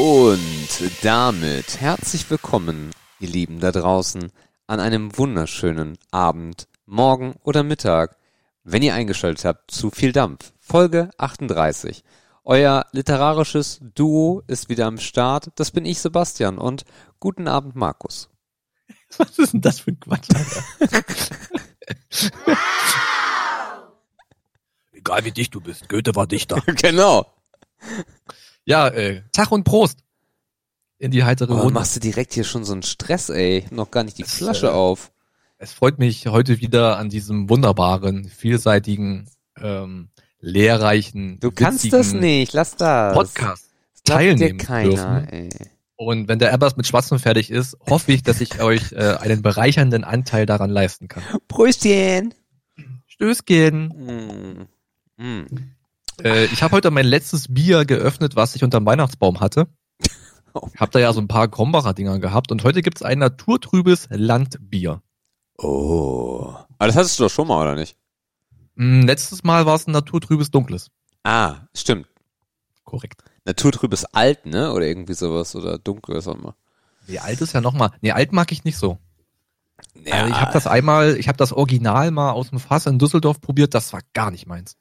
Und 0.00 0.68
damit 1.02 1.80
herzlich 1.80 2.30
willkommen, 2.30 2.92
ihr 3.18 3.30
Lieben 3.30 3.58
da 3.58 3.72
draußen, 3.72 4.30
an 4.68 4.78
einem 4.78 5.18
wunderschönen 5.18 5.98
Abend, 6.12 6.68
Morgen 6.86 7.34
oder 7.42 7.64
Mittag, 7.64 8.16
wenn 8.62 8.84
ihr 8.84 8.94
eingeschaltet 8.94 9.44
habt 9.44 9.72
zu 9.72 9.90
Viel 9.90 10.12
Dampf, 10.12 10.52
Folge 10.60 11.10
38. 11.18 12.04
Euer 12.44 12.86
literarisches 12.92 13.80
Duo 13.82 14.44
ist 14.46 14.68
wieder 14.68 14.86
am 14.86 14.98
Start. 14.98 15.48
Das 15.56 15.72
bin 15.72 15.84
ich, 15.84 15.98
Sebastian, 15.98 16.58
und 16.58 16.84
guten 17.18 17.48
Abend, 17.48 17.74
Markus. 17.74 18.28
Was 19.18 19.36
ist 19.36 19.52
denn 19.52 19.62
das 19.62 19.80
für 19.80 19.90
ein 19.90 19.98
Quatsch? 19.98 20.28
Egal 24.92 25.24
wie 25.24 25.32
dicht 25.32 25.56
du 25.56 25.60
bist, 25.60 25.88
Goethe 25.88 26.14
war 26.14 26.28
Dichter. 26.28 26.60
genau. 26.66 27.26
Ja, 28.68 28.88
äh, 28.88 29.22
Tag 29.32 29.50
und 29.50 29.64
Prost. 29.64 30.00
In 30.98 31.10
die 31.10 31.24
heitere 31.24 31.54
Oh, 31.54 31.58
Runde. 31.60 31.72
machst 31.74 31.96
du 31.96 32.00
direkt 32.00 32.34
hier 32.34 32.44
schon 32.44 32.64
so 32.64 32.74
einen 32.74 32.82
Stress, 32.82 33.30
ey. 33.30 33.64
Noch 33.70 33.90
gar 33.90 34.04
nicht 34.04 34.18
die 34.18 34.24
Das, 34.24 34.34
Flasche 34.34 34.66
äh, 34.66 34.70
auf. 34.70 35.10
Es 35.56 35.72
freut 35.72 35.98
mich 35.98 36.26
heute 36.26 36.60
wieder 36.60 36.98
an 36.98 37.08
diesem 37.08 37.48
wunderbaren, 37.48 38.26
vielseitigen, 38.28 39.26
ähm, 39.58 40.10
lehrreichen, 40.40 41.40
Du 41.40 41.50
kannst 41.50 41.90
das 41.92 42.12
nicht, 42.12 42.52
lass 42.52 42.76
das. 42.76 43.14
Podcast 43.14 43.70
Das 43.94 44.02
glaubt 44.04 44.22
dir 44.22 44.36
teilnehmen 44.36 44.58
keiner, 44.58 44.90
dürfen. 44.90 45.28
ey. 45.30 45.48
Und 45.96 46.28
wenn 46.28 46.38
der 46.38 46.52
Abbas 46.52 46.76
mit 46.76 46.86
Schwatzen 46.86 47.18
fertig 47.18 47.50
ist, 47.50 47.76
hoffe 47.88 48.12
ich, 48.12 48.22
dass 48.22 48.40
ich 48.42 48.60
euch 48.60 48.92
äh, 48.92 49.16
einen 49.18 49.40
bereichernden 49.40 50.04
Anteil 50.04 50.44
daran 50.44 50.68
leisten 50.70 51.08
kann. 51.08 51.22
Pröstchen. 51.48 52.34
Stößchen. 53.06 54.68
Mm. 55.16 55.22
Mm. 55.24 55.46
Äh, 56.22 56.46
ich 56.46 56.62
habe 56.62 56.76
heute 56.76 56.90
mein 56.90 57.06
letztes 57.06 57.52
Bier 57.52 57.84
geöffnet, 57.84 58.36
was 58.36 58.54
ich 58.56 58.64
unterm 58.64 58.86
Weihnachtsbaum 58.86 59.40
hatte. 59.40 59.68
Oh. 60.54 60.68
Hab 60.76 60.90
da 60.90 60.98
ja 60.98 61.12
so 61.12 61.20
ein 61.20 61.28
paar 61.28 61.48
Krombacher 61.48 61.94
Dinger 61.94 62.18
gehabt 62.18 62.50
und 62.50 62.64
heute 62.64 62.82
gibt's 62.82 63.02
ein 63.02 63.18
naturtrübes 63.18 64.08
Landbier. 64.10 65.02
Oh. 65.58 66.54
Aber 66.78 66.86
das 66.86 66.96
hattest 66.96 67.18
du 67.18 67.24
doch 67.24 67.30
schon 67.30 67.48
mal, 67.48 67.60
oder 67.60 67.74
nicht? 67.74 67.96
Hm, 68.76 69.02
letztes 69.02 69.42
Mal 69.42 69.66
war 69.66 69.74
es 69.74 69.86
ein 69.86 69.92
naturtrübes 69.92 70.50
Dunkles. 70.50 70.90
Ah, 71.24 71.66
stimmt. 71.74 72.06
Korrekt. 72.84 73.22
Naturtrübes 73.44 74.04
Alt, 74.06 74.46
ne? 74.46 74.72
Oder 74.72 74.86
irgendwie 74.86 75.14
sowas. 75.14 75.54
Oder 75.56 75.78
dunkel, 75.78 76.16
was 76.16 76.28
auch 76.28 76.36
immer. 76.36 76.54
Nee, 77.06 77.18
alt 77.18 77.40
ist 77.40 77.54
ja 77.54 77.60
nochmal. 77.60 77.90
Nee, 78.00 78.12
alt 78.12 78.32
mag 78.32 78.52
ich 78.52 78.64
nicht 78.64 78.78
so. 78.78 78.98
Ja, 80.04 80.14
Also 80.14 80.30
ich 80.30 80.40
habe 80.40 80.52
das 80.52 80.66
einmal, 80.66 81.16
ich 81.16 81.28
habe 81.28 81.38
das 81.38 81.52
Original 81.52 82.10
mal 82.10 82.32
aus 82.32 82.50
dem 82.50 82.60
Fass 82.60 82.86
in 82.86 82.98
Düsseldorf 82.98 83.40
probiert, 83.40 83.74
das 83.74 83.92
war 83.92 84.00
gar 84.12 84.30
nicht 84.30 84.46
meins. 84.46 84.76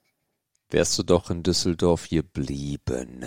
Wärst 0.69 0.97
du 0.97 1.03
doch 1.03 1.29
in 1.29 1.43
Düsseldorf 1.43 2.09
geblieben. 2.09 3.25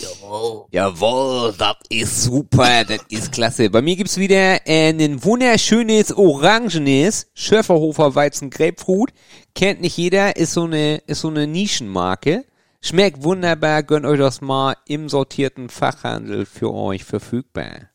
Jawohl. 0.00 0.66
Jawohl, 0.70 1.54
das 1.56 1.76
ist 1.88 2.22
super, 2.24 2.84
das 2.84 3.00
ist 3.08 3.32
klasse. 3.32 3.70
Bei 3.70 3.80
mir 3.80 3.96
gibt's 3.96 4.18
wieder 4.18 4.66
äh, 4.66 4.90
ein 4.90 5.24
wunderschönes 5.24 6.12
orangenes 6.12 7.30
Schöfferhofer 7.34 8.14
Weizen 8.14 8.50
Grapefruit. 8.50 9.12
Kennt 9.54 9.80
nicht 9.80 9.96
jeder, 9.96 10.36
ist 10.36 10.52
so 10.52 10.64
eine 10.64 10.96
ist 11.06 11.20
so 11.20 11.28
eine 11.28 11.46
Nischenmarke. 11.46 12.44
Schmeckt 12.80 13.22
wunderbar, 13.24 13.82
gönnt 13.82 14.06
euch 14.06 14.18
das 14.18 14.40
mal 14.40 14.76
im 14.86 15.08
sortierten 15.08 15.68
Fachhandel 15.68 16.46
für 16.46 16.72
euch 16.72 17.04
verfügbar. 17.04 17.90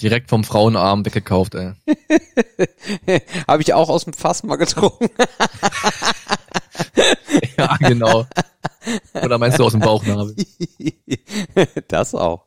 Direkt 0.00 0.30
vom 0.30 0.44
Frauenarm 0.44 1.04
weggekauft, 1.04 1.54
ey. 1.54 1.72
Habe 3.48 3.62
ich 3.62 3.74
auch 3.74 3.88
aus 3.88 4.04
dem 4.04 4.12
Fass 4.12 4.42
mal 4.42 4.56
getrunken. 4.56 5.08
ja, 7.58 7.76
genau. 7.78 8.26
Oder 9.22 9.38
meinst 9.38 9.58
du 9.58 9.64
aus 9.64 9.72
dem 9.72 9.80
Bauchnabel? 9.80 10.34
das 11.88 12.14
auch. 12.14 12.44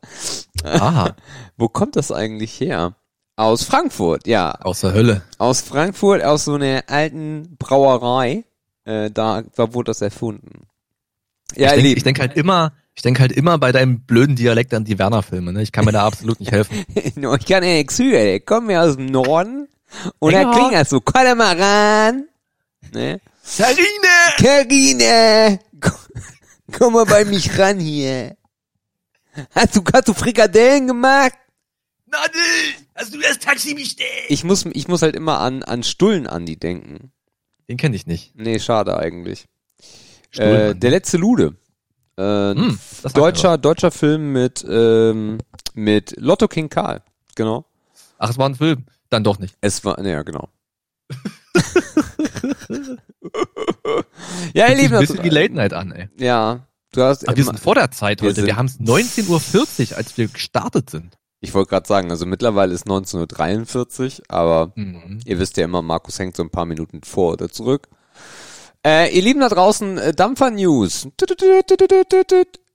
Aha, 0.63 1.15
Wo 1.57 1.67
kommt 1.69 1.95
das 1.95 2.11
eigentlich 2.11 2.59
her? 2.59 2.95
Aus 3.35 3.63
Frankfurt, 3.63 4.25
ja. 4.27 4.51
aus 4.61 4.81
der 4.81 4.93
Hölle. 4.93 5.21
Aus 5.37 5.61
Frankfurt, 5.61 6.23
aus 6.23 6.45
so 6.45 6.55
einer 6.55 6.83
alten 6.87 7.55
Brauerei. 7.59 8.45
Äh, 8.85 9.11
da, 9.11 9.43
da 9.55 9.73
wurde 9.73 9.91
das 9.91 10.01
erfunden. 10.01 10.67
Ja, 11.55 11.75
ich 11.75 11.83
denke 11.83 12.01
denk 12.03 12.19
halt 12.19 12.35
immer, 12.35 12.73
ich 12.95 13.03
denk 13.03 13.19
halt 13.19 13.31
immer 13.31 13.57
bei 13.57 13.71
deinem 13.71 14.01
blöden 14.01 14.35
Dialekt 14.35 14.73
an 14.73 14.85
die 14.85 14.97
Werner-Filme, 14.97 15.53
ne? 15.53 15.61
Ich 15.61 15.71
kann 15.71 15.85
mir 15.85 15.91
da 15.91 16.05
absolut 16.05 16.39
nicht 16.39 16.51
helfen. 16.51 16.83
No, 17.15 17.35
ich 17.35 17.45
kann 17.45 17.63
ja 17.63 17.73
nichts 17.73 17.99
hören. 17.99 18.35
Ich 18.35 18.45
komme 18.45 18.73
ja 18.73 18.83
aus 18.83 18.95
dem 18.95 19.05
Norden. 19.05 19.67
Und 20.19 20.33
da 20.33 20.41
Ja. 20.41 20.51
klingt 20.51 20.73
das 20.73 20.89
so. 20.89 20.99
Komm 20.99 21.37
mal 21.37 21.59
ran. 21.59 22.27
Ne? 22.93 23.21
Sarine! 23.49 24.35
Karine! 24.37 25.59
Komm 26.77 26.93
mal 26.93 27.05
bei 27.05 27.23
mich 27.23 27.57
ran 27.57 27.79
hier. 27.79 28.35
Hast 29.51 29.75
du, 29.75 29.83
hast 29.93 30.07
du 30.09 30.13
Frikadellen 30.13 30.87
gemacht? 30.87 31.33
Nadel! 32.07 32.41
Hast 32.95 33.13
du 33.13 33.19
das 33.19 33.39
Taxi 33.39 33.73
bestellt? 33.73 34.09
Ich 34.27 34.43
muss, 34.43 34.65
ich 34.65 34.87
muss 34.87 35.01
halt 35.01 35.15
immer 35.15 35.39
an, 35.39 35.63
an 35.63 35.83
Stullen 35.83 36.27
Andi 36.27 36.57
denken. 36.57 37.11
Den 37.69 37.77
kenne 37.77 37.95
ich 37.95 38.05
nicht. 38.05 38.35
Nee, 38.35 38.59
schade 38.59 38.97
eigentlich. 38.97 39.45
Äh, 40.35 40.75
der 40.75 40.91
letzte 40.91 41.17
Lude. 41.17 41.55
Äh, 42.17 42.53
Hm, 42.53 42.79
deutscher, 43.13 43.57
deutscher 43.57 43.91
Film 43.91 44.33
mit, 44.33 44.65
ähm, 44.67 45.37
mit 45.73 46.15
Lotto 46.17 46.47
King 46.47 46.67
Karl. 46.69 47.01
Genau. 47.35 47.65
Ach, 48.17 48.29
es 48.29 48.37
war 48.37 48.49
ein 48.49 48.55
Film. 48.55 48.85
Dann 49.09 49.23
doch 49.23 49.39
nicht. 49.39 49.55
Es 49.61 49.85
war, 49.85 50.01
ne, 50.01 50.11
ja, 50.11 50.23
genau. 50.23 50.49
ja, 54.53 54.67
ihr 54.67 54.75
Lieben, 54.75 54.95
ein 54.95 55.01
das, 55.01 55.09
bisschen 55.11 55.23
wie 55.23 55.29
Late 55.29 55.53
Night 55.53 55.73
an, 55.73 55.91
ey. 55.91 56.09
ja, 56.17 56.67
du 56.91 57.01
hast, 57.03 57.27
Aber 57.27 57.37
wir 57.37 57.43
sind 57.43 57.59
vor 57.59 57.75
der 57.75 57.91
Zeit 57.91 58.21
wir 58.21 58.29
heute. 58.29 58.45
Wir 58.45 58.55
haben 58.57 58.65
es 58.67 58.79
19.40 58.79 59.91
Uhr, 59.91 59.97
als 59.97 60.17
wir 60.17 60.27
gestartet 60.27 60.89
sind. 60.89 61.17
ich 61.39 61.53
wollte 61.53 61.69
gerade 61.69 61.87
sagen, 61.87 62.09
also 62.11 62.25
mittlerweile 62.25 62.73
ist 62.73 62.87
19.43 62.87 64.19
Uhr, 64.19 64.25
aber 64.29 64.71
Mhm. 64.75 65.19
ihr 65.25 65.39
wisst 65.39 65.57
ja 65.57 65.65
immer, 65.65 65.81
Markus 65.81 66.17
hängt 66.19 66.35
so 66.35 66.43
ein 66.43 66.49
paar 66.49 66.65
Minuten 66.65 67.01
vor 67.03 67.33
oder 67.33 67.49
zurück. 67.49 67.87
Äh, 68.85 69.13
ihr 69.15 69.21
Lieben 69.21 69.39
da 69.41 69.49
draußen, 69.49 69.97
äh, 69.97 70.13
Dampfer 70.13 70.51
News. 70.51 71.07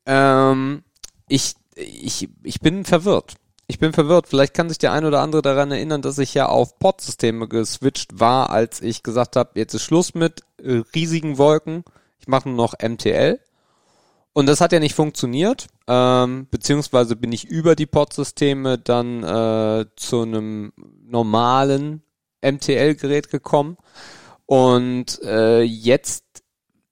Ähm, 0.06 0.82
ich, 1.28 1.54
ich, 1.76 2.28
ich 2.42 2.60
bin 2.60 2.84
verwirrt. 2.84 3.34
Ich 3.72 3.78
bin 3.78 3.94
verwirrt. 3.94 4.28
Vielleicht 4.28 4.53
kann 4.53 4.69
sich 4.69 4.77
der 4.77 4.93
ein 4.93 5.06
oder 5.06 5.22
andere 5.22 5.41
daran 5.41 5.71
erinnern, 5.71 6.03
dass 6.03 6.19
ich 6.19 6.34
ja 6.34 6.44
auf 6.44 6.78
Pod-Systeme 6.78 7.49
geswitcht 7.49 8.21
war, 8.21 8.50
als 8.50 8.83
ich 8.83 9.03
gesagt 9.03 9.34
habe, 9.34 9.53
jetzt 9.55 9.72
ist 9.72 9.81
Schluss 9.81 10.12
mit 10.12 10.43
äh, 10.62 10.83
riesigen 10.94 11.38
Wolken. 11.38 11.83
Ich 12.19 12.28
mache 12.28 12.50
nur 12.50 12.59
noch 12.59 12.75
MTL. 12.87 13.41
Und 14.34 14.44
das 14.44 14.60
hat 14.60 14.72
ja 14.72 14.78
nicht 14.78 14.94
funktioniert. 14.94 15.69
Ähm, 15.88 16.49
beziehungsweise 16.50 17.16
bin 17.16 17.33
ich 17.33 17.47
über 17.47 17.75
die 17.75 17.87
Pod-Systeme 17.87 18.77
dann 18.77 19.22
äh, 19.22 19.87
zu 19.97 20.21
einem 20.21 20.75
normalen 21.06 22.03
MTL-Gerät 22.43 23.31
gekommen. 23.31 23.78
Und 24.44 25.19
äh, 25.22 25.62
jetzt 25.62 26.25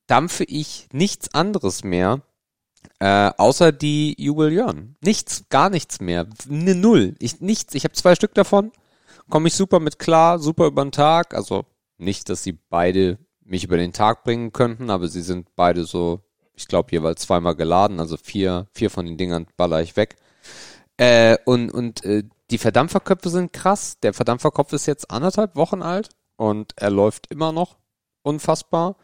dampfe 0.07 0.45
ich 0.45 0.89
nichts 0.93 1.35
anderes 1.35 1.85
mehr, 1.85 2.23
äh, 3.01 3.31
außer 3.37 3.73
die 3.73 4.15
Jubiläen. 4.19 4.97
Nichts, 5.01 5.45
gar 5.49 5.71
nichts 5.71 6.01
mehr. 6.01 6.27
Ne 6.47 6.75
Null. 6.75 7.15
Ich, 7.19 7.41
nichts. 7.41 7.75
Ich 7.75 7.85
habe 7.85 7.95
zwei 7.95 8.15
Stück 8.15 8.35
davon. 8.35 8.73
Komme 9.31 9.49
ich 9.49 9.55
super 9.55 9.81
mit 9.81 9.99
klar, 9.99 10.39
super 10.39 10.67
über 10.67 10.85
den 10.85 10.93
Tag. 10.93 11.35
Also 11.35 11.65
nicht, 11.97 12.29
dass 12.29 12.43
sie 12.43 12.53
beide 12.53 13.19
mich 13.43 13.65
über 13.65 13.77
den 13.77 13.93
Tag 13.93 14.23
bringen 14.23 14.53
könnten, 14.53 14.91
aber 14.91 15.09
sie 15.09 15.23
sind 15.23 15.49
beide 15.57 15.85
so, 15.85 16.21
ich 16.55 16.69
glaube, 16.69 16.93
jeweils 16.93 17.23
zweimal 17.23 17.57
geladen. 17.57 18.01
Also 18.01 18.17
vier, 18.17 18.67
vier 18.73 18.91
von 18.91 19.07
den 19.07 19.17
Dingern 19.17 19.47
baller 19.57 19.81
ich 19.81 19.97
weg. 19.97 20.17
Äh, 20.99 21.39
und 21.47 21.71
und 21.71 22.05
äh, 22.05 22.25
die 22.51 22.59
Verdampferköpfe 22.59 23.31
sind 23.31 23.53
krass. 23.55 23.99
Der 24.03 24.13
Verdampferkopf 24.13 24.73
ist 24.75 24.87
jetzt 24.87 25.11
anderthalb 25.11 25.57
Wochen 25.57 25.83
alt 25.83 26.11
und 26.37 26.75
er 26.77 26.91
läuft 26.91 27.29
immer 27.31 27.53
noch 27.53 27.79
unfassbar. 28.23 28.97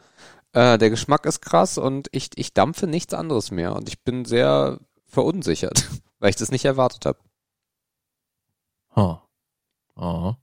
Äh, 0.57 0.79
der 0.79 0.89
Geschmack 0.89 1.27
ist 1.27 1.43
krass 1.43 1.77
und 1.77 2.09
ich, 2.13 2.31
ich 2.37 2.55
dampfe 2.55 2.87
nichts 2.87 3.13
anderes 3.13 3.51
mehr 3.51 3.77
und 3.77 3.91
ich 3.91 4.03
bin 4.05 4.25
sehr 4.25 4.81
verunsichert, 5.05 5.87
weil 6.19 6.31
ich 6.31 6.37
das 6.37 6.51
nicht 6.51 6.65
erwartet 6.65 7.05
habe. 7.05 7.19
Ha. 8.97 9.23
Aha. 9.97 10.39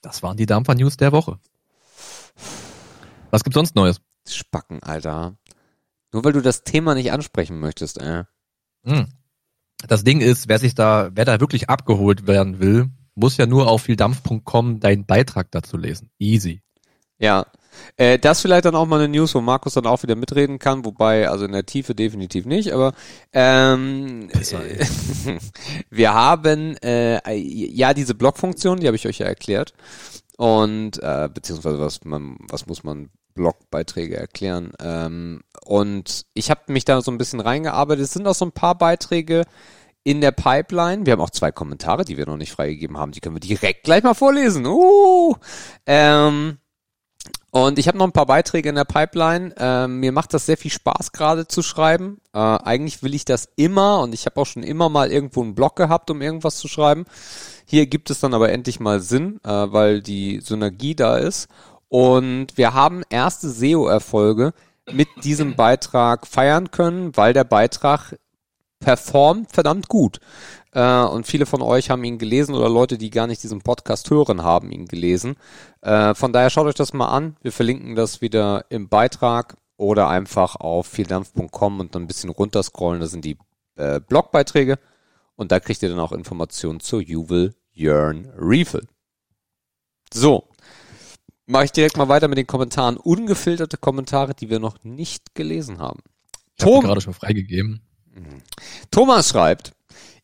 Das 0.00 0.22
waren 0.22 0.38
die 0.38 0.46
Dampfer-News 0.46 0.96
der 0.96 1.12
Woche. 1.12 1.38
Was 3.30 3.44
gibt's 3.44 3.56
sonst 3.56 3.74
Neues? 3.74 4.00
Spacken, 4.26 4.82
Alter. 4.82 5.36
Nur 6.12 6.24
weil 6.24 6.32
du 6.32 6.40
das 6.40 6.64
Thema 6.64 6.94
nicht 6.94 7.12
ansprechen 7.12 7.60
möchtest, 7.60 8.00
äh. 8.00 8.24
Hm. 8.84 9.12
Das 9.86 10.02
Ding 10.02 10.22
ist, 10.22 10.48
wer 10.48 10.58
sich 10.58 10.74
da, 10.74 11.10
wer 11.12 11.26
da 11.26 11.40
wirklich 11.40 11.68
abgeholt 11.68 12.26
werden 12.26 12.58
will, 12.58 12.88
muss 13.14 13.36
ja 13.36 13.44
nur 13.44 13.68
auf 13.68 13.82
vieldampf.com 13.82 14.80
deinen 14.80 15.04
Beitrag 15.04 15.50
dazu 15.50 15.76
lesen. 15.76 16.10
Easy. 16.18 16.62
Ja. 17.22 17.46
Äh, 17.96 18.18
das 18.18 18.42
vielleicht 18.42 18.64
dann 18.64 18.74
auch 18.74 18.86
mal 18.86 19.00
eine 19.00 19.08
News, 19.08 19.34
wo 19.34 19.40
Markus 19.40 19.74
dann 19.74 19.86
auch 19.86 20.02
wieder 20.02 20.16
mitreden 20.16 20.58
kann, 20.58 20.84
wobei, 20.84 21.28
also 21.28 21.44
in 21.44 21.52
der 21.52 21.64
Tiefe 21.64 21.94
definitiv 21.94 22.44
nicht, 22.44 22.72
aber 22.72 22.92
ähm, 23.32 24.28
Besser, 24.32 24.60
ey. 24.64 24.84
wir 25.90 26.12
haben 26.12 26.76
äh, 26.82 27.34
ja 27.34 27.94
diese 27.94 28.14
Blockfunktion, 28.14 28.80
die 28.80 28.86
habe 28.86 28.96
ich 28.96 29.06
euch 29.06 29.18
ja 29.18 29.26
erklärt. 29.26 29.72
Und 30.36 31.02
äh, 31.02 31.28
beziehungsweise 31.32 31.78
was 31.78 32.04
man, 32.04 32.36
was 32.50 32.66
muss 32.66 32.82
man 32.82 33.10
Blogbeiträge 33.34 34.16
erklären. 34.16 34.72
Ähm, 34.80 35.42
und 35.64 36.26
ich 36.34 36.50
habe 36.50 36.60
mich 36.66 36.84
da 36.84 37.00
so 37.00 37.10
ein 37.10 37.18
bisschen 37.18 37.40
reingearbeitet. 37.40 38.04
Es 38.04 38.12
sind 38.12 38.26
auch 38.26 38.34
so 38.34 38.44
ein 38.44 38.52
paar 38.52 38.76
Beiträge 38.76 39.44
in 40.04 40.20
der 40.20 40.32
Pipeline. 40.32 41.06
Wir 41.06 41.12
haben 41.12 41.20
auch 41.20 41.30
zwei 41.30 41.52
Kommentare, 41.52 42.04
die 42.04 42.16
wir 42.16 42.26
noch 42.26 42.36
nicht 42.36 42.52
freigegeben 42.52 42.98
haben. 42.98 43.12
Die 43.12 43.20
können 43.20 43.36
wir 43.36 43.40
direkt 43.40 43.84
gleich 43.84 44.02
mal 44.02 44.14
vorlesen. 44.14 44.66
Uh, 44.66 45.36
ähm, 45.86 46.58
und 47.52 47.78
ich 47.78 47.86
habe 47.86 47.98
noch 47.98 48.06
ein 48.06 48.12
paar 48.12 48.24
Beiträge 48.24 48.70
in 48.70 48.76
der 48.76 48.86
Pipeline. 48.86 49.54
Ähm, 49.58 50.00
mir 50.00 50.10
macht 50.10 50.32
das 50.32 50.46
sehr 50.46 50.56
viel 50.56 50.70
Spaß 50.70 51.12
gerade 51.12 51.46
zu 51.46 51.62
schreiben. 51.62 52.18
Äh, 52.32 52.38
eigentlich 52.38 53.02
will 53.02 53.14
ich 53.14 53.26
das 53.26 53.50
immer 53.56 54.00
und 54.00 54.14
ich 54.14 54.24
habe 54.24 54.40
auch 54.40 54.46
schon 54.46 54.62
immer 54.62 54.88
mal 54.88 55.12
irgendwo 55.12 55.42
einen 55.42 55.54
Blog 55.54 55.76
gehabt, 55.76 56.10
um 56.10 56.22
irgendwas 56.22 56.56
zu 56.56 56.66
schreiben. 56.66 57.04
Hier 57.66 57.86
gibt 57.86 58.08
es 58.08 58.20
dann 58.20 58.32
aber 58.32 58.50
endlich 58.50 58.80
mal 58.80 59.00
Sinn, 59.00 59.38
äh, 59.44 59.50
weil 59.50 60.00
die 60.00 60.40
Synergie 60.40 60.94
da 60.94 61.18
ist. 61.18 61.48
Und 61.88 62.56
wir 62.56 62.72
haben 62.72 63.02
erste 63.10 63.50
SEO-Erfolge 63.50 64.54
mit 64.90 65.08
diesem 65.22 65.54
Beitrag 65.54 66.26
feiern 66.26 66.70
können, 66.70 67.14
weil 67.18 67.34
der 67.34 67.44
Beitrag 67.44 68.16
performt 68.80 69.52
verdammt 69.52 69.88
gut. 69.88 70.20
Äh, 70.72 71.04
und 71.04 71.26
viele 71.26 71.46
von 71.46 71.62
euch 71.62 71.90
haben 71.90 72.04
ihn 72.04 72.18
gelesen 72.18 72.54
oder 72.54 72.68
Leute, 72.68 72.98
die 72.98 73.10
gar 73.10 73.26
nicht 73.26 73.42
diesen 73.42 73.62
Podcast 73.62 74.10
hören, 74.10 74.42
haben 74.42 74.72
ihn 74.72 74.86
gelesen. 74.86 75.36
Äh, 75.82 76.14
von 76.14 76.32
daher 76.32 76.50
schaut 76.50 76.66
euch 76.66 76.74
das 76.74 76.92
mal 76.92 77.08
an. 77.08 77.36
Wir 77.42 77.52
verlinken 77.52 77.94
das 77.94 78.20
wieder 78.20 78.64
im 78.70 78.88
Beitrag 78.88 79.56
oder 79.76 80.08
einfach 80.08 80.56
auf 80.56 80.86
vieldampf.com 80.86 81.80
und 81.80 81.94
dann 81.94 82.02
ein 82.02 82.06
bisschen 82.06 82.30
runterscrollen. 82.30 83.00
Das 83.00 83.10
sind 83.10 83.24
die 83.24 83.36
äh, 83.76 84.00
Blogbeiträge. 84.00 84.78
Und 85.36 85.52
da 85.52 85.60
kriegt 85.60 85.82
ihr 85.82 85.88
dann 85.88 85.98
auch 85.98 86.12
Informationen 86.12 86.80
zur 86.80 87.00
Juwel 87.00 87.54
Yearn 87.74 88.30
Refill. 88.36 88.86
So, 90.12 90.48
mache 91.46 91.64
ich 91.64 91.72
direkt 91.72 91.96
mal 91.96 92.08
weiter 92.08 92.28
mit 92.28 92.38
den 92.38 92.46
Kommentaren. 92.46 92.96
Ungefilterte 92.96 93.76
Kommentare, 93.76 94.34
die 94.34 94.50
wir 94.50 94.58
noch 94.58 94.84
nicht 94.84 95.34
gelesen 95.34 95.78
haben. 95.78 96.00
Ich 96.56 96.64
habe 96.64 96.80
gerade 96.80 97.00
schon 97.00 97.14
freigegeben. 97.14 97.80
Thomas 98.90 99.30
schreibt, 99.30 99.72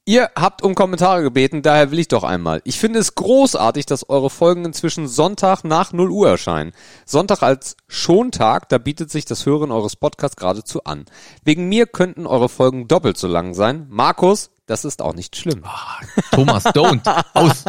Ihr 0.08 0.30
habt 0.34 0.62
um 0.62 0.74
Kommentare 0.74 1.22
gebeten, 1.22 1.60
daher 1.60 1.90
will 1.90 1.98
ich 1.98 2.08
doch 2.08 2.24
einmal. 2.24 2.62
Ich 2.64 2.78
finde 2.78 2.98
es 2.98 3.14
großartig, 3.14 3.84
dass 3.84 4.08
eure 4.08 4.30
Folgen 4.30 4.64
inzwischen 4.64 5.06
Sonntag 5.06 5.64
nach 5.64 5.92
0 5.92 6.10
Uhr 6.10 6.30
erscheinen. 6.30 6.72
Sonntag 7.04 7.42
als 7.42 7.76
Schontag, 7.88 8.70
da 8.70 8.78
bietet 8.78 9.10
sich 9.10 9.26
das 9.26 9.44
Hören 9.44 9.70
eures 9.70 9.96
Podcasts 9.96 10.38
geradezu 10.38 10.82
an. 10.84 11.04
Wegen 11.44 11.68
mir 11.68 11.84
könnten 11.84 12.26
eure 12.26 12.48
Folgen 12.48 12.88
doppelt 12.88 13.18
so 13.18 13.28
lang 13.28 13.52
sein. 13.52 13.84
Markus, 13.90 14.48
das 14.64 14.86
ist 14.86 15.02
auch 15.02 15.12
nicht 15.12 15.36
schlimm. 15.36 15.62
Oh, 15.66 16.22
Thomas, 16.30 16.64
don't. 16.64 17.02
Aus. 17.34 17.64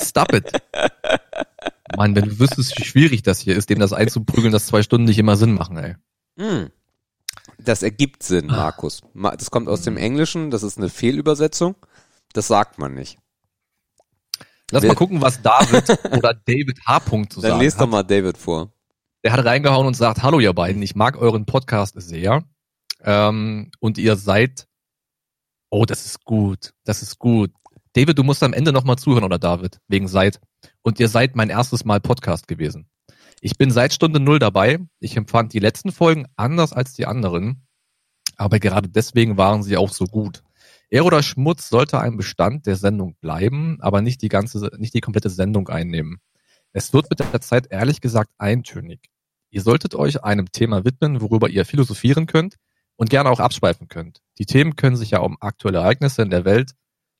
Stop 0.00 0.32
it. 0.34 0.48
Mann, 1.96 2.14
wenn 2.14 2.26
du 2.26 2.38
wüsstest, 2.38 2.78
wie 2.78 2.84
schwierig 2.84 3.24
das 3.24 3.40
hier 3.40 3.56
ist, 3.56 3.68
dem 3.68 3.80
das 3.80 3.92
einzuprügeln, 3.92 4.52
dass 4.52 4.66
zwei 4.66 4.84
Stunden 4.84 5.06
nicht 5.06 5.18
immer 5.18 5.34
Sinn 5.36 5.54
machen, 5.54 5.76
ey. 5.76 5.96
Mm. 6.36 6.70
Das 7.64 7.82
ergibt 7.82 8.22
Sinn, 8.22 8.50
ah. 8.50 8.56
Markus. 8.56 9.02
Das 9.14 9.50
kommt 9.50 9.68
aus 9.68 9.82
dem 9.82 9.96
Englischen, 9.96 10.50
das 10.50 10.62
ist 10.62 10.78
eine 10.78 10.88
Fehlübersetzung. 10.88 11.76
Das 12.32 12.48
sagt 12.48 12.78
man 12.78 12.94
nicht. 12.94 13.18
Lass 14.70 14.84
mal 14.84 14.94
gucken, 14.94 15.20
was 15.20 15.42
David 15.42 15.90
oder 16.16 16.32
David 16.32 16.80
H. 16.86 17.00
zu 17.28 17.40
sagen 17.40 17.52
Dann 17.52 17.60
lest 17.60 17.80
doch 17.80 17.86
mal 17.86 18.02
David 18.02 18.38
vor. 18.38 18.72
Der 19.22 19.32
hat 19.32 19.44
reingehauen 19.44 19.86
und 19.86 19.94
sagt, 19.94 20.22
hallo 20.22 20.40
ihr 20.40 20.52
beiden, 20.54 20.82
ich 20.82 20.94
mag 20.94 21.16
euren 21.18 21.44
Podcast 21.44 21.94
sehr. 22.00 22.42
Ähm, 23.04 23.70
und 23.80 23.98
ihr 23.98 24.16
seid, 24.16 24.66
oh, 25.70 25.84
das 25.84 26.06
ist 26.06 26.24
gut, 26.24 26.72
das 26.84 27.02
ist 27.02 27.18
gut. 27.18 27.50
David, 27.92 28.18
du 28.18 28.22
musst 28.22 28.42
am 28.42 28.54
Ende 28.54 28.72
nochmal 28.72 28.96
zuhören, 28.96 29.24
oder 29.24 29.38
David, 29.38 29.78
wegen 29.88 30.08
seid. 30.08 30.40
Und 30.80 30.98
ihr 30.98 31.08
seid 31.08 31.36
mein 31.36 31.50
erstes 31.50 31.84
Mal 31.84 32.00
Podcast 32.00 32.48
gewesen. 32.48 32.88
Ich 33.44 33.58
bin 33.58 33.72
seit 33.72 33.92
Stunde 33.92 34.20
Null 34.20 34.38
dabei. 34.38 34.78
Ich 35.00 35.16
empfand 35.16 35.52
die 35.52 35.58
letzten 35.58 35.90
Folgen 35.90 36.26
anders 36.36 36.72
als 36.72 36.92
die 36.94 37.06
anderen. 37.06 37.66
Aber 38.36 38.60
gerade 38.60 38.88
deswegen 38.88 39.36
waren 39.36 39.64
sie 39.64 39.76
auch 39.76 39.92
so 39.92 40.04
gut. 40.04 40.44
Er 40.90 41.04
oder 41.04 41.24
Schmutz 41.24 41.68
sollte 41.68 41.98
ein 41.98 42.16
Bestand 42.16 42.66
der 42.66 42.76
Sendung 42.76 43.16
bleiben, 43.20 43.78
aber 43.80 44.00
nicht 44.00 44.22
die 44.22 44.28
ganze, 44.28 44.70
nicht 44.78 44.94
die 44.94 45.00
komplette 45.00 45.28
Sendung 45.28 45.68
einnehmen. 45.68 46.20
Es 46.72 46.92
wird 46.92 47.10
mit 47.10 47.18
der 47.18 47.40
Zeit 47.40 47.66
ehrlich 47.70 48.00
gesagt 48.00 48.30
eintönig. 48.38 49.10
Ihr 49.50 49.62
solltet 49.62 49.96
euch 49.96 50.22
einem 50.22 50.52
Thema 50.52 50.84
widmen, 50.84 51.20
worüber 51.20 51.50
ihr 51.50 51.64
philosophieren 51.64 52.26
könnt 52.26 52.58
und 52.94 53.10
gerne 53.10 53.28
auch 53.28 53.40
abschweifen 53.40 53.88
könnt. 53.88 54.20
Die 54.38 54.46
Themen 54.46 54.76
können 54.76 54.94
sich 54.94 55.10
ja 55.10 55.18
um 55.18 55.36
aktuelle 55.40 55.78
Ereignisse 55.78 56.22
in 56.22 56.30
der 56.30 56.44
Welt, 56.44 56.74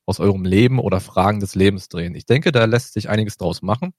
aus 0.05 0.21
eurem 0.21 0.45
Leben 0.45 0.79
oder 0.79 1.01
Fragen 1.01 1.41
des 1.41 1.53
Lebens 1.53 1.89
drehen. 1.89 2.15
Ich 2.15 2.25
denke, 2.25 2.53
da 2.53 2.63
lässt 2.63 2.93
sich 2.93 3.09
einiges 3.09 3.35
draus 3.35 3.61
machen. 3.61 3.93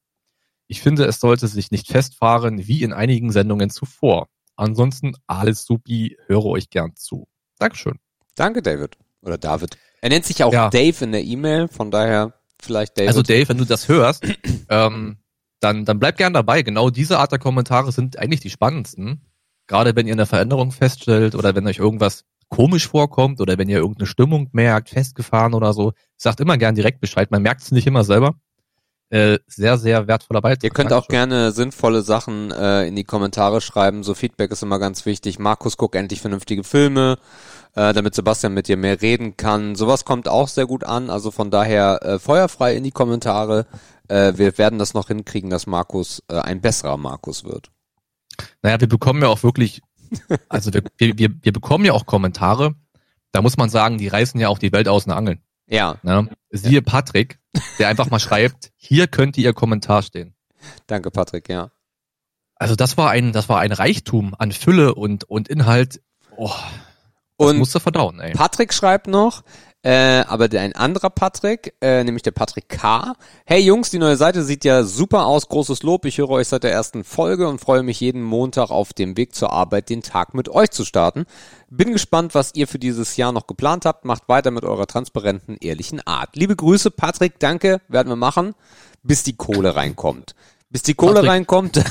Ich 0.66 0.80
finde, 0.80 1.04
es 1.04 1.20
sollte 1.20 1.46
sich 1.46 1.70
nicht 1.70 1.88
festfahren 1.88 2.66
wie 2.66 2.82
in 2.82 2.92
einigen 2.92 3.30
Sendungen 3.30 3.70
zuvor. 3.70 4.28
Ansonsten 4.56 5.14
alles 5.26 5.64
supi, 5.64 6.16
höre 6.26 6.46
euch 6.46 6.70
gern 6.70 6.94
zu. 6.96 7.26
Dankeschön. 7.58 7.98
Danke, 8.34 8.62
David. 8.62 8.96
Oder 9.22 9.38
David. 9.38 9.76
Er 10.00 10.10
nennt 10.10 10.24
sich 10.24 10.42
auch 10.44 10.52
ja. 10.52 10.70
Dave 10.70 11.04
in 11.04 11.12
der 11.12 11.24
E-Mail, 11.24 11.68
von 11.68 11.90
daher 11.90 12.34
vielleicht 12.60 12.96
David. 12.98 13.08
Also 13.08 13.22
Dave, 13.22 13.48
wenn 13.48 13.58
du 13.58 13.64
das 13.64 13.88
hörst, 13.88 14.24
ähm, 14.68 15.18
dann, 15.60 15.84
dann 15.84 15.98
bleib 15.98 16.16
gern 16.16 16.32
dabei. 16.32 16.62
Genau 16.62 16.90
diese 16.90 17.18
Art 17.18 17.32
der 17.32 17.38
Kommentare 17.38 17.90
sind 17.90 18.18
eigentlich 18.18 18.40
die 18.40 18.50
spannendsten. 18.50 19.22
Gerade 19.66 19.96
wenn 19.96 20.06
ihr 20.06 20.12
eine 20.12 20.26
Veränderung 20.26 20.72
feststellt 20.72 21.34
oder 21.34 21.54
wenn 21.54 21.66
euch 21.66 21.78
irgendwas 21.78 22.24
komisch 22.50 22.86
vorkommt 22.86 23.40
oder 23.40 23.56
wenn 23.56 23.68
ihr 23.68 23.78
irgendeine 23.78 24.06
Stimmung 24.06 24.48
merkt, 24.52 24.90
festgefahren 24.90 25.54
oder 25.54 25.72
so, 25.72 25.92
sagt 26.16 26.40
immer 26.40 26.58
gern 26.58 26.74
direkt 26.74 27.00
Bescheid. 27.00 27.30
Man 27.30 27.42
merkt 27.42 27.62
es 27.62 27.72
nicht 27.72 27.86
immer 27.86 28.04
selber. 28.04 28.34
Äh, 29.10 29.38
sehr, 29.46 29.78
sehr 29.78 30.08
wertvoller 30.08 30.40
Beitrag. 30.40 30.64
Ihr 30.64 30.70
könnt 30.70 30.92
auch 30.92 31.08
gerne 31.08 31.52
sinnvolle 31.52 32.02
Sachen 32.02 32.50
äh, 32.50 32.86
in 32.86 32.96
die 32.96 33.04
Kommentare 33.04 33.60
schreiben. 33.60 34.02
So 34.02 34.14
Feedback 34.14 34.50
ist 34.50 34.62
immer 34.62 34.78
ganz 34.78 35.06
wichtig. 35.06 35.38
Markus, 35.38 35.76
guck 35.76 35.94
endlich 35.94 36.20
vernünftige 36.20 36.64
Filme, 36.64 37.18
äh, 37.74 37.92
damit 37.92 38.14
Sebastian 38.14 38.54
mit 38.54 38.66
dir 38.66 38.76
mehr 38.76 39.02
reden 39.02 39.36
kann. 39.36 39.76
Sowas 39.76 40.04
kommt 40.04 40.26
auch 40.26 40.48
sehr 40.48 40.66
gut 40.66 40.84
an. 40.84 41.10
Also 41.10 41.30
von 41.30 41.50
daher 41.50 42.02
äh, 42.02 42.18
feuerfrei 42.18 42.74
in 42.74 42.82
die 42.82 42.90
Kommentare. 42.90 43.66
Äh, 44.08 44.32
wir 44.36 44.56
werden 44.58 44.78
das 44.78 44.94
noch 44.94 45.08
hinkriegen, 45.08 45.50
dass 45.50 45.66
Markus 45.66 46.22
äh, 46.28 46.40
ein 46.40 46.60
besserer 46.60 46.96
Markus 46.96 47.44
wird. 47.44 47.70
Naja, 48.62 48.80
wir 48.80 48.88
bekommen 48.88 49.22
ja 49.22 49.28
auch 49.28 49.42
wirklich, 49.42 49.82
also 50.48 50.72
wir, 50.72 50.82
wir, 50.98 51.30
wir 51.40 51.52
bekommen 51.52 51.84
ja 51.84 51.92
auch 51.92 52.06
Kommentare. 52.06 52.74
Da 53.32 53.42
muss 53.42 53.56
man 53.56 53.68
sagen, 53.68 53.98
die 53.98 54.08
reißen 54.08 54.40
ja 54.40 54.48
auch 54.48 54.58
die 54.58 54.72
Welt 54.72 54.88
aus 54.88 55.04
den 55.04 55.12
Angeln. 55.12 55.40
Ja. 55.66 55.98
Ne? 56.02 56.28
Siehe 56.50 56.82
Patrick, 56.82 57.38
der 57.78 57.88
einfach 57.88 58.10
mal 58.10 58.20
schreibt, 58.20 58.72
hier 58.76 59.06
könnte 59.06 59.40
Ihr 59.40 59.52
Kommentar 59.52 60.02
stehen. 60.02 60.34
Danke, 60.86 61.10
Patrick, 61.10 61.48
ja. 61.48 61.70
Also 62.56 62.76
das 62.76 62.96
war 62.96 63.10
ein, 63.10 63.32
das 63.32 63.48
war 63.48 63.60
ein 63.60 63.72
Reichtum 63.72 64.34
an 64.38 64.52
Fülle 64.52 64.94
und, 64.94 65.24
und 65.24 65.48
Inhalt. 65.48 66.00
Oh, 66.36 66.48
das 67.38 67.48
und 67.48 67.58
musste 67.58 67.80
verdauen, 67.80 68.20
ey. 68.20 68.32
Patrick 68.32 68.72
schreibt 68.72 69.06
noch, 69.06 69.42
äh, 69.84 70.24
aber 70.26 70.48
der, 70.48 70.62
ein 70.62 70.74
anderer 70.74 71.10
Patrick, 71.10 71.74
äh, 71.82 72.02
nämlich 72.04 72.22
der 72.22 72.30
Patrick 72.30 72.70
K. 72.70 73.12
Hey 73.44 73.60
Jungs, 73.60 73.90
die 73.90 73.98
neue 73.98 74.16
Seite 74.16 74.42
sieht 74.42 74.64
ja 74.64 74.82
super 74.82 75.26
aus, 75.26 75.46
großes 75.46 75.82
Lob. 75.82 76.06
Ich 76.06 76.16
höre 76.16 76.30
euch 76.30 76.48
seit 76.48 76.64
der 76.64 76.72
ersten 76.72 77.04
Folge 77.04 77.46
und 77.48 77.60
freue 77.60 77.82
mich 77.82 78.00
jeden 78.00 78.22
Montag 78.22 78.70
auf 78.70 78.94
dem 78.94 79.18
Weg 79.18 79.34
zur 79.34 79.52
Arbeit 79.52 79.90
den 79.90 80.00
Tag 80.00 80.32
mit 80.32 80.48
euch 80.48 80.70
zu 80.70 80.86
starten. 80.86 81.26
Bin 81.68 81.92
gespannt, 81.92 82.34
was 82.34 82.54
ihr 82.54 82.66
für 82.66 82.78
dieses 82.78 83.18
Jahr 83.18 83.32
noch 83.32 83.46
geplant 83.46 83.84
habt. 83.84 84.06
Macht 84.06 84.26
weiter 84.26 84.50
mit 84.50 84.64
eurer 84.64 84.86
transparenten, 84.86 85.58
ehrlichen 85.60 86.00
Art. 86.06 86.34
Liebe 86.34 86.56
Grüße, 86.56 86.90
Patrick, 86.90 87.38
danke, 87.38 87.82
werden 87.86 88.08
wir 88.08 88.16
machen, 88.16 88.54
bis 89.02 89.22
die 89.22 89.36
Kohle 89.36 89.76
reinkommt. 89.76 90.34
Bis 90.70 90.82
die 90.82 90.94
Kohle 90.94 91.16
Patrick. 91.16 91.30
reinkommt, 91.30 91.76
dann, 91.76 91.84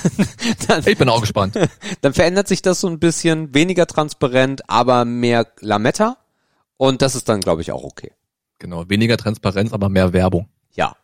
dann, 0.68 0.88
ich 0.88 0.98
bin 0.98 1.10
auch 1.10 1.22
gespannt. 1.22 1.60
Dann 2.02 2.14
verändert 2.16 2.48
sich 2.48 2.64
das 2.64 2.82
so 2.82 2.88
ein 2.88 2.98
bisschen, 2.98 3.54
weniger 3.54 3.86
transparent, 3.86 4.68
aber 4.68 5.06
mehr 5.06 5.46
Lametta 5.60 6.18
und 6.78 7.02
das 7.02 7.16
ist 7.16 7.30
dann, 7.30 7.40
glaube 7.40 7.62
ich, 7.62 7.72
auch 7.72 7.84
okay. 7.84 8.12
Genau, 8.60 8.90
weniger 8.90 9.18
Transparenz, 9.18 9.74
aber 9.74 9.90
mehr 9.90 10.14
Werbung. 10.14 10.48
Ja. 10.74 10.96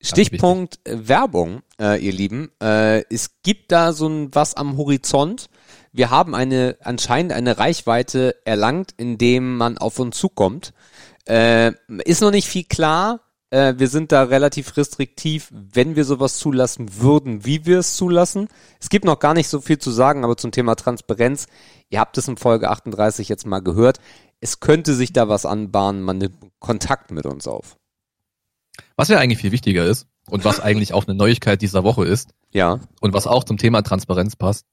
Stichpunkt 0.00 0.80
äh, 0.84 1.08
Werbung, 1.08 1.62
äh, 1.80 2.04
ihr 2.04 2.12
Lieben. 2.12 2.50
Äh, 2.60 3.04
es 3.12 3.42
gibt 3.42 3.70
da 3.72 3.92
so 3.92 4.08
ein 4.08 4.34
was 4.34 4.54
am 4.54 4.76
Horizont. 4.76 5.48
Wir 5.92 6.10
haben 6.10 6.34
eine 6.34 6.76
anscheinend 6.82 7.32
eine 7.32 7.58
Reichweite 7.58 8.36
erlangt, 8.44 8.94
indem 8.96 9.56
man 9.56 9.78
auf 9.78 9.98
uns 9.98 10.18
zukommt. 10.18 10.72
Äh, 11.28 11.72
ist 12.04 12.20
noch 12.20 12.30
nicht 12.32 12.48
viel 12.48 12.64
klar. 12.64 13.20
Äh, 13.50 13.74
wir 13.76 13.88
sind 13.88 14.10
da 14.10 14.24
relativ 14.24 14.76
restriktiv, 14.76 15.50
wenn 15.52 15.94
wir 15.94 16.04
sowas 16.04 16.38
zulassen 16.38 17.00
würden, 17.00 17.44
wie 17.44 17.66
wir 17.66 17.78
es 17.78 17.94
zulassen. 17.94 18.48
Es 18.80 18.88
gibt 18.88 19.04
noch 19.04 19.20
gar 19.20 19.34
nicht 19.34 19.48
so 19.48 19.60
viel 19.60 19.78
zu 19.78 19.90
sagen, 19.90 20.24
aber 20.24 20.36
zum 20.36 20.50
Thema 20.50 20.74
Transparenz. 20.74 21.46
Ihr 21.90 22.00
habt 22.00 22.16
es 22.18 22.26
in 22.26 22.38
Folge 22.38 22.70
38 22.70 23.28
jetzt 23.28 23.46
mal 23.46 23.60
gehört 23.60 24.00
es 24.42 24.58
könnte 24.58 24.94
sich 24.94 25.12
da 25.12 25.28
was 25.28 25.46
anbahnen, 25.46 26.02
man 26.02 26.18
nimmt 26.18 26.36
Kontakt 26.58 27.12
mit 27.12 27.26
uns 27.26 27.46
auf. 27.46 27.76
Was 28.96 29.08
ja 29.08 29.18
eigentlich 29.18 29.38
viel 29.38 29.52
wichtiger 29.52 29.86
ist 29.86 30.08
und 30.28 30.44
was 30.44 30.58
eigentlich 30.60 30.92
auch 30.92 31.06
eine 31.06 31.14
Neuigkeit 31.14 31.62
dieser 31.62 31.84
Woche 31.84 32.04
ist. 32.04 32.30
Ja. 32.50 32.80
Und 33.00 33.14
was 33.14 33.28
auch 33.28 33.44
zum 33.44 33.56
Thema 33.56 33.82
Transparenz 33.82 34.34
passt. 34.34 34.66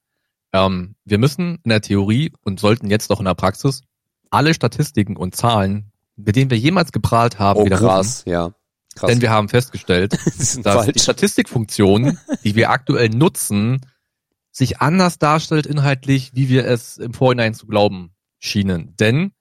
Ähm, 0.52 0.96
wir 1.04 1.18
müssen 1.18 1.60
in 1.62 1.68
der 1.68 1.80
Theorie 1.80 2.32
und 2.42 2.58
sollten 2.58 2.90
jetzt 2.90 3.12
auch 3.12 3.20
in 3.20 3.26
der 3.26 3.34
Praxis 3.34 3.82
alle 4.30 4.54
Statistiken 4.54 5.16
und 5.16 5.36
Zahlen, 5.36 5.92
mit 6.16 6.34
denen 6.34 6.50
wir 6.50 6.58
jemals 6.58 6.90
geprahlt 6.90 7.38
haben, 7.38 7.60
oh, 7.60 7.64
wieder 7.64 7.78
krass, 7.78 8.24
ja. 8.26 8.52
Krass. 8.96 9.08
Denn 9.08 9.20
wir 9.20 9.30
haben 9.30 9.48
festgestellt, 9.48 10.12
dass 10.38 10.58
falsch. 10.58 10.92
die 10.92 10.98
Statistikfunktionen, 10.98 12.18
die 12.42 12.56
wir 12.56 12.70
aktuell 12.70 13.08
nutzen, 13.08 13.86
sich 14.50 14.80
anders 14.80 15.18
darstellt 15.18 15.66
inhaltlich, 15.66 16.32
wie 16.34 16.48
wir 16.48 16.66
es 16.66 16.98
im 16.98 17.14
Vorhinein 17.14 17.54
zu 17.54 17.68
glauben 17.68 18.10
schienen. 18.40 18.96
Denn 18.98 19.32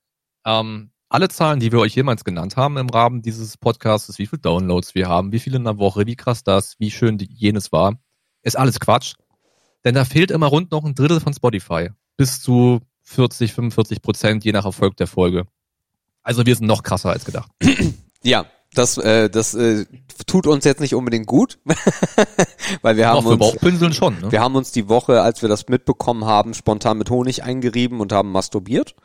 ähm, 0.50 0.91
alle 1.10 1.29
Zahlen, 1.29 1.60
die 1.60 1.72
wir 1.72 1.79
euch 1.79 1.96
jemals 1.96 2.24
genannt 2.24 2.56
haben 2.56 2.77
im 2.77 2.89
Rahmen 2.89 3.22
dieses 3.22 3.58
Podcasts, 3.58 4.18
wie 4.20 4.27
viele 4.27 4.41
Downloads 4.41 4.96
wir 4.96 5.08
haben, 5.08 5.32
wie 5.32 5.39
viele 5.39 5.58
in 5.58 5.63
der 5.63 5.77
Woche, 5.77 6.06
wie 6.06 6.15
krass 6.15 6.44
das, 6.44 6.75
wie 6.79 6.91
schön 6.91 7.18
die, 7.18 7.29
jenes 7.32 7.72
war, 7.72 8.00
ist 8.44 8.58
alles 8.58 8.79
Quatsch. 8.79 9.13
Denn 9.84 9.96
da 9.96 10.06
fehlt 10.06 10.32
immer 10.32 10.48
rund 10.48 10.72
noch 10.72 10.84
ein 10.84 10.96
Drittel 10.96 11.20
von 11.20 11.34
Spotify. 11.34 11.89
Bis 12.18 12.41
zu 12.41 12.79
40, 13.03 13.53
45 13.53 14.01
Prozent, 14.01 14.44
je 14.44 14.51
nach 14.51 14.65
Erfolg 14.65 14.98
der 14.98 15.08
Folge. 15.08 15.46
Also 16.22 16.46
wir 16.46 16.56
sind 16.56 16.68
noch 16.68 16.84
krasser 16.84 17.10
als 17.10 17.25
gedacht. 17.25 17.51
Ja, 18.22 18.46
das, 18.74 18.98
äh, 18.98 19.30
das 19.30 19.56
äh, 19.56 19.86
tut 20.28 20.46
uns 20.46 20.64
jetzt 20.64 20.80
nicht 20.80 20.94
unbedingt 20.94 21.26
gut, 21.26 21.58
weil 22.82 22.98
wir 22.98 23.08
haben 23.08 23.18
Doch, 23.18 23.24
für 23.24 23.30
uns, 23.30 23.40
Bauchpinseln 23.40 23.94
schon. 23.94 24.20
Ne? 24.22 24.32
wir 24.32 24.42
haben 24.42 24.56
uns 24.56 24.72
die 24.72 24.88
Woche, 24.90 25.22
als 25.22 25.42
wir 25.42 25.50
das 25.50 25.68
mitbekommen 25.68 26.26
haben, 26.26 26.54
spontan 26.54 26.98
mit 26.98 27.10
Honig 27.10 27.44
eingerieben 27.44 28.00
und 28.00 28.12
haben 28.12 28.32
masturbiert, 28.32 28.96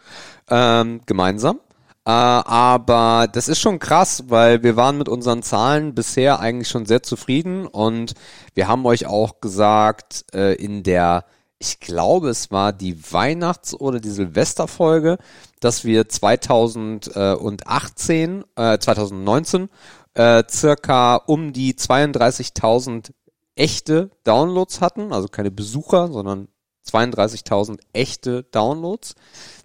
ähm, 0.50 1.00
gemeinsam. 1.06 1.60
Äh, 2.06 2.10
aber 2.10 3.28
das 3.32 3.48
ist 3.48 3.60
schon 3.60 3.78
krass, 3.78 4.24
weil 4.28 4.62
wir 4.62 4.76
waren 4.76 4.98
mit 4.98 5.08
unseren 5.08 5.42
Zahlen 5.42 5.94
bisher 5.94 6.40
eigentlich 6.40 6.68
schon 6.68 6.84
sehr 6.84 7.02
zufrieden 7.02 7.66
und 7.66 8.12
wir 8.52 8.68
haben 8.68 8.84
euch 8.84 9.06
auch 9.06 9.40
gesagt, 9.40 10.26
äh, 10.34 10.54
in 10.54 10.82
der, 10.82 11.24
ich 11.58 11.80
glaube, 11.80 12.28
es 12.28 12.50
war 12.50 12.74
die 12.74 13.10
Weihnachts- 13.10 13.72
oder 13.72 14.00
die 14.00 14.10
Silvesterfolge, 14.10 15.16
dass 15.64 15.84
wir 15.84 16.08
2018, 16.08 18.44
äh, 18.56 18.78
2019 18.78 19.68
äh, 20.12 20.44
circa 20.48 21.16
um 21.16 21.52
die 21.52 21.74
32.000 21.74 23.10
echte 23.56 24.10
Downloads 24.24 24.80
hatten, 24.80 25.12
also 25.12 25.28
keine 25.28 25.50
Besucher, 25.50 26.12
sondern 26.12 26.46
32.000 26.86 27.80
echte 27.92 28.44
Downloads. 28.44 29.16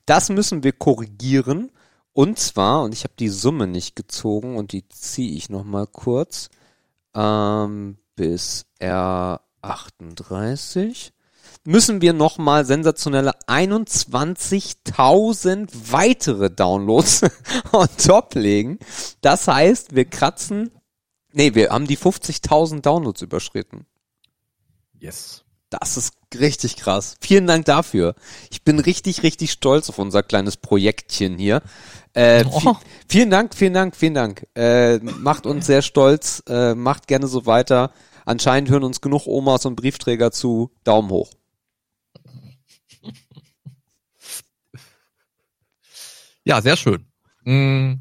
Das 0.05 0.29
müssen 0.29 0.63
wir 0.63 0.71
korrigieren. 0.71 1.71
Und 2.13 2.39
zwar, 2.39 2.81
und 2.83 2.93
ich 2.93 3.03
habe 3.03 3.13
die 3.19 3.29
Summe 3.29 3.67
nicht 3.67 3.95
gezogen 3.95 4.57
und 4.57 4.71
die 4.71 4.89
ziehe 4.89 5.35
ich 5.35 5.49
noch 5.49 5.63
mal 5.63 5.85
kurz, 5.85 6.49
ähm, 7.13 7.99
bis 8.15 8.65
R38, 8.81 11.11
müssen 11.65 12.01
wir 12.01 12.13
noch 12.13 12.37
mal 12.37 12.65
sensationelle 12.65 13.31
21.000 13.47 15.69
weitere 15.91 16.49
Downloads 16.49 17.21
on 17.71 17.87
top 18.03 18.35
legen. 18.35 18.79
Das 19.21 19.47
heißt, 19.47 19.95
wir 19.95 20.03
kratzen, 20.05 20.71
nee, 21.33 21.53
wir 21.55 21.69
haben 21.69 21.87
die 21.87 21.97
50.000 21.97 22.81
Downloads 22.81 23.21
überschritten. 23.21 23.85
Yes. 24.99 25.43
Das 25.69 25.97
ist 25.97 26.13
richtig 26.33 26.77
krass. 26.77 27.15
Vielen 27.21 27.45
Dank 27.45 27.65
dafür. 27.65 28.15
Ich 28.49 28.63
bin 28.63 28.79
richtig, 28.79 29.21
richtig 29.21 29.51
stolz 29.51 29.87
auf 29.89 29.99
unser 29.99 30.23
kleines 30.23 30.57
Projektchen 30.57 31.37
hier. 31.37 31.61
Äh, 32.13 32.43
Oh. 32.49 32.57
vi- 32.59 32.75
vielen 33.07 33.29
Dank, 33.29 33.53
vielen 33.53 33.75
Dank, 33.75 33.95
vielen 33.95 34.15
Dank. 34.15 34.47
Äh, 34.55 34.97
macht 34.97 35.45
uns 35.45 35.67
sehr 35.67 35.83
stolz. 35.83 36.41
Äh, 36.49 36.73
macht 36.73 37.05
gerne 37.07 37.27
so 37.27 37.45
weiter. 37.45 37.91
Anscheinend 38.25 38.71
hören 38.71 38.83
uns 38.83 38.99
genug 38.99 39.27
Omas 39.27 39.67
und 39.67 39.75
Briefträger 39.75 40.31
zu. 40.31 40.71
Daumen 40.83 41.11
hoch. 41.11 41.29
Ja, 46.49 46.63
sehr 46.63 46.77
schön. 46.77 47.05
Hm, 47.43 47.99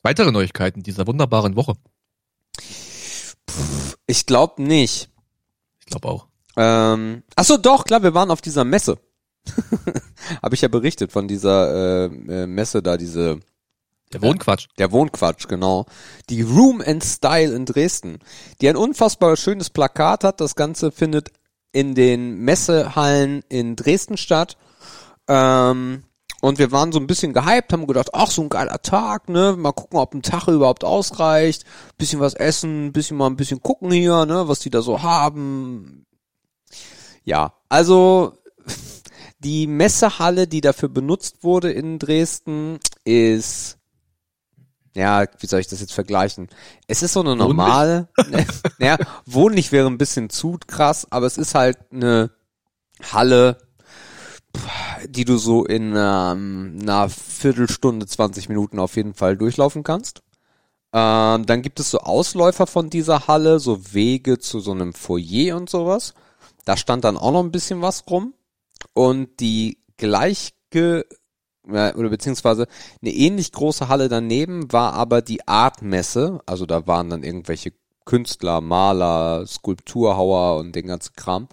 weitere 0.00 0.32
Neuigkeiten 0.32 0.82
dieser 0.82 1.06
wunderbaren 1.06 1.54
Woche. 1.54 1.74
Ich 4.06 4.24
glaube 4.24 4.62
nicht. 4.62 5.10
Ich 5.80 5.84
glaube 5.84 6.08
auch. 6.08 6.26
Ähm, 6.56 7.24
ach 7.36 7.44
so, 7.44 7.58
doch, 7.58 7.84
klar, 7.84 8.02
wir 8.02 8.14
waren 8.14 8.30
auf 8.30 8.40
dieser 8.40 8.64
Messe. 8.64 8.96
Habe 10.42 10.54
ich 10.54 10.62
ja 10.62 10.68
berichtet 10.68 11.12
von 11.12 11.28
dieser 11.28 12.06
äh, 12.06 12.06
äh, 12.06 12.46
Messe 12.46 12.82
da, 12.82 12.96
diese 12.96 13.40
Der 14.14 14.22
Wohnquatsch. 14.22 14.66
Der 14.78 14.90
Wohnquatsch, 14.90 15.46
genau. 15.46 15.84
Die 16.30 16.40
Room 16.40 16.80
and 16.80 17.04
Style 17.04 17.54
in 17.54 17.66
Dresden, 17.66 18.18
die 18.62 18.70
ein 18.70 18.76
unfassbar 18.76 19.36
schönes 19.36 19.68
Plakat 19.68 20.24
hat. 20.24 20.40
Das 20.40 20.56
Ganze 20.56 20.90
findet 20.90 21.32
in 21.70 21.94
den 21.94 22.38
Messehallen 22.38 23.42
in 23.50 23.76
Dresden 23.76 24.16
statt. 24.16 24.56
Ähm, 25.28 26.04
und 26.44 26.58
wir 26.58 26.72
waren 26.72 26.92
so 26.92 26.98
ein 26.98 27.06
bisschen 27.06 27.32
gehypt, 27.32 27.72
haben 27.72 27.86
gedacht, 27.86 28.10
ach, 28.12 28.30
so 28.30 28.42
ein 28.42 28.50
geiler 28.50 28.82
Tag, 28.82 29.30
ne? 29.30 29.54
Mal 29.56 29.72
gucken, 29.72 29.98
ob 29.98 30.12
ein 30.12 30.20
Tag 30.20 30.46
überhaupt 30.46 30.84
ausreicht. 30.84 31.64
Bisschen 31.96 32.20
was 32.20 32.34
essen, 32.34 32.92
bisschen 32.92 33.16
mal 33.16 33.28
ein 33.28 33.36
bisschen 33.36 33.62
gucken 33.62 33.90
hier, 33.90 34.26
ne? 34.26 34.46
Was 34.46 34.58
die 34.58 34.68
da 34.68 34.82
so 34.82 35.02
haben. 35.02 36.04
Ja, 37.24 37.54
also 37.70 38.36
die 39.38 39.66
Messehalle, 39.66 40.46
die 40.46 40.60
dafür 40.60 40.90
benutzt 40.90 41.44
wurde 41.44 41.72
in 41.72 41.98
Dresden, 41.98 42.78
ist 43.06 43.78
ja, 44.94 45.24
wie 45.38 45.46
soll 45.46 45.60
ich 45.60 45.68
das 45.68 45.80
jetzt 45.80 45.94
vergleichen? 45.94 46.50
Es 46.86 47.02
ist 47.02 47.14
so 47.14 47.20
eine 47.20 47.36
normale, 47.36 48.08
naja, 48.78 48.98
wohnlich 49.24 49.72
wäre 49.72 49.86
ein 49.86 49.96
bisschen 49.96 50.28
zu 50.28 50.58
krass, 50.66 51.06
aber 51.08 51.24
es 51.24 51.38
ist 51.38 51.54
halt 51.54 51.78
eine 51.90 52.32
Halle, 53.14 53.56
die 55.08 55.24
du 55.24 55.36
so 55.36 55.64
in 55.64 55.94
ähm, 55.96 56.78
einer 56.82 57.08
Viertelstunde, 57.08 58.06
20 58.06 58.48
Minuten 58.48 58.78
auf 58.78 58.96
jeden 58.96 59.14
Fall 59.14 59.36
durchlaufen 59.36 59.82
kannst. 59.82 60.22
Ähm, 60.92 61.44
dann 61.46 61.62
gibt 61.62 61.80
es 61.80 61.90
so 61.90 61.98
Ausläufer 61.98 62.66
von 62.66 62.88
dieser 62.90 63.26
Halle, 63.26 63.58
so 63.58 63.92
Wege 63.92 64.38
zu 64.38 64.60
so 64.60 64.72
einem 64.72 64.92
Foyer 64.92 65.56
und 65.56 65.68
sowas. 65.68 66.14
Da 66.64 66.76
stand 66.76 67.04
dann 67.04 67.16
auch 67.16 67.32
noch 67.32 67.42
ein 67.42 67.52
bisschen 67.52 67.82
was 67.82 68.04
rum. 68.08 68.34
Und 68.92 69.40
die 69.40 69.78
gleiche, 69.96 71.04
oder 71.66 72.08
beziehungsweise 72.08 72.66
eine 73.02 73.12
ähnlich 73.12 73.52
große 73.52 73.88
Halle 73.88 74.08
daneben 74.08 74.72
war 74.72 74.92
aber 74.92 75.22
die 75.22 75.46
Artmesse. 75.48 76.40
Also 76.46 76.66
da 76.66 76.86
waren 76.86 77.10
dann 77.10 77.24
irgendwelche 77.24 77.72
Künstler, 78.04 78.60
Maler, 78.60 79.46
Skulpturhauer 79.46 80.58
und 80.58 80.74
den 80.76 80.86
ganzen 80.86 81.14
Kram, 81.16 81.48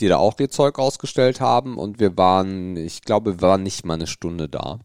die 0.00 0.08
da 0.08 0.16
auch 0.16 0.38
ihr 0.40 0.50
Zeug 0.50 0.78
ausgestellt 0.78 1.40
haben. 1.40 1.78
Und 1.78 2.00
wir 2.00 2.16
waren, 2.16 2.76
ich 2.76 3.02
glaube, 3.02 3.40
wir 3.40 3.48
waren 3.48 3.62
nicht 3.62 3.84
mal 3.84 3.94
eine 3.94 4.06
Stunde 4.06 4.48
da. 4.48 4.78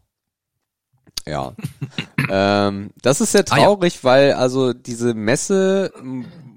Ja. 1.26 1.52
ähm, 2.30 2.90
das 3.02 3.20
ist 3.20 3.32
sehr 3.32 3.44
Ah, 3.50 3.56
ja. 3.56 3.64
traurig, 3.64 4.04
weil 4.04 4.32
also 4.32 4.72
diese 4.72 5.14
Messe 5.14 5.92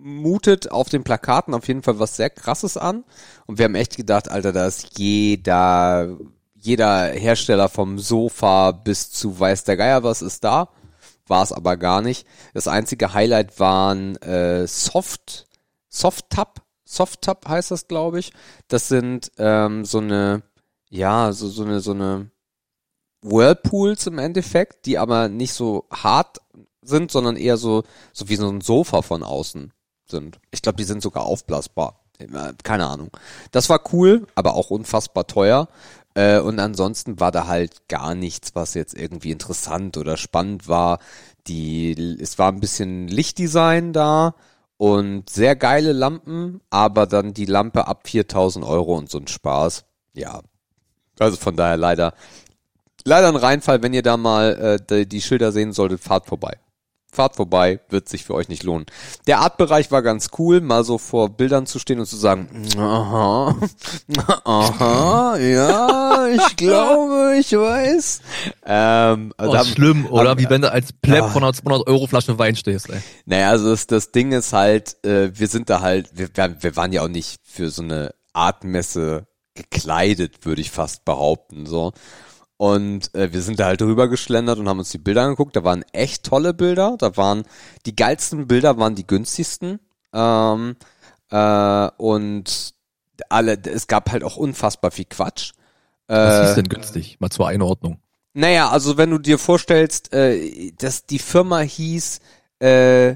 mutet 0.03 0.71
auf 0.71 0.89
den 0.89 1.03
Plakaten 1.03 1.53
auf 1.53 1.67
jeden 1.67 1.83
Fall 1.83 1.99
was 1.99 2.15
sehr 2.15 2.29
krasses 2.29 2.77
an. 2.77 3.03
Und 3.45 3.57
wir 3.57 3.65
haben 3.65 3.75
echt 3.75 3.97
gedacht, 3.97 4.29
Alter, 4.29 4.51
da 4.53 4.65
ist 4.65 4.97
jeder, 4.97 6.17
jeder 6.55 7.07
Hersteller 7.07 7.69
vom 7.69 7.99
Sofa 7.99 8.71
bis 8.71 9.11
zu 9.11 9.39
weiß 9.39 9.63
der 9.65 9.77
Geier 9.77 10.03
was 10.03 10.21
ist 10.21 10.43
da. 10.43 10.69
War 11.27 11.43
es 11.43 11.51
aber 11.53 11.77
gar 11.77 12.01
nicht. 12.01 12.25
Das 12.53 12.67
einzige 12.67 13.13
Highlight 13.13 13.59
waren 13.59 14.15
äh, 14.17 14.67
Soft, 14.67 15.47
Soft-Tap. 15.89 16.61
Soft-Tap 16.91 17.47
heißt 17.47 17.71
das, 17.71 17.87
glaube 17.87 18.19
ich. 18.19 18.33
Das 18.67 18.87
sind 18.89 19.31
ähm, 19.37 19.85
so 19.85 19.99
eine, 19.99 20.43
ja, 20.89 21.31
so, 21.31 21.47
so 21.47 21.63
eine, 21.63 21.79
so 21.79 21.91
eine 21.91 22.29
Whirlpools 23.21 24.07
im 24.07 24.17
Endeffekt, 24.17 24.85
die 24.85 24.97
aber 24.97 25.29
nicht 25.29 25.53
so 25.53 25.85
hart 25.91 26.39
sind, 26.81 27.11
sondern 27.11 27.37
eher 27.37 27.57
so, 27.57 27.83
so 28.11 28.27
wie 28.27 28.35
so 28.35 28.49
ein 28.49 28.61
Sofa 28.61 29.01
von 29.03 29.23
außen 29.23 29.71
sind. 30.05 30.39
Ich 30.51 30.61
glaube, 30.61 30.77
die 30.77 30.83
sind 30.83 31.01
sogar 31.01 31.23
aufblasbar. 31.23 32.01
Keine 32.63 32.87
Ahnung. 32.87 33.09
Das 33.51 33.69
war 33.69 33.81
cool, 33.93 34.27
aber 34.35 34.55
auch 34.55 34.69
unfassbar 34.69 35.27
teuer. 35.27 35.69
Äh, 36.13 36.39
und 36.39 36.59
ansonsten 36.59 37.19
war 37.19 37.31
da 37.31 37.47
halt 37.47 37.87
gar 37.87 38.15
nichts, 38.15 38.53
was 38.53 38.73
jetzt 38.73 38.95
irgendwie 38.95 39.31
interessant 39.31 39.97
oder 39.97 40.17
spannend 40.17 40.67
war. 40.67 40.99
Die, 41.47 42.17
es 42.19 42.37
war 42.37 42.51
ein 42.51 42.59
bisschen 42.59 43.07
Lichtdesign 43.07 43.93
da 43.93 44.35
und 44.81 45.29
sehr 45.29 45.55
geile 45.55 45.91
Lampen, 45.91 46.59
aber 46.71 47.05
dann 47.05 47.35
die 47.35 47.45
Lampe 47.45 47.85
ab 47.85 48.07
4000 48.07 48.65
Euro 48.65 48.97
und 48.97 49.11
so 49.11 49.19
ein 49.19 49.27
Spaß. 49.27 49.85
Ja. 50.13 50.41
Also 51.19 51.37
von 51.37 51.55
daher 51.55 51.77
leider, 51.77 52.15
leider 53.05 53.27
ein 53.27 53.35
Reinfall, 53.35 53.83
wenn 53.83 53.93
ihr 53.93 54.01
da 54.01 54.17
mal 54.17 54.55
äh, 54.55 54.83
die, 54.83 55.07
die 55.07 55.21
Schilder 55.21 55.51
sehen 55.51 55.71
solltet, 55.71 55.99
fahrt 56.01 56.25
vorbei. 56.25 56.57
Fahrt 57.13 57.35
vorbei, 57.35 57.81
wird 57.89 58.07
sich 58.07 58.23
für 58.23 58.33
euch 58.35 58.47
nicht 58.47 58.63
lohnen. 58.63 58.85
Der 59.27 59.39
Artbereich 59.39 59.91
war 59.91 60.01
ganz 60.01 60.29
cool, 60.39 60.61
mal 60.61 60.85
so 60.85 60.97
vor 60.97 61.27
Bildern 61.29 61.65
zu 61.65 61.77
stehen 61.77 61.99
und 61.99 62.05
zu 62.05 62.15
sagen, 62.15 62.47
aha, 62.77 63.53
aha, 64.45 65.37
ja, 65.37 66.27
ich 66.27 66.55
glaube, 66.55 67.35
ich 67.39 67.51
weiß. 67.51 68.21
Ähm, 68.65 69.33
Oh, 69.37 69.51
da- 69.51 69.65
schlimm, 69.65 70.05
oder? 70.07 70.31
hab- 70.31 70.39
Wie 70.39 70.49
wenn 70.49 70.61
du 70.61 70.71
als 70.71 70.93
Pleb 70.93 71.25
von 71.25 71.43
einer 71.43 71.53
200 71.53 71.87
Euro 71.87 72.07
Flasche 72.07 72.37
Wein 72.39 72.55
stehst, 72.55 72.89
ey. 72.89 73.01
Naja, 73.25 73.49
also 73.49 73.69
das, 73.71 73.87
das 73.87 74.11
Ding 74.11 74.31
ist 74.31 74.53
halt, 74.53 74.95
äh, 75.05 75.31
wir 75.37 75.47
sind 75.47 75.69
da 75.69 75.81
halt, 75.81 76.09
wir, 76.13 76.29
wir 76.33 76.55
wir 76.61 76.75
waren 76.75 76.93
ja 76.93 77.01
auch 77.03 77.07
nicht 77.09 77.41
für 77.43 77.69
so 77.69 77.81
eine 77.81 78.13
Artmesse 78.33 79.27
gekleidet, 79.55 80.45
würde 80.45 80.61
ich 80.61 80.71
fast 80.71 81.03
behaupten, 81.05 81.65
so. 81.65 81.91
Und 82.61 83.15
äh, 83.15 83.33
wir 83.33 83.41
sind 83.41 83.59
da 83.59 83.65
halt 83.65 83.81
drüber 83.81 84.07
geschlendert 84.07 84.59
und 84.59 84.69
haben 84.69 84.77
uns 84.77 84.91
die 84.91 84.99
Bilder 84.99 85.23
angeguckt. 85.23 85.55
Da 85.55 85.63
waren 85.63 85.83
echt 85.93 86.23
tolle 86.25 86.53
Bilder. 86.53 86.95
Da 86.99 87.17
waren 87.17 87.41
die 87.87 87.95
geilsten 87.95 88.45
Bilder 88.45 88.77
waren 88.77 88.93
die 88.93 89.07
günstigsten. 89.07 89.79
Ähm, 90.13 90.75
äh, 91.31 91.89
und 91.97 92.75
alle, 93.29 93.57
es 93.65 93.87
gab 93.87 94.11
halt 94.11 94.23
auch 94.23 94.37
unfassbar 94.37 94.91
viel 94.91 95.05
Quatsch. 95.05 95.53
Was 96.05 96.35
Äh, 96.35 96.49
ist 96.49 96.53
denn 96.55 96.69
günstig? 96.69 97.17
Mal 97.19 97.31
zur 97.31 97.47
Einordnung. 97.47 97.97
naja, 98.35 98.69
also 98.69 98.95
wenn 98.95 99.09
du 99.09 99.17
dir 99.17 99.39
vorstellst, 99.39 100.13
äh, 100.13 100.71
dass 100.77 101.07
die 101.07 101.17
Firma 101.17 101.61
hieß 101.61 102.19
äh, 102.59 103.15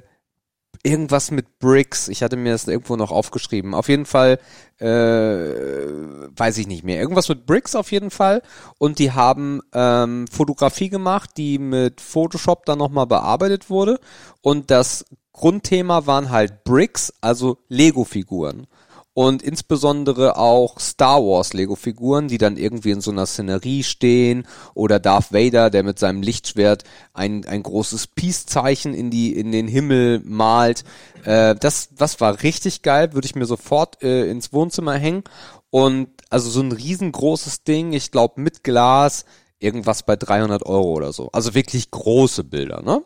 irgendwas 0.86 1.32
mit 1.32 1.60
Bricks, 1.60 2.08
ich 2.08 2.22
hatte 2.22 2.38
mir 2.38 2.52
das 2.52 2.68
irgendwo 2.68 2.96
noch 2.96 3.12
aufgeschrieben. 3.12 3.74
Auf 3.74 3.90
jeden 3.90 4.06
Fall, 4.06 4.40
äh, 4.78 4.86
weiß 4.88 6.58
ich 6.60 6.68
nicht 6.68 6.84
mehr. 6.84 7.00
Irgendwas 7.00 7.28
mit 7.28 7.46
Bricks 7.46 7.76
auf 7.76 7.92
jeden 7.92 8.12
Fall. 8.12 8.42
Und 8.78 9.00
die 9.00 9.12
haben 9.12 9.62
ähm, 9.74 10.28
Fotografie 10.32 10.90
gemacht, 10.90 11.32
die 11.38 11.58
mit 11.58 12.02
Photoshop 12.02 12.66
dann 12.66 12.78
nochmal 12.78 13.08
bearbeitet 13.08 13.70
wurde. 13.70 14.00
Und 14.42 14.70
das 14.70 15.06
Grundthema 15.34 16.06
waren 16.06 16.30
halt 16.30 16.64
Bricks, 16.64 17.12
also 17.20 17.58
Lego-Figuren 17.68 18.68
und 19.16 19.42
insbesondere 19.42 20.36
auch 20.38 20.78
Star 20.78 21.24
Wars 21.24 21.54
Lego 21.54 21.76
Figuren, 21.76 22.28
die 22.28 22.38
dann 22.38 22.58
irgendwie 22.58 22.92
in 22.92 23.00
so 23.00 23.12
einer 23.12 23.26
Szenerie 23.26 23.84
stehen 23.84 24.46
oder 24.74 25.00
Darth 25.00 25.32
Vader, 25.32 25.70
der 25.70 25.84
mit 25.84 25.98
seinem 25.98 26.22
Lichtschwert 26.22 26.84
ein, 27.14 27.46
ein 27.46 27.64
großes 27.64 28.08
Peace-Zeichen 28.08 28.94
in 28.94 29.10
die 29.12 29.34
in 29.34 29.54
den 29.54 29.70
Himmel 29.70 30.22
malt. 30.26 30.84
Äh, 31.24 31.56
das 31.56 31.90
das 31.96 32.20
war 32.20 32.44
richtig 32.44 32.82
geil, 32.82 33.14
würde 33.14 33.26
ich 33.26 33.36
mir 33.36 33.46
sofort 33.46 34.04
äh, 34.04 34.30
ins 34.30 34.52
Wohnzimmer 34.52 34.96
hängen 34.96 35.24
und 35.70 36.10
also 36.30 36.50
so 36.50 36.60
ein 36.60 36.74
riesengroßes 36.74 37.64
Ding, 37.64 37.94
ich 37.94 38.12
glaube 38.12 38.42
mit 38.42 38.66
Glas, 38.66 39.24
irgendwas 39.60 40.04
bei 40.04 40.18
300 40.18 40.66
Euro 40.66 40.92
oder 40.92 41.14
so. 41.14 41.30
Also 41.32 41.56
wirklich 41.56 41.90
große 41.90 42.44
Bilder, 42.44 42.82
ne? 42.82 43.02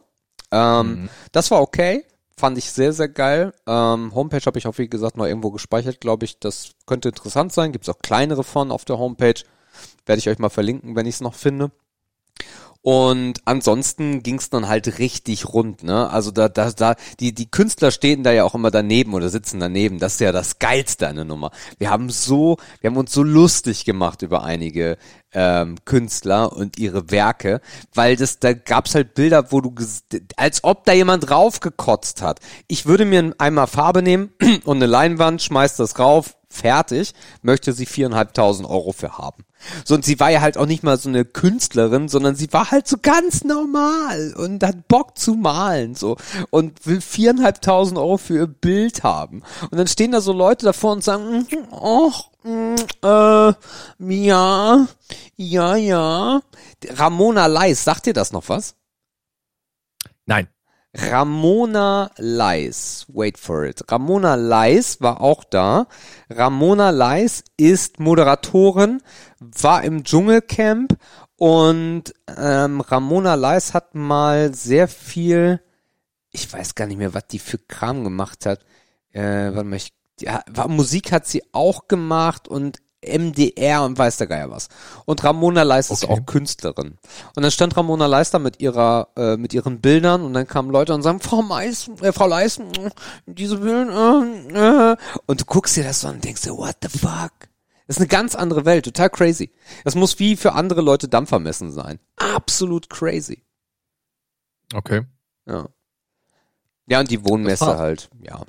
Ähm, 0.52 1.08
Das 1.32 1.52
war 1.52 1.62
okay. 1.62 2.04
Fand 2.40 2.58
ich 2.58 2.72
sehr, 2.72 2.94
sehr 2.94 3.10
geil. 3.10 3.52
Ähm, 3.68 4.16
Homepage 4.16 4.46
habe 4.46 4.58
ich 4.58 4.66
auch, 4.66 4.78
wie 4.78 4.88
gesagt, 4.88 5.18
noch 5.18 5.26
irgendwo 5.26 5.52
gespeichert, 5.52 6.00
glaube 6.00 6.24
ich. 6.24 6.40
Das 6.40 6.72
könnte 6.86 7.10
interessant 7.10 7.52
sein. 7.52 7.74
Gibt 7.74 7.84
es 7.84 7.94
auch 7.94 8.00
kleinere 8.00 8.46
von 8.46 8.72
auf 8.72 8.86
der 8.86 8.98
Homepage. 8.98 9.44
Werde 10.06 10.20
ich 10.20 10.30
euch 10.30 10.40
mal 10.40 10.48
verlinken, 10.48 10.96
wenn 10.96 11.06
ich 11.06 11.16
es 11.16 11.22
noch 11.22 11.34
finde. 11.34 11.70
Und 12.82 13.42
ansonsten 13.44 14.24
ging 14.24 14.36
es 14.36 14.50
dann 14.50 14.70
halt 14.70 15.00
richtig 15.00 15.54
rund, 15.54 15.84
ne? 15.84 16.10
Also 16.10 16.32
da, 16.32 16.48
da, 16.48 16.72
da, 16.72 16.96
die, 17.20 17.34
die 17.34 17.52
Künstler 17.52 17.92
stehen 17.92 18.24
da 18.24 18.32
ja 18.32 18.46
auch 18.46 18.56
immer 18.56 18.72
daneben 18.72 19.14
oder 19.14 19.28
sitzen 19.28 19.60
daneben. 19.60 20.00
Das 20.00 20.14
ist 20.14 20.22
ja 20.22 20.32
das 20.32 20.60
Geilste 20.60 21.10
an 21.10 21.18
der 21.18 21.26
Nummer. 21.26 21.52
Wir 21.78 21.90
haben 21.90 22.10
so, 22.10 22.58
wir 22.80 22.90
haben 22.90 22.98
uns 22.98 23.12
so 23.12 23.22
lustig 23.22 23.84
gemacht 23.84 24.22
über 24.22 24.44
einige 24.44 24.98
ähm, 25.34 25.76
Künstler 25.84 26.54
und 26.54 26.80
ihre 26.80 27.12
Werke, 27.12 27.60
weil 27.94 28.16
das, 28.16 28.40
da 28.40 28.54
gab's 28.54 28.96
halt 28.96 29.14
Bilder, 29.14 29.52
wo 29.52 29.60
du, 29.60 29.76
als 30.38 30.64
ob 30.64 30.86
da 30.86 30.94
jemand 30.94 31.30
raufgekotzt 31.30 32.22
hat. 32.22 32.40
Ich 32.68 32.86
würde 32.86 33.04
mir 33.04 33.36
Eimer 33.40 33.68
Farbe 33.68 34.02
nehmen 34.02 34.32
und 34.64 34.78
eine 34.78 34.86
Leinwand, 34.86 35.42
schmeiß 35.42 35.76
das 35.76 36.00
rauf, 36.00 36.38
fertig, 36.50 37.14
möchte 37.42 37.74
sie 37.74 37.86
viereinhalbtausend 37.86 38.68
Euro 38.68 38.92
für 38.92 39.18
haben. 39.18 39.46
So, 39.84 39.96
und 39.96 40.06
sie 40.06 40.20
war 40.20 40.30
ja 40.30 40.42
halt 40.42 40.58
auch 40.58 40.66
nicht 40.66 40.84
mal 40.84 40.98
so 40.98 41.10
eine 41.10 41.26
Künstlerin, 41.26 42.08
sondern 42.08 42.36
sie 42.36 42.52
war 42.54 42.72
halt 42.72 42.88
so 42.88 42.98
ganz 43.02 43.44
normal 43.44 44.34
und 44.38 44.64
hat 44.64 44.88
Bock 44.88 45.18
zu 45.18 45.36
malen, 45.36 45.96
so. 45.96 46.18
Und 46.50 46.86
will 46.86 47.02
viereinhalbtausend 47.02 47.98
Euro 47.98 48.18
für 48.18 48.36
ihr 48.36 48.48
Bild 48.48 49.04
haben. 49.04 49.44
Und 49.70 49.78
dann 49.78 49.88
stehen 49.88 50.12
da 50.12 50.22
so 50.22 50.34
Leute 50.34 50.66
davor 50.66 50.94
und 50.94 51.04
sagen, 51.04 51.46
oh, 51.72 52.12
äh, 53.04 53.54
ja, 54.00 54.88
ja, 55.36 55.76
ja. 55.76 56.42
Ramona 56.90 57.46
Leis, 57.48 57.84
sagt 57.84 58.06
dir 58.06 58.14
das 58.14 58.32
noch 58.32 58.48
was? 58.48 58.76
Nein. 60.26 60.48
Ramona 60.96 62.12
Leis, 62.18 63.06
wait 63.10 63.38
for 63.38 63.66
it. 63.66 63.84
Ramona 63.92 64.36
Leis 64.36 65.00
war 65.02 65.22
auch 65.22 65.44
da. 65.44 65.88
Ramona 66.30 66.90
Leis 66.90 67.44
ist 67.58 68.00
Moderatorin, 68.00 69.02
war 69.40 69.84
im 69.84 70.04
Dschungelcamp 70.04 70.98
und 71.36 72.14
ähm, 72.36 72.82
Ramona 72.82 73.36
Leis 73.36 73.74
hat 73.74 73.94
mal 73.94 74.54
sehr 74.56 74.88
viel, 74.88 75.62
ich 76.32 76.52
weiß 76.52 76.74
gar 76.74 76.88
nicht 76.88 76.98
mehr, 76.98 77.14
was 77.14 77.28
die 77.28 77.40
für 77.40 77.60
Kram 77.60 78.04
gemacht 78.04 78.48
hat. 78.48 78.66
Äh, 79.12 79.54
warte 79.54 79.66
mal, 79.66 79.76
ich, 79.76 79.94
ja, 80.20 80.44
Musik 80.68 81.12
hat 81.12 81.28
sie 81.28 81.44
auch 81.54 81.88
gemacht 81.88 82.48
und 82.48 82.80
MDR 83.02 83.84
und 83.84 83.98
weiß 83.98 84.18
der 84.18 84.28
Geier 84.28 84.50
was. 84.52 84.68
Und 85.06 85.24
Ramona 85.24 85.64
Leis 85.64 85.90
ist 85.90 86.04
Okay. 86.04 86.14
auch 86.14 86.26
Künstlerin. 86.26 86.98
Und 87.36 87.44
dann 87.44 87.52
stand 87.52 87.76
Ramona 87.78 88.08
Leis 88.08 88.32
da 88.32 88.40
mit 88.40 88.60
ihrer, 88.60 89.10
äh, 89.16 89.38
mit 89.38 89.54
ihren 89.54 89.80
Bildern 89.82 90.24
und 90.24 90.34
dann 90.34 90.48
kamen 90.48 90.70
Leute 90.70 90.94
und 90.94 91.02
sagen, 91.02 91.20
Frau 91.20 91.42
Mais, 91.42 91.90
äh, 92.02 92.12
Frau 92.12 92.28
Leis, 92.28 92.58
äh, 92.58 92.90
diese 93.26 93.58
Bilder, 93.58 94.24
äh, 94.54 94.92
äh. 94.94 94.98
und 95.28 95.42
du 95.42 95.46
guckst 95.46 95.78
dir 95.78 95.84
das 95.84 96.02
so 96.02 96.08
an 96.10 96.16
und 96.16 96.24
denkst 96.26 96.42
dir, 96.42 96.58
what 96.58 96.76
the 96.82 96.90
fuck? 96.90 97.32
Das 97.88 97.98
ist 97.98 98.02
eine 98.02 98.08
ganz 98.08 98.36
andere 98.36 98.66
Welt, 98.66 98.86
total 98.86 99.10
crazy. 99.10 99.52
Das 99.84 99.96
muss 99.96 100.20
wie 100.20 100.36
für 100.36 100.54
andere 100.54 100.82
Leute 100.82 101.08
Dampfermessen 101.08 101.72
sein. 101.72 102.00
Absolut 102.18 102.90
crazy. 102.90 103.44
Okay. 104.74 105.02
Ja. 105.48 105.68
Ja, 106.86 107.00
und 107.00 107.10
die 107.10 107.24
Wohnmesse 107.26 107.78
halt, 107.78 108.10
ja. 108.22 108.44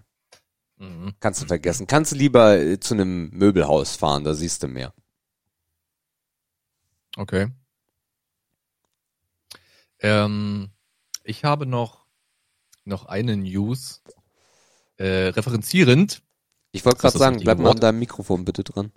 Mhm. 0.81 1.15
Kannst 1.21 1.43
du 1.43 1.47
vergessen. 1.47 1.87
Kannst 1.87 2.13
du 2.13 2.17
lieber 2.17 2.59
äh, 2.59 2.81
zu 2.81 2.95
einem 2.95 3.29
Möbelhaus 3.31 3.97
fahren, 3.97 4.25
da 4.25 4.33
siehst 4.33 4.63
du 4.63 4.69
mehr. 4.69 4.95
Okay. 7.17 7.49
Ähm, 9.99 10.71
ich 11.23 11.45
habe 11.45 11.67
noch, 11.67 12.07
noch 12.85 13.05
eine 13.05 13.37
News, 13.37 14.03
äh, 14.97 15.29
referenzierend. 15.29 16.23
Ich 16.73 16.87
wollte 16.87 16.99
gerade 17.01 17.19
sagen, 17.19 17.41
bleib 17.41 17.59
mal 17.59 17.73
an 17.73 17.81
deinem 17.81 17.99
Mikrofon 17.99 18.47
bitte 18.47 18.65
dran. 18.65 18.91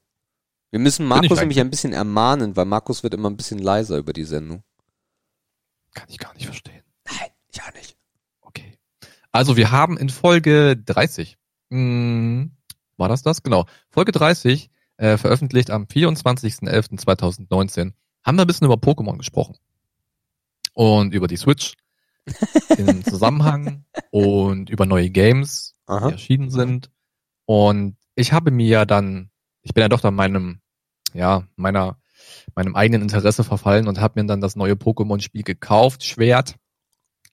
Wir 0.71 0.79
müssen 0.79 1.05
Markus 1.05 1.37
nämlich 1.37 1.59
ein 1.59 1.69
bisschen 1.69 1.91
ermahnen, 1.91 2.55
weil 2.55 2.65
Markus 2.65 3.03
wird 3.03 3.13
immer 3.13 3.29
ein 3.29 3.37
bisschen 3.37 3.59
leiser 3.59 3.97
über 3.97 4.13
die 4.13 4.23
Sendung. 4.23 4.63
Kann 5.93 6.07
ich 6.07 6.17
gar 6.17 6.33
nicht 6.33 6.45
verstehen. 6.45 6.83
Nein, 7.05 7.29
ja 7.53 7.63
nicht. 7.75 7.97
Okay. 8.41 8.77
Also 9.31 9.57
wir 9.57 9.71
haben 9.71 9.97
in 9.97 10.09
Folge 10.09 10.77
30, 10.77 11.37
mh, 11.73 12.49
war 12.97 13.09
das 13.09 13.23
das? 13.23 13.43
Genau. 13.43 13.65
Folge 13.89 14.11
30, 14.11 14.69
äh, 14.97 15.17
veröffentlicht 15.17 15.71
am 15.71 15.83
24.11.2019, 15.83 17.93
haben 18.23 18.37
wir 18.37 18.43
ein 18.43 18.47
bisschen 18.47 18.65
über 18.65 18.75
Pokémon 18.75 19.17
gesprochen. 19.17 19.57
Und 20.73 21.13
über 21.13 21.27
die 21.27 21.37
Switch 21.37 21.73
im 22.77 23.03
Zusammenhang 23.03 23.85
und 24.11 24.69
über 24.69 24.85
neue 24.85 25.09
Games, 25.09 25.75
die 25.87 25.91
Aha. 25.91 26.11
erschienen 26.11 26.49
sind. 26.49 26.89
Und 27.45 27.97
ich 28.15 28.31
habe 28.31 28.51
mir 28.51 28.67
ja 28.67 28.85
dann, 28.85 29.29
ich 29.61 29.73
bin 29.73 29.81
ja 29.81 29.89
doch 29.89 30.01
dann 30.01 30.15
meinem, 30.15 30.61
ja, 31.13 31.47
meiner, 31.55 31.97
meinem 32.55 32.75
eigenen 32.75 33.03
Interesse 33.03 33.43
verfallen 33.43 33.87
und 33.87 33.99
habe 33.99 34.21
mir 34.21 34.27
dann 34.27 34.41
das 34.41 34.55
neue 34.55 34.73
Pokémon-Spiel 34.73 35.43
gekauft, 35.43 36.05
Schwert, 36.05 36.55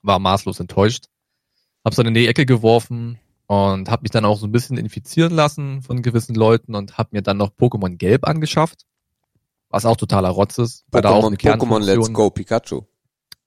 war 0.03 0.19
maßlos 0.19 0.61
enttäuscht, 0.61 1.07
hab's 1.85 1.97
dann 1.97 2.07
in 2.07 2.15
die 2.15 2.27
Ecke 2.27 2.47
geworfen 2.47 3.19
und 3.51 3.91
habe 3.91 4.03
mich 4.03 4.13
dann 4.13 4.25
auch 4.25 4.39
so 4.39 4.47
ein 4.47 4.53
bisschen 4.53 4.77
infizieren 4.77 5.33
lassen 5.33 5.83
von 5.83 6.03
gewissen 6.03 6.37
Leuten 6.37 6.77
und 6.77 6.99
habe 6.99 7.09
mir 7.11 7.21
dann 7.21 7.37
noch 7.37 7.51
Pokémon 7.51 7.97
Gelb 7.97 8.29
angeschafft, 8.29 8.87
was 9.71 9.85
auch 9.85 9.97
totaler 9.97 10.29
Rotz 10.29 10.59
ist, 10.59 10.85
da 10.93 11.09
auch 11.09 11.27
eine 11.27 11.35
Pokémon, 11.35 11.59
Pokémon 11.59 11.81
Let's 11.81 12.13
Go 12.13 12.31
Pikachu. 12.31 12.83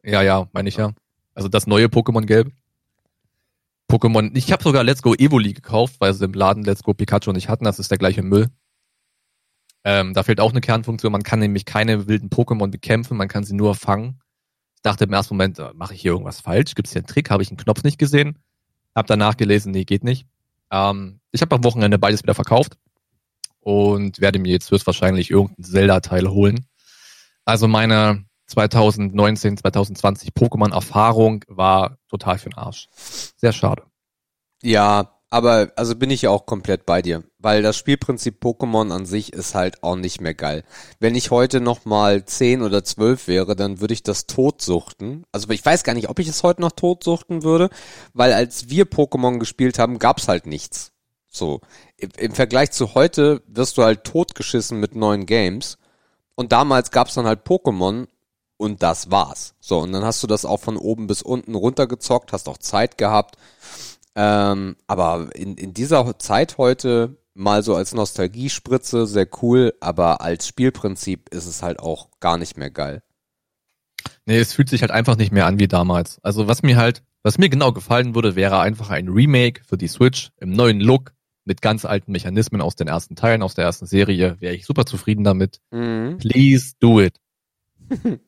ja, 0.03 0.21
ja, 0.21 0.49
meine 0.51 0.67
ich 0.67 0.75
ja. 0.75 0.91
Also 1.35 1.47
das 1.47 1.67
neue 1.67 1.85
Pokémon 1.85 2.25
Gelb. 2.25 2.51
Pokémon, 3.89 4.31
ich 4.35 4.51
habe 4.51 4.61
sogar 4.61 4.83
Let's 4.83 5.03
Go 5.03 5.13
Evoli 5.13 5.53
gekauft, 5.53 5.95
weil 5.99 6.13
sie 6.13 6.25
im 6.25 6.33
Laden 6.33 6.65
Let's 6.65 6.83
Go 6.83 6.93
Pikachu 6.93 7.31
nicht 7.31 7.47
hatten. 7.47 7.63
Das 7.63 7.79
ist 7.79 7.89
der 7.89 7.97
gleiche 7.97 8.23
Müll. 8.23 8.49
Ähm, 9.85 10.13
da 10.13 10.23
fehlt 10.23 10.41
auch 10.41 10.51
eine 10.51 10.59
Kernfunktion. 10.59 11.13
Man 11.13 11.23
kann 11.23 11.39
nämlich 11.39 11.63
keine 11.63 12.07
wilden 12.07 12.29
Pokémon 12.29 12.67
bekämpfen, 12.67 13.15
man 13.15 13.29
kann 13.29 13.45
sie 13.45 13.55
nur 13.55 13.73
fangen. 13.73 14.19
Ich 14.75 14.81
dachte 14.81 15.05
im 15.05 15.13
ersten 15.13 15.35
Moment, 15.35 15.59
äh, 15.59 15.71
mache 15.75 15.93
ich 15.93 16.01
hier 16.01 16.11
irgendwas 16.11 16.41
falsch? 16.41 16.75
Gibt 16.75 16.89
es 16.89 16.91
hier 16.91 16.99
einen 16.99 17.07
Trick? 17.07 17.29
Habe 17.29 17.41
ich 17.41 17.51
einen 17.51 17.57
Knopf 17.57 17.85
nicht 17.85 17.97
gesehen? 17.97 18.43
Hab 18.95 19.07
danach 19.07 19.37
gelesen, 19.37 19.71
nee, 19.71 19.85
geht 19.85 20.03
nicht. 20.03 20.27
Ähm, 20.71 21.19
ich 21.31 21.41
habe 21.41 21.55
am 21.55 21.63
Wochenende 21.63 21.97
beides 21.99 22.23
wieder 22.23 22.35
verkauft 22.35 22.77
und 23.59 24.19
werde 24.19 24.39
mir 24.39 24.51
jetzt 24.51 24.69
höchstwahrscheinlich 24.71 25.31
irgendeinen 25.31 25.63
Zelda-Teil 25.63 26.29
holen. 26.29 26.65
Also 27.45 27.67
meine 27.67 28.25
2019, 28.47 29.57
2020 29.57 30.29
Pokémon-Erfahrung 30.29 31.43
war 31.47 31.97
total 32.09 32.37
für 32.37 32.49
den 32.49 32.57
Arsch. 32.57 32.87
Sehr 32.93 33.53
schade. 33.53 33.83
Ja, 34.61 35.12
aber 35.33 35.71
also 35.77 35.95
bin 35.95 36.11
ich 36.11 36.27
auch 36.27 36.45
komplett 36.45 36.85
bei 36.85 37.01
dir, 37.01 37.23
weil 37.39 37.63
das 37.63 37.75
Spielprinzip 37.75 38.37
Pokémon 38.39 38.93
an 38.93 39.07
sich 39.07 39.33
ist 39.33 39.55
halt 39.55 39.81
auch 39.81 39.95
nicht 39.95 40.21
mehr 40.21 40.35
geil. 40.35 40.63
Wenn 40.99 41.15
ich 41.15 41.31
heute 41.31 41.59
noch 41.59 41.85
mal 41.85 42.23
10 42.23 42.61
oder 42.61 42.83
12 42.83 43.27
wäre, 43.27 43.55
dann 43.55 43.81
würde 43.81 43.95
ich 43.95 44.03
das 44.03 44.27
totsuchten. 44.27 45.25
Also 45.31 45.49
ich 45.49 45.65
weiß 45.65 45.83
gar 45.83 45.95
nicht, 45.95 46.07
ob 46.09 46.19
ich 46.19 46.27
es 46.27 46.43
heute 46.43 46.61
noch 46.61 46.73
totsuchten 46.73 47.41
würde, 47.41 47.71
weil 48.13 48.31
als 48.31 48.69
wir 48.69 48.85
Pokémon 48.85 49.39
gespielt 49.39 49.79
haben, 49.79 49.97
gab's 49.97 50.27
halt 50.27 50.45
nichts. 50.45 50.91
So, 51.27 51.61
im, 51.97 52.11
im 52.15 52.33
Vergleich 52.33 52.69
zu 52.69 52.93
heute 52.93 53.41
wirst 53.47 53.79
du 53.79 53.83
halt 53.83 54.03
totgeschissen 54.03 54.79
mit 54.79 54.93
neuen 54.93 55.25
Games 55.25 55.79
und 56.35 56.51
damals 56.51 56.91
gab's 56.91 57.15
dann 57.15 57.25
halt 57.25 57.43
Pokémon 57.43 58.05
und 58.57 58.83
das 58.83 59.09
war's. 59.09 59.55
So, 59.59 59.79
und 59.79 59.93
dann 59.93 60.05
hast 60.05 60.21
du 60.21 60.27
das 60.27 60.45
auch 60.45 60.59
von 60.59 60.77
oben 60.77 61.07
bis 61.07 61.23
unten 61.23 61.55
runtergezockt, 61.55 62.33
hast 62.33 62.47
auch 62.47 62.59
Zeit 62.59 62.99
gehabt. 62.99 63.35
Ähm, 64.15 64.75
aber 64.87 65.29
in, 65.35 65.55
in 65.55 65.73
dieser 65.73 66.17
Zeit 66.19 66.57
heute 66.57 67.17
mal 67.33 67.63
so 67.63 67.75
als 67.75 67.93
Nostalgiespritze 67.93 69.07
sehr 69.07 69.27
cool, 69.41 69.73
aber 69.79 70.21
als 70.21 70.47
Spielprinzip 70.47 71.29
ist 71.29 71.47
es 71.47 71.63
halt 71.63 71.79
auch 71.79 72.09
gar 72.19 72.37
nicht 72.37 72.57
mehr 72.57 72.69
geil. 72.69 73.01
Nee, 74.25 74.39
es 74.39 74.53
fühlt 74.53 74.69
sich 74.69 74.81
halt 74.81 74.91
einfach 74.91 75.17
nicht 75.17 75.31
mehr 75.31 75.47
an 75.47 75.59
wie 75.59 75.67
damals. 75.67 76.19
Also 76.23 76.47
was 76.47 76.63
mir 76.63 76.77
halt, 76.77 77.03
was 77.23 77.37
mir 77.37 77.49
genau 77.49 77.71
gefallen 77.71 78.15
würde, 78.15 78.35
wäre 78.35 78.59
einfach 78.59 78.89
ein 78.89 79.09
Remake 79.09 79.61
für 79.65 79.77
die 79.77 79.87
Switch 79.87 80.31
im 80.37 80.51
neuen 80.51 80.79
Look 80.79 81.13
mit 81.45 81.61
ganz 81.61 81.83
alten 81.85 82.11
Mechanismen 82.11 82.61
aus 82.61 82.75
den 82.75 82.87
ersten 82.87 83.15
Teilen, 83.15 83.41
aus 83.41 83.55
der 83.55 83.65
ersten 83.65 83.85
Serie. 83.85 84.37
Wäre 84.39 84.55
ich 84.55 84.65
super 84.65 84.85
zufrieden 84.85 85.23
damit. 85.23 85.59
Mhm. 85.71 86.17
Please 86.19 86.73
do 86.79 87.01
it. 87.01 87.19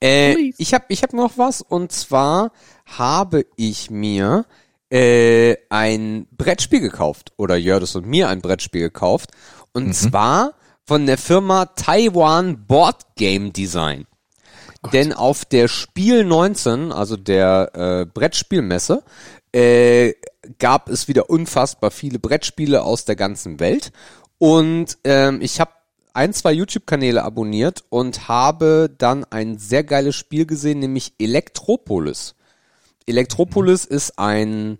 Äh, 0.00 0.34
Please. 0.34 0.56
ich 0.58 0.74
habe 0.74 0.84
ich 0.88 1.04
hab 1.04 1.12
noch 1.12 1.38
was 1.38 1.62
und 1.62 1.92
zwar 1.92 2.50
habe 2.86 3.46
ich 3.56 3.88
mir 3.88 4.46
äh, 4.92 5.56
ein 5.70 6.26
Brettspiel 6.32 6.80
gekauft 6.80 7.32
oder 7.38 7.56
Jördis 7.56 7.96
und 7.96 8.06
mir 8.06 8.28
ein 8.28 8.42
Brettspiel 8.42 8.82
gekauft 8.82 9.30
und 9.72 9.86
Mhm. 9.88 9.92
zwar 9.92 10.52
von 10.84 11.06
der 11.06 11.16
Firma 11.16 11.66
Taiwan 11.66 12.66
Board 12.66 13.16
Game 13.16 13.52
Design. 13.52 14.06
Denn 14.92 15.12
auf 15.12 15.44
der 15.44 15.68
Spiel 15.68 16.24
19, 16.24 16.90
also 16.92 17.16
der 17.16 17.70
äh, 17.74 18.04
Brettspielmesse, 18.04 19.02
äh, 19.52 20.14
gab 20.58 20.88
es 20.88 21.06
wieder 21.06 21.30
unfassbar 21.30 21.90
viele 21.92 22.18
Brettspiele 22.18 22.82
aus 22.82 23.04
der 23.04 23.14
ganzen 23.16 23.60
Welt. 23.60 23.92
Und 24.38 24.98
ähm, 25.04 25.40
ich 25.40 25.60
habe 25.60 25.70
ein, 26.14 26.34
zwei 26.34 26.52
YouTube-Kanäle 26.52 27.22
abonniert 27.22 27.84
und 27.90 28.26
habe 28.28 28.90
dann 28.98 29.24
ein 29.30 29.56
sehr 29.56 29.84
geiles 29.84 30.16
Spiel 30.16 30.46
gesehen, 30.46 30.80
nämlich 30.80 31.14
Elektropolis. 31.18 32.34
Elektropolis 33.12 33.84
ist 33.84 34.18
ein 34.18 34.78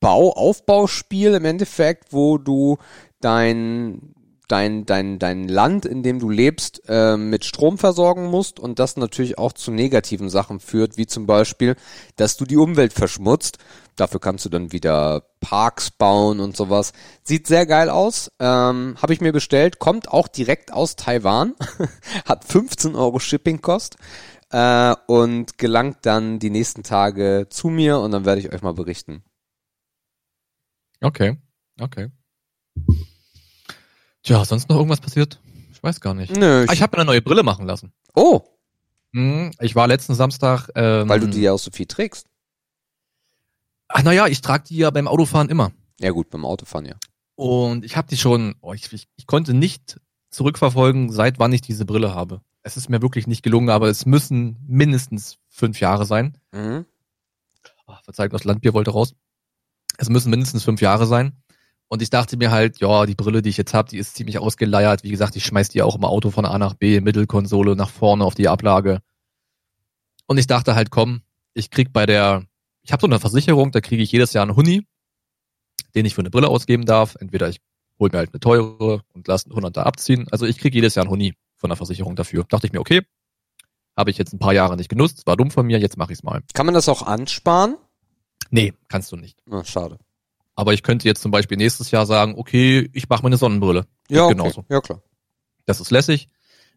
Bau-Aufbauspiel 0.00 1.32
im 1.32 1.46
Endeffekt, 1.46 2.12
wo 2.12 2.36
du 2.36 2.76
dein 3.22 4.14
dein, 4.48 4.86
dein, 4.86 5.18
dein 5.18 5.48
Land, 5.48 5.86
in 5.86 6.02
dem 6.02 6.20
du 6.20 6.30
lebst, 6.30 6.82
äh, 6.88 7.16
mit 7.16 7.44
Strom 7.44 7.78
versorgen 7.78 8.26
musst 8.26 8.60
und 8.60 8.78
das 8.78 8.96
natürlich 8.96 9.38
auch 9.38 9.52
zu 9.52 9.72
negativen 9.72 10.28
Sachen 10.28 10.60
führt, 10.60 10.96
wie 10.96 11.06
zum 11.06 11.26
Beispiel, 11.26 11.74
dass 12.14 12.36
du 12.36 12.44
die 12.44 12.56
Umwelt 12.56 12.92
verschmutzt. 12.92 13.58
Dafür 13.96 14.20
kannst 14.20 14.44
du 14.44 14.48
dann 14.48 14.72
wieder 14.72 15.22
Parks 15.40 15.90
bauen 15.90 16.38
und 16.38 16.56
sowas. 16.56 16.92
Sieht 17.24 17.46
sehr 17.46 17.66
geil 17.66 17.88
aus. 17.88 18.30
Ähm, 18.38 18.96
Habe 19.00 19.14
ich 19.14 19.20
mir 19.20 19.32
bestellt. 19.32 19.78
Kommt 19.78 20.12
auch 20.12 20.28
direkt 20.28 20.72
aus 20.72 20.96
Taiwan. 20.96 21.54
Hat 22.26 22.44
15 22.44 22.94
Euro 22.94 23.18
Shipping-Kost. 23.18 23.96
Äh, 24.50 24.94
und 25.06 25.58
gelangt 25.58 25.98
dann 26.06 26.38
die 26.38 26.50
nächsten 26.50 26.82
Tage 26.82 27.46
zu 27.50 27.68
mir 27.68 27.98
und 27.98 28.12
dann 28.12 28.24
werde 28.24 28.40
ich 28.40 28.52
euch 28.52 28.62
mal 28.62 28.74
berichten. 28.74 29.24
Okay, 31.00 31.36
okay. 31.80 32.10
Tja, 34.22 34.44
sonst 34.44 34.68
noch 34.68 34.76
irgendwas 34.76 35.00
passiert? 35.00 35.40
Ich 35.72 35.82
weiß 35.82 36.00
gar 36.00 36.14
nicht. 36.14 36.34
Nö. 36.36 36.64
Ah, 36.68 36.72
ich 36.72 36.82
habe 36.82 36.96
mir 36.96 37.02
eine 37.02 37.10
neue 37.10 37.22
Brille 37.22 37.42
machen 37.42 37.66
lassen. 37.66 37.92
oh, 38.14 38.42
Hm, 39.14 39.52
Ich 39.60 39.74
war 39.76 39.86
letzten 39.86 40.14
Samstag. 40.14 40.68
Ähm, 40.74 41.08
weil 41.08 41.20
du 41.20 41.28
die 41.28 41.40
ja 41.42 41.52
auch 41.52 41.58
so 41.58 41.70
viel 41.70 41.86
trägst. 41.86 42.26
Ach 43.88 44.02
naja, 44.02 44.26
ich 44.26 44.40
trage 44.40 44.64
die 44.68 44.76
ja 44.78 44.90
beim 44.90 45.06
Autofahren 45.06 45.48
immer. 45.48 45.72
Ja 46.00 46.10
gut, 46.10 46.28
beim 46.30 46.44
Autofahren, 46.44 46.86
ja. 46.86 46.96
Und 47.36 47.84
ich 47.84 47.96
habe 47.96 48.08
die 48.08 48.16
schon, 48.16 48.56
oh, 48.60 48.72
ich, 48.72 48.92
ich, 48.92 49.06
ich 49.16 49.26
konnte 49.26 49.54
nicht 49.54 50.00
zurückverfolgen, 50.30 51.10
seit 51.12 51.38
wann 51.38 51.52
ich 51.52 51.60
diese 51.62 51.84
Brille 51.84 52.14
habe. 52.14 52.40
Es 52.66 52.76
ist 52.76 52.88
mir 52.88 53.00
wirklich 53.00 53.28
nicht 53.28 53.44
gelungen, 53.44 53.70
aber 53.70 53.88
es 53.88 54.06
müssen 54.06 54.56
mindestens 54.66 55.38
fünf 55.46 55.78
Jahre 55.78 56.04
sein. 56.04 56.36
Mhm. 56.50 56.84
Oh, 57.86 57.94
verzeiht, 58.02 58.32
das 58.32 58.42
Landbier 58.42 58.74
wollte 58.74 58.90
raus. 58.90 59.14
Es 59.98 60.08
müssen 60.08 60.30
mindestens 60.30 60.64
fünf 60.64 60.80
Jahre 60.80 61.06
sein. 61.06 61.40
Und 61.86 62.02
ich 62.02 62.10
dachte 62.10 62.36
mir 62.36 62.50
halt, 62.50 62.80
ja, 62.80 63.06
die 63.06 63.14
Brille, 63.14 63.40
die 63.40 63.50
ich 63.50 63.56
jetzt 63.56 63.72
habe, 63.72 63.88
die 63.88 63.98
ist 63.98 64.16
ziemlich 64.16 64.40
ausgeleiert. 64.40 65.04
Wie 65.04 65.12
gesagt, 65.12 65.36
ich 65.36 65.44
schmeiß 65.44 65.68
die 65.68 65.80
auch 65.80 65.94
im 65.94 66.04
Auto 66.04 66.32
von 66.32 66.44
A 66.44 66.58
nach 66.58 66.74
B, 66.74 67.00
Mittelkonsole 67.00 67.76
nach 67.76 67.90
vorne 67.90 68.24
auf 68.24 68.34
die 68.34 68.48
Ablage. 68.48 68.98
Und 70.26 70.38
ich 70.38 70.48
dachte 70.48 70.74
halt, 70.74 70.90
komm, 70.90 71.22
ich 71.54 71.70
krieg 71.70 71.92
bei 71.92 72.04
der, 72.04 72.46
ich 72.82 72.90
habe 72.90 73.00
so 73.00 73.06
eine 73.06 73.20
Versicherung, 73.20 73.70
da 73.70 73.80
kriege 73.80 74.02
ich 74.02 74.10
jedes 74.10 74.32
Jahr 74.32 74.42
einen 74.42 74.56
Huni, 74.56 74.84
den 75.94 76.04
ich 76.04 76.16
für 76.16 76.22
eine 76.22 76.30
Brille 76.30 76.48
ausgeben 76.48 76.84
darf. 76.84 77.14
Entweder 77.20 77.48
ich 77.48 77.60
hole 78.00 78.10
mir 78.10 78.18
halt 78.18 78.32
eine 78.32 78.40
teure 78.40 79.02
und 79.14 79.28
lasse 79.28 79.46
einen 79.46 79.52
100 79.52 79.76
da 79.76 79.82
abziehen. 79.84 80.26
Also 80.32 80.46
ich 80.46 80.58
kriege 80.58 80.74
jedes 80.74 80.96
Jahr 80.96 81.04
einen 81.04 81.12
Huni 81.12 81.36
von 81.56 81.70
der 81.70 81.76
Versicherung 81.76 82.16
dafür. 82.16 82.44
Dachte 82.44 82.66
ich 82.66 82.72
mir, 82.72 82.80
okay, 82.80 83.02
habe 83.96 84.10
ich 84.10 84.18
jetzt 84.18 84.32
ein 84.32 84.38
paar 84.38 84.52
Jahre 84.52 84.76
nicht 84.76 84.88
genutzt, 84.88 85.26
war 85.26 85.36
dumm 85.36 85.50
von 85.50 85.66
mir, 85.66 85.78
jetzt 85.78 85.96
mache 85.96 86.12
ich's 86.12 86.22
mal. 86.22 86.42
Kann 86.54 86.66
man 86.66 86.74
das 86.74 86.88
auch 86.88 87.02
ansparen? 87.02 87.76
Nee, 88.50 88.74
kannst 88.88 89.10
du 89.12 89.16
nicht. 89.16 89.42
Ah, 89.50 89.64
schade. 89.64 89.98
Aber 90.54 90.72
ich 90.72 90.82
könnte 90.82 91.06
jetzt 91.06 91.22
zum 91.22 91.30
Beispiel 91.30 91.56
nächstes 91.56 91.90
Jahr 91.90 92.06
sagen, 92.06 92.34
okay, 92.36 92.88
ich 92.92 93.08
mache 93.08 93.22
mir 93.22 93.28
eine 93.28 93.36
Sonnenbrille. 93.36 93.86
Ja, 94.08 94.24
okay. 94.24 94.34
genauso. 94.34 94.64
Ja, 94.68 94.80
klar. 94.80 95.02
Das 95.66 95.80
ist 95.80 95.90
lässig. 95.90 96.28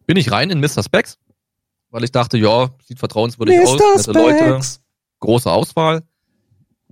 Bin 0.06 0.16
ich 0.16 0.32
rein 0.32 0.50
in 0.50 0.60
Mr. 0.60 0.82
Specs, 0.82 1.18
weil 1.90 2.04
ich 2.04 2.12
dachte, 2.12 2.36
ja, 2.36 2.70
sieht 2.84 2.98
vertrauenswürdig 2.98 3.58
aus, 3.60 4.06
nette 4.06 4.12
Leute, 4.12 4.60
große 5.20 5.50
Auswahl. 5.50 6.02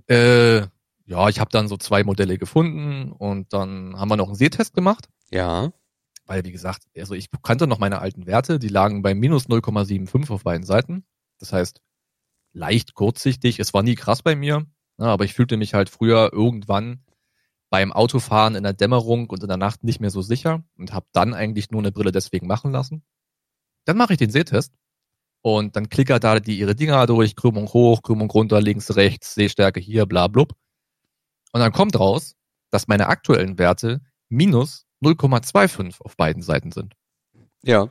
Äh, 0.07 0.61
ja, 1.05 1.27
ich 1.27 1.39
habe 1.39 1.49
dann 1.51 1.67
so 1.67 1.77
zwei 1.77 2.03
Modelle 2.03 2.37
gefunden 2.37 3.11
und 3.11 3.51
dann 3.53 3.99
haben 3.99 4.09
wir 4.09 4.17
noch 4.17 4.27
einen 4.27 4.35
Sehtest 4.35 4.73
gemacht, 4.73 5.09
Ja. 5.31 5.71
Weil 6.29 6.45
wie 6.45 6.51
gesagt, 6.51 6.83
also 6.95 7.15
ich 7.15 7.27
kannte 7.41 7.65
noch 7.65 7.79
meine 7.79 7.99
alten 7.99 8.27
Werte, 8.27 8.59
die 8.59 8.67
lagen 8.67 9.01
bei 9.01 9.15
minus 9.15 9.47
0,75 9.47 10.29
auf 10.29 10.43
beiden 10.43 10.63
Seiten. 10.63 11.03
Das 11.39 11.51
heißt, 11.51 11.81
leicht 12.53 12.93
kurzsichtig, 12.93 13.59
es 13.59 13.73
war 13.73 13.81
nie 13.81 13.95
krass 13.95 14.21
bei 14.21 14.35
mir, 14.35 14.67
ne, 14.97 15.07
aber 15.07 15.25
ich 15.25 15.33
fühlte 15.33 15.57
mich 15.57 15.73
halt 15.73 15.89
früher 15.89 16.31
irgendwann 16.31 17.03
beim 17.71 17.91
Autofahren 17.91 18.53
in 18.53 18.61
der 18.61 18.73
Dämmerung 18.73 19.27
und 19.31 19.41
in 19.41 19.47
der 19.47 19.57
Nacht 19.57 19.83
nicht 19.83 20.01
mehr 20.01 20.11
so 20.11 20.21
sicher 20.21 20.63
und 20.77 20.93
habe 20.93 21.07
dann 21.13 21.33
eigentlich 21.33 21.71
nur 21.71 21.81
eine 21.81 21.91
Brille 21.91 22.11
deswegen 22.11 22.45
machen 22.45 22.71
lassen. 22.71 23.03
Dann 23.85 23.97
mache 23.97 24.13
ich 24.13 24.19
den 24.19 24.29
Sehtest 24.29 24.75
und 25.41 25.75
dann 25.75 25.89
klickert 25.89 26.23
da 26.23 26.39
die 26.39 26.59
ihre 26.59 26.75
Dinger 26.75 27.07
durch, 27.07 27.35
Krümmung 27.35 27.69
hoch, 27.69 28.03
Krümmung 28.03 28.29
runter, 28.29 28.61
links, 28.61 28.95
rechts, 28.95 29.33
Sehstärke 29.33 29.79
hier, 29.79 30.05
bla 30.05 30.27
blub. 30.27 30.53
Und 31.53 31.61
dann 31.61 31.71
kommt 31.71 31.99
raus, 31.99 32.35
dass 32.69 32.87
meine 32.87 33.07
aktuellen 33.07 33.57
Werte 33.57 34.01
minus 34.29 34.85
0,25 35.03 36.01
auf 36.01 36.17
beiden 36.17 36.41
Seiten 36.41 36.71
sind. 36.71 36.95
Ja. 37.63 37.89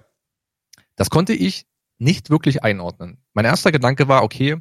Das 0.97 1.11
konnte 1.11 1.33
ich 1.33 1.67
nicht 1.99 2.31
wirklich 2.31 2.63
einordnen. 2.63 3.19
Mein 3.35 3.45
erster 3.45 3.73
Gedanke 3.73 4.09
war, 4.09 4.23
okay, 4.23 4.57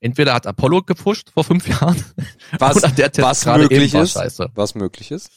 entweder 0.00 0.34
hat 0.34 0.46
Apollo 0.46 0.82
gepusht 0.82 1.30
vor 1.32 1.44
fünf 1.44 1.68
Jahren 1.68 2.02
Was, 2.58 2.76
oder 2.76 2.88
der 2.88 3.12
Test 3.12 3.26
was 3.26 3.44
gerade 3.44 3.62
möglich 3.64 3.94
ist. 3.94 4.12
scheiße. 4.12 4.50
Was 4.54 4.74
möglich 4.74 5.10
ist. 5.10 5.30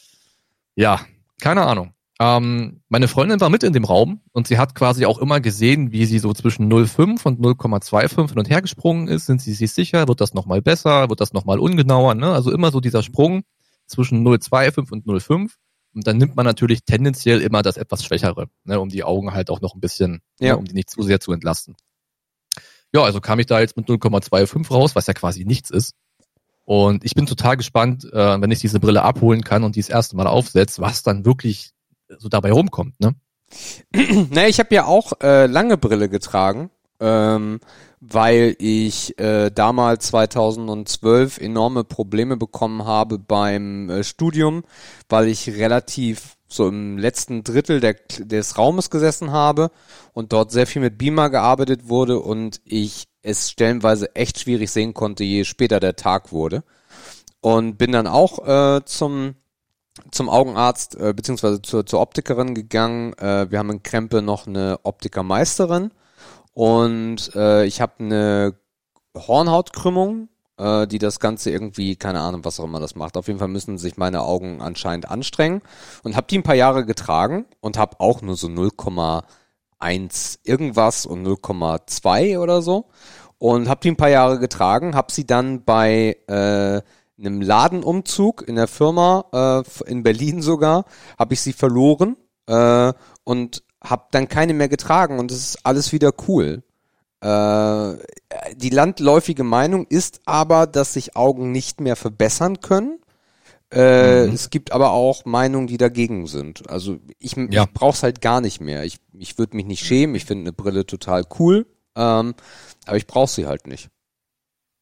Ja, 0.75 1.01
keine 1.41 1.63
Ahnung. 1.63 1.93
Ähm, 2.19 2.83
meine 2.87 3.07
Freundin 3.07 3.41
war 3.41 3.49
mit 3.49 3.63
in 3.63 3.73
dem 3.73 3.83
Raum 3.83 4.21
und 4.31 4.47
sie 4.47 4.59
hat 4.59 4.75
quasi 4.75 5.05
auch 5.05 5.17
immer 5.17 5.39
gesehen, 5.41 5.91
wie 5.91 6.05
sie 6.05 6.19
so 6.19 6.33
zwischen 6.33 6.71
0,5 6.71 7.25
und 7.25 7.39
0,25 7.39 8.29
hin 8.29 8.37
und 8.37 8.49
her 8.49 8.61
gesprungen 8.61 9.07
ist. 9.07 9.25
Sind 9.25 9.41
sie 9.41 9.53
sich 9.53 9.71
sicher? 9.71 10.07
Wird 10.07 10.21
das 10.21 10.35
nochmal 10.35 10.61
besser? 10.61 11.09
Wird 11.09 11.19
das 11.19 11.33
nochmal 11.33 11.57
ungenauer? 11.57 12.13
Ne? 12.13 12.31
Also 12.31 12.51
immer 12.51 12.69
so 12.69 12.79
dieser 12.79 13.01
Sprung 13.01 13.41
zwischen 13.87 14.23
0,25 14.25 14.91
und 14.91 15.05
0,5. 15.07 15.49
Und 15.93 16.07
dann 16.07 16.17
nimmt 16.17 16.35
man 16.35 16.45
natürlich 16.45 16.83
tendenziell 16.85 17.41
immer 17.41 17.61
das 17.61 17.77
etwas 17.77 18.03
Schwächere, 18.05 18.47
ne, 18.63 18.79
um 18.79 18.89
die 18.89 19.03
Augen 19.03 19.33
halt 19.33 19.49
auch 19.49 19.61
noch 19.61 19.75
ein 19.75 19.81
bisschen, 19.81 20.21
Ja. 20.39 20.53
ne, 20.53 20.57
um 20.57 20.65
die 20.65 20.73
nicht 20.73 20.89
zu 20.89 21.01
sehr 21.03 21.19
zu 21.19 21.33
entlasten. 21.33 21.75
Ja, 22.93 23.03
also 23.03 23.21
kam 23.21 23.39
ich 23.39 23.45
da 23.45 23.59
jetzt 23.59 23.77
mit 23.77 23.87
0,25 23.87 24.69
raus, 24.73 24.95
was 24.95 25.07
ja 25.07 25.13
quasi 25.13 25.45
nichts 25.45 25.69
ist. 25.69 25.93
Und 26.65 27.03
ich 27.03 27.13
bin 27.13 27.25
total 27.25 27.57
gespannt, 27.57 28.05
äh, 28.05 28.41
wenn 28.41 28.51
ich 28.51 28.59
diese 28.59 28.79
Brille 28.79 29.01
abholen 29.03 29.43
kann 29.43 29.63
und 29.63 29.75
die 29.75 29.81
das 29.81 29.89
erste 29.89 30.15
Mal 30.15 30.27
aufsetze, 30.27 30.81
was 30.81 31.03
dann 31.03 31.25
wirklich 31.25 31.71
so 32.17 32.29
dabei 32.29 32.51
rumkommt, 32.51 32.99
ne? 32.99 33.15
naja, 34.29 34.47
ich 34.47 34.59
habe 34.59 34.73
ja 34.73 34.85
auch 34.85 35.11
äh, 35.21 35.45
lange 35.47 35.77
Brille 35.77 36.07
getragen, 36.07 36.69
ähm, 37.01 37.59
weil 37.99 38.55
ich 38.59 39.17
äh, 39.19 39.49
damals 39.51 40.07
2012 40.07 41.39
enorme 41.39 41.83
Probleme 41.83 42.37
bekommen 42.37 42.85
habe 42.85 43.19
beim 43.19 43.89
äh, 43.89 44.03
Studium, 44.03 44.63
weil 45.09 45.27
ich 45.27 45.49
relativ 45.49 46.37
so 46.47 46.67
im 46.67 46.97
letzten 46.97 47.43
Drittel 47.43 47.79
der, 47.79 47.95
des 48.19 48.57
Raumes 48.57 48.89
gesessen 48.89 49.31
habe 49.31 49.71
und 50.13 50.33
dort 50.33 50.51
sehr 50.51 50.67
viel 50.67 50.81
mit 50.81 50.97
Beamer 50.97 51.29
gearbeitet 51.29 51.89
wurde 51.89 52.19
und 52.19 52.61
ich 52.65 53.07
es 53.23 53.51
stellenweise 53.51 54.15
echt 54.15 54.39
schwierig 54.39 54.71
sehen 54.71 54.93
konnte, 54.93 55.23
je 55.23 55.43
später 55.43 55.79
der 55.79 55.95
Tag 55.95 56.31
wurde. 56.31 56.63
Und 57.39 57.77
bin 57.77 57.91
dann 57.91 58.07
auch 58.07 58.45
äh, 58.47 58.85
zum 58.85 59.35
zum 60.09 60.29
Augenarzt 60.29 60.95
äh, 60.95 61.13
beziehungsweise 61.13 61.61
zur, 61.61 61.85
zur 61.85 61.99
Optikerin 61.99 62.55
gegangen. 62.55 63.13
Äh, 63.13 63.51
wir 63.51 63.59
haben 63.59 63.69
in 63.69 63.83
Krempe 63.83 64.21
noch 64.21 64.47
eine 64.47 64.79
Optikermeisterin 64.83 65.91
und 66.53 67.33
äh, 67.35 67.65
ich 67.65 67.81
habe 67.81 67.93
eine 67.99 68.55
Hornhautkrümmung, 69.15 70.29
äh, 70.57 70.87
die 70.87 70.99
das 70.99 71.19
Ganze 71.19 71.49
irgendwie, 71.49 71.95
keine 71.95 72.21
Ahnung, 72.21 72.45
was 72.45 72.59
auch 72.59 72.65
immer 72.65 72.79
das 72.79 72.95
macht. 72.95 73.17
Auf 73.17 73.27
jeden 73.27 73.39
Fall 73.39 73.47
müssen 73.47 73.77
sich 73.77 73.97
meine 73.97 74.21
Augen 74.21 74.61
anscheinend 74.61 75.09
anstrengen. 75.09 75.61
Und 76.03 76.15
habe 76.15 76.27
die 76.27 76.37
ein 76.37 76.43
paar 76.43 76.55
Jahre 76.55 76.85
getragen 76.85 77.45
und 77.59 77.77
habe 77.77 77.99
auch 77.99 78.21
nur 78.21 78.35
so 78.35 78.47
0,1 78.47 80.39
irgendwas 80.43 81.05
und 81.05 81.25
0,2 81.25 82.39
oder 82.39 82.61
so. 82.61 82.89
Und 83.37 83.69
habe 83.69 83.81
die 83.81 83.91
ein 83.91 83.97
paar 83.97 84.09
Jahre 84.09 84.37
getragen, 84.39 84.95
habe 84.95 85.11
sie 85.11 85.25
dann 85.25 85.63
bei 85.63 86.17
äh, 86.27 86.81
einem 87.17 87.41
Ladenumzug 87.41 88.47
in 88.47 88.55
der 88.55 88.67
Firma, 88.67 89.25
äh, 89.33 89.89
in 89.89 90.03
Berlin 90.03 90.41
sogar, 90.41 90.85
habe 91.17 91.33
ich 91.33 91.41
sie 91.41 91.53
verloren. 91.53 92.17
Äh, 92.47 92.93
und 93.23 93.63
habe 93.83 94.05
dann 94.11 94.27
keine 94.27 94.53
mehr 94.53 94.69
getragen 94.69 95.19
und 95.19 95.31
es 95.31 95.37
ist 95.39 95.65
alles 95.65 95.91
wieder 95.91 96.11
cool. 96.27 96.63
Äh, 97.21 97.97
die 98.55 98.69
landläufige 98.69 99.43
Meinung 99.43 99.85
ist 99.87 100.21
aber, 100.25 100.67
dass 100.67 100.93
sich 100.93 101.15
Augen 101.15 101.51
nicht 101.51 101.79
mehr 101.81 101.95
verbessern 101.95 102.61
können. 102.61 102.99
Äh, 103.73 104.27
Mhm. 104.27 104.33
Es 104.33 104.49
gibt 104.49 104.71
aber 104.73 104.91
auch 104.91 105.23
Meinungen, 105.25 105.67
die 105.67 105.77
dagegen 105.77 106.27
sind. 106.27 106.69
Also 106.69 106.97
ich, 107.19 107.35
Ja. 107.37 107.63
ich 107.63 107.71
brauch's 107.73 108.03
halt 108.03 108.21
gar 108.21 108.41
nicht 108.41 108.59
mehr. 108.59 108.83
Ich, 108.83 108.97
ich 109.13 109.37
würde 109.37 109.55
mich 109.55 109.65
nicht 109.65 109.85
schämen. 109.85 110.15
Ich 110.15 110.25
finde 110.25 110.43
eine 110.43 110.53
Brille 110.53 110.85
total 110.85 111.23
cool, 111.39 111.65
ähm, 111.95 112.33
aber 112.85 112.97
ich 112.97 113.07
brauche 113.07 113.29
sie 113.29 113.45
halt 113.47 113.67
nicht. 113.67 113.89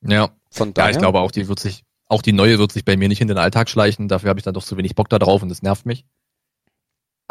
Ja. 0.01 0.29
Von 0.49 0.69
Ja, 0.69 0.73
daher. 0.73 0.91
ich 0.91 0.97
glaube 0.97 1.19
auch, 1.19 1.31
die 1.31 1.47
wird 1.47 1.59
sich, 1.59 1.83
auch 2.07 2.21
die 2.23 2.31
neue 2.33 2.57
wird 2.57 2.71
sich 2.71 2.83
bei 2.85 2.97
mir 2.97 3.09
nicht 3.09 3.21
in 3.21 3.27
den 3.27 3.37
Alltag 3.37 3.69
schleichen. 3.69 4.07
Dafür 4.07 4.29
habe 4.29 4.39
ich 4.39 4.43
dann 4.45 4.53
doch 4.55 4.63
zu 4.63 4.75
wenig 4.77 4.95
Bock 4.95 5.09
da 5.09 5.19
drauf 5.19 5.43
und 5.43 5.49
das 5.49 5.61
nervt 5.61 5.85
mich. 5.85 6.05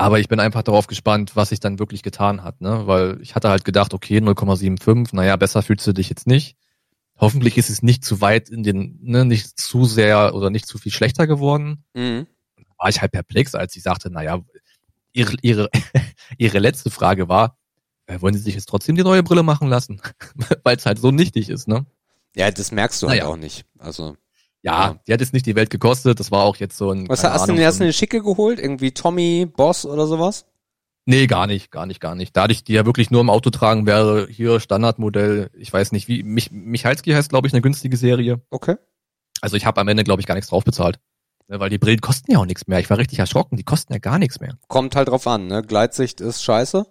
Aber 0.00 0.20
ich 0.20 0.28
bin 0.28 0.38
einfach 0.38 0.62
darauf 0.62 0.86
gespannt, 0.86 1.34
was 1.34 1.48
sich 1.48 1.58
dann 1.58 1.80
wirklich 1.80 2.04
getan 2.04 2.44
hat, 2.44 2.60
ne? 2.60 2.86
Weil 2.86 3.18
ich 3.20 3.34
hatte 3.34 3.48
halt 3.50 3.64
gedacht, 3.64 3.92
okay, 3.92 4.18
0,75, 4.18 5.08
naja, 5.12 5.34
besser 5.36 5.60
fühlst 5.60 5.84
du 5.88 5.92
dich 5.92 6.08
jetzt 6.08 6.28
nicht. 6.28 6.56
Hoffentlich 7.16 7.58
ist 7.58 7.68
es 7.68 7.82
nicht 7.82 8.04
zu 8.04 8.20
weit 8.20 8.48
in 8.48 8.62
den, 8.62 9.00
ne, 9.02 9.24
nicht 9.24 9.58
zu 9.58 9.86
sehr 9.86 10.36
oder 10.36 10.50
nicht 10.50 10.66
zu 10.66 10.78
viel 10.78 10.92
schlechter 10.92 11.26
geworden. 11.26 11.82
Mhm. 11.94 12.28
War 12.78 12.88
ich 12.88 13.00
halt 13.00 13.10
perplex, 13.10 13.56
als 13.56 13.72
sie 13.72 13.80
sagte, 13.80 14.08
naja, 14.08 14.40
ihre, 15.12 15.34
ihre, 15.42 15.68
ihre 16.38 16.60
letzte 16.60 16.90
Frage 16.90 17.28
war, 17.28 17.58
äh, 18.06 18.20
wollen 18.20 18.34
Sie 18.34 18.40
sich 18.40 18.54
jetzt 18.54 18.68
trotzdem 18.68 18.94
die 18.94 19.02
neue 19.02 19.24
Brille 19.24 19.42
machen 19.42 19.68
lassen? 19.68 20.00
Weil 20.62 20.76
es 20.76 20.86
halt 20.86 21.00
so 21.00 21.10
nichtig 21.10 21.50
ist, 21.50 21.66
ne? 21.66 21.86
Ja, 22.36 22.52
das 22.52 22.70
merkst 22.70 23.02
du 23.02 23.08
halt 23.08 23.18
Naja. 23.18 23.32
auch 23.32 23.36
nicht. 23.36 23.64
Also 23.78 24.16
Ja, 24.62 24.98
die 25.06 25.12
hat 25.12 25.20
jetzt 25.20 25.32
nicht 25.32 25.46
die 25.46 25.54
Welt 25.54 25.70
gekostet. 25.70 26.18
Das 26.20 26.30
war 26.30 26.42
auch 26.42 26.56
jetzt 26.56 26.76
so 26.76 26.90
ein. 26.90 27.08
was 27.08 27.22
hast 27.22 27.42
du 27.42 27.44
Ahnung, 27.44 27.56
denn? 27.56 27.66
Hast 27.66 27.78
du 27.78 27.84
ein- 27.84 27.86
eine 27.86 27.92
Schicke 27.92 28.22
geholt? 28.22 28.58
Irgendwie 28.58 28.92
Tommy, 28.92 29.46
Boss 29.46 29.86
oder 29.86 30.06
sowas? 30.06 30.46
Nee, 31.06 31.26
gar 31.26 31.46
nicht, 31.46 31.70
gar 31.70 31.86
nicht, 31.86 32.00
gar 32.00 32.14
nicht. 32.14 32.36
Da 32.36 32.46
ich 32.46 32.64
die 32.64 32.74
ja 32.74 32.84
wirklich 32.84 33.10
nur 33.10 33.20
im 33.22 33.30
Auto 33.30 33.48
tragen 33.50 33.86
wäre, 33.86 34.26
hier 34.28 34.60
Standardmodell, 34.60 35.50
ich 35.54 35.72
weiß 35.72 35.92
nicht, 35.92 36.06
wie, 36.08 36.22
Mich, 36.22 36.50
Michalski 36.50 37.12
heißt, 37.12 37.30
glaube 37.30 37.46
ich, 37.46 37.54
eine 37.54 37.62
günstige 37.62 37.96
Serie. 37.96 38.42
Okay. 38.50 38.76
Also 39.40 39.56
ich 39.56 39.64
habe 39.64 39.80
am 39.80 39.88
Ende, 39.88 40.04
glaube 40.04 40.20
ich, 40.20 40.26
gar 40.26 40.34
nichts 40.34 40.50
drauf 40.50 40.64
bezahlt. 40.64 40.98
Ja, 41.48 41.60
Weil 41.60 41.70
die 41.70 41.78
Brillen 41.78 42.00
kosten 42.02 42.32
ja 42.32 42.38
auch 42.38 42.44
nichts 42.44 42.66
mehr. 42.66 42.78
Ich 42.80 42.90
war 42.90 42.98
richtig 42.98 43.20
erschrocken, 43.20 43.56
die 43.56 43.62
kosten 43.62 43.92
ja 43.94 43.98
gar 44.00 44.18
nichts 44.18 44.38
mehr. 44.40 44.58
Kommt 44.68 44.96
halt 44.96 45.08
drauf 45.08 45.26
an, 45.26 45.46
ne? 45.46 45.62
Gleitsicht 45.62 46.20
ist 46.20 46.42
scheiße. 46.42 46.84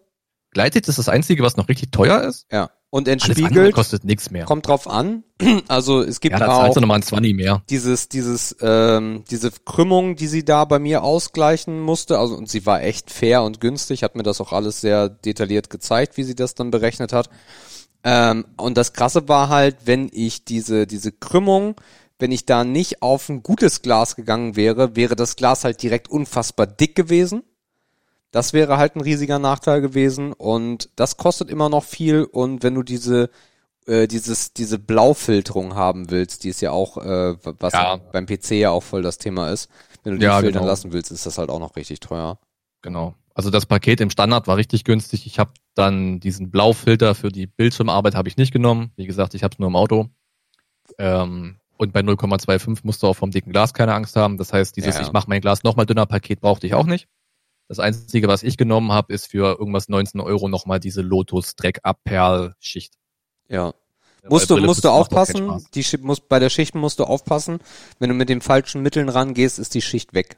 Gleitsicht 0.52 0.88
ist 0.88 0.98
das 0.98 1.10
Einzige, 1.10 1.44
was 1.44 1.58
noch 1.58 1.68
richtig 1.70 1.92
teuer 1.92 2.24
ist. 2.24 2.48
Ja. 2.52 2.72
Und 2.90 3.08
entspiegelt 3.10 3.76
kostet 3.76 4.06
nichts 4.06 4.32
mehr. 4.32 4.46
kommt 4.46 4.68
drauf 4.68 4.88
an. 4.90 5.24
Also 5.68 6.02
es 6.02 6.20
gibt 6.22 6.40
Ja, 6.40 6.48
auch 6.48 6.74
nochmal 6.76 7.00
ein 7.00 7.04
20 7.04 7.36
mehr. 7.36 7.62
dieses, 7.70 8.08
dieses, 8.10 8.56
ähm, 8.62 9.24
diese 9.30 9.52
Krümmung, 9.52 10.16
die 10.16 10.28
sie 10.28 10.46
da 10.46 10.64
bei 10.66 10.80
mir 10.80 11.04
ausgleichen 11.04 11.82
musste, 11.82 12.18
also 12.18 12.36
und 12.36 12.50
sie 12.50 12.66
war 12.66 12.82
echt 12.82 13.12
fair 13.12 13.44
und 13.44 13.60
günstig, 13.60 14.04
hat 14.04 14.16
mir 14.16 14.24
das 14.24 14.40
auch 14.42 14.54
alles 14.54 14.82
sehr 14.82 15.10
detailliert 15.10 15.70
gezeigt, 15.70 16.16
wie 16.18 16.24
sie 16.24 16.36
das 16.36 16.56
dann 16.56 16.72
berechnet 16.72 17.12
hat. 17.14 17.30
Ähm, 18.04 18.46
und 18.56 18.78
das 18.78 18.94
Krasse 18.94 19.28
war 19.28 19.50
halt, 19.50 19.78
wenn 19.86 20.10
ich 20.14 20.46
diese, 20.46 20.88
diese 20.88 21.12
Krümmung, 21.12 21.76
wenn 22.20 22.32
ich 22.32 22.46
da 22.46 22.64
nicht 22.64 23.02
auf 23.02 23.28
ein 23.30 23.44
gutes 23.44 23.82
Glas 23.82 24.16
gegangen 24.16 24.56
wäre, 24.56 24.96
wäre 24.96 25.16
das 25.16 25.36
Glas 25.36 25.66
halt 25.66 25.84
direkt 25.84 26.10
unfassbar 26.10 26.66
dick 26.66 26.96
gewesen. 26.96 27.44
Das 28.32 28.54
wäre 28.54 28.78
halt 28.78 28.96
ein 28.96 29.02
riesiger 29.02 29.40
Nachteil 29.40 29.82
gewesen 29.82 30.34
und 30.34 30.90
das 30.96 31.18
kostet 31.18 31.50
immer 31.50 31.70
noch 31.70 31.84
viel 31.84 32.24
und 32.24 32.62
wenn 32.64 32.76
du 32.76 32.84
diese 32.84 33.30
äh, 33.86 34.08
dieses 34.08 34.52
diese 34.54 34.80
Blaufilterung 34.80 35.76
haben 35.76 36.12
willst, 36.12 36.44
die 36.44 36.50
ist 36.50 36.62
ja 36.62 36.72
auch 36.72 36.98
äh, 36.98 37.36
was 37.60 37.74
Ja. 37.74 37.98
beim 38.12 38.26
PC 38.26 38.52
ja 38.52 38.72
auch 38.72 38.84
voll 38.84 39.02
das 39.02 39.18
Thema 39.18 39.50
ist. 39.52 39.70
Wenn 40.04 40.14
du 40.14 40.20
die 40.20 40.26
Ja, 40.26 40.40
filtern 40.40 40.62
genau. 40.62 40.66
lassen 40.68 40.92
willst, 40.94 41.12
ist 41.12 41.26
das 41.26 41.38
halt 41.38 41.50
auch 41.50 41.60
noch 41.60 41.76
richtig 41.78 42.00
teuer. 42.02 42.38
Genau. 42.82 43.16
Also 43.34 43.50
das 43.50 43.66
Paket 43.66 44.02
im 44.02 44.10
Standard 44.10 44.48
war 44.48 44.58
richtig 44.58 44.84
günstig. 44.84 45.26
Ich 45.26 45.40
habe 45.40 45.52
dann 45.74 46.20
diesen 46.20 46.50
Blaufilter 46.52 47.16
für 47.16 47.30
die 47.30 47.46
Bildschirmarbeit 47.48 48.16
habe 48.16 48.28
ich 48.28 48.36
nicht 48.36 48.52
genommen. 48.52 48.92
Wie 48.98 49.06
gesagt, 49.06 49.36
ich 49.36 49.44
habe 49.44 49.54
es 49.54 49.60
nur 49.60 49.68
im 49.70 49.76
Auto. 49.76 50.08
Ähm, 50.98 51.58
und 51.78 51.94
bei 51.94 52.00
0,25 52.02 52.80
musst 52.84 53.04
du 53.04 53.08
auch 53.08 53.14
vom 53.14 53.32
dicken 53.32 53.52
Glas 53.52 53.74
keine 53.74 53.94
Angst 53.94 54.16
haben. 54.16 54.38
Das 54.38 54.52
heißt, 54.54 54.76
dieses 54.76 54.96
Ja. 54.96 55.02
ich 55.02 55.12
mache 55.12 55.30
mein 55.30 55.42
Glas 55.42 55.64
nochmal 55.64 55.86
dünner 55.86 56.06
Paket 56.08 56.42
brauchte 56.42 56.66
ich 56.68 56.74
auch 56.74 56.86
nicht. 56.88 57.08
Das 57.68 57.80
Einzige, 57.80 58.28
was 58.28 58.44
ich 58.44 58.56
genommen 58.58 58.92
habe, 58.92 59.14
ist 59.14 59.28
für 59.32 59.58
irgendwas 59.60 59.90
19 59.90 60.22
Euro 60.22 60.48
nochmal 60.48 60.80
diese 60.80 61.02
Lotus 61.02 61.56
Dreck 61.56 61.80
Abperl 61.84 62.56
Schicht. 62.60 62.94
Ja. 63.50 63.74
Musst 64.30 64.50
du, 64.50 64.58
musst 64.58 64.84
du 64.84 64.90
aufpassen, 64.90 65.66
die 65.74 65.84
Schi- 65.84 66.02
musst, 66.02 66.28
bei 66.28 66.40
der 66.40 66.50
Schicht 66.50 66.76
musst 66.76 67.00
du 67.00 67.06
aufpassen, 67.06 67.60
wenn 68.00 68.10
du 68.10 68.16
mit 68.16 68.28
den 68.30 68.42
falschen 68.42 68.82
Mitteln 68.82 69.08
rangehst, 69.10 69.58
ist 69.60 69.74
die 69.74 69.82
Schicht 69.82 70.14
weg. 70.14 70.38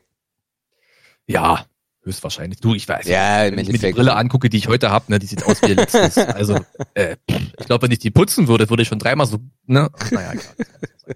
Ja, 1.26 1.66
höchstwahrscheinlich. 2.04 2.60
Du, 2.60 2.76
ich 2.76 2.88
weiß. 2.88 3.08
Ja, 3.08 3.46
wenn 3.46 3.58
ich 3.58 3.72
mir 3.72 3.80
die. 3.80 3.92
Brille 3.92 4.16
angucke, 4.16 4.50
die 4.50 4.58
ich 4.58 4.68
heute 4.68 4.92
habe, 4.92 5.06
ne, 5.12 5.18
die 5.20 5.26
sieht 5.26 5.44
aus 5.46 5.62
wie 5.64 5.74
letztes. 5.74 6.18
Also, 6.18 6.60
äh, 6.94 7.16
ich 7.28 7.66
glaube, 7.66 7.84
wenn 7.84 7.92
ich 7.92 8.00
die 8.00 8.12
putzen 8.12 8.48
würde, 8.48 8.70
würde 8.70 8.84
ich 8.84 8.88
schon 8.90 9.00
dreimal 9.00 9.26
so, 9.26 9.40
ne? 9.66 9.90
Naja, 10.12 10.34
egal. 10.34 11.16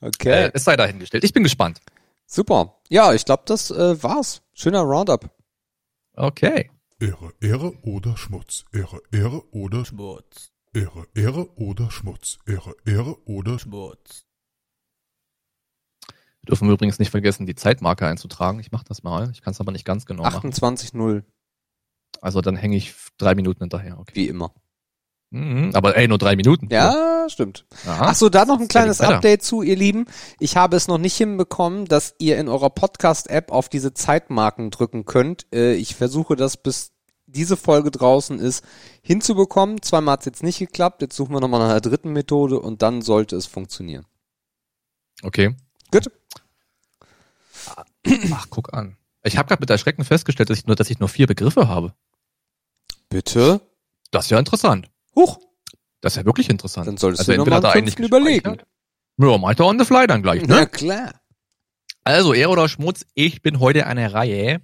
Okay. 0.00 0.44
Äh, 0.44 0.50
es 0.54 0.62
sei 0.62 0.76
dahingestellt. 0.76 1.24
Ich 1.24 1.32
bin 1.32 1.42
gespannt. 1.42 1.80
Super. 2.26 2.80
Ja, 2.88 3.14
ich 3.14 3.24
glaube, 3.24 3.44
das 3.46 3.70
äh, 3.70 4.02
war's. 4.02 4.42
Schöner 4.52 4.82
Roundup. 4.82 5.30
Okay. 6.14 6.70
Ehre, 6.98 7.32
Ehre 7.40 7.72
oder 7.82 8.16
Schmutz. 8.16 8.64
Ehre, 8.72 9.00
Ehre 9.12 9.42
oder 9.52 9.84
Schmutz, 9.84 10.50
Ehre, 10.72 11.06
Ehre 11.14 11.50
oder 11.58 11.90
Schmutz. 11.90 12.38
Ehre, 12.46 12.74
Ehre 12.86 13.16
oder 13.26 13.58
Schmutz. 13.58 14.24
Wir 16.40 16.48
dürfen 16.48 16.70
übrigens 16.70 16.98
nicht 16.98 17.10
vergessen, 17.10 17.44
die 17.44 17.54
Zeitmarke 17.54 18.06
einzutragen. 18.06 18.60
Ich 18.60 18.72
mache 18.72 18.84
das 18.88 19.02
mal. 19.02 19.30
Ich 19.32 19.42
kann 19.42 19.52
es 19.52 19.60
aber 19.60 19.72
nicht 19.72 19.84
ganz 19.84 20.06
genau 20.06 20.22
machen. 20.22 20.52
28-0, 20.52 21.22
Also 22.20 22.40
dann 22.40 22.56
hänge 22.56 22.76
ich 22.76 22.94
drei 23.18 23.34
Minuten 23.34 23.60
hinterher. 23.60 23.98
Okay. 23.98 24.14
wie 24.14 24.28
immer. 24.28 24.54
Mhm, 25.36 25.70
aber 25.74 25.96
ey, 25.96 26.08
nur 26.08 26.18
drei 26.18 26.36
Minuten. 26.36 26.68
Ja, 26.70 27.26
stimmt. 27.28 27.66
Aha. 27.86 28.06
Ach 28.08 28.14
so, 28.14 28.28
da 28.28 28.44
noch 28.44 28.60
ein 28.60 28.68
kleines. 28.68 29.00
Update 29.00 29.42
zu, 29.42 29.62
ihr 29.62 29.76
Lieben. 29.76 30.06
Ich 30.40 30.56
habe 30.56 30.76
es 30.76 30.88
noch 30.88 30.98
nicht 30.98 31.16
hinbekommen, 31.16 31.84
dass 31.84 32.14
ihr 32.18 32.38
in 32.38 32.48
eurer 32.48 32.70
Podcast-App 32.70 33.52
auf 33.52 33.68
diese 33.68 33.92
Zeitmarken 33.92 34.70
drücken 34.70 35.04
könnt. 35.04 35.46
Äh, 35.52 35.74
ich 35.74 35.94
versuche 35.94 36.36
das 36.36 36.56
bis 36.56 36.92
diese 37.26 37.56
Folge 37.56 37.90
draußen 37.90 38.38
ist 38.38 38.64
hinzubekommen. 39.02 39.82
Zweimal 39.82 40.12
hat 40.12 40.20
es 40.20 40.26
jetzt 40.26 40.42
nicht 40.42 40.58
geklappt. 40.58 41.02
Jetzt 41.02 41.16
suchen 41.16 41.34
wir 41.34 41.40
nochmal 41.40 41.60
nach 41.60 41.70
einer 41.70 41.80
dritten 41.80 42.12
Methode 42.12 42.60
und 42.60 42.82
dann 42.82 43.02
sollte 43.02 43.36
es 43.36 43.46
funktionieren. 43.46 44.06
Okay. 45.22 45.54
Gut. 45.90 46.10
Ach, 48.32 48.46
guck 48.48 48.72
an. 48.72 48.96
Ich 49.22 49.36
habe 49.36 49.48
gerade 49.48 49.60
mit 49.60 49.70
Erschrecken 49.70 50.04
festgestellt, 50.04 50.50
dass 50.50 50.58
ich 50.58 50.66
nur, 50.66 50.76
dass 50.76 50.88
ich 50.88 51.00
nur 51.00 51.08
vier 51.08 51.26
Begriffe 51.26 51.68
habe. 51.68 51.94
Bitte? 53.08 53.60
Das 54.12 54.26
ist 54.26 54.30
ja 54.30 54.38
interessant. 54.38 54.88
Huch, 55.16 55.38
Das 56.00 56.12
ist 56.12 56.16
ja 56.18 56.24
wirklich 56.26 56.48
interessant. 56.50 56.86
dann 56.86 56.96
solltest 56.98 57.20
Also 57.20 57.32
du 57.32 57.38
entweder 57.38 57.56
hat 57.56 57.64
er 57.64 57.72
eigentlich 57.72 57.98
überlegen. 57.98 58.58
Ja, 59.18 59.36
er 59.58 59.66
on 59.66 59.78
the 59.78 59.84
fly 59.84 60.06
dann 60.06 60.22
gleich, 60.22 60.42
Na 60.46 60.60
ne? 60.60 60.66
klar. 60.66 61.14
Also, 62.04 62.34
Ehre 62.34 62.50
oder 62.50 62.68
Schmutz, 62.68 63.04
ich 63.14 63.42
bin 63.42 63.58
heute 63.58 63.86
eine 63.86 64.12
Reihe. 64.12 64.60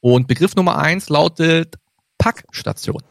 Und 0.00 0.28
Begriff 0.28 0.54
Nummer 0.54 0.76
eins 0.78 1.08
lautet 1.08 1.76
Packstation. 2.18 3.02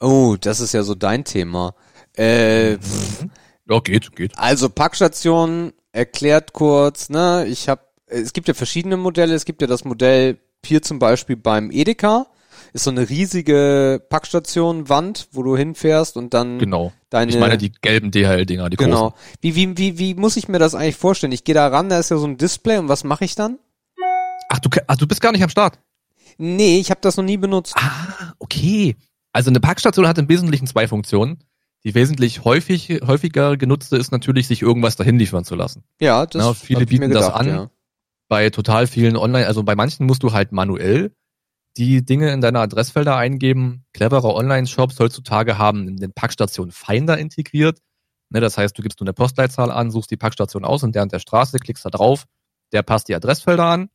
Oh, 0.00 0.36
das 0.38 0.60
ist 0.60 0.74
ja 0.74 0.82
so 0.82 0.94
dein 0.94 1.24
Thema. 1.24 1.74
Äh, 2.14 2.76
pff, 2.78 3.26
Ja, 3.68 3.80
geht, 3.80 4.14
geht. 4.14 4.36
Also 4.36 4.68
Packstation 4.68 5.72
erklärt 5.92 6.52
kurz, 6.52 7.08
ne, 7.08 7.46
ich 7.48 7.68
habe, 7.68 7.82
es 8.06 8.32
gibt 8.32 8.48
ja 8.48 8.54
verschiedene 8.54 8.96
Modelle, 8.96 9.34
es 9.34 9.44
gibt 9.44 9.62
ja 9.62 9.66
das 9.66 9.84
Modell 9.84 10.38
hier 10.64 10.82
zum 10.82 10.98
Beispiel 10.98 11.36
beim 11.36 11.70
Edeka, 11.70 12.26
ist 12.74 12.84
so 12.84 12.90
eine 12.90 13.08
riesige 13.08 14.02
Packstation-Wand, 14.10 15.28
wo 15.32 15.42
du 15.42 15.56
hinfährst 15.56 16.16
und 16.16 16.34
dann 16.34 16.58
Genau. 16.58 16.92
deine, 17.08 17.30
Ich 17.30 17.38
meine 17.38 17.56
die 17.56 17.72
gelben 17.72 18.10
DHL-Dinger, 18.10 18.68
die 18.68 18.76
großen. 18.76 18.90
genau. 18.90 19.14
Wie, 19.40 19.54
wie, 19.54 19.78
wie, 19.78 19.98
wie 19.98 20.14
muss 20.14 20.36
ich 20.36 20.48
mir 20.48 20.58
das 20.58 20.74
eigentlich 20.74 20.96
vorstellen? 20.96 21.32
Ich 21.32 21.44
gehe 21.44 21.54
da 21.54 21.68
ran, 21.68 21.88
da 21.88 21.98
ist 21.98 22.10
ja 22.10 22.16
so 22.16 22.26
ein 22.26 22.36
Display 22.36 22.78
und 22.78 22.88
was 22.88 23.04
mache 23.04 23.24
ich 23.24 23.34
dann? 23.36 23.58
Ach 24.48 24.58
du, 24.58 24.68
ach, 24.86 24.96
du 24.96 25.06
bist 25.06 25.20
gar 25.20 25.32
nicht 25.32 25.42
am 25.42 25.48
Start. 25.48 25.78
Nee, 26.36 26.78
ich 26.80 26.90
habe 26.90 27.00
das 27.00 27.16
noch 27.16 27.24
nie 27.24 27.36
benutzt. 27.36 27.74
Ah, 27.78 28.32
okay. 28.40 28.96
Also 29.32 29.50
eine 29.50 29.60
Packstation 29.60 30.06
hat 30.08 30.18
im 30.18 30.28
Wesentlichen 30.28 30.66
zwei 30.66 30.86
Funktionen. 30.88 31.38
Die 31.84 31.94
wesentlich 31.94 32.44
häufig, 32.44 32.88
häufiger 33.06 33.56
genutzte 33.56 33.96
ist 33.96 34.10
natürlich, 34.10 34.46
sich 34.48 34.62
irgendwas 34.62 34.96
dahin 34.96 35.18
liefern 35.18 35.44
zu 35.44 35.54
lassen. 35.54 35.84
Ja, 36.00 36.24
das 36.26 36.42
Ja, 36.44 36.54
viele 36.54 36.86
bieten 36.86 37.10
das 37.10 37.26
gedacht, 37.26 37.40
an. 37.40 37.46
Ja. 37.46 37.70
Bei 38.28 38.48
total 38.50 38.86
vielen 38.86 39.16
Online, 39.16 39.46
also 39.46 39.62
bei 39.62 39.76
manchen 39.76 40.06
musst 40.06 40.22
du 40.22 40.32
halt 40.32 40.50
manuell 40.50 41.12
die 41.76 42.04
Dinge 42.04 42.32
in 42.32 42.40
deine 42.40 42.60
Adressfelder 42.60 43.16
eingeben. 43.16 43.84
Clevere 43.92 44.34
Online-Shops 44.34 44.98
heutzutage 45.00 45.58
haben 45.58 45.96
den 45.96 46.12
Packstation 46.12 46.70
Finder 46.70 47.18
integriert. 47.18 47.80
Ne, 48.30 48.40
das 48.40 48.56
heißt, 48.56 48.76
du 48.78 48.82
gibst 48.82 49.00
nur 49.00 49.06
eine 49.06 49.14
Postleitzahl 49.14 49.70
an, 49.70 49.90
suchst 49.90 50.10
die 50.10 50.16
Packstation 50.16 50.64
aus 50.64 50.82
und 50.82 50.94
der 50.94 51.02
an 51.02 51.08
der 51.08 51.18
Straße, 51.18 51.58
klickst 51.58 51.84
da 51.84 51.90
drauf, 51.90 52.24
der 52.72 52.82
passt 52.82 53.08
die 53.08 53.14
Adressfelder 53.14 53.64
an. 53.64 53.90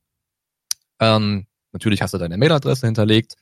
Ähm, 1.00 1.48
natürlich 1.72 2.02
hast 2.02 2.14
du 2.14 2.18
deine 2.18 2.38
Mailadresse 2.38 2.86
hinterlegt 2.86 3.36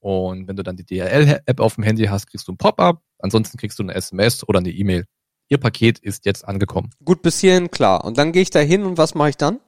und 0.00 0.46
wenn 0.46 0.56
du 0.56 0.62
dann 0.62 0.76
die 0.76 0.84
DRL-App 0.84 1.60
auf 1.60 1.74
dem 1.74 1.84
Handy 1.84 2.04
hast, 2.04 2.26
kriegst 2.26 2.46
du 2.46 2.52
ein 2.52 2.58
Pop-up. 2.58 3.02
Ansonsten 3.18 3.58
kriegst 3.58 3.78
du 3.78 3.82
eine 3.82 3.94
SMS 3.94 4.46
oder 4.46 4.60
eine 4.60 4.70
E-Mail. 4.70 5.06
Ihr 5.48 5.58
Paket 5.58 5.98
ist 5.98 6.26
jetzt 6.26 6.46
angekommen. 6.46 6.90
Gut, 7.04 7.22
bis 7.22 7.40
hierhin 7.40 7.70
klar. 7.70 8.04
Und 8.04 8.18
dann 8.18 8.32
gehe 8.32 8.42
ich 8.42 8.50
da 8.50 8.60
hin 8.60 8.84
und 8.84 8.98
was 8.98 9.14
mache 9.14 9.30
ich 9.30 9.36
dann? 9.36 9.60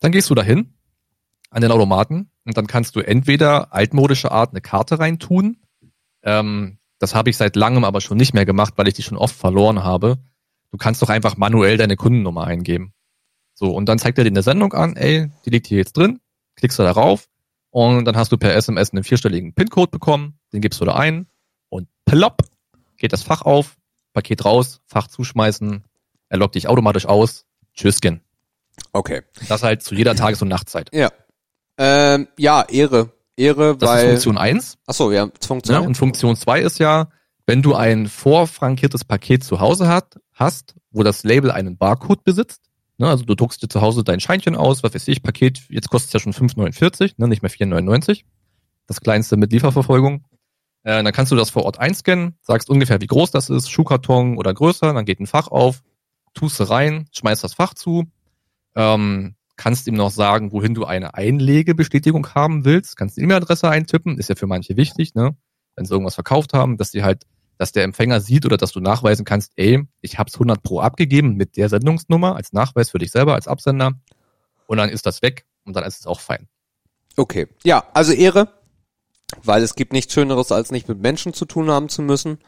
Dann 0.00 0.12
gehst 0.12 0.28
du 0.28 0.34
dahin 0.34 0.75
an 1.50 1.62
den 1.62 1.70
Automaten 1.70 2.30
und 2.44 2.56
dann 2.56 2.66
kannst 2.66 2.96
du 2.96 3.00
entweder 3.00 3.72
altmodische 3.72 4.30
Art 4.30 4.50
eine 4.50 4.60
Karte 4.60 4.98
reintun. 4.98 5.58
Ähm, 6.22 6.78
das 6.98 7.14
habe 7.14 7.30
ich 7.30 7.36
seit 7.36 7.56
langem 7.56 7.84
aber 7.84 8.00
schon 8.00 8.16
nicht 8.16 8.34
mehr 8.34 8.46
gemacht, 8.46 8.74
weil 8.76 8.88
ich 8.88 8.94
die 8.94 9.02
schon 9.02 9.18
oft 9.18 9.34
verloren 9.34 9.84
habe. 9.84 10.18
Du 10.70 10.78
kannst 10.78 11.02
doch 11.02 11.08
einfach 11.08 11.36
manuell 11.36 11.76
deine 11.76 11.96
Kundennummer 11.96 12.46
eingeben. 12.46 12.92
So, 13.54 13.70
und 13.74 13.88
dann 13.88 13.98
zeigt 13.98 14.18
er 14.18 14.24
dir 14.24 14.28
in 14.28 14.34
der 14.34 14.42
Sendung 14.42 14.72
an, 14.74 14.96
ey, 14.96 15.30
die 15.44 15.50
liegt 15.50 15.66
hier 15.66 15.78
jetzt 15.78 15.96
drin, 15.96 16.20
klickst 16.56 16.78
du 16.78 16.82
darauf 16.82 17.28
und 17.70 18.04
dann 18.04 18.16
hast 18.16 18.30
du 18.32 18.36
per 18.36 18.54
SMS 18.54 18.92
einen 18.92 19.04
vierstelligen 19.04 19.54
PIN-Code 19.54 19.90
bekommen, 19.90 20.38
den 20.52 20.60
gibst 20.60 20.80
du 20.80 20.84
da 20.84 20.94
ein 20.94 21.26
und 21.70 21.88
plopp, 22.04 22.42
geht 22.98 23.12
das 23.12 23.22
Fach 23.22 23.42
auf, 23.42 23.76
Paket 24.12 24.44
raus, 24.44 24.82
Fach 24.86 25.08
zuschmeißen, 25.08 25.84
er 26.28 26.38
loggt 26.38 26.54
dich 26.54 26.68
automatisch 26.68 27.06
aus, 27.06 27.46
tschüssken. 27.74 28.20
Okay. 28.92 29.22
Das 29.48 29.62
halt 29.62 29.82
zu 29.82 29.94
jeder 29.94 30.14
Tages- 30.14 30.42
und 30.42 30.48
Nachtzeit. 30.48 30.90
Ja. 30.92 31.10
Ähm, 31.78 32.28
ja, 32.38 32.62
Ehre. 32.68 33.10
Ehre, 33.36 33.76
Das 33.76 33.90
weil. 33.90 34.04
ist 34.06 34.10
Funktion 34.24 34.38
1. 34.38 34.78
Achso, 34.86 35.12
ja, 35.12 35.26
das 35.26 35.34
Ne? 35.34 35.46
funktioniert. 35.46 35.86
Und 35.86 35.96
Funktion 35.96 36.36
2 36.36 36.60
ist 36.60 36.78
ja, 36.78 37.08
wenn 37.46 37.62
du 37.62 37.74
ein 37.74 38.06
vorfrankiertes 38.06 39.04
Paket 39.04 39.44
zu 39.44 39.60
Hause 39.60 39.88
hat, 39.88 40.18
hast, 40.32 40.74
wo 40.90 41.02
das 41.02 41.22
Label 41.22 41.50
einen 41.50 41.76
Barcode 41.76 42.24
besitzt, 42.24 42.62
ne? 42.98 43.08
also 43.08 43.24
du 43.24 43.34
druckst 43.34 43.62
dir 43.62 43.68
zu 43.68 43.80
Hause 43.82 44.04
dein 44.04 44.20
Scheinchen 44.20 44.56
aus, 44.56 44.82
was 44.82 44.94
weiß 44.94 45.06
ich, 45.08 45.22
Paket, 45.22 45.60
jetzt 45.68 45.90
kostet 45.90 46.08
es 46.08 46.12
ja 46.14 46.20
schon 46.20 46.32
5,49, 46.32 47.12
ne? 47.18 47.28
nicht 47.28 47.42
mehr 47.42 47.50
4,99. 47.50 48.22
Das 48.86 49.00
kleinste 49.00 49.36
mit 49.36 49.52
Lieferverfolgung. 49.52 50.24
Äh, 50.82 51.02
dann 51.02 51.12
kannst 51.12 51.30
du 51.32 51.36
das 51.36 51.50
vor 51.50 51.64
Ort 51.64 51.78
einscannen, 51.78 52.36
sagst 52.40 52.70
ungefähr, 52.70 53.00
wie 53.00 53.06
groß 53.06 53.30
das 53.32 53.50
ist, 53.50 53.70
Schuhkarton 53.70 54.38
oder 54.38 54.54
größer, 54.54 54.92
dann 54.94 55.04
geht 55.04 55.20
ein 55.20 55.26
Fach 55.26 55.48
auf, 55.48 55.82
tust 56.34 56.58
du 56.60 56.64
rein, 56.64 57.06
schmeißt 57.12 57.44
das 57.44 57.54
Fach 57.54 57.74
zu, 57.74 58.04
ähm, 58.76 59.34
kannst 59.56 59.86
ihm 59.86 59.94
noch 59.94 60.10
sagen, 60.10 60.52
wohin 60.52 60.74
du 60.74 60.84
eine 60.84 61.14
Einlegebestätigung 61.14 62.34
haben 62.34 62.64
willst, 62.64 62.96
kannst 62.96 63.16
die 63.16 63.22
E-Mail-Adresse 63.22 63.68
eintippen, 63.68 64.18
ist 64.18 64.28
ja 64.28 64.34
für 64.34 64.46
manche 64.46 64.76
wichtig, 64.76 65.14
ne? 65.14 65.36
wenn 65.74 65.84
sie 65.84 65.92
irgendwas 65.92 66.14
verkauft 66.14 66.52
haben, 66.52 66.76
dass 66.76 66.90
die 66.90 67.02
halt, 67.02 67.24
dass 67.58 67.72
der 67.72 67.84
Empfänger 67.84 68.20
sieht 68.20 68.44
oder 68.44 68.56
dass 68.56 68.72
du 68.72 68.80
nachweisen 68.80 69.24
kannst, 69.24 69.52
ey, 69.56 69.82
ich 70.00 70.18
hab's 70.18 70.34
100 70.34 70.62
pro 70.62 70.80
abgegeben 70.80 71.34
mit 71.36 71.56
der 71.56 71.68
Sendungsnummer 71.68 72.36
als 72.36 72.52
Nachweis 72.52 72.90
für 72.90 72.98
dich 72.98 73.10
selber 73.10 73.34
als 73.34 73.48
Absender 73.48 73.92
und 74.66 74.78
dann 74.78 74.90
ist 74.90 75.06
das 75.06 75.22
weg 75.22 75.46
und 75.64 75.74
dann 75.76 75.84
ist 75.84 76.00
es 76.00 76.06
auch 76.06 76.20
fein. 76.20 76.48
Okay. 77.16 77.48
Ja, 77.64 77.84
also 77.94 78.12
Ehre, 78.12 78.52
weil 79.42 79.62
es 79.62 79.74
gibt 79.74 79.92
nichts 79.92 80.12
Schöneres, 80.12 80.52
als 80.52 80.70
nicht 80.70 80.88
mit 80.88 81.00
Menschen 81.00 81.32
zu 81.32 81.46
tun 81.46 81.70
haben 81.70 81.88
zu 81.88 82.02
müssen. 82.02 82.38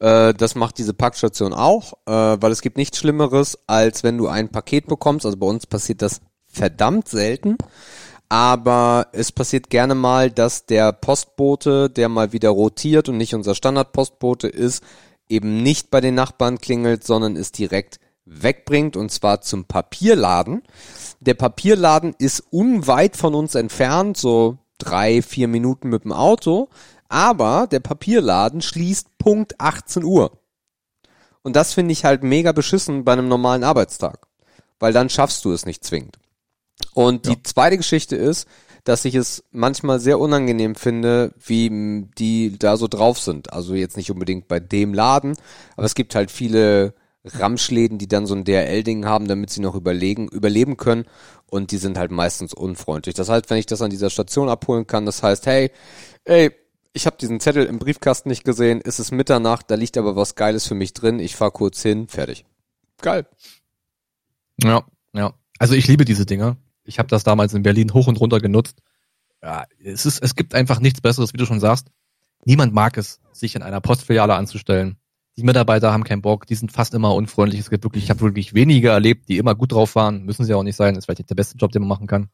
Äh, 0.00 0.34
das 0.34 0.54
macht 0.54 0.78
diese 0.78 0.94
Packstation 0.94 1.52
auch, 1.52 1.92
äh, 2.06 2.12
weil 2.12 2.52
es 2.52 2.60
gibt 2.60 2.76
nichts 2.76 2.98
Schlimmeres, 2.98 3.58
als 3.66 4.02
wenn 4.02 4.18
du 4.18 4.26
ein 4.28 4.50
Paket 4.50 4.86
bekommst. 4.86 5.24
Also 5.24 5.38
bei 5.38 5.46
uns 5.46 5.66
passiert 5.66 6.02
das 6.02 6.20
verdammt 6.50 7.08
selten. 7.08 7.56
Aber 8.28 9.08
es 9.12 9.32
passiert 9.32 9.70
gerne 9.70 9.94
mal, 9.94 10.30
dass 10.30 10.66
der 10.66 10.92
Postbote, 10.92 11.90
der 11.90 12.08
mal 12.08 12.32
wieder 12.32 12.50
rotiert 12.50 13.08
und 13.08 13.16
nicht 13.16 13.34
unser 13.34 13.56
Standardpostbote 13.56 14.46
ist, 14.46 14.84
eben 15.28 15.62
nicht 15.62 15.90
bei 15.90 16.00
den 16.00 16.14
Nachbarn 16.14 16.58
klingelt, 16.58 17.04
sondern 17.04 17.36
es 17.36 17.50
direkt 17.50 17.98
wegbringt 18.24 18.96
und 18.96 19.10
zwar 19.10 19.40
zum 19.40 19.64
Papierladen. 19.64 20.62
Der 21.20 21.34
Papierladen 21.34 22.14
ist 22.18 22.44
unweit 22.50 23.16
von 23.16 23.34
uns 23.34 23.56
entfernt, 23.56 24.16
so 24.16 24.58
drei, 24.78 25.22
vier 25.22 25.48
Minuten 25.48 25.88
mit 25.88 26.04
dem 26.04 26.12
Auto, 26.12 26.68
aber 27.08 27.66
der 27.66 27.80
Papierladen 27.80 28.62
schließt 28.62 29.18
Punkt 29.18 29.60
18 29.60 30.04
Uhr. 30.04 30.38
Und 31.42 31.56
das 31.56 31.74
finde 31.74 31.92
ich 31.92 32.04
halt 32.04 32.22
mega 32.22 32.52
beschissen 32.52 33.04
bei 33.04 33.12
einem 33.12 33.28
normalen 33.28 33.64
Arbeitstag, 33.64 34.26
weil 34.78 34.92
dann 34.92 35.08
schaffst 35.08 35.44
du 35.44 35.52
es 35.52 35.66
nicht 35.66 35.84
zwingend. 35.84 36.18
Und 36.94 37.26
die 37.26 37.42
zweite 37.42 37.76
Geschichte 37.76 38.16
ist, 38.16 38.46
dass 38.84 39.04
ich 39.04 39.14
es 39.14 39.44
manchmal 39.50 40.00
sehr 40.00 40.18
unangenehm 40.18 40.74
finde, 40.74 41.34
wie 41.44 42.08
die 42.18 42.58
da 42.58 42.76
so 42.76 42.88
drauf 42.88 43.18
sind. 43.18 43.52
Also 43.52 43.74
jetzt 43.74 43.96
nicht 43.96 44.10
unbedingt 44.10 44.48
bei 44.48 44.60
dem 44.60 44.94
Laden, 44.94 45.36
aber 45.76 45.86
es 45.86 45.94
gibt 45.94 46.14
halt 46.14 46.30
viele 46.30 46.94
Ramschläden, 47.24 47.98
die 47.98 48.08
dann 48.08 48.26
so 48.26 48.34
ein 48.34 48.44
DRL-Ding 48.44 49.04
haben, 49.04 49.28
damit 49.28 49.50
sie 49.50 49.60
noch 49.60 49.74
überlegen, 49.74 50.28
überleben 50.28 50.76
können. 50.76 51.04
Und 51.46 51.72
die 51.72 51.76
sind 51.76 51.98
halt 51.98 52.10
meistens 52.10 52.54
unfreundlich. 52.54 53.14
Das 53.14 53.28
heißt, 53.28 53.50
wenn 53.50 53.58
ich 53.58 53.66
das 53.66 53.82
an 53.82 53.90
dieser 53.90 54.10
Station 54.10 54.48
abholen 54.48 54.86
kann, 54.86 55.04
das 55.04 55.22
heißt, 55.22 55.46
hey, 55.46 55.70
ey, 56.24 56.50
ich 56.92 57.06
habe 57.06 57.16
diesen 57.20 57.40
Zettel 57.40 57.66
im 57.66 57.78
Briefkasten 57.78 58.28
nicht 58.28 58.44
gesehen, 58.44 58.80
es 58.82 58.98
ist 58.98 59.10
Mitternacht, 59.12 59.70
da 59.70 59.74
liegt 59.74 59.98
aber 59.98 60.16
was 60.16 60.34
Geiles 60.34 60.66
für 60.66 60.74
mich 60.74 60.92
drin, 60.92 61.20
ich 61.20 61.36
fahr 61.36 61.50
kurz 61.50 61.82
hin, 61.82 62.08
fertig. 62.08 62.44
Geil. 63.00 63.26
Ja, 64.62 64.84
ja. 65.12 65.34
Also 65.58 65.74
ich 65.74 65.86
liebe 65.86 66.04
diese 66.04 66.26
Dinger. 66.26 66.56
Ich 66.90 66.98
habe 66.98 67.08
das 67.08 67.22
damals 67.22 67.54
in 67.54 67.62
Berlin 67.62 67.94
hoch 67.94 68.08
und 68.08 68.20
runter 68.20 68.40
genutzt. 68.40 68.82
Ja, 69.42 69.64
es 69.82 70.04
ist, 70.04 70.22
es 70.22 70.34
gibt 70.34 70.54
einfach 70.54 70.80
nichts 70.80 71.00
Besseres, 71.00 71.32
wie 71.32 71.38
du 71.38 71.46
schon 71.46 71.60
sagst. 71.60 71.88
Niemand 72.44 72.74
mag 72.74 72.96
es, 72.98 73.20
sich 73.32 73.54
in 73.54 73.62
einer 73.62 73.80
Postfiliale 73.80 74.34
anzustellen. 74.34 74.96
Die 75.36 75.44
Mitarbeiter 75.44 75.92
haben 75.92 76.04
keinen 76.04 76.20
Bock, 76.20 76.46
die 76.46 76.56
sind 76.56 76.72
fast 76.72 76.92
immer 76.92 77.14
unfreundlich. 77.14 77.60
Es 77.60 77.70
gibt 77.70 77.84
wirklich, 77.84 78.04
ich 78.04 78.10
habe 78.10 78.20
wirklich 78.20 78.54
wenige 78.54 78.88
erlebt, 78.88 79.28
die 79.28 79.38
immer 79.38 79.54
gut 79.54 79.72
drauf 79.72 79.94
waren. 79.94 80.24
Müssen 80.24 80.44
sie 80.44 80.52
auch 80.52 80.64
nicht 80.64 80.76
sein, 80.76 80.96
ist 80.96 81.04
vielleicht 81.04 81.20
nicht 81.20 81.30
der 81.30 81.36
beste 81.36 81.56
Job, 81.56 81.70
den 81.70 81.82
man 81.82 81.88
machen 81.88 82.06
kann. 82.08 82.28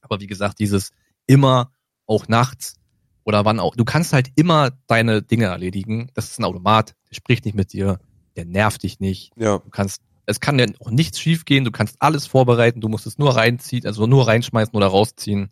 Aber 0.00 0.20
wie 0.20 0.26
gesagt, 0.26 0.58
dieses 0.58 0.90
immer, 1.26 1.70
auch 2.06 2.26
nachts 2.28 2.76
oder 3.24 3.44
wann 3.44 3.60
auch, 3.60 3.76
du 3.76 3.84
kannst 3.84 4.12
halt 4.12 4.30
immer 4.34 4.70
deine 4.86 5.22
Dinge 5.22 5.46
erledigen. 5.46 6.10
Das 6.14 6.30
ist 6.30 6.38
ein 6.38 6.44
Automat, 6.44 6.94
der 7.10 7.14
spricht 7.14 7.44
nicht 7.44 7.54
mit 7.54 7.72
dir, 7.72 7.98
der 8.36 8.44
nervt 8.44 8.82
dich 8.82 9.00
nicht. 9.00 9.30
Ja. 9.36 9.58
Du 9.58 9.70
kannst, 9.70 10.02
es 10.26 10.40
kann 10.40 10.58
ja 10.58 10.66
auch 10.80 10.90
nichts 10.90 11.18
schiefgehen. 11.20 11.64
du 11.64 11.70
kannst 11.70 11.96
alles 12.00 12.26
vorbereiten, 12.26 12.80
du 12.80 12.88
musst 12.88 13.06
es 13.06 13.18
nur 13.18 13.36
reinziehen, 13.36 13.86
also 13.86 14.06
nur 14.06 14.26
reinschmeißen 14.26 14.74
oder 14.74 14.86
rausziehen. 14.86 15.50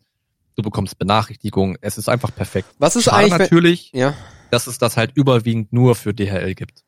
Du 0.55 0.61
bekommst 0.61 0.97
Benachrichtigungen, 0.99 1.77
es 1.81 1.97
ist 1.97 2.09
einfach 2.09 2.33
perfekt. 2.33 2.69
Was 2.77 2.95
ist 2.95 3.05
Schade 3.05 3.17
eigentlich, 3.17 3.31
wenn, 3.33 3.39
natürlich, 3.41 3.91
ja. 3.93 4.13
dass 4.51 4.67
es 4.67 4.77
das 4.77 4.97
halt 4.97 5.11
überwiegend 5.15 5.73
nur 5.73 5.95
für 5.95 6.13
DHL 6.13 6.53
gibt. 6.55 6.83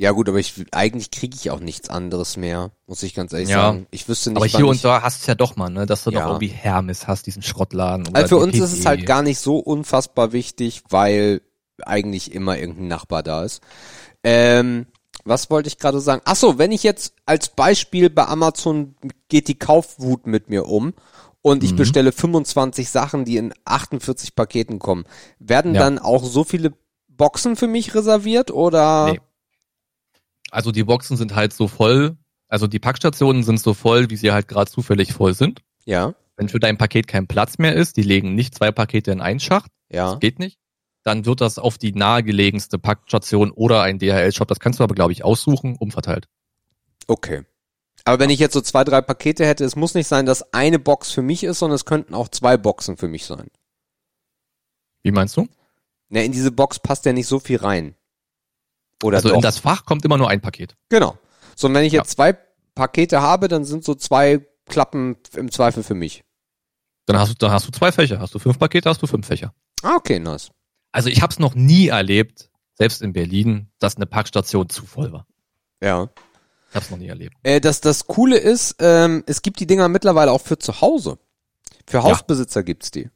Ja 0.00 0.12
gut, 0.12 0.28
aber 0.28 0.38
ich 0.38 0.54
eigentlich 0.70 1.10
kriege 1.10 1.36
ich 1.40 1.50
auch 1.50 1.58
nichts 1.58 1.90
anderes 1.90 2.36
mehr, 2.36 2.70
muss 2.86 3.02
ich 3.02 3.14
ganz 3.14 3.32
ehrlich 3.32 3.48
Ja. 3.48 3.62
sagen. 3.62 3.86
Ich 3.90 4.08
wüsste 4.08 4.30
nicht, 4.30 4.36
Aber 4.36 4.46
hier 4.46 4.66
und 4.66 4.84
da 4.84 5.02
hast 5.02 5.18
du 5.18 5.22
es 5.22 5.26
ja 5.26 5.34
doch 5.34 5.56
mal, 5.56 5.70
ne, 5.70 5.86
dass 5.86 6.04
du 6.04 6.10
Ja. 6.10 6.20
noch 6.20 6.26
irgendwie 6.28 6.46
Hermes 6.48 7.08
hast, 7.08 7.26
diesen 7.26 7.42
Schrottladen. 7.42 8.06
oder 8.06 8.16
Also 8.16 8.38
für 8.38 8.42
uns 8.44 8.54
ist 8.54 8.60
DPD. 8.70 8.78
es 8.80 8.86
halt 8.86 9.06
gar 9.06 9.22
nicht 9.22 9.40
so 9.40 9.58
unfassbar 9.58 10.32
wichtig, 10.32 10.82
weil 10.88 11.40
eigentlich 11.84 12.32
immer 12.32 12.56
irgendein 12.58 12.86
Nachbar 12.88 13.22
da 13.24 13.42
ist. 13.44 13.60
Ähm, 14.24 14.86
was 15.28 15.50
wollte 15.50 15.68
ich 15.68 15.78
gerade 15.78 16.00
sagen? 16.00 16.22
Ach 16.24 16.36
so, 16.36 16.58
wenn 16.58 16.72
ich 16.72 16.82
jetzt 16.82 17.14
als 17.26 17.48
Beispiel 17.50 18.10
bei 18.10 18.26
Amazon 18.26 18.94
geht 19.28 19.48
die 19.48 19.58
Kaufwut 19.58 20.26
mit 20.26 20.48
mir 20.48 20.66
um 20.66 20.94
und 21.42 21.62
ich 21.62 21.72
Mhm. 21.72 21.76
bestelle 21.76 22.12
25 22.12 22.88
Sachen, 22.88 23.24
die 23.24 23.36
in 23.36 23.52
48 23.64 24.34
Paketen 24.34 24.78
kommen, 24.78 25.04
werden 25.38 25.74
Ja. 25.74 25.80
dann 25.82 25.98
auch 25.98 26.24
so 26.24 26.44
viele 26.44 26.72
Boxen 27.08 27.56
für 27.56 27.66
mich 27.68 27.94
reserviert 27.94 28.50
oder? 28.50 29.12
Nee. 29.12 29.20
Also 30.50 30.72
die 30.72 30.84
Boxen 30.84 31.16
sind 31.16 31.34
halt 31.34 31.52
so 31.52 31.68
voll, 31.68 32.16
also 32.48 32.66
die 32.66 32.78
Packstationen 32.78 33.42
sind 33.42 33.60
so 33.60 33.74
voll, 33.74 34.08
wie 34.10 34.16
sie 34.16 34.32
halt 34.32 34.48
gerade 34.48 34.70
zufällig 34.70 35.12
voll 35.12 35.34
sind. 35.34 35.60
Ja, 35.84 36.14
Wenn 36.36 36.48
für 36.48 36.60
dein 36.60 36.78
Paket 36.78 37.08
kein 37.08 37.26
Platz 37.26 37.58
mehr 37.58 37.74
ist, 37.74 37.96
die 37.96 38.02
legen 38.02 38.34
nicht 38.36 38.54
zwei 38.54 38.70
Pakete 38.70 39.10
in 39.10 39.20
einen 39.20 39.40
Schacht, 39.40 39.70
ja. 39.90 40.12
das 40.12 40.20
geht 40.20 40.38
nicht, 40.38 40.58
dann 41.08 41.24
wird 41.26 41.40
das 41.40 41.58
auf 41.58 41.78
die 41.78 41.92
nahegelegenste 41.92 42.78
Packstation 42.78 43.50
oder 43.50 43.82
ein 43.82 43.98
DHL-Shop, 43.98 44.46
das 44.46 44.60
kannst 44.60 44.78
du 44.78 44.84
aber, 44.84 44.94
glaube 44.94 45.12
ich, 45.12 45.24
aussuchen, 45.24 45.74
umverteilt. 45.76 46.28
Okay. 47.06 47.44
Aber 48.04 48.20
wenn 48.20 48.30
ich 48.30 48.38
jetzt 48.38 48.52
so 48.54 48.60
zwei, 48.60 48.84
drei 48.84 49.00
Pakete 49.00 49.44
hätte, 49.46 49.64
es 49.64 49.74
muss 49.74 49.94
nicht 49.94 50.06
sein, 50.06 50.26
dass 50.26 50.52
eine 50.52 50.78
Box 50.78 51.10
für 51.10 51.22
mich 51.22 51.42
ist, 51.44 51.58
sondern 51.58 51.74
es 51.76 51.84
könnten 51.84 52.14
auch 52.14 52.28
zwei 52.28 52.56
Boxen 52.56 52.96
für 52.96 53.08
mich 53.08 53.24
sein. 53.26 53.48
Wie 55.02 55.10
meinst 55.10 55.36
du? 55.36 55.48
Na, 56.08 56.20
in 56.20 56.32
diese 56.32 56.50
Box 56.52 56.78
passt 56.78 57.04
ja 57.06 57.12
nicht 57.12 57.26
so 57.26 57.38
viel 57.40 57.58
rein. 57.58 57.94
Oder 59.02 59.16
also 59.18 59.28
doch? 59.30 59.36
in 59.36 59.42
das 59.42 59.58
Fach 59.58 59.84
kommt 59.84 60.04
immer 60.04 60.18
nur 60.18 60.28
ein 60.28 60.40
Paket. 60.40 60.76
genau. 60.88 61.16
So, 61.56 61.66
und 61.66 61.74
wenn 61.74 61.84
ich 61.84 61.92
Ja. 61.92 62.00
jetzt 62.02 62.10
zwei 62.12 62.34
Pakete 62.76 63.20
habe, 63.20 63.48
dann 63.48 63.64
sind 63.64 63.82
so 63.84 63.94
zwei 63.96 64.46
Klappen 64.66 65.16
im 65.34 65.50
Zweifel 65.50 65.82
für 65.82 65.94
mich. 65.94 66.22
Dann 67.06 67.18
hast 67.18 67.30
du, 67.30 67.34
dann 67.34 67.50
hast 67.50 67.66
du 67.66 67.72
zwei 67.72 67.90
Fächer. 67.90 68.20
Hast 68.20 68.32
du 68.34 68.38
fünf 68.38 68.58
Pakete, 68.58 68.88
hast 68.88 69.02
du 69.02 69.06
fünf 69.08 69.26
Fächer. 69.26 69.52
Ah, 69.82 69.96
okay, 69.96 70.20
nice. 70.20 70.50
Also 70.92 71.08
ich 71.08 71.22
habe 71.22 71.32
es 71.32 71.38
noch 71.38 71.54
nie 71.54 71.88
erlebt, 71.88 72.50
selbst 72.74 73.02
in 73.02 73.12
Berlin, 73.12 73.70
dass 73.78 73.96
eine 73.96 74.06
Packstation 74.06 74.68
zu 74.68 74.86
voll 74.86 75.12
war. 75.12 75.26
Ja. 75.82 76.08
Ich 76.70 76.74
habe 76.74 76.84
es 76.84 76.90
noch 76.90 76.98
nie 76.98 77.08
erlebt. 77.08 77.34
Äh, 77.42 77.60
das, 77.60 77.80
das 77.80 78.06
Coole 78.06 78.36
ist, 78.36 78.76
ähm, 78.80 79.24
es 79.26 79.42
gibt 79.42 79.60
die 79.60 79.66
Dinger 79.66 79.88
mittlerweile 79.88 80.32
auch 80.32 80.40
für 80.40 80.58
zu 80.58 80.80
Hause. 80.80 81.18
Für 81.86 82.02
Hausbesitzer 82.02 82.62
gibt's 82.62 82.90
die. 82.90 83.10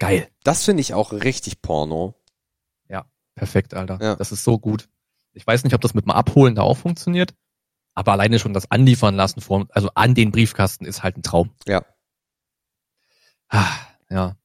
Geil. 0.00 0.28
Das 0.42 0.64
finde 0.64 0.80
ich 0.80 0.94
auch 0.94 1.12
richtig 1.12 1.62
Porno. 1.62 2.14
Perfekt, 3.38 3.72
Alter. 3.72 3.98
Ja. 4.02 4.16
Das 4.16 4.32
ist 4.32 4.44
so 4.44 4.58
gut. 4.58 4.88
Ich 5.32 5.46
weiß 5.46 5.64
nicht, 5.64 5.74
ob 5.74 5.80
das 5.80 5.94
mit 5.94 6.04
dem 6.04 6.10
Abholen 6.10 6.56
da 6.56 6.62
auch 6.62 6.76
funktioniert, 6.76 7.34
aber 7.94 8.12
alleine 8.12 8.38
schon 8.38 8.52
das 8.52 8.70
Anliefern 8.70 9.14
lassen 9.14 9.40
vor, 9.40 9.66
also 9.70 9.90
an 9.94 10.14
den 10.14 10.32
Briefkasten 10.32 10.84
ist 10.84 11.02
halt 11.02 11.16
ein 11.16 11.22
Traum. 11.22 11.50
Ja. 11.66 11.84
Ah, 13.48 13.68
ja. 14.10 14.36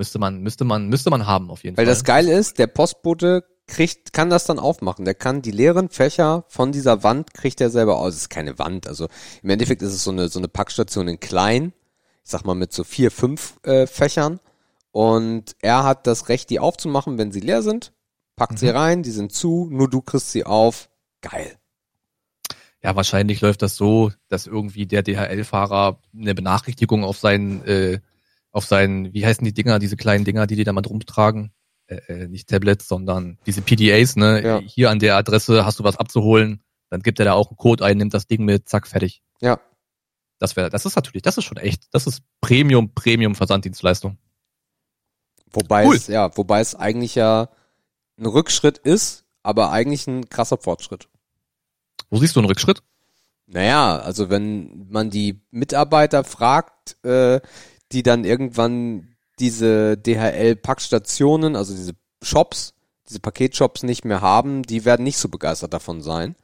Müsste 0.00 0.18
man, 0.18 0.40
müsste 0.40 0.64
man, 0.64 0.88
müsste 0.88 1.10
man 1.10 1.26
haben 1.26 1.50
auf 1.50 1.62
jeden 1.62 1.76
Weil 1.76 1.84
Fall. 1.84 1.92
das 1.92 2.04
Geile 2.04 2.32
ist, 2.32 2.58
der 2.58 2.68
Postbote 2.68 3.44
kriegt, 3.66 4.14
kann 4.14 4.30
das 4.30 4.46
dann 4.46 4.58
aufmachen. 4.58 5.04
Der 5.04 5.12
kann 5.12 5.42
die 5.42 5.50
leeren 5.50 5.90
Fächer 5.90 6.46
von 6.48 6.72
dieser 6.72 7.02
Wand 7.02 7.34
kriegt 7.34 7.60
er 7.60 7.68
selber 7.68 7.98
aus. 7.98 8.14
Es 8.14 8.20
ist 8.22 8.28
keine 8.30 8.58
Wand, 8.58 8.88
also 8.88 9.08
im 9.42 9.50
Endeffekt 9.50 9.82
ist 9.82 9.92
es 9.92 10.02
so 10.02 10.10
eine 10.10 10.30
so 10.30 10.38
eine 10.38 10.48
Packstation 10.48 11.06
in 11.06 11.20
klein, 11.20 11.74
ich 12.24 12.30
sag 12.30 12.46
mal 12.46 12.54
mit 12.54 12.72
so 12.72 12.82
vier, 12.82 13.10
fünf 13.10 13.58
äh, 13.62 13.86
Fächern. 13.86 14.40
Und 14.90 15.54
er 15.60 15.84
hat 15.84 16.06
das 16.06 16.30
Recht, 16.30 16.48
die 16.48 16.60
aufzumachen, 16.60 17.18
wenn 17.18 17.30
sie 17.30 17.40
leer 17.40 17.60
sind. 17.60 17.92
Packt 18.36 18.58
sie 18.58 18.70
rein, 18.70 19.02
die 19.02 19.10
sind 19.10 19.34
zu, 19.34 19.68
nur 19.70 19.90
du 19.90 20.00
kriegst 20.00 20.32
sie 20.32 20.46
auf. 20.46 20.88
Geil. 21.20 21.58
Ja, 22.82 22.96
wahrscheinlich 22.96 23.42
läuft 23.42 23.60
das 23.60 23.76
so, 23.76 24.12
dass 24.28 24.46
irgendwie 24.46 24.86
der 24.86 25.02
DHL-Fahrer 25.02 26.00
eine 26.18 26.34
Benachrichtigung 26.34 27.04
auf 27.04 27.18
seinen, 27.18 27.62
äh, 27.66 28.00
auf 28.52 28.64
seinen, 28.64 29.12
wie 29.12 29.24
heißen 29.24 29.44
die 29.44 29.54
Dinger, 29.54 29.78
diese 29.78 29.96
kleinen 29.96 30.24
Dinger, 30.24 30.46
die 30.46 30.56
die 30.56 30.64
da 30.64 30.72
mal 30.72 30.84
rumtragen? 30.84 31.52
Äh, 31.86 31.96
äh, 32.06 32.28
nicht 32.28 32.48
Tablets, 32.48 32.88
sondern 32.88 33.38
diese 33.46 33.62
PDAs, 33.62 34.16
ne? 34.16 34.42
Ja. 34.42 34.60
Hier 34.60 34.90
an 34.90 34.98
der 34.98 35.16
Adresse 35.16 35.64
hast 35.64 35.78
du 35.78 35.84
was 35.84 35.96
abzuholen. 35.96 36.62
Dann 36.88 37.02
gibt 37.02 37.18
er 37.18 37.24
da 37.24 37.32
auch 37.34 37.48
einen 37.48 37.56
Code 37.56 37.84
ein, 37.84 37.98
nimmt 37.98 38.14
das 38.14 38.26
Ding 38.26 38.44
mit, 38.44 38.68
zack, 38.68 38.86
fertig. 38.86 39.22
Ja. 39.40 39.60
Das 40.38 40.56
wäre, 40.56 40.70
das 40.70 40.86
ist 40.86 40.96
natürlich, 40.96 41.22
das 41.22 41.36
ist 41.36 41.44
schon 41.44 41.58
echt, 41.58 41.84
das 41.92 42.06
ist 42.06 42.22
Premium, 42.40 42.94
Premium 42.94 43.34
Versanddienstleistung. 43.34 44.18
Wobei 45.52 45.86
Cool. 45.86 45.96
es, 45.96 46.06
ja, 46.06 46.36
wobei 46.36 46.60
es 46.60 46.74
eigentlich 46.74 47.14
ja 47.14 47.50
ein 48.18 48.26
Rückschritt 48.26 48.78
ist, 48.78 49.24
aber 49.42 49.70
eigentlich 49.70 50.06
ein 50.06 50.28
krasser 50.28 50.58
Fortschritt. 50.58 51.08
Wo 52.08 52.18
siehst 52.18 52.36
du 52.36 52.40
einen 52.40 52.48
Rückschritt? 52.48 52.82
Naja, 53.46 53.98
also 53.98 54.30
wenn 54.30 54.86
man 54.88 55.10
die 55.10 55.40
Mitarbeiter 55.50 56.22
fragt, 56.22 57.04
äh, 57.04 57.40
die 57.92 58.02
dann 58.02 58.24
irgendwann 58.24 59.08
diese 59.38 59.96
DHL-Packstationen, 59.96 61.56
also 61.56 61.74
diese 61.74 61.92
Shops, 62.22 62.74
diese 63.08 63.20
Paketshops 63.20 63.82
nicht 63.82 64.04
mehr 64.04 64.20
haben, 64.20 64.62
die 64.62 64.84
werden 64.84 65.02
nicht 65.02 65.18
so 65.18 65.28
begeistert 65.28 65.72
davon 65.72 66.00
sein. 66.02 66.36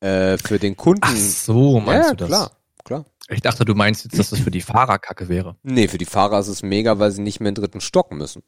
Äh, 0.00 0.38
für 0.38 0.58
den 0.58 0.76
Kunden. 0.76 1.00
Ach 1.02 1.16
so, 1.16 1.80
meinst 1.80 2.10
ja, 2.10 2.14
du 2.14 2.16
das? 2.16 2.28
klar, 2.28 2.50
klar. 2.84 3.04
Ich 3.28 3.42
dachte, 3.42 3.64
du 3.64 3.74
meinst 3.74 4.04
jetzt, 4.04 4.18
dass 4.18 4.30
das 4.30 4.40
für 4.40 4.50
die 4.50 4.60
Fahrer 4.60 4.98
kacke 4.98 5.28
wäre. 5.28 5.56
Nee, 5.62 5.88
für 5.88 5.98
die 5.98 6.06
Fahrer 6.06 6.38
ist 6.38 6.48
es 6.48 6.62
mega, 6.62 6.98
weil 6.98 7.10
sie 7.10 7.20
nicht 7.20 7.40
mehr 7.40 7.50
in 7.50 7.56
den 7.56 7.62
dritten 7.62 7.80
Stock 7.80 8.12
müssen. 8.12 8.42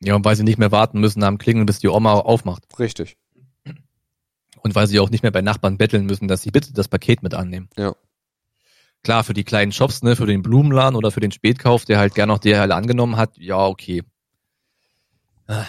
Ja, 0.00 0.16
und 0.16 0.24
weil 0.24 0.36
sie 0.36 0.42
nicht 0.42 0.58
mehr 0.58 0.72
warten 0.72 1.00
müssen 1.00 1.22
am 1.22 1.38
Klingeln, 1.38 1.66
bis 1.66 1.78
die 1.78 1.88
Oma 1.88 2.14
aufmacht. 2.14 2.64
Richtig. 2.78 3.16
Und 4.60 4.74
weil 4.74 4.86
sie 4.86 5.00
auch 5.00 5.10
nicht 5.10 5.22
mehr 5.22 5.32
bei 5.32 5.40
Nachbarn 5.40 5.78
betteln 5.78 6.04
müssen, 6.04 6.28
dass 6.28 6.42
sie 6.42 6.50
bitte 6.50 6.72
das 6.72 6.88
Paket 6.88 7.22
mit 7.22 7.32
annehmen. 7.32 7.68
Ja. 7.76 7.94
Klar, 9.04 9.24
für 9.24 9.34
die 9.34 9.44
kleinen 9.44 9.72
Shops, 9.72 10.02
ne, 10.02 10.16
für 10.16 10.26
den 10.26 10.42
Blumenladen 10.42 10.96
oder 10.96 11.10
für 11.10 11.20
den 11.20 11.32
Spätkauf, 11.32 11.84
der 11.84 11.98
halt 11.98 12.14
gern 12.14 12.28
noch 12.28 12.38
DHL 12.38 12.72
angenommen 12.72 13.16
hat, 13.16 13.36
ja, 13.38 13.64
okay. 13.64 14.02
Äh, 15.46 15.62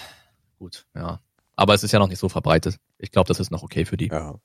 gut, 0.57 0.85
ja. 0.95 1.19
Aber 1.55 1.73
es 1.73 1.83
ist 1.83 1.91
ja 1.91 1.99
noch 1.99 2.07
nicht 2.07 2.19
so 2.19 2.29
verbreitet. 2.29 2.77
Ich 2.97 3.11
glaube, 3.11 3.27
das 3.27 3.39
ist 3.39 3.51
noch 3.51 3.63
okay 3.63 3.85
für 3.85 3.97
die. 3.97 4.07
Ja. 4.07 4.35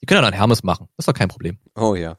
Die 0.00 0.06
können 0.06 0.22
ja 0.22 0.30
dann 0.30 0.34
Hermes 0.34 0.62
machen. 0.62 0.88
Das 0.96 1.04
ist 1.04 1.08
doch 1.08 1.18
kein 1.18 1.28
Problem. 1.28 1.58
Oh 1.74 1.94
ja. 1.94 2.16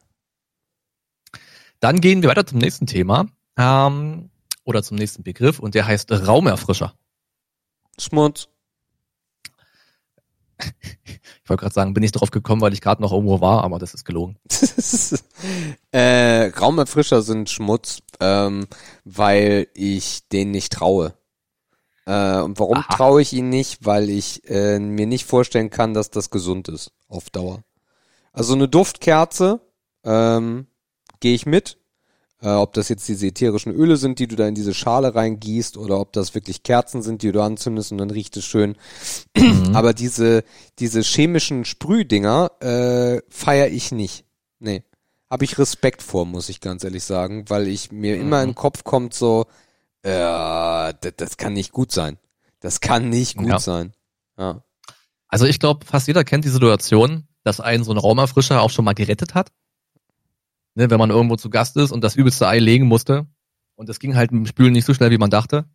Dann 1.80 2.02
gehen 2.02 2.22
wir 2.22 2.30
weiter 2.30 2.46
zum 2.46 2.60
nächsten 2.60 2.88
Thema. 2.88 3.28
Ähm, 3.58 4.30
oder 4.64 4.84
zum 4.84 4.98
nächsten 4.98 5.24
Begriff 5.24 5.60
und 5.60 5.76
der 5.76 5.86
heißt 5.86 6.12
Raumerfrischer. 6.12 6.96
Schmutz. 8.00 8.50
Ich 11.44 11.50
wollte 11.50 11.62
gerade 11.62 11.76
sagen, 11.76 11.94
bin 11.94 12.02
ich 12.02 12.12
drauf 12.12 12.32
gekommen, 12.32 12.62
weil 12.62 12.74
ich 12.74 12.82
gerade 12.82 13.04
noch 13.04 13.12
irgendwo 13.12 13.40
war, 13.40 13.64
aber 13.64 13.78
das 13.78 13.94
ist 13.94 14.04
gelogen. 14.04 14.40
äh, 15.92 16.46
Raumerfrischer 16.48 17.22
sind 17.22 17.52
Schmutz, 17.52 18.00
ähm, 18.20 18.66
weil 19.04 19.68
ich 19.76 20.28
denen 20.30 20.50
nicht 20.50 20.74
traue. 20.74 21.14
Äh, 22.08 22.40
und 22.40 22.60
warum 22.60 22.84
traue 22.90 23.22
ich 23.22 23.34
ihnen 23.34 23.50
nicht? 23.50 23.86
Weil 23.86 24.10
ich 24.10 24.50
äh, 24.50 24.80
mir 24.80 25.06
nicht 25.06 25.26
vorstellen 25.26 25.70
kann, 25.70 25.94
dass 25.94 26.10
das 26.10 26.32
gesund 26.32 26.68
ist 26.68 26.92
auf 27.08 27.30
Dauer. 27.30 27.64
Also 28.34 28.56
eine 28.56 28.68
Duftkerze 28.68 29.62
ähm, 30.04 30.66
gehe 31.20 31.36
ich 31.36 31.46
mit. 31.46 31.78
Äh, 32.42 32.50
ob 32.50 32.74
das 32.74 32.90
jetzt 32.90 33.08
diese 33.08 33.28
ätherischen 33.28 33.74
Öle 33.74 33.96
sind, 33.98 34.20
die 34.20 34.28
du 34.28 34.36
da 34.36 34.48
in 34.48 34.56
diese 34.56 34.74
Schale 34.74 35.16
reingießt, 35.16 35.78
oder 35.78 36.00
ob 36.00 36.12
das 36.14 36.36
wirklich 36.36 36.64
Kerzen 36.64 37.02
sind, 37.02 37.22
die 37.22 37.32
du 37.32 37.42
anzündest 37.42 37.92
und 37.92 37.98
dann 37.98 38.12
riecht 38.12 38.36
es 38.38 38.46
schön. 38.46 38.76
Aber 39.74 39.94
diese, 39.94 40.44
diese 40.80 41.02
chemischen 41.02 41.64
Sprühdinger 41.66 42.52
äh, 42.62 43.22
feiere 43.30 43.70
ich 43.70 43.92
nicht. 43.92 44.26
Nee. 44.60 44.84
Habe 45.30 45.46
ich 45.46 45.58
Respekt 45.58 46.04
vor, 46.04 46.26
muss 46.26 46.50
ich 46.50 46.60
ganz 46.62 46.84
ehrlich 46.84 47.04
sagen, 47.04 47.46
weil 47.50 47.68
ich 47.68 47.92
mir 47.92 48.16
immer 48.18 48.42
in 48.44 48.50
den 48.50 48.56
Kopf 48.56 48.84
kommt 48.84 49.14
so, 49.14 49.46
äh, 50.04 50.12
das, 50.12 51.14
das 51.18 51.38
kann 51.38 51.54
nicht 51.54 51.72
gut 51.72 51.92
sein. 51.92 52.18
Das 52.60 52.80
kann 52.80 53.10
nicht 53.10 53.38
gut 53.38 53.48
Ja. 53.48 53.60
sein. 53.60 53.94
Ja. 54.38 54.62
Also 55.28 55.46
ich 55.46 55.60
glaube, 55.60 55.86
fast 55.86 56.08
jeder 56.08 56.24
kennt 56.24 56.46
die 56.46 56.50
Situation, 56.50 57.28
dass 57.44 57.60
einen 57.60 57.84
so 57.84 57.92
ein 57.92 57.98
Raumerfrischer 57.98 58.62
auch 58.62 58.70
schon 58.70 58.86
mal 58.86 58.94
gerettet 58.94 59.34
hat. 59.34 59.52
Ne, 60.76 60.90
wenn 60.90 61.00
man 61.00 61.10
irgendwo 61.10 61.38
zu 61.38 61.50
Gast 61.50 61.78
ist 61.78 61.92
und 61.92 62.04
das 62.04 62.16
übelste 62.16 62.48
Ei 62.48 62.60
legen 62.60 62.86
musste 62.86 63.28
und 63.76 63.88
das 63.88 64.00
ging 64.00 64.16
halt 64.16 64.32
dem 64.32 64.46
Spülen 64.46 64.74
nicht 64.74 64.86
so 64.86 64.94
schnell, 64.94 65.10
wie 65.10 65.18
man 65.18 65.30
dachte, 65.30 65.66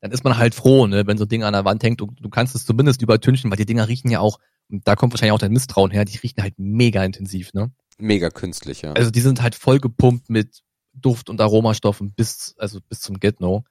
dann 0.00 0.10
ist 0.10 0.24
man 0.24 0.36
halt 0.36 0.54
froh, 0.54 0.86
ne, 0.86 1.06
wenn 1.06 1.16
so 1.16 1.24
ein 1.24 1.28
Ding 1.28 1.42
an 1.42 1.54
der 1.54 1.64
Wand 1.64 1.82
hängt 1.82 2.02
und 2.02 2.22
du 2.22 2.28
kannst 2.28 2.54
es 2.54 2.66
zumindest 2.66 3.00
übertünchen, 3.00 3.50
weil 3.50 3.56
die 3.56 3.66
Dinger 3.66 3.88
riechen 3.88 4.10
ja 4.10 4.20
auch, 4.20 4.38
und 4.68 4.86
da 4.86 4.94
kommt 4.94 5.12
wahrscheinlich 5.12 5.32
auch 5.32 5.38
dein 5.38 5.52
Misstrauen 5.52 5.90
her, 5.90 6.04
die 6.04 6.18
riechen 6.18 6.42
halt 6.42 6.54
mega 6.58 7.02
intensiv, 7.04 7.54
ne? 7.54 7.72
Mega 7.98 8.30
künstlich, 8.30 8.82
ja. 8.82 8.92
Also 8.92 9.10
die 9.10 9.20
sind 9.20 9.42
halt 9.42 9.54
voll 9.54 9.78
gepumpt 9.78 10.28
mit 10.28 10.62
Duft- 10.92 11.30
und 11.30 11.40
Aromastoffen 11.40 12.12
bis, 12.12 12.54
also 12.58 12.80
bis 12.80 13.00
zum 13.00 13.20
Get-No. 13.20 13.64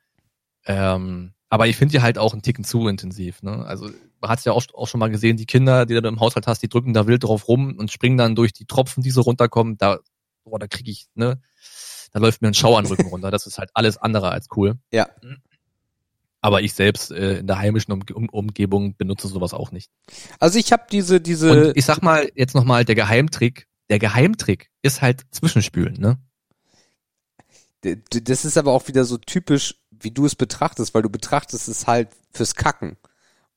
Ähm, 0.66 1.34
aber 1.50 1.68
ich 1.68 1.76
finde 1.76 1.92
die 1.92 2.02
halt 2.02 2.18
auch 2.18 2.34
einen 2.34 2.42
Ticken 2.42 2.64
zu 2.64 2.88
intensiv. 2.88 3.44
Ne? 3.44 3.66
Also 3.66 3.90
man 4.22 4.30
hat 4.30 4.40
es 4.40 4.46
ja 4.46 4.54
auch, 4.54 4.64
auch 4.74 4.88
schon 4.88 5.00
mal 5.00 5.10
gesehen, 5.10 5.38
die 5.38 5.46
Kinder, 5.46 5.86
die 5.86 6.00
du 6.00 6.08
im 6.08 6.20
Haushalt 6.20 6.48
hast, 6.48 6.64
die 6.64 6.70
drücken 6.70 6.94
da 6.94 7.08
wild 7.08 7.24
drauf 7.24 7.48
rum 7.48 7.76
und 7.78 7.92
springen 7.92 8.18
dann 8.18 8.36
durch 8.36 8.54
die 8.54 8.66
Tropfen, 8.66 9.04
die 9.04 9.12
so 9.12 9.22
runterkommen. 9.22 9.78
Da, 9.78 10.00
boah, 10.44 10.60
da 10.60 10.68
krieg 10.68 10.88
ich, 10.88 11.08
ne, 11.16 11.42
da 12.12 12.20
läuft 12.20 12.42
mir 12.42 12.50
ein 12.50 12.54
Schauer 12.54 12.78
an 12.78 12.86
den 12.86 12.92
Rücken 12.92 13.08
runter. 13.08 13.32
Das 13.32 13.48
ist 13.48 13.58
halt 13.58 13.70
alles 13.74 13.98
andere 13.98 14.32
als 14.32 14.48
cool. 14.56 14.78
Ja. 14.92 15.10
Aber 16.42 16.62
ich 16.62 16.74
selbst 16.74 17.12
äh, 17.12 17.40
in 17.40 17.48
der 17.48 17.60
heimischen 17.60 17.94
um 17.94 18.02
um 18.14 18.30
Umgebung 18.30 18.96
benutze 18.98 19.28
sowas 19.28 19.54
auch 19.54 19.72
nicht. 19.72 19.92
Also 20.40 20.58
ich 20.58 20.72
habe 20.72 20.84
diese, 20.92 21.22
diese, 21.22 21.68
Und 21.68 21.78
ich 21.78 21.86
sag 21.86 22.02
mal 22.02 22.30
jetzt 22.36 22.56
nochmal, 22.56 22.84
der 22.84 22.96
Geheimtrick, 22.96 23.68
der 23.90 24.00
Geheimtrick 24.00 24.72
ist 24.82 25.02
halt 25.02 25.24
Zwischenspülen, 25.32 26.00
ne? 26.00 26.18
Das 28.10 28.46
ist 28.46 28.58
aber 28.58 28.74
auch 28.74 28.88
wieder 28.88 29.06
so 29.06 29.18
typisch, 29.18 29.76
wie 29.90 30.12
du 30.12 30.26
es 30.26 30.36
betrachtest, 30.36 30.94
weil 30.94 31.02
du 31.02 31.10
betrachtest 31.10 31.68
es 31.68 31.88
halt 31.88 32.10
fürs 32.32 32.56
Kacken. 32.56 32.98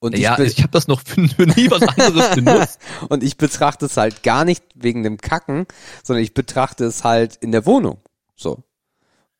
Und 0.04 0.18
ja, 0.18 0.38
ich, 0.38 0.58
ich 0.58 0.62
habe 0.62 0.70
das 0.72 0.86
noch 0.86 1.00
für, 1.00 1.26
für 1.28 1.46
nie 1.46 1.70
was 1.70 1.82
anderes 1.82 2.30
benutzt. 2.34 2.78
und 3.08 3.22
ich 3.22 3.36
betrachte 3.38 3.86
es 3.86 3.96
halt 3.96 4.22
gar 4.22 4.44
nicht 4.44 4.62
wegen 4.74 5.02
dem 5.02 5.16
Kacken, 5.18 5.66
sondern 6.02 6.22
ich 6.22 6.34
betrachte 6.34 6.84
es 6.84 7.04
halt 7.04 7.36
in 7.36 7.52
der 7.52 7.64
Wohnung. 7.66 7.98
So. 8.36 8.62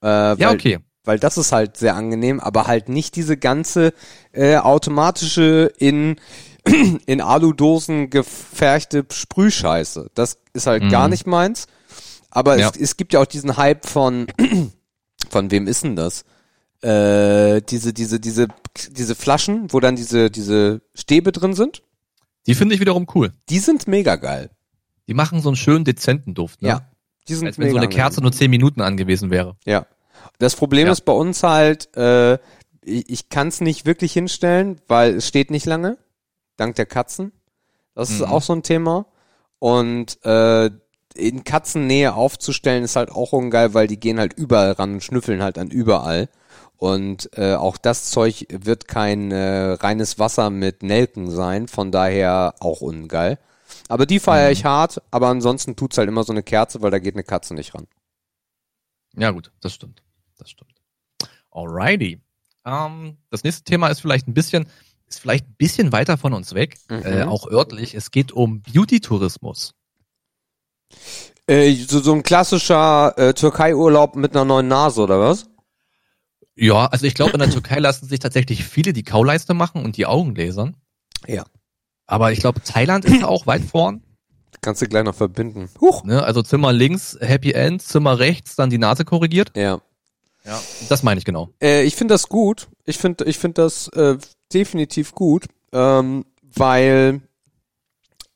Äh, 0.03 0.07
Ja, 0.07 0.37
weil, 0.39 0.55
okay. 0.55 0.79
Weil 1.05 1.19
das 1.19 1.37
ist 1.37 1.53
halt 1.53 1.77
sehr 1.77 1.97
angenehm, 1.97 2.41
aber 2.41 2.67
halt 2.67 2.89
nicht 2.89 3.15
diese 3.17 3.37
ganze 3.37 3.93
äh, 4.33 4.57
automatische 4.57 5.71
in 5.79 6.17
in 7.07 7.21
Aludosen 7.21 8.09
gefärchte 8.09 9.05
Sprühscheiße. 9.13 10.11
Das 10.15 10.39
ist 10.55 10.67
halt 10.67 10.85
Mhm. 10.85 10.89
gar 10.89 11.09
nicht 11.09 11.27
meins. 11.27 11.67
Aber 12.31 12.59
Ja. 12.59 12.71
es, 12.71 12.81
es 12.81 12.97
gibt 12.97 13.13
ja 13.13 13.21
auch 13.21 13.27
diesen 13.27 13.59
Hype 13.59 13.85
von 13.87 14.29
von 15.31 15.51
wem 15.51 15.67
ist 15.67 15.85
denn 15.85 15.95
das? 15.97 16.25
Äh, 16.85 17.63
diese 17.63 17.93
diese 17.95 18.21
diese 18.21 18.49
diese 18.91 19.15
Flaschen, 19.15 19.73
wo 19.73 19.81
dann 19.81 19.97
diese 19.97 20.31
diese 20.31 20.83
Stäbe 20.95 21.33
drin 21.33 21.55
sind. 21.55 21.83
Die 22.47 22.55
finde 22.55 22.75
ich 22.75 22.81
wiederum 22.81 23.07
cool. 23.15 23.33
Die 23.49 23.59
sind 23.59 23.87
mega 23.89 24.17
geil. 24.17 24.51
Die 25.09 25.15
machen 25.15 25.41
so 25.41 25.49
einen 25.49 25.57
schönen 25.57 25.85
dezenten 25.85 26.35
Duft, 26.35 26.61
ne? 26.63 26.69
Ja. 26.69 26.89
Die 27.29 27.35
sind 27.35 27.47
Als 27.47 27.59
wenn 27.59 27.69
so 27.71 27.75
mega 27.77 27.87
eine 27.87 27.89
Kerze 27.95 28.21
nur 28.21 28.33
zehn 28.33 28.51
Minuten 28.51 28.83
angewiesen 28.83 29.31
wäre. 29.31 29.57
Ja. 29.65 29.87
Das 30.39 30.57
Problem 30.57 30.87
Ja. 30.87 30.93
ist 30.93 31.03
bei 31.07 31.13
uns 31.15 31.43
halt, 31.43 31.95
äh, 31.97 32.35
ich, 32.85 33.09
ich 33.09 33.29
kann 33.31 33.49
es 33.49 33.63
nicht 33.63 33.87
wirklich 33.87 34.13
hinstellen, 34.13 34.79
weil 34.89 35.15
es 35.17 35.27
steht 35.29 35.51
nicht 35.51 35.65
lange, 35.65 35.97
dank 36.59 36.75
der 36.77 36.87
Katzen. 36.87 37.33
Das 37.95 38.11
ist 38.11 38.21
Mhm. 38.21 38.27
auch 38.27 38.43
so 38.43 38.53
ein 38.53 38.63
Thema. 38.63 39.07
Und 39.59 40.23
äh, 40.25 40.71
in 41.15 41.45
Katzennähe 41.45 42.15
aufzustellen 42.15 42.85
ist 42.85 42.97
halt 42.97 43.11
auch 43.11 43.33
ungeil, 43.33 43.73
weil 43.73 43.87
die 43.87 43.99
gehen 44.01 44.19
halt 44.19 44.35
überall 44.35 44.73
ran 44.73 44.95
und 44.95 45.03
schnüffeln 45.03 45.43
halt 45.43 45.57
an 45.59 45.69
überall. 45.71 46.29
Und 46.77 47.31
äh, 47.39 47.55
auch 47.55 47.77
das 47.77 48.11
Zeug 48.11 48.47
wird 48.51 48.89
kein 48.89 49.31
äh, 49.31 49.73
reines 49.73 50.19
Wasser 50.19 50.51
mit 50.51 50.83
Nelken 50.83 51.31
sein, 51.31 51.69
von 51.69 51.91
daher 51.93 52.55
auch 52.61 52.81
ungeil. 52.81 53.39
Aber 53.89 54.07
die 54.07 54.19
feiere 54.21 54.51
ich 54.51 54.65
hart, 54.65 55.01
aber 55.11 55.29
ansonsten 55.29 55.77
tut's 55.77 55.99
halt 55.99 56.09
immer 56.09 56.25
so 56.25 56.33
eine 56.33 56.43
Kerze, 56.43 56.83
weil 56.83 56.91
da 56.91 56.99
geht 56.99 57.15
eine 57.15 57.25
Katze 57.25 57.55
nicht 57.55 57.75
ran. 57.75 57.87
Ja, 59.17 59.31
gut, 59.31 59.53
das 59.61 59.73
stimmt. 59.75 60.03
Das 60.37 60.51
stimmt. 60.51 60.73
Alrighty. 61.51 62.21
Ähm, 62.67 63.19
das 63.31 63.45
nächste 63.45 63.63
Thema 63.65 63.89
ist 63.89 64.01
vielleicht 64.01 64.27
ein 64.27 64.35
bisschen, 64.35 64.67
ist 65.07 65.21
vielleicht 65.21 65.47
ein 65.47 65.55
bisschen 65.57 65.93
weiter 65.93 66.19
von 66.19 66.33
uns 66.35 66.55
weg, 66.55 66.77
Mhm. 66.89 67.03
äh, 67.05 67.23
auch 67.23 67.47
örtlich. 67.49 67.95
Es 67.95 68.11
geht 68.11 68.33
um 68.33 68.63
Beauty-Tourismus. 68.63 69.75
Äh, 71.47 71.75
so, 71.75 72.01
so 72.01 72.13
ein 72.15 72.23
klassischer 72.23 73.15
äh, 73.19 73.35
Türkei-Urlaub 73.35 74.17
mit 74.17 74.35
einer 74.35 74.45
neuen 74.45 74.69
Nase, 74.69 75.03
oder 75.03 75.21
was? 75.21 75.47
Ja, 76.57 76.87
also 76.87 77.07
ich 77.07 77.15
glaube, 77.15 77.33
in 77.33 77.41
der 77.41 77.51
Türkei 77.51 77.79
lassen 77.79 78.07
sich 78.07 78.21
tatsächlich 78.21 78.65
viele 78.65 78.93
die 78.93 79.03
Kauleiste 79.03 79.55
machen 79.55 79.85
und 79.85 79.97
die 79.97 80.07
Augen 80.07 80.35
lasern. 80.35 80.77
Ja. 81.27 81.45
Aber 82.07 82.33
ich 82.33 82.41
glaube, 82.41 82.61
Thailand 82.63 83.05
ist 83.05 83.23
da 83.23 83.27
auch 83.27 83.47
weit 83.47 83.63
vorn. 83.63 84.03
Kannst 84.61 84.81
du 84.83 84.87
gleich 84.87 85.05
noch 85.05 85.15
verbinden. 85.15 85.69
Huch. 85.81 86.05
Ne? 86.05 86.23
Also 86.23 86.43
Zimmer 86.43 86.73
links, 86.73 87.19
Happy 87.21 87.53
End, 87.53 87.83
Zimmer 87.83 88.19
rechts, 88.19 88.57
dann 88.57 88.71
die 88.71 88.79
Nase 88.79 89.05
korrigiert. 89.05 89.53
Ja. 89.57 89.81
Ja. 90.45 90.61
Das 90.89 91.03
meine 91.03 91.19
ich 91.19 91.25
genau. 91.25 91.51
Äh, 91.61 91.85
ich 91.85 91.97
finde 91.97 92.15
das 92.15 92.29
gut. 92.29 92.69
Ich 92.85 92.99
finde 92.99 93.25
ich 93.25 93.39
finde 93.39 93.63
das 93.63 93.89
äh, 93.89 94.19
definitiv 94.53 95.13
gut, 95.13 95.47
ähm, 95.73 96.27
weil 96.43 97.23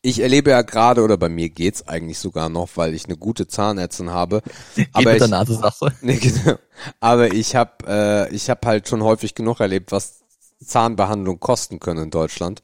ich 0.02 0.20
erlebe 0.20 0.50
ja 0.50 0.62
gerade, 0.62 1.02
oder 1.02 1.16
bei 1.16 1.28
mir 1.28 1.48
geht's 1.48 1.86
eigentlich 1.86 2.18
sogar 2.18 2.48
noch, 2.48 2.70
weil 2.76 2.94
ich 2.94 3.06
eine 3.06 3.16
gute 3.16 3.48
Zahnärztin 3.48 4.10
habe. 4.10 4.42
Aber 4.92 5.16
ich, 5.16 5.28
Nase? 5.28 5.60
Nee, 6.00 6.16
genau. 6.16 6.56
Aber 7.00 7.32
ich 7.32 7.56
habe 7.56 7.86
äh, 7.86 8.34
ich 8.34 8.48
habe 8.48 8.66
halt 8.66 8.88
schon 8.88 9.02
häufig 9.02 9.34
genug 9.34 9.60
erlebt, 9.60 9.92
was 9.92 10.20
Zahnbehandlung 10.64 11.40
kosten 11.40 11.80
können 11.80 12.04
in 12.04 12.10
Deutschland. 12.10 12.62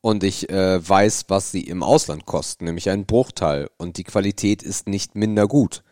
Und 0.00 0.22
ich 0.22 0.50
äh, 0.50 0.88
weiß, 0.88 1.24
was 1.28 1.50
sie 1.50 1.62
im 1.62 1.82
Ausland 1.82 2.26
kosten, 2.26 2.66
nämlich 2.66 2.90
einen 2.90 3.06
Bruchteil. 3.06 3.70
Und 3.76 3.96
die 3.96 4.04
Qualität 4.04 4.62
ist 4.62 4.86
nicht 4.86 5.16
minder 5.16 5.48
gut. 5.48 5.82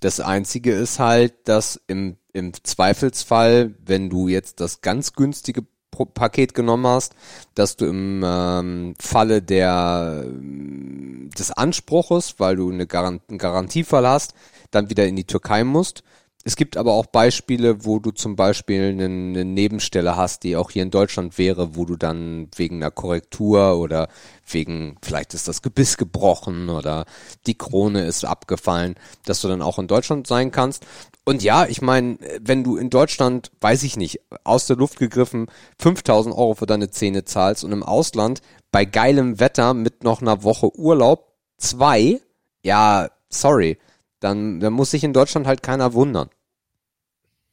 Das 0.00 0.18
Einzige 0.18 0.72
ist 0.72 0.98
halt, 0.98 1.34
dass 1.44 1.80
im, 1.86 2.16
im 2.32 2.52
Zweifelsfall, 2.64 3.74
wenn 3.84 4.10
du 4.10 4.28
jetzt 4.28 4.60
das 4.60 4.80
ganz 4.80 5.12
günstige 5.12 5.64
Paket 5.90 6.54
genommen 6.54 6.86
hast, 6.86 7.14
dass 7.54 7.76
du 7.76 7.86
im 7.86 8.22
ähm, 8.24 8.94
Falle 8.98 9.42
der, 9.42 10.24
ähm, 10.24 11.30
des 11.36 11.50
Anspruches, 11.50 12.36
weil 12.38 12.56
du 12.56 12.70
eine 12.70 12.86
Garant 12.86 13.22
einen 13.28 13.38
Garantiefall 13.38 14.06
hast, 14.06 14.34
dann 14.70 14.90
wieder 14.90 15.06
in 15.06 15.16
die 15.16 15.24
Türkei 15.24 15.64
musst. 15.64 16.02
Es 16.42 16.56
gibt 16.56 16.78
aber 16.78 16.94
auch 16.94 17.04
Beispiele, 17.04 17.84
wo 17.84 17.98
du 17.98 18.12
zum 18.12 18.34
Beispiel 18.34 18.84
eine, 18.84 19.04
eine 19.04 19.44
Nebenstelle 19.44 20.16
hast, 20.16 20.42
die 20.42 20.56
auch 20.56 20.70
hier 20.70 20.82
in 20.82 20.90
Deutschland 20.90 21.36
wäre, 21.36 21.76
wo 21.76 21.84
du 21.84 21.96
dann 21.96 22.48
wegen 22.56 22.76
einer 22.76 22.90
Korrektur 22.90 23.76
oder 23.78 24.08
wegen, 24.46 24.96
vielleicht 25.02 25.34
ist 25.34 25.48
das 25.48 25.60
Gebiss 25.60 25.98
gebrochen 25.98 26.70
oder 26.70 27.04
die 27.46 27.58
Krone 27.58 28.06
ist 28.06 28.24
abgefallen, 28.24 28.94
dass 29.26 29.42
du 29.42 29.48
dann 29.48 29.60
auch 29.60 29.78
in 29.78 29.86
Deutschland 29.86 30.26
sein 30.26 30.50
kannst. 30.50 30.86
Und 31.30 31.44
ja, 31.44 31.64
ich 31.64 31.80
meine, 31.80 32.18
wenn 32.40 32.64
du 32.64 32.76
in 32.76 32.90
Deutschland, 32.90 33.52
weiß 33.60 33.84
ich 33.84 33.96
nicht, 33.96 34.18
aus 34.42 34.66
der 34.66 34.74
Luft 34.74 34.98
gegriffen 34.98 35.46
5000 35.78 36.34
Euro 36.34 36.54
für 36.54 36.66
deine 36.66 36.90
Zähne 36.90 37.24
zahlst 37.24 37.62
und 37.62 37.70
im 37.70 37.84
Ausland 37.84 38.42
bei 38.72 38.84
geilem 38.84 39.38
Wetter 39.38 39.72
mit 39.72 40.02
noch 40.02 40.22
einer 40.22 40.42
Woche 40.42 40.76
Urlaub 40.76 41.32
zwei, 41.56 42.20
ja, 42.64 43.10
sorry, 43.28 43.78
dann, 44.18 44.58
dann 44.58 44.72
muss 44.72 44.90
sich 44.90 45.04
in 45.04 45.12
Deutschland 45.12 45.46
halt 45.46 45.62
keiner 45.62 45.94
wundern. 45.94 46.30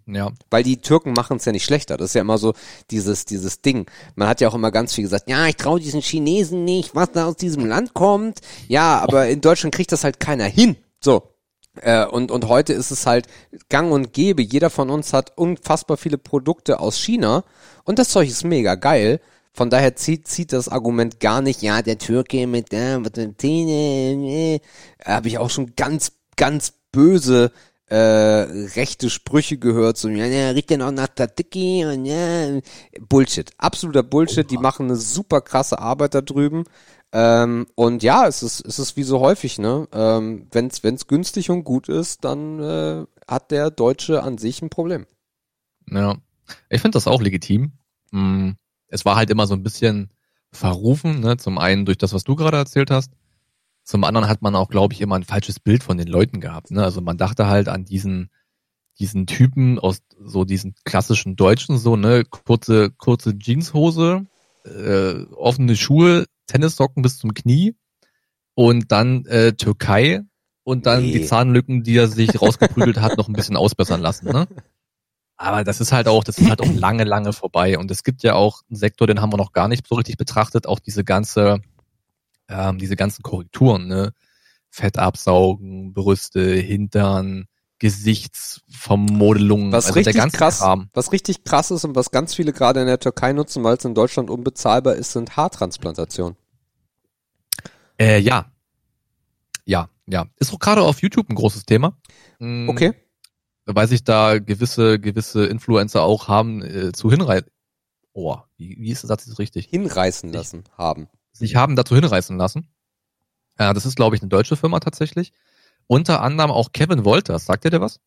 Ja. 0.07 0.31
Weil 0.49 0.63
die 0.63 0.77
Türken 0.81 1.13
machen 1.13 1.37
es 1.37 1.45
ja 1.45 1.51
nicht 1.51 1.65
schlechter. 1.65 1.97
Das 1.97 2.09
ist 2.09 2.13
ja 2.15 2.21
immer 2.21 2.39
so 2.39 2.55
dieses, 2.89 3.25
dieses 3.25 3.61
Ding. 3.61 3.85
Man 4.15 4.27
hat 4.27 4.41
ja 4.41 4.47
auch 4.47 4.55
immer 4.55 4.71
ganz 4.71 4.95
viel 4.95 5.03
gesagt, 5.03 5.29
ja, 5.29 5.45
ich 5.45 5.55
traue 5.55 5.79
diesen 5.79 6.01
Chinesen 6.01 6.65
nicht, 6.65 6.95
was 6.95 7.11
da 7.11 7.27
aus 7.27 7.35
diesem 7.35 7.67
Land 7.67 7.93
kommt. 7.93 8.39
Ja, 8.69 8.97
aber 9.01 9.27
in 9.27 9.39
Deutschland 9.39 9.75
kriegt 9.75 9.91
das 9.91 10.03
halt 10.03 10.19
keiner 10.19 10.45
hin. 10.45 10.77
So. 10.99 11.36
Äh, 11.81 12.05
und, 12.05 12.31
und 12.31 12.47
heute 12.47 12.73
ist 12.73 12.91
es 12.91 13.05
halt 13.05 13.27
gang 13.69 13.91
und 13.91 14.13
gäbe. 14.13 14.41
Jeder 14.41 14.69
von 14.69 14.89
uns 14.89 15.13
hat 15.13 15.37
unfassbar 15.37 15.97
viele 15.97 16.17
Produkte 16.17 16.79
aus 16.79 16.97
China. 16.97 17.43
Und 17.83 17.99
das 17.99 18.09
Zeug 18.09 18.29
ist 18.29 18.43
mega 18.43 18.75
geil. 18.75 19.19
Von 19.53 19.71
daher 19.71 19.95
zieht, 19.95 20.27
zieht 20.27 20.53
das 20.53 20.69
Argument 20.69 21.19
gar 21.19 21.41
nicht, 21.41 21.63
ja, 21.63 21.81
der 21.81 21.97
Türke 21.97 22.45
mit 22.45 22.71
der, 22.71 22.99
mit 22.99 23.17
den 23.17 23.39
Zähnen, 23.39 24.23
äh, 24.23 24.59
habe 25.03 25.29
ich 25.29 25.39
auch 25.39 25.49
schon 25.49 25.73
ganz, 25.75 26.11
ganz 26.35 26.73
böse 26.91 27.51
äh, 27.87 27.95
rechte 27.95 29.09
Sprüche 29.09 29.57
gehört, 29.57 29.97
so, 29.97 30.09
ja, 30.09 30.25
ja, 30.25 30.49
riecht 30.49 30.69
ja 30.71 30.77
noch 30.77 30.91
nach 30.91 31.07
Tzatziki 31.07 31.85
und 31.85 32.05
ja, 32.05 32.59
Bullshit. 33.07 33.49
Absoluter 33.57 34.03
Bullshit. 34.03 34.49
Die 34.49 34.57
machen 34.57 34.87
eine 34.87 34.97
super 34.97 35.41
krasse 35.41 35.79
Arbeit 35.79 36.13
da 36.13 36.21
drüben. 36.21 36.65
Ähm, 37.13 37.67
und 37.75 38.03
ja, 38.03 38.27
es 38.27 38.43
ist, 38.43 38.65
es 38.65 38.79
ist 38.79 38.97
wie 38.97 39.03
so 39.03 39.19
häufig, 39.19 39.59
ne? 39.59 39.87
Ähm, 39.93 40.47
Wenn 40.51 40.67
es 40.67 41.07
günstig 41.07 41.49
und 41.49 41.63
gut 41.63 41.89
ist, 41.89 42.23
dann 42.25 42.59
äh, 42.59 43.05
hat 43.27 43.51
der 43.51 43.71
Deutsche 43.71 44.23
an 44.23 44.37
sich 44.37 44.61
ein 44.61 44.69
Problem. 44.69 45.05
Ja. 45.89 46.17
Ich 46.69 46.81
finde 46.81 46.95
das 46.95 47.07
auch 47.07 47.21
legitim. 47.21 47.73
Mm, 48.11 48.51
Es 48.89 49.05
war 49.05 49.15
halt 49.15 49.29
immer 49.29 49.47
so 49.47 49.53
ein 49.53 49.63
bisschen 49.63 50.11
verrufen, 50.51 51.19
ne? 51.19 51.37
Zum 51.37 51.57
einen 51.57 51.85
durch 51.85 51.97
das, 51.97 52.13
was 52.13 52.23
du 52.23 52.35
gerade 52.35 52.57
erzählt 52.57 52.91
hast. 52.91 53.11
Zum 53.83 54.03
anderen 54.03 54.27
hat 54.27 54.41
man 54.41 54.55
auch, 54.55 54.67
glaube 54.69 54.93
ich, 54.93 54.99
immer 55.01 55.15
ein 55.15 55.23
falsches 55.23 55.61
Bild 55.61 55.81
von 55.81 55.97
den 55.97 56.07
Leuten 56.07 56.41
gehabt. 56.41 56.71
Ne? 56.71 56.83
Also 56.83 56.99
man 56.99 57.17
dachte 57.17 57.47
halt 57.47 57.69
an 57.69 57.85
diesen, 57.85 58.29
diesen 58.99 59.27
Typen 59.27 59.79
aus 59.79 59.99
so 60.19 60.43
diesen 60.43 60.75
klassischen 60.83 61.37
Deutschen, 61.37 61.77
so, 61.77 61.95
ne, 61.95 62.25
kurze, 62.25 62.91
kurze 62.91 63.37
Jeanshose, 63.37 64.25
äh, 64.65 65.23
offene 65.35 65.77
Schuhe, 65.77 66.25
Tennissocken 66.47 67.03
bis 67.03 67.17
zum 67.19 67.33
Knie 67.33 67.75
und 68.55 68.91
dann 68.91 69.25
äh, 69.25 69.53
Türkei 69.53 70.21
und 70.63 70.85
dann 70.85 71.03
Nee. 71.03 71.11
die 71.19 71.25
Zahnlücken, 71.25 71.83
die 71.83 71.95
er 71.97 72.07
sich 72.07 72.41
rausgeprügelt 72.41 72.99
hat, 72.99 73.17
noch 73.17 73.27
ein 73.27 73.33
bisschen 73.33 73.55
ausbessern 73.57 74.01
lassen, 74.01 74.27
ne? 74.31 74.47
Aber 75.39 75.63
das 75.63 75.79
ist 75.79 75.91
halt 75.91 76.07
auch, 76.07 76.23
das 76.23 76.39
ist 76.39 76.49
halt 76.49 76.61
auch 76.61 76.73
lange, 76.73 77.03
lange 77.03 77.31
vorbei. 77.31 77.77
Und 77.77 77.91
es 77.91 78.03
gibt 78.03 78.23
ja 78.23 78.33
auch 78.33 78.63
einen 78.69 78.75
Sektor, 78.77 79.05
den 79.05 79.21
haben 79.21 79.31
wir 79.31 79.37
noch 79.37 79.51
gar 79.51 79.67
nicht 79.67 79.85
so 79.87 79.93
richtig 79.95 80.17
betrachtet, 80.17 80.65
auch 80.65 80.79
diese 80.79 81.03
ganze, 81.03 81.61
ähm, 82.49 82.79
diese 82.79 82.95
ganzen 82.95 83.21
Korrekturen, 83.21 83.87
ne? 83.87 84.13
Fett 84.69 84.97
absaugen, 84.97 85.93
Brüste, 85.93 86.55
Hintern, 86.55 87.45
Gesichtsvermodelung, 87.79 89.71
Was 89.71 89.85
also 89.87 89.95
richtig 89.99 90.15
krass, 90.33 90.59
Kram. 90.59 90.89
was 90.93 91.11
richtig 91.11 91.43
krass 91.43 91.71
ist 91.71 91.83
und 91.85 91.95
was 91.95 92.11
ganz 92.11 92.33
viele 92.33 92.53
gerade 92.53 92.81
in 92.81 92.87
der 92.87 92.99
Türkei 92.99 93.33
nutzen, 93.33 93.63
weil 93.63 93.77
es 93.77 93.85
in 93.85 93.93
Deutschland 93.95 94.29
unbezahlbar 94.29 94.95
ist, 94.95 95.11
sind 95.13 95.37
Haartransplantationen. 95.37 96.35
Äh, 97.99 98.19
ja. 98.19 98.51
Ja, 99.65 99.89
ja. 100.07 100.27
Ist 100.37 100.53
auch 100.53 100.59
gerade 100.59 100.81
auf 100.81 101.01
YouTube 101.01 101.29
ein 101.29 101.35
großes 101.35 101.65
Thema. 101.65 101.97
Mm, 102.39 102.69
Okay. 102.69 102.93
Weil 103.65 103.87
sich 103.89 104.03
da 104.05 104.39
gewisse, 104.39 104.97
gewisse 104.97 105.45
Influencer 105.45 106.01
auch 106.03 106.29
haben 106.29 106.61
äh, 106.63 106.93
zu 106.93 107.11
hinreißen. 107.11 107.49
Oh, 108.13 108.37
wie, 108.55 108.77
wie 108.79 108.91
ist 108.91 109.03
der 109.03 109.09
Satz 109.09 109.25
jetzt 109.27 109.39
richtig? 109.39 109.65
Hinreißen 109.67 110.31
lassen 110.31 110.63
haben. 110.77 111.09
sich 111.33 111.55
haben 111.57 111.75
dazu 111.75 111.93
hinreißen 111.93 112.37
lassen. 112.37 112.69
Ja, 113.59 113.73
das 113.73 113.85
ist, 113.85 113.95
glaube 113.95 114.15
ich, 114.15 114.21
eine 114.21 114.29
deutsche 114.29 114.55
Firma 114.55 114.79
tatsächlich. 114.79 115.33
Unter 115.87 116.21
anderem 116.21 116.51
auch 116.51 116.71
Kevin 116.73 117.05
Wolters. 117.05 117.45
Sagt 117.45 117.65
ihr 117.65 117.71
dir 117.71 117.81
was? 117.81 117.99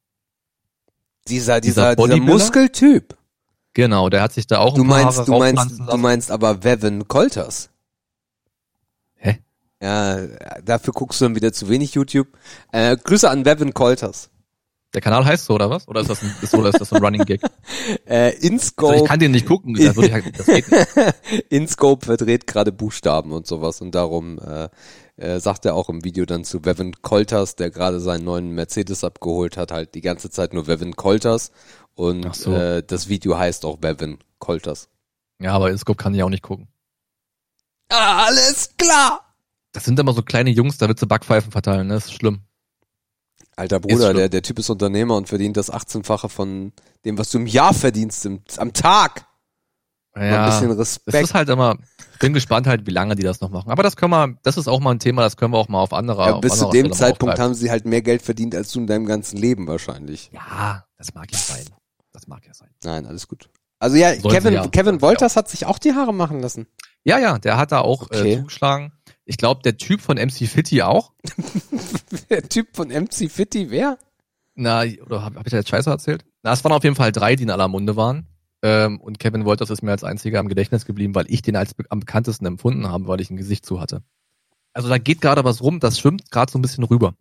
Dieser, 1.28 1.61
Dieser 1.61 1.95
dieser, 1.97 2.09
dieser? 2.14 2.20
Muskeltyp. 2.24 3.16
Genau, 3.72 4.09
der 4.09 4.22
hat 4.22 4.33
sich 4.33 4.47
da 4.47 4.59
auch 4.59 4.74
Du 4.74 4.83
ein 4.83 4.89
paar 4.89 5.03
meinst, 5.05 5.18
Haare 5.18 5.26
du 5.26 5.33
meinst, 5.39 5.45
raufpflanzen 5.59 5.78
du 5.78 5.85
lassen. 5.91 6.01
meinst 6.01 6.31
aber 6.31 6.64
Vevin 6.64 7.09
Colters. 7.09 7.70
Hä? 9.16 9.39
Ja, 9.81 10.18
dafür 10.64 10.93
guckst 10.93 11.20
du 11.20 11.26
dann 11.26 11.35
wieder 11.37 11.53
zu 11.53 11.68
wenig 11.68 11.95
YouTube. 11.95 12.28
Äh, 12.72 12.97
Grüße 12.97 13.28
an 13.31 13.45
Vevin 13.45 13.72
Colters. 13.72 14.31
Der 14.93 15.01
Kanal 15.01 15.24
heißt 15.24 15.45
so, 15.45 15.55
oder 15.55 15.70
was? 15.70 15.87
Oder 15.87 16.01
ist 16.01 16.11
das 16.11 16.20
ein, 16.22 16.35
ist, 16.43 16.53
oder 16.53 16.70
ist 16.70 16.81
das 16.81 16.93
ein 16.93 17.03
Running 17.03 17.24
Gag? 17.24 17.41
Äh, 18.07 18.31
Also 18.33 18.39
ich 18.39 18.45
InScope, 18.51 19.05
kann 19.05 19.20
den 19.20 19.31
nicht 19.31 19.47
gucken, 19.47 19.74
das, 19.74 19.95
würde 19.95 20.09
ich, 20.09 20.12
halt- 20.12 20.37
das 20.39 20.47
geht 20.47 20.68
nicht. 20.70 21.45
InScope 21.51 22.07
verdreht 22.07 22.47
gerade 22.49 22.72
Buchstaben 22.72 23.31
und 23.31 23.47
sowas 23.47 23.81
und 23.81 23.95
darum 23.95 24.41
äh, 24.41 24.68
äh, 25.20 25.38
sagt 25.38 25.66
er 25.66 25.74
auch 25.74 25.88
im 25.88 26.02
Video 26.02 26.24
dann 26.24 26.44
zu 26.44 26.64
Vevin 26.64 26.94
Colters, 27.02 27.54
der 27.54 27.70
gerade 27.70 28.00
seinen 28.00 28.24
neuen 28.24 28.50
Mercedes 28.50 29.04
abgeholt 29.04 29.56
hat, 29.56 29.70
halt 29.70 29.94
die 29.94 30.00
ganze 30.00 30.30
Zeit 30.30 30.54
nur 30.54 30.66
Vevin 30.66 30.96
Colters 30.96 31.52
und 31.94 32.34
so. 32.34 32.52
äh, 32.52 32.82
das 32.82 33.08
Video 33.08 33.38
heißt 33.38 33.64
auch 33.66 33.78
Vevin 33.82 34.18
Colters. 34.38 34.88
Ja, 35.38 35.52
aber 35.52 35.70
InScope 35.70 36.02
kann 36.02 36.14
ich 36.14 36.22
auch 36.22 36.30
nicht 36.30 36.42
gucken. 36.42 36.68
Ah, 37.90 38.24
alles 38.26 38.70
klar! 38.76 39.34
Das 39.72 39.84
sind 39.84 39.98
immer 39.98 40.12
so 40.12 40.22
kleine 40.22 40.50
Jungs, 40.50 40.78
da 40.78 40.88
willst 40.88 41.02
du 41.02 41.06
Backpfeifen 41.06 41.52
verteilen, 41.52 41.88
ne? 41.88 41.94
Das 41.94 42.06
ist 42.06 42.14
schlimm. 42.14 42.40
Alter 43.56 43.80
Bruder, 43.80 44.14
der, 44.14 44.28
der 44.30 44.42
Typ 44.42 44.58
ist 44.58 44.70
Unternehmer 44.70 45.16
und 45.16 45.28
verdient 45.28 45.56
das 45.56 45.70
18-fache 45.70 46.28
von 46.30 46.72
dem, 47.04 47.18
was 47.18 47.30
du 47.30 47.38
im 47.38 47.46
Jahr 47.46 47.74
verdienst, 47.74 48.24
im, 48.24 48.40
am 48.56 48.72
Tag. 48.72 49.26
Ja, 50.16 50.44
ein 50.44 50.50
bisschen 50.50 50.70
es 50.72 50.78
Respekt. 50.78 51.24
ist 51.24 51.34
halt 51.34 51.48
immer, 51.48 51.76
ich 52.14 52.18
bin 52.18 52.32
gespannt 52.32 52.66
halt, 52.66 52.86
wie 52.86 52.90
lange 52.90 53.14
die 53.14 53.22
das 53.22 53.40
noch 53.40 53.50
machen. 53.50 53.70
Aber 53.70 53.82
das 53.82 53.96
können 53.96 54.11
wir, 54.11 54.36
das 54.42 54.56
ist 54.56 54.66
auch 54.68 54.80
mal 54.80 54.90
ein 54.90 54.98
Thema, 54.98 55.22
das 55.22 55.36
können 55.36 55.52
wir 55.52 55.58
auch 55.58 55.68
mal 55.68 55.80
auf 55.80 55.92
andere 55.92 56.26
ja, 56.26 56.38
bis 56.38 56.58
zu 56.58 56.68
dem 56.70 56.86
Stelle 56.86 56.90
Zeitpunkt 56.96 57.38
haben 57.38 57.54
sie 57.54 57.70
halt 57.70 57.84
mehr 57.86 58.02
Geld 58.02 58.22
verdient 58.22 58.54
als 58.54 58.72
du 58.72 58.80
in 58.80 58.86
deinem 58.88 59.06
ganzen 59.06 59.36
Leben 59.36 59.66
wahrscheinlich. 59.68 60.30
Ja, 60.32 60.84
das 60.98 61.14
mag 61.14 61.30
ja 61.32 61.38
sein. 61.38 61.64
Das 62.12 62.26
mag 62.26 62.44
ja 62.46 62.52
sein. 62.54 62.70
Nein, 62.84 63.06
alles 63.06 63.28
gut. 63.28 63.48
Also 63.78 63.96
ja, 63.96 64.11
Sollten 64.14 64.28
Kevin, 64.30 64.54
ja. 64.54 64.68
Kevin 64.68 65.00
Wolters 65.00 65.36
hat 65.36 65.48
sich 65.48 65.64
auch 65.64 65.78
die 65.78 65.94
Haare 65.94 66.12
machen 66.12 66.40
lassen. 66.40 66.66
Ja, 67.04 67.18
ja, 67.18 67.38
der 67.38 67.56
hat 67.56 67.72
da 67.72 67.80
auch 67.80 68.02
Okay. 68.02 68.32
äh, 68.32 68.36
zugeschlagen. 68.38 68.92
Ich 69.24 69.36
glaube, 69.38 69.62
der 69.62 69.76
Typ 69.78 70.00
von 70.00 70.18
MC 70.18 70.48
Fitty 70.48 70.82
auch. 70.82 71.12
Der 72.30 72.42
Typ 72.48 72.74
von 72.74 72.88
MC 72.88 73.30
Fitty, 73.30 73.70
wer? 73.70 73.96
Na, 74.54 74.82
oder 75.06 75.22
habe 75.24 75.38
hab 75.38 75.46
ich 75.46 75.50
da 75.52 75.58
jetzt 75.58 75.68
Scheiße 75.70 75.88
erzählt? 75.88 76.24
Na, 76.42 76.52
es 76.52 76.62
waren 76.64 76.72
auf 76.72 76.82
jeden 76.84 76.96
Fall 76.96 77.12
drei, 77.12 77.36
die 77.36 77.44
in 77.44 77.50
aller 77.50 77.68
Munde 77.68 77.96
waren. 77.96 78.26
Ähm, 78.62 79.00
und 79.00 79.18
Kevin 79.18 79.44
Wolters 79.44 79.70
ist 79.70 79.82
mir 79.82 79.92
als 79.92 80.04
einziger 80.04 80.40
am 80.40 80.48
Gedächtnis 80.48 80.84
geblieben, 80.84 81.14
weil 81.14 81.26
ich 81.28 81.42
den 81.42 81.56
als 81.56 81.74
be 81.74 81.84
am 81.88 82.00
bekanntesten 82.00 82.46
empfunden 82.46 82.88
habe, 82.88 83.06
weil 83.08 83.20
ich 83.20 83.30
ein 83.30 83.36
Gesicht 83.36 83.64
zu 83.64 83.80
hatte. 83.80 84.02
Also 84.72 84.88
da 84.88 84.98
geht 84.98 85.20
gerade 85.20 85.44
was 85.44 85.62
rum, 85.62 85.80
das 85.80 85.98
schwimmt 85.98 86.30
gerade 86.30 86.52
so 86.52 86.58
ein 86.58 86.62
bisschen 86.62 86.84
rüber. 86.84 87.14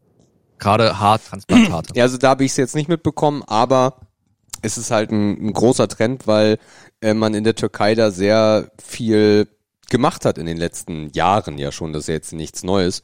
Gerade 0.60 1.00
Haartransplantate. 1.00 1.94
Ja, 1.96 2.04
also 2.04 2.18
da 2.18 2.30
habe 2.30 2.44
ich 2.44 2.52
es 2.52 2.58
jetzt 2.58 2.76
nicht 2.76 2.90
mitbekommen, 2.90 3.44
aber 3.48 4.02
es 4.62 4.78
ist 4.78 4.92
halt 4.92 5.12
ein, 5.12 5.48
ein 5.48 5.54
großer 5.54 5.88
Trend, 5.88 6.28
weil 6.28 6.60
äh, 7.02 7.14
man 7.14 7.34
in 7.34 7.46
der 7.46 7.56
Türkei 7.56 7.96
da 7.96 8.12
sehr 8.12 8.72
viel 8.84 9.48
gemacht 9.90 10.26
hat 10.26 10.38
in 10.38 10.46
den 10.46 10.58
letzten 10.58 11.10
Jahren 11.14 11.58
ja 11.58 11.72
schon, 11.72 11.94
das 11.94 12.04
ist 12.04 12.08
ja 12.08 12.14
jetzt 12.16 12.34
nichts 12.34 12.64
Neues. 12.64 13.02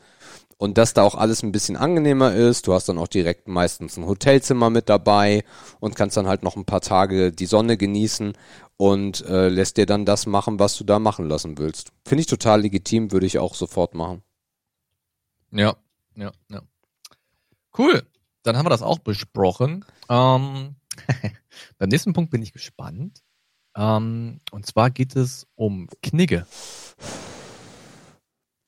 Und 0.57 0.77
dass 0.77 0.93
da 0.93 1.03
auch 1.03 1.15
alles 1.15 1.43
ein 1.43 1.51
bisschen 1.51 1.75
angenehmer 1.75 2.33
ist. 2.33 2.67
Du 2.67 2.73
hast 2.73 2.87
dann 2.87 2.97
auch 2.97 3.09
direkt 3.09 3.47
meistens 3.47 3.97
ein 3.97 4.05
Hotelzimmer 4.05 4.69
mit 4.69 4.87
dabei 4.87 5.43
und 5.81 5.95
kannst 5.95 6.15
dann 6.15 6.27
halt 6.27 6.43
noch 6.43 6.55
ein 6.55 6.65
paar 6.65 6.79
Tage 6.79 7.33
die 7.33 7.45
Sonne 7.45 7.75
genießen 7.75 8.33
und 8.77 9.25
äh, 9.25 9.49
lässt 9.49 9.77
dir 9.77 9.85
dann 9.85 10.05
das 10.05 10.25
machen, 10.25 10.59
was 10.59 10.77
du 10.77 10.83
da 10.83 10.99
machen 10.99 11.27
lassen 11.27 11.57
willst. 11.57 11.91
Finde 12.05 12.21
ich 12.21 12.27
total 12.27 12.61
legitim, 12.61 13.11
würde 13.11 13.25
ich 13.25 13.37
auch 13.37 13.53
sofort 13.53 13.95
machen. 13.95 14.23
Ja, 15.51 15.75
ja, 16.15 16.31
ja. 16.49 16.61
Cool. 17.77 18.03
Dann 18.43 18.57
haben 18.57 18.65
wir 18.65 18.69
das 18.69 18.81
auch 18.81 18.99
besprochen. 18.99 19.85
Ähm, 20.09 20.75
beim 21.77 21.89
nächsten 21.89 22.13
Punkt 22.13 22.31
bin 22.31 22.41
ich 22.41 22.53
gespannt. 22.53 23.23
Ähm, 23.75 24.39
und 24.51 24.65
zwar 24.65 24.89
geht 24.89 25.15
es 25.15 25.47
um 25.55 25.89
Knigge. 26.01 26.45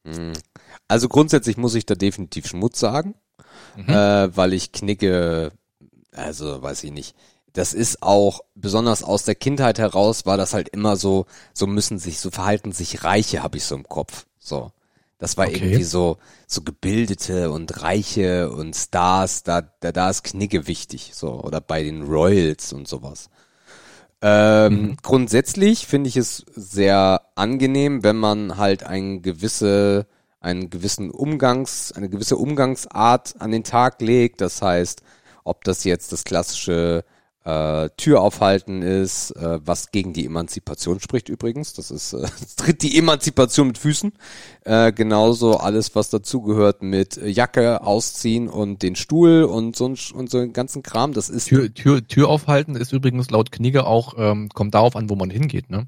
Hm. 0.05 0.33
Also 0.87 1.09
grundsätzlich 1.09 1.57
muss 1.57 1.75
ich 1.75 1.85
da 1.85 1.95
definitiv 1.95 2.47
Schmutz 2.47 2.79
sagen, 2.79 3.15
Mhm. 3.75 3.89
äh, 3.93 4.29
weil 4.35 4.53
ich 4.53 4.71
Knicke, 4.71 5.51
also 6.13 6.61
weiß 6.61 6.83
ich 6.85 6.91
nicht. 6.91 7.15
Das 7.53 7.73
ist 7.73 8.03
auch, 8.03 8.41
besonders 8.55 9.03
aus 9.03 9.23
der 9.23 9.35
Kindheit 9.35 9.79
heraus, 9.79 10.25
war 10.25 10.37
das 10.37 10.53
halt 10.53 10.69
immer 10.69 10.95
so, 10.95 11.25
so 11.53 11.67
müssen 11.67 11.99
sich, 11.99 12.19
so 12.19 12.31
verhalten 12.31 12.71
sich 12.71 13.03
Reiche, 13.03 13.43
habe 13.43 13.57
ich 13.57 13.65
so 13.65 13.75
im 13.75 13.87
Kopf. 13.87 14.25
So. 14.39 14.71
Das 15.19 15.37
war 15.37 15.47
Okay. 15.47 15.55
irgendwie 15.55 15.83
so, 15.83 16.17
so 16.47 16.61
Gebildete 16.61 17.51
und 17.51 17.81
Reiche 17.81 18.51
und 18.51 18.75
Stars, 18.75 19.43
da, 19.43 19.61
da, 19.61 19.91
da 19.91 20.09
ist 20.11 20.23
Knigge 20.23 20.67
wichtig, 20.67 21.11
so, 21.15 21.41
oder 21.41 21.61
bei 21.61 21.83
den 21.83 22.03
Royals 22.03 22.73
und 22.73 22.87
sowas. 22.87 23.29
Ähm, 24.21 24.91
Mhm. 24.91 24.97
Grundsätzlich 25.03 25.85
finde 25.87 26.09
ich 26.09 26.17
es 26.17 26.43
sehr 26.55 27.21
angenehm, 27.35 28.03
wenn 28.03 28.15
man 28.17 28.57
halt 28.57 28.83
ein 28.83 29.21
gewisse, 29.21 30.07
einen 30.47 30.69
gewissen 30.69 31.11
Umgangs, 31.11 31.91
eine 31.91 32.09
gewisse 32.09 32.37
Umgangsart 32.37 33.35
an 33.39 33.51
den 33.51 33.63
Tag 33.63 34.01
legt. 34.01 34.41
Das 34.41 34.61
heißt, 34.61 35.01
ob 35.43 35.63
das 35.65 35.83
jetzt 35.83 36.13
das 36.13 36.23
klassische 36.23 37.03
äh, 37.43 37.89
Türaufhalten 37.97 38.81
ist, 38.81 39.31
äh, 39.31 39.59
was 39.65 39.91
gegen 39.91 40.13
die 40.13 40.25
Emanzipation 40.25 41.01
spricht 41.01 41.27
übrigens. 41.27 41.73
Das 41.73 41.91
ist, 41.91 42.13
äh, 42.13 42.27
tritt 42.57 42.81
die 42.81 42.97
Emanzipation 42.97 43.67
mit 43.67 43.77
Füßen. 43.77 44.13
Äh, 44.63 44.93
genauso 44.93 45.57
alles, 45.57 45.95
was 45.95 46.09
dazugehört 46.09 46.81
mit 46.81 47.17
Jacke 47.17 47.81
ausziehen 47.83 48.47
und 48.47 48.83
den 48.83 48.95
Stuhl 48.95 49.43
und 49.43 49.75
so, 49.75 49.89
ein, 49.89 49.97
und 50.13 50.29
so 50.29 50.37
einen 50.39 50.53
ganzen 50.53 50.81
Kram. 50.81 51.13
Das 51.13 51.29
ist 51.29 51.47
Tür, 51.47 51.73
Tür, 51.73 52.07
Tür 52.07 52.29
aufhalten 52.29 52.75
ist 52.75 52.93
übrigens 52.93 53.29
laut 53.31 53.51
Knigge 53.51 53.85
auch, 53.85 54.15
ähm, 54.17 54.49
kommt 54.53 54.73
darauf 54.73 54.95
an, 54.95 55.09
wo 55.09 55.15
man 55.15 55.29
hingeht, 55.29 55.69
ne? 55.69 55.87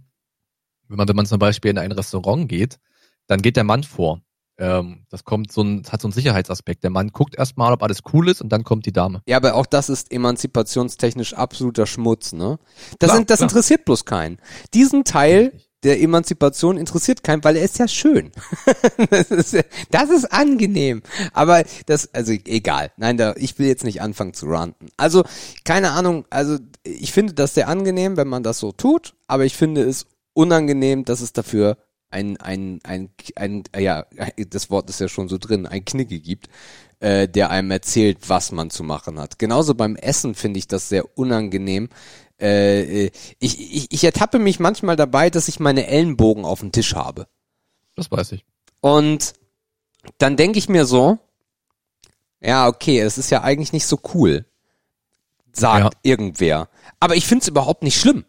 Wenn 0.88 0.98
man, 0.98 1.08
wenn 1.08 1.16
man 1.16 1.26
zum 1.28 1.40
Beispiel 1.40 1.72
in 1.72 1.78
ein 1.78 1.92
Restaurant 1.92 2.50
geht, 2.50 2.80
dann 3.28 3.42
geht 3.42 3.58
der 3.58 3.64
Mann 3.64 3.84
vor. 3.84 4.22
Ähm, 4.60 5.06
das 5.10 5.24
kommt 5.24 5.52
so 5.52 5.62
ein, 5.62 5.84
hat 5.90 6.02
so 6.02 6.08
einen 6.08 6.14
Sicherheitsaspekt. 6.14 6.84
Der 6.84 6.90
Mann 6.90 7.10
guckt 7.10 7.36
erstmal, 7.38 7.72
ob 7.72 7.82
alles 7.82 8.02
cool 8.14 8.30
ist 8.30 8.42
und 8.42 8.50
dann 8.50 8.64
kommt 8.64 8.86
die 8.86 8.92
Dame. 8.92 9.22
Ja, 9.26 9.38
aber 9.38 9.56
auch 9.56 9.66
das 9.66 9.90
ist 9.90 10.12
emanzipationstechnisch 10.12 11.34
absoluter 11.34 11.86
Schmutz, 11.86 12.34
ne? 12.34 12.60
Das, 13.00 13.08
Klar, 13.08 13.18
sind, 13.18 13.30
das 13.30 13.38
klar. 13.38 13.50
interessiert 13.50 13.86
bloß 13.86 14.06
keinen. 14.06 14.38
Diesen 14.74 15.06
Teil 15.06 15.54
der 15.84 16.02
Emanzipation 16.02 16.78
interessiert 16.78 17.24
keinen, 17.24 17.44
weil 17.44 17.56
er 17.56 17.64
ist 17.64 17.80
ja 17.80 17.88
schön. 17.88 18.32
das, 19.10 19.32
ist, 19.32 19.58
das 19.92 20.10
ist 20.10 20.26
angenehm. 20.32 21.02
Aber 21.34 21.64
das, 21.86 22.14
also 22.14 22.34
egal. 22.34 22.92
Nein, 22.98 23.16
da, 23.16 23.34
ich 23.38 23.58
will 23.60 23.68
jetzt 23.68 23.86
nicht 23.86 24.02
anfangen 24.02 24.34
zu 24.34 24.48
ranten. 24.48 24.88
Also, 24.98 25.24
keine 25.64 25.92
Ahnung, 25.92 26.26
also 26.30 26.58
ich 26.84 27.14
finde 27.14 27.34
das 27.34 27.54
sehr 27.54 27.70
angenehm, 27.70 28.18
wenn 28.18 28.28
man 28.28 28.44
das 28.44 28.60
so 28.60 28.74
tut, 28.74 29.16
aber 29.28 29.46
ich 29.46 29.56
finde 29.56 29.84
es 29.84 30.06
unangenehm, 30.34 31.06
dass 31.06 31.22
es 31.22 31.32
dafür 31.32 31.78
ein, 32.10 32.38
ein, 32.38 32.80
ein, 32.84 33.10
ein, 33.36 33.64
äh, 33.72 33.84
ja, 33.84 34.06
das 34.50 34.70
Wort 34.70 34.90
ist 34.90 35.00
ja 35.00 35.08
schon 35.08 35.30
so 35.30 35.38
drin, 35.38 35.66
ein 35.66 35.86
Knicke 35.86 36.20
gibt, 36.20 36.50
äh, 37.00 37.28
der 37.28 37.50
einem 37.50 37.72
erzählt, 37.72 38.18
was 38.28 38.52
man 38.52 38.70
zu 38.70 38.84
machen 38.84 39.20
hat. 39.20 39.40
Genauso 39.40 39.76
beim 39.76 39.96
Essen 39.96 40.36
finde 40.36 40.60
ich 40.60 40.68
das 40.68 40.90
sehr 40.90 41.18
unangenehm. 41.18 41.90
Äh, 42.40 43.06
äh, 43.06 43.12
ich, 43.40 43.60
ich, 43.76 43.92
ich 43.92 44.04
ertappe 44.04 44.40
mich 44.40 44.60
manchmal 44.60 44.96
dabei, 44.96 45.30
dass 45.30 45.48
ich 45.48 45.60
meine 45.60 45.88
Ellenbogen 45.88 46.46
auf 46.46 46.62
dem 46.62 46.72
Tisch 46.72 46.96
habe. 46.96 47.28
Das 47.96 48.12
weiß 48.12 48.32
ich. 48.34 48.46
Und 48.82 49.34
dann 50.18 50.38
denke 50.38 50.58
ich 50.58 50.70
mir 50.70 50.86
so, 50.86 51.20
ja, 52.42 52.68
okay, 52.68 53.00
es 53.00 53.18
ist 53.18 53.30
ja 53.30 53.44
eigentlich 53.44 53.74
nicht 53.74 53.86
so 53.86 54.00
cool, 54.14 54.46
sagt 55.52 55.94
Ja. 55.94 56.00
irgendwer. 56.04 56.70
Aber 57.00 57.16
ich 57.16 57.28
finde 57.28 57.44
es 57.44 57.50
überhaupt 57.50 57.84
nicht 57.84 58.00
schlimm. 58.00 58.24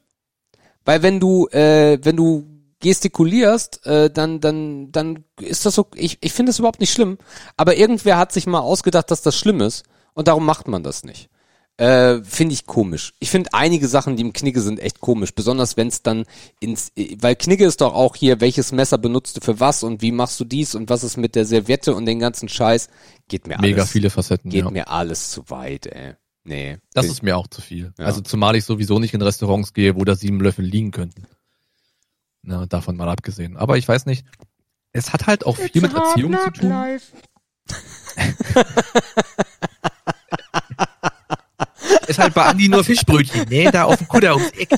Weil 0.85 1.03
wenn 1.03 1.21
du, 1.21 1.47
äh, 1.49 1.99
wenn 2.03 2.17
du 2.17 2.47
gestikulierst, 2.81 3.87
äh, 3.87 4.11
dann, 4.11 4.41
dann, 4.41 4.91
dann 4.91 5.25
ist 5.41 5.67
das 5.67 5.75
so, 5.75 5.87
ich, 5.95 6.19
ich 6.21 6.33
finde 6.33 6.51
es 6.51 6.59
überhaupt 6.59 6.81
nicht 6.81 6.93
schlimm. 6.93 7.19
Aber 7.57 7.77
irgendwer 7.77 8.19
hat 8.19 8.33
sich 8.33 8.47
mal 8.47 8.61
ausgedacht, 8.61 9.11
dass 9.11 9.23
das 9.23 9.37
schlimm 9.37 9.61
ist 9.61 9.85
und 10.15 10.29
darum 10.29 10.45
macht 10.45 10.67
man 10.69 10.83
das 10.83 11.05
nicht. 11.05 11.29
Äh, 11.77 12.23
finde 12.25 12.53
ich 12.53 12.67
komisch. 12.67 13.15
Ich 13.21 13.31
finde 13.31 13.55
einige 13.55 13.89
Sachen, 13.89 14.15
die 14.17 14.23
im 14.23 14.35
Knigge 14.35 14.61
sind, 14.61 14.81
echt 14.81 15.01
komisch. 15.01 15.35
Besonders 15.35 15.79
wenn 15.79 15.89
es 15.89 16.03
dann 16.03 16.25
ins, 16.61 16.93
äh, 16.95 17.17
weil 17.21 17.37
Knigge 17.37 17.65
ist 17.65 17.81
doch 17.81 17.95
auch 17.95 18.17
hier, 18.17 18.43
welches 18.43 18.71
Messer 18.71 18.99
benutzt 18.99 19.39
du 19.39 19.41
für 19.41 19.61
was 19.61 19.83
und 19.83 20.03
wie 20.03 20.13
machst 20.13 20.39
du 20.41 20.45
dies 20.45 20.75
und 20.75 20.91
was 20.91 21.05
ist 21.05 21.17
mit 21.17 21.35
der 21.35 21.47
Serviette 21.47 21.95
und 21.95 22.05
den 22.05 22.19
ganzen 22.19 22.51
Scheiß. 22.51 22.89
Geht 23.29 23.47
mir 23.47 23.57
Mega 23.59 23.81
alles, 23.83 23.93
viele 23.93 24.11
Facetten. 24.11 24.51
geht 24.51 24.65
ja. 24.65 24.71
mir 24.71 24.89
alles 24.89 25.31
zu 25.31 25.49
weit, 25.49 25.87
ey. 25.87 26.17
Nee. 26.45 26.79
Das 26.93 27.07
ist 27.07 27.23
mir 27.23 27.37
auch 27.37 27.47
zu 27.47 27.63
viel. 27.63 27.95
Ja. 27.99 28.05
Also 28.05 28.21
zumal 28.21 28.57
ich 28.57 28.65
sowieso 28.65 28.99
nicht 28.99 29.15
in 29.15 29.23
Restaurants 29.23 29.73
gehe, 29.73 29.97
wo 29.97 30.05
da 30.05 30.17
sieben 30.17 30.41
Löffel 30.41 30.65
liegen 30.65 30.91
könnten. 30.91 31.27
Na, 32.43 32.67
davon 32.67 32.97
mal 32.97 33.09
abgesehen. 33.09 33.57
Aber 33.57 33.77
ich 33.79 33.87
weiß 33.87 34.07
nicht. 34.07 34.25
Es 34.93 35.13
hat 35.13 35.27
halt 35.27 35.47
auch 35.47 35.57
viel 35.57 35.83
mit 35.83 35.95
Erziehung 35.95 36.37
zu 36.37 36.51
tun. 36.51 36.73
Ist 42.07 42.19
halt 42.19 42.35
bei 42.35 42.43
Andi 42.45 42.69
nur 42.69 42.83
Fischbrötchen. 42.85 43.47
Nee, 43.49 43.71
da 43.71 43.85
auf 43.85 43.97
dem 43.99 44.09
Kutter 44.09 44.35
ums 44.37 44.51
Eck. 44.53 44.71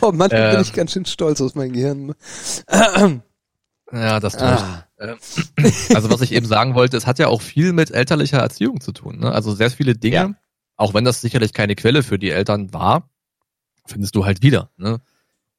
Oh, 0.00 0.10
manchmal 0.12 0.48
bin 0.50 0.56
Ähm. 0.56 0.62
ich 0.62 0.72
ganz 0.72 0.92
schön 0.92 1.04
stolz 1.06 1.40
aus 1.40 1.54
meinem 1.54 1.72
Gehirn. 1.72 2.14
Ja, 3.92 4.18
das 4.20 4.32
täuscht. 4.36 4.64
Ah. 4.64 4.86
Ähm, 4.98 5.18
Also 5.94 6.10
was 6.10 6.20
ich 6.22 6.32
eben 6.32 6.46
sagen 6.46 6.74
wollte, 6.74 6.96
es 6.96 7.06
hat 7.06 7.18
ja 7.20 7.28
auch 7.28 7.40
viel 7.42 7.72
mit 7.72 7.90
elterlicher 7.92 8.38
Erziehung 8.38 8.80
zu 8.80 8.90
tun. 8.92 9.18
Ne? 9.20 9.30
Also 9.30 9.54
sehr 9.54 9.70
viele 9.70 9.94
Dinge, 9.94 10.16
Ja. 10.16 10.34
auch 10.76 10.94
wenn 10.94 11.04
das 11.04 11.20
sicherlich 11.20 11.52
keine 11.52 11.76
Quelle 11.76 12.02
für 12.02 12.18
die 12.18 12.30
Eltern 12.30 12.72
war, 12.72 13.08
findest 13.86 14.16
du 14.16 14.24
halt 14.24 14.42
wieder. 14.42 14.70
Ne? 14.76 15.00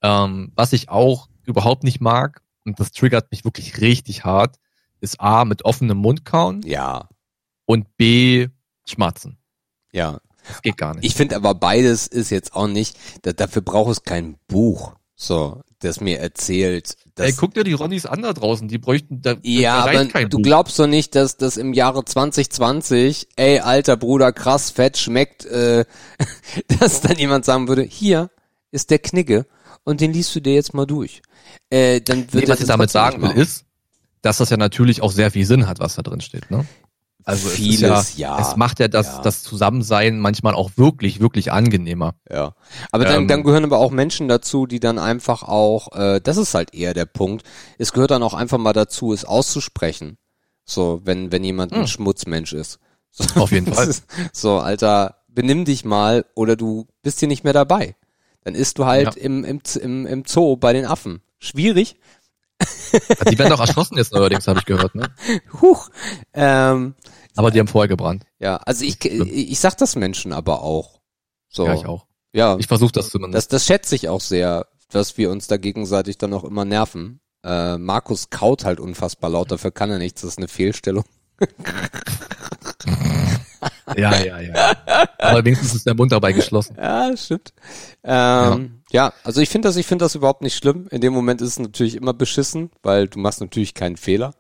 Ähm, 0.03 0.51
was 0.55 0.73
ich 0.73 0.89
auch 0.89 1.29
überhaupt 1.45 1.83
nicht 1.83 2.01
mag, 2.01 2.41
und 2.65 2.79
das 2.79 2.91
triggert 2.91 3.31
mich 3.31 3.43
wirklich 3.45 3.79
richtig 3.81 4.23
hart, 4.25 4.57
ist 5.01 5.19
A, 5.19 5.43
mit 5.45 5.65
offenem 5.65 5.97
Mund 5.97 6.23
kauen 6.25 6.61
Ja, 6.63 7.09
und 7.65 7.97
B, 7.97 8.47
schmatzen. 8.85 9.37
ja. 9.91 10.19
Das 10.45 10.61
geht 10.61 10.75
gar 10.75 10.93
nicht. 10.93 11.05
Ich 11.05 11.15
finde 11.15 11.37
aber 11.37 11.55
beides 11.55 12.05
ist 12.05 12.29
jetzt 12.29 12.53
auch 12.53 12.67
nicht, 12.67 12.97
da, 13.21 13.31
dafür 13.31 13.61
braucht 13.61 13.91
es 13.91 14.03
kein 14.03 14.35
Buch, 14.49 14.93
so, 15.15 15.61
das 15.79 16.01
mir 16.01 16.19
erzählt, 16.19 16.97
dass, 17.15 17.27
Ey, 17.27 17.33
guck 17.33 17.53
dir 17.53 17.63
die 17.63 17.71
Ronnies 17.71 18.05
an 18.05 18.23
da 18.23 18.33
draußen, 18.33 18.67
die 18.67 18.77
bräuchten, 18.77 19.21
da, 19.21 19.35
ja, 19.41 19.85
aber 19.85 20.03
du 20.25 20.37
Buch. 20.37 20.41
glaubst 20.43 20.77
doch 20.79 20.87
nicht, 20.87 21.15
dass 21.15 21.37
das 21.37 21.55
im 21.55 21.71
Jahre 21.71 22.03
2020, 22.03 23.29
ey, 23.37 23.59
alter 23.61 23.95
Bruder, 23.95 24.33
krass, 24.33 24.69
fett, 24.69 24.97
schmeckt, 24.97 25.45
äh, 25.45 25.85
dass 26.79 26.99
dann 26.99 27.17
jemand 27.17 27.45
sagen 27.45 27.69
würde, 27.69 27.83
hier 27.83 28.29
ist 28.71 28.89
der 28.89 28.99
Knigge 28.99 29.45
und 29.83 30.01
den 30.01 30.13
liest 30.13 30.35
du 30.35 30.39
dir 30.41 30.53
jetzt 30.53 30.73
mal 30.73 30.85
durch. 30.85 31.21
Äh, 31.69 32.01
dann 32.01 32.31
wird 32.33 32.45
Nee, 32.45 32.51
was 32.51 32.61
ich 32.61 32.67
damit 32.67 32.89
sagen 32.91 33.21
will, 33.21 33.31
ist, 33.31 33.65
dass 34.21 34.37
das 34.37 34.49
ja 34.49 34.57
natürlich 34.57 35.01
auch 35.01 35.11
sehr 35.11 35.31
viel 35.31 35.45
Sinn 35.45 35.67
hat, 35.67 35.79
was 35.79 35.95
da 35.95 36.01
drin 36.01 36.21
steht. 36.21 36.49
Ne? 36.51 36.65
Also 37.25 37.47
es 37.47 37.53
Vieles, 37.55 38.17
ja, 38.17 38.37
ja. 38.37 38.41
Es 38.41 38.57
macht 38.57 38.79
ja 38.79 38.87
das, 38.89 39.07
Ja. 39.07 39.21
das 39.21 39.43
Zusammensein 39.43 40.19
manchmal 40.19 40.53
auch 40.55 40.71
wirklich, 40.75 41.21
wirklich 41.21 41.51
angenehmer. 41.53 42.15
Ja. 42.29 42.53
Aber 42.91 43.05
dann, 43.05 43.21
Ähm, 43.23 43.27
dann 43.29 43.43
gehören 43.43 43.63
aber 43.63 43.77
auch 43.77 43.91
Menschen 43.91 44.27
dazu, 44.27 44.65
die 44.65 44.79
dann 44.81 44.99
einfach 44.99 45.43
auch, 45.43 45.93
äh, 45.95 46.19
das 46.21 46.35
ist 46.37 46.53
halt 46.53 46.73
eher 46.73 46.93
der 46.93 47.05
Punkt, 47.05 47.45
es 47.77 47.93
gehört 47.93 48.11
dann 48.11 48.23
auch 48.23 48.33
einfach 48.33 48.57
mal 48.57 48.73
dazu, 48.73 49.13
es 49.13 49.23
auszusprechen. 49.23 50.17
So, 50.65 51.01
wenn, 51.05 51.31
wenn 51.31 51.43
jemand 51.43 51.71
ein 51.73 51.81
Hm. 51.81 51.87
Schmutzmensch 51.87 52.53
ist. 52.53 52.79
So, 53.11 53.41
Auf 53.41 53.51
jeden 53.51 53.67
Fall. 53.73 53.87
Ist, 53.87 54.05
so, 54.33 54.57
Alter, 54.59 55.23
benimm 55.27 55.65
dich 55.65 55.85
mal 55.85 56.25
oder 56.35 56.55
du 56.55 56.87
bist 57.03 57.19
hier 57.19 57.27
nicht 57.27 57.43
mehr 57.43 57.53
dabei. 57.53 57.95
Dann 58.43 58.55
isst 58.55 58.77
du 58.77 58.85
halt 58.85 59.15
Ja. 59.15 59.21
im, 59.21 59.43
im, 59.43 59.61
im, 59.81 60.05
im 60.05 60.23
Zoo 60.25 60.57
bei 60.57 60.73
den 60.73 60.85
Affen. 60.85 61.21
Schwierig. 61.39 61.95
Die 63.29 63.37
werden 63.39 63.49
doch 63.49 63.59
erschossen 63.59 63.97
jetzt 63.97 64.13
neuerdings, 64.13 64.47
habe 64.47 64.59
ich 64.59 64.65
gehört. 64.65 64.95
Ne? 64.95 65.09
Huch. 65.61 65.89
Ähm, 66.33 66.95
Aber 67.35 67.51
die 67.51 67.59
haben 67.59 67.67
vorher 67.67 67.87
gebrannt. 67.89 68.25
ja, 68.39 68.57
also 68.57 68.85
ich, 68.85 69.03
ich 69.03 69.59
sag 69.59 69.77
das 69.77 69.95
Menschen 69.95 70.31
aber 70.33 70.61
auch. 70.61 70.99
So. 71.49 71.65
Ja, 71.65 71.73
ich 71.75 71.85
auch. 71.85 72.05
Ja. 72.31 72.57
Ich 72.59 72.67
versuche 72.67 72.91
das 72.93 73.09
zumindest. 73.09 73.35
Das, 73.51 73.61
das 73.61 73.65
schätze 73.67 73.95
ich 73.95 74.07
auch 74.09 74.21
sehr, 74.21 74.67
dass 74.91 75.17
wir 75.17 75.29
uns 75.31 75.47
da 75.47 75.57
gegenseitig 75.57 76.17
dann 76.17 76.33
auch 76.33 76.43
immer 76.43 76.65
nerven. 76.65 77.19
Äh, 77.43 77.77
Markus 77.77 78.29
kaut 78.29 78.63
halt 78.63 78.79
unfassbar 78.79 79.29
laut, 79.29 79.51
dafür 79.51 79.71
kann 79.71 79.89
er 79.91 79.97
nichts, 79.97 80.21
das 80.21 80.31
ist 80.31 80.37
eine 80.37 80.47
Fehlstellung. 80.47 81.03
Ja, 83.97 84.15
ja, 84.23 84.39
ja. 84.39 84.75
Aber 85.19 85.43
wenigstens 85.43 85.75
ist 85.75 85.85
der 85.85 85.95
Mund 85.95 86.11
dabei 86.11 86.31
geschlossen. 86.31 86.75
Ja, 86.77 87.15
stimmt. 87.17 87.53
Ähm, 88.03 88.81
ja. 88.91 89.13
also 89.23 89.41
ich 89.41 89.49
finde 89.49 89.67
das, 89.67 89.75
ich 89.75 89.85
finde 89.85 90.05
das 90.05 90.15
überhaupt 90.15 90.41
nicht 90.41 90.55
schlimm. 90.55 90.87
In 90.91 91.01
dem 91.01 91.13
Moment 91.13 91.41
ist 91.41 91.49
es 91.49 91.59
natürlich 91.59 91.95
immer 91.95 92.13
beschissen, 92.13 92.69
weil 92.81 93.07
du 93.07 93.19
machst 93.19 93.41
natürlich 93.41 93.73
keinen 93.73 93.97
Fehler 93.97 94.33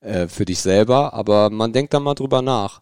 äh, 0.00 0.28
für 0.28 0.44
dich 0.44 0.60
selber, 0.60 1.14
aber 1.14 1.50
man 1.50 1.72
denkt 1.72 1.94
da 1.94 2.00
mal 2.00 2.14
drüber 2.14 2.42
nach. 2.42 2.80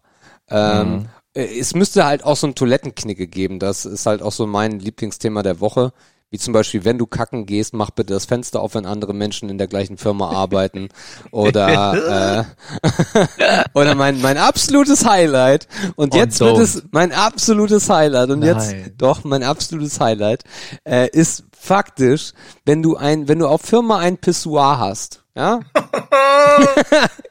Ähm, 0.49 0.91
Mhm. 0.91 1.05
äh, 1.33 1.59
Es 1.59 1.73
müsste 1.75 2.05
halt 2.05 2.23
auch 2.23 2.35
so 2.37 2.47
ein 2.47 2.55
Toilettenknicke 2.55 3.27
geben. 3.27 3.59
Das 3.59 3.85
ist 3.85 4.05
halt 4.05 4.21
auch 4.21 4.31
so 4.31 4.47
mein 4.47 4.79
Lieblingsthema 4.79 5.43
der 5.43 5.59
Woche. 5.59 5.91
Wie 6.29 6.37
zum 6.37 6.53
Beispiel, 6.53 6.83
wenn 6.83 6.97
du 6.97 7.05
kacken 7.05 7.45
gehst, 7.45 7.73
mach 7.73 7.89
bitte 7.91 8.13
das 8.13 8.25
Fenster 8.25 8.61
auf, 8.61 8.75
wenn 8.75 8.85
andere 8.85 9.13
Menschen 9.13 9.49
in 9.49 9.57
der 9.57 9.67
gleichen 9.67 9.97
Firma 9.97 10.29
arbeiten. 10.35 10.89
Oder, 11.31 12.45
äh, 12.83 13.57
oder 13.73 13.95
mein, 13.95 14.19
mein 14.21 14.37
absolutes 14.37 15.05
Highlight. 15.05 15.67
Und 15.95 16.13
Und 16.13 16.15
jetzt 16.15 16.39
wird 16.41 16.57
es 16.57 16.83
mein 16.91 17.13
absolutes 17.13 17.89
Highlight. 17.89 18.29
Und 18.29 18.43
jetzt, 18.43 18.71
Nein. 18.71 18.93
doch, 18.97 19.23
mein 19.23 19.43
absolutes 19.43 19.99
Highlight, 19.99 20.43
äh, 20.83 21.09
ist 21.09 21.45
faktisch, 21.57 22.33
wenn 22.65 22.83
du 22.83 22.97
ein, 22.97 23.27
wenn 23.27 23.39
du 23.39 23.47
auf 23.47 23.61
Firma 23.61 23.97
ein 23.97 24.17
Pissoir 24.17 24.79
hast, 24.79 25.23
ja? 25.35 25.59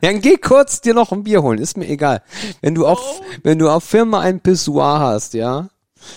Dann 0.00 0.20
geh 0.20 0.36
kurz 0.36 0.80
dir 0.80 0.94
noch 0.94 1.12
ein 1.12 1.24
Bier 1.24 1.42
holen, 1.42 1.58
ist 1.58 1.76
mir 1.76 1.88
egal. 1.88 2.22
Wenn 2.60 2.74
du 2.74 2.86
auf, 2.86 3.20
wenn 3.42 3.58
du 3.58 3.68
auf 3.68 3.84
Firma 3.84 4.20
ein 4.20 4.40
Pissoir 4.40 5.00
hast, 5.00 5.34
ja? 5.34 5.68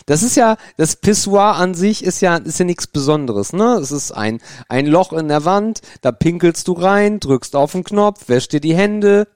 Das 0.06 0.24
ist 0.24 0.36
ja, 0.36 0.58
das 0.78 0.96
Pissoir 0.96 1.56
an 1.56 1.74
sich 1.74 2.04
ist 2.04 2.22
ja, 2.22 2.38
ist 2.38 2.60
ja 2.60 2.66
nichts 2.66 2.88
Besonderes, 2.88 3.54
ne? 3.54 3.78
Es 3.82 3.92
ist 3.92 4.12
ein, 4.12 4.40
ein 4.68 4.86
Loch 4.86 5.14
in 5.14 5.28
der 5.28 5.46
Wand, 5.46 5.82
da 6.02 6.12
pinkelst 6.12 6.68
du 6.68 6.74
rein, 6.74 7.20
drückst 7.20 7.56
auf 7.56 7.74
den 7.74 7.84
Knopf, 7.84 8.28
wäschst 8.28 8.54
dir 8.54 8.62
die 8.62 8.76
Hände, 8.76 9.28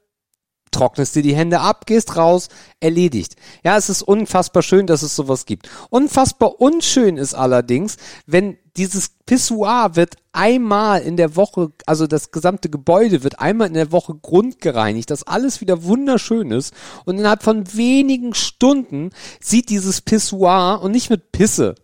trocknest 0.72 1.16
dir 1.16 1.24
die 1.24 1.36
Hände 1.36 1.62
ab, 1.62 1.86
gehst 1.86 2.18
raus, 2.18 2.50
erledigt. 2.80 3.36
Ja, 3.64 3.78
es 3.78 3.90
ist 3.90 4.02
unfassbar 4.02 4.64
schön, 4.64 4.88
dass 4.88 5.04
es 5.04 5.16
sowas 5.16 5.46
gibt. 5.46 5.70
Unfassbar 5.90 6.60
unschön 6.60 7.18
ist 7.18 7.34
allerdings, 7.34 7.98
wenn 8.26 8.58
dieses 8.78 9.10
Pissoir 9.26 9.96
wird 9.96 10.16
einmal 10.32 11.02
in 11.02 11.16
der 11.16 11.36
Woche, 11.36 11.72
also 11.86 12.08
das 12.08 12.32
gesamte 12.32 12.70
Gebäude 12.70 13.24
wird 13.24 13.40
einmal 13.40 13.68
in 13.68 13.76
der 13.76 13.92
Woche 13.92 14.16
grundgereinigt, 14.16 15.12
dass 15.12 15.24
alles 15.24 15.62
wieder 15.62 15.84
wunderschön 15.84 16.52
ist. 16.52 16.74
Und 17.06 17.20
innerhalb 17.20 17.44
von 17.44 17.76
wenigen 17.76 18.34
Stunden 18.34 19.12
sieht 19.40 19.70
dieses 19.70 20.02
Pissoir 20.02 20.82
und 20.82 20.92
nicht 20.92 21.10
mit 21.10 21.32
Pisse, 21.32 21.76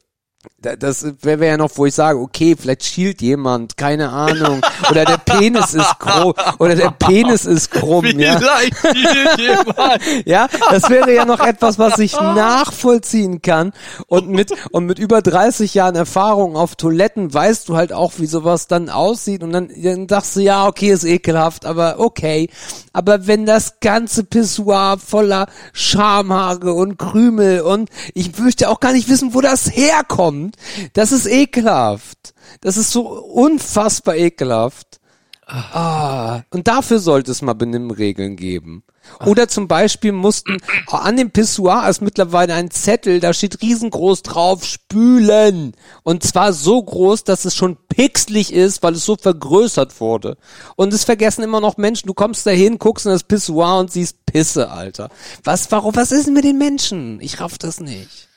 Das 0.62 1.06
wäre 1.22 1.40
wär 1.40 1.48
ja 1.50 1.58
noch, 1.58 1.72
wo 1.76 1.86
ich 1.86 1.96
sage, 1.96 2.20
okay, 2.20 2.56
vielleicht 2.60 2.84
schielt 2.84 3.22
jemand, 3.22 3.78
keine 3.78 4.10
Ahnung. 4.10 4.62
Oder 4.90 5.06
der 5.06 5.18
Penis 5.18 5.74
ist 5.74 6.00
krumm. 6.00 6.34
Oder 6.60 6.76
der 6.76 6.92
Penis 6.92 7.46
ist 7.46 7.72
krumm, 7.72 8.06
ja. 8.20 8.40
Ja, 10.26 10.48
das 10.70 10.90
wäre 10.90 11.14
ja 11.14 11.26
noch 11.26 11.40
etwas, 11.40 11.80
was 11.80 12.00
ich 12.00 12.14
nachvollziehen 12.14 13.42
kann. 13.42 13.72
Und 14.08 14.30
mit, 14.30 14.52
und 14.72 14.86
mit 14.86 15.00
über 15.00 15.22
30 15.22 15.74
Jahren 15.74 15.96
Erfahrung 15.96 16.56
auf 16.56 16.76
Toiletten 16.76 17.34
weißt 17.34 17.70
du 17.70 17.76
halt 17.76 17.94
auch, 17.94 18.14
wie 18.18 18.26
sowas 18.26 18.68
dann 18.68 18.90
aussieht. 18.90 19.44
Und 19.44 19.54
dann, 19.54 19.70
dann 19.76 20.08
sagst 20.10 20.36
du, 20.36 20.42
ja, 20.42 20.68
okay, 20.68 20.92
ist 20.92 21.04
ekelhaft, 21.04 21.66
aber 21.66 22.00
okay. 22.00 22.50
Aber 22.94 23.28
wenn 23.28 23.46
das 23.46 23.80
ganze 23.80 24.24
Pissoir 24.24 24.98
voller 24.98 25.48
Schamhaare 25.74 26.74
und 26.74 26.98
Krümel 26.98 27.62
und 27.62 27.90
ich 28.14 28.38
möchte 28.38 28.70
auch 28.70 28.80
gar 28.80 28.94
nicht 28.94 29.10
wissen, 29.10 29.34
wo 29.34 29.42
das 29.42 29.76
herkommt. 29.76 30.49
Das 30.94 31.12
ist 31.12 31.26
ekelhaft. 31.26 32.34
Das 32.62 32.78
ist 32.78 32.92
so 32.92 33.08
unfassbar 33.08 34.16
ekelhaft. 34.16 35.00
Ah, 35.46 36.44
und 36.52 36.68
dafür 36.68 37.00
sollte 37.00 37.32
es 37.32 37.42
mal 37.42 37.54
Benimmregeln 37.54 38.36
geben. 38.36 38.84
Oder 39.26 39.48
zum 39.48 39.68
Beispiel 39.68 40.12
mussten 40.12 40.58
an 40.88 41.18
dem 41.18 41.32
Pissoir 41.32 41.90
ist 41.90 42.02
mittlerweile 42.02 42.54
ein 42.54 42.70
Zettel, 42.70 43.20
da 43.20 43.34
steht 43.34 43.62
riesengroß 43.62 44.22
drauf, 44.22 44.64
spülen. 44.64 45.74
Und 46.04 46.24
zwar 46.24 46.54
so 46.54 46.82
groß, 46.82 47.24
dass 47.24 47.46
es 47.46 47.56
schon 47.56 47.78
pixelig 47.88 48.54
ist, 48.54 48.84
weil 48.84 48.94
es 48.94 49.06
so 49.06 49.16
vergrößert 49.16 50.00
wurde. 50.00 50.38
Und 50.76 50.94
es 50.94 51.04
vergessen 51.04 51.44
immer 51.44 51.62
noch 51.62 51.78
Menschen. 51.78 52.08
Du 52.08 52.14
kommst 52.14 52.46
da 52.46 52.52
hin, 52.52 52.78
guckst 52.78 53.08
in 53.08 53.12
das 53.12 53.24
Pissoir 53.24 53.80
und 53.80 53.92
siehst 53.92 54.26
Pisse, 54.26 54.70
Alter. 54.70 55.10
Was, 55.44 55.72
warum, 55.72 55.96
was 55.96 56.12
ist 56.12 56.28
denn 56.28 56.34
mit 56.34 56.44
den 56.44 56.58
Menschen? 56.58 57.20
Ich 57.22 57.40
raff 57.40 57.58
das 57.58 57.80
nicht. 57.80 58.29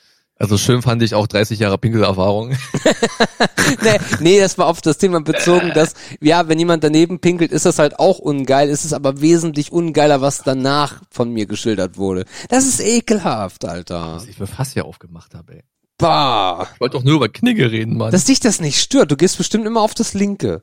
Also 0.43 0.57
schön 0.57 0.81
fand 0.81 1.01
ich 1.01 1.15
auch 1.15 1.25
30 1.25 1.57
Jahre 1.57 1.77
Pinkelerfahrung. 1.77 2.49
nee, 3.81 3.99
nee, 4.19 4.39
das 4.41 4.57
war 4.57 4.67
auf 4.67 4.81
das 4.81 4.97
Thema 4.97 5.21
bezogen, 5.21 5.71
dass, 5.73 5.93
ja, 6.19 6.49
wenn 6.49 6.59
jemand 6.59 6.83
daneben 6.83 7.19
pinkelt, 7.19 7.53
ist 7.53 7.65
das 7.65 7.79
halt 7.79 7.97
auch 7.97 8.19
ungeil, 8.19 8.67
ist 8.67 8.83
es 8.83 8.91
aber 8.91 9.21
wesentlich 9.21 9.71
ungeiler, 9.71 10.19
was 10.19 10.43
danach 10.43 11.01
von 11.09 11.31
mir 11.31 11.45
geschildert 11.45 11.95
wurde. 11.97 12.25
Das 12.49 12.67
ist 12.67 12.81
ekelhaft, 12.81 13.63
Alter. 13.63 14.15
Was 14.15 14.27
ich 14.27 14.35
für 14.35 14.45
Fass 14.45 14.73
hier 14.73 14.83
aufgemacht 14.83 15.33
habe, 15.33 15.53
ey. 15.53 15.63
Bah. 15.97 16.67
Ich 16.73 16.81
wollte 16.81 16.97
doch 16.97 17.05
nur 17.05 17.15
über 17.15 17.29
Knigge 17.29 17.71
reden, 17.71 17.95
Mann. 17.95 18.11
Dass 18.11 18.25
dich 18.25 18.41
das 18.41 18.59
nicht 18.59 18.81
stört, 18.81 19.11
du 19.11 19.15
gehst 19.15 19.37
bestimmt 19.37 19.65
immer 19.65 19.79
auf 19.79 19.93
das 19.93 20.13
Linke. 20.13 20.61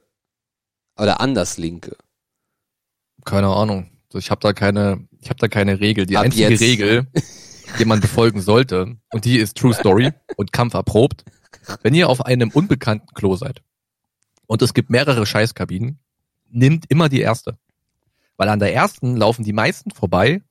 Oder 0.99 1.23
an 1.23 1.35
das 1.35 1.57
Linke. 1.57 1.97
Keine 3.25 3.49
Ahnung. 3.49 3.91
Ich 4.13 4.31
habe 4.31 4.43
da 4.43 4.53
keine, 4.53 5.09
ich 5.23 5.31
habe 5.31 5.39
da 5.39 5.49
keine 5.49 5.81
Regel. 5.81 6.05
Die 6.05 6.19
Ab 6.19 6.27
einzige 6.27 6.51
jetzt. 6.51 6.61
Regel, 6.61 7.07
die 7.79 7.85
man 7.85 8.01
befolgen 8.01 8.41
sollte, 8.41 8.97
und 9.13 9.25
die 9.25 9.39
ist 9.39 9.57
True 9.57 9.75
Story 9.75 10.13
und 10.37 10.53
Kampf 10.53 10.75
erprobt. 10.75 11.25
Wenn 11.83 11.95
ihr 11.95 12.09
auf 12.09 12.25
einem 12.25 12.51
unbekannten 12.51 13.15
Klo 13.15 13.37
seid 13.37 13.63
und 14.47 14.63
es 14.63 14.75
gibt 14.75 14.91
mehrere 14.91 15.27
Scheißkabinen, 15.27 15.99
nimmt 16.51 16.85
immer 16.89 17.09
die 17.09 17.21
erste. 17.21 17.59
Weil 18.37 18.49
an 18.49 18.59
der 18.59 18.75
ersten 18.75 19.17
laufen 19.17 19.45
die 19.45 19.53
meisten 19.53 19.91
vorbei, 19.91 20.43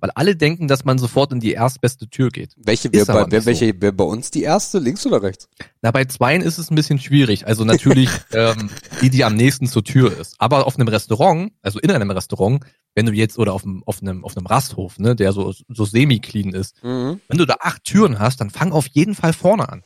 weil 0.00 0.10
alle 0.14 0.34
denken, 0.34 0.66
dass 0.66 0.84
man 0.84 0.98
sofort 0.98 1.32
in 1.32 1.40
die 1.40 1.52
erstbeste 1.52 2.08
Tür 2.08 2.30
geht. 2.30 2.54
Welche 2.56 2.92
wäre 2.92 3.06
bei, 3.06 3.26
wer, 3.30 3.38
nicht 3.38 3.46
welche 3.46 3.80
wär 3.80 3.92
bei 3.92 4.04
uns 4.04 4.30
die 4.30 4.42
erste, 4.42 4.78
links 4.78 5.06
oder 5.06 5.22
rechts? 5.22 5.48
Na, 5.82 5.90
bei 5.90 6.06
zweien 6.06 6.42
ist 6.42 6.58
es 6.58 6.70
ein 6.70 6.74
bisschen 6.74 6.98
schwierig. 6.98 7.46
Also 7.46 7.64
natürlich 7.64 8.10
ähm, 8.32 8.70
die, 9.02 9.10
die 9.10 9.24
am 9.24 9.36
nächsten 9.36 9.66
zur 9.66 9.84
Tür 9.84 10.18
ist. 10.18 10.36
Aber 10.38 10.66
auf 10.66 10.76
einem 10.76 10.88
Restaurant, 10.88 11.52
also 11.62 11.78
in 11.78 11.90
einem 11.90 12.10
Restaurant, 12.10 12.64
wenn 12.94 13.06
du 13.06 13.12
jetzt 13.12 13.38
oder 13.38 13.52
auf 13.52 13.64
einem, 13.64 13.82
auf 13.86 14.02
einem, 14.02 14.24
auf 14.24 14.36
einem 14.36 14.46
Rasthof, 14.46 14.98
ne, 14.98 15.14
der 15.16 15.32
so, 15.32 15.52
so 15.68 15.84
semi-clean 15.84 16.52
ist, 16.52 16.82
Mhm. 16.82 17.20
wenn 17.28 17.38
du 17.38 17.46
da 17.46 17.56
acht 17.60 17.84
Türen 17.84 18.18
hast, 18.18 18.40
dann 18.40 18.50
fang 18.50 18.72
auf 18.72 18.86
jeden 18.88 19.14
Fall 19.14 19.32
vorne 19.32 19.68
an. 19.68 19.82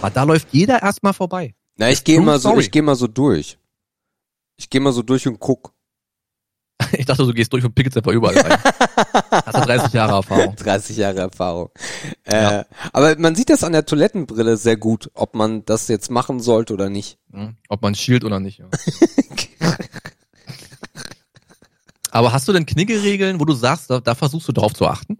Weil 0.00 0.10
da 0.10 0.22
läuft 0.24 0.48
jeder 0.52 0.82
erstmal 0.82 1.12
vorbei. 1.14 1.54
Na, 1.76 1.90
ich 1.90 2.02
gehe 2.04 2.20
mal 2.20 2.38
so, 2.38 2.58
ich 2.58 2.70
gehe 2.70 2.82
mal 2.82 2.96
so 2.96 3.06
durch. 3.06 3.58
Ich 4.56 4.70
gehe 4.70 4.80
mal 4.80 4.92
so 4.92 5.02
durch 5.02 5.26
und 5.28 5.38
guck. 5.38 5.72
Ich 6.92 7.04
dachte, 7.06 7.24
du 7.26 7.32
gehst 7.32 7.52
durch 7.52 7.64
und 7.64 7.74
pickelst 7.74 7.96
einfach 7.96 8.12
überall 8.12 8.38
rein. 8.38 8.58
Hast 9.30 9.56
du 9.56 9.60
30 9.60 9.92
Jahre 9.92 10.12
Erfahrung. 10.12 10.54
30 10.56 10.96
Jahre 10.96 11.20
Erfahrung. 11.20 11.70
Äh, 12.24 12.64
Aber 12.92 13.16
man 13.18 13.34
sieht 13.34 13.50
das 13.50 13.64
an 13.64 13.72
der 13.72 13.86
Toilettenbrille 13.86 14.56
sehr 14.56 14.76
gut, 14.76 15.10
ob 15.14 15.34
man 15.34 15.64
das 15.64 15.88
jetzt 15.88 16.10
machen 16.10 16.38
sollte 16.40 16.74
oder 16.74 16.88
nicht. 16.90 17.18
Hm? 17.32 17.56
Ob 17.68 17.82
man 17.82 17.94
schielt 17.94 18.24
oder 18.24 18.40
nicht. 18.40 18.58
Ja. 18.58 18.66
Aber 22.16 22.32
hast 22.32 22.48
du 22.48 22.52
denn 22.54 22.64
Kniggeregeln, 22.66 23.40
wo 23.40 23.44
du 23.44 23.52
sagst, 23.52 23.90
da, 23.90 24.00
da 24.00 24.14
versuchst 24.14 24.48
du 24.48 24.52
drauf 24.52 24.72
zu 24.72 24.86
achten? 24.86 25.18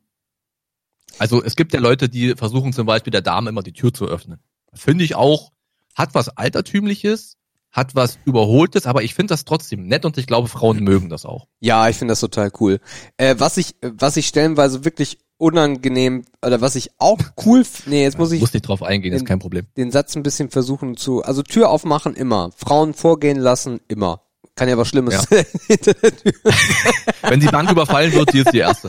Also 1.18 1.42
es 1.42 1.56
gibt 1.56 1.72
ja 1.72 1.80
Leute, 1.80 2.08
die 2.08 2.34
versuchen 2.34 2.72
zum 2.72 2.86
Beispiel 2.86 3.10
der 3.10 3.22
Dame 3.22 3.50
immer 3.50 3.62
die 3.62 3.72
Tür 3.72 3.92
zu 3.92 4.06
öffnen. 4.06 4.40
Finde 4.72 5.04
ich 5.04 5.14
auch, 5.14 5.52
hat 5.94 6.14
was 6.14 6.28
Altertümliches, 6.30 7.36
hat 7.70 7.94
was 7.94 8.18
Überholtes, 8.24 8.86
aber 8.86 9.02
ich 9.02 9.14
finde 9.14 9.32
das 9.32 9.44
trotzdem 9.44 9.86
nett 9.86 10.04
und 10.06 10.16
ich 10.18 10.26
glaube, 10.26 10.48
Frauen 10.48 10.80
mögen 10.84 11.08
das 11.10 11.26
auch. 11.26 11.48
Ja, 11.60 11.88
ich 11.88 11.96
finde 11.96 12.12
das 12.12 12.20
total 12.20 12.50
cool. 12.60 12.80
Äh, 13.18 13.34
was 13.38 13.56
ich, 13.58 13.74
was 13.82 14.16
ich 14.16 14.26
stellenweise 14.26 14.84
wirklich 14.86 15.18
unangenehm 15.38 16.24
oder 16.44 16.62
was 16.62 16.76
ich 16.76 16.90
auch 16.98 17.18
cool, 17.44 17.62
nee, 17.84 18.02
jetzt 18.04 18.16
muss 18.18 18.32
ich 18.32 18.40
Muss 18.40 18.54
nicht 18.54 18.66
drauf 18.66 18.82
eingehen, 18.82 19.12
ist 19.12 19.20
den- 19.20 19.26
kein 19.26 19.38
Problem. 19.38 19.66
den 19.76 19.90
Satz 19.90 20.16
ein 20.16 20.22
bisschen 20.22 20.48
versuchen 20.50 20.96
zu, 20.96 21.22
also 21.22 21.42
Tür 21.42 21.68
aufmachen 21.68 22.14
immer, 22.14 22.52
Frauen 22.56 22.94
vorgehen 22.94 23.36
lassen 23.38 23.80
immer. 23.88 24.22
Kann 24.56 24.68
ja 24.68 24.76
was 24.76 24.88
Schlimmes 24.88 25.14
Ja. 25.14 25.22
sein 25.22 25.46
hinter 25.68 25.94
der 25.94 26.16
Tür. 26.16 26.32
Wenn 27.22 27.40
die 27.40 27.46
Bank 27.46 27.70
überfallen 27.70 28.12
wird, 28.12 28.32
die 28.32 28.40
ist 28.40 28.52
die 28.52 28.58
erste. 28.58 28.88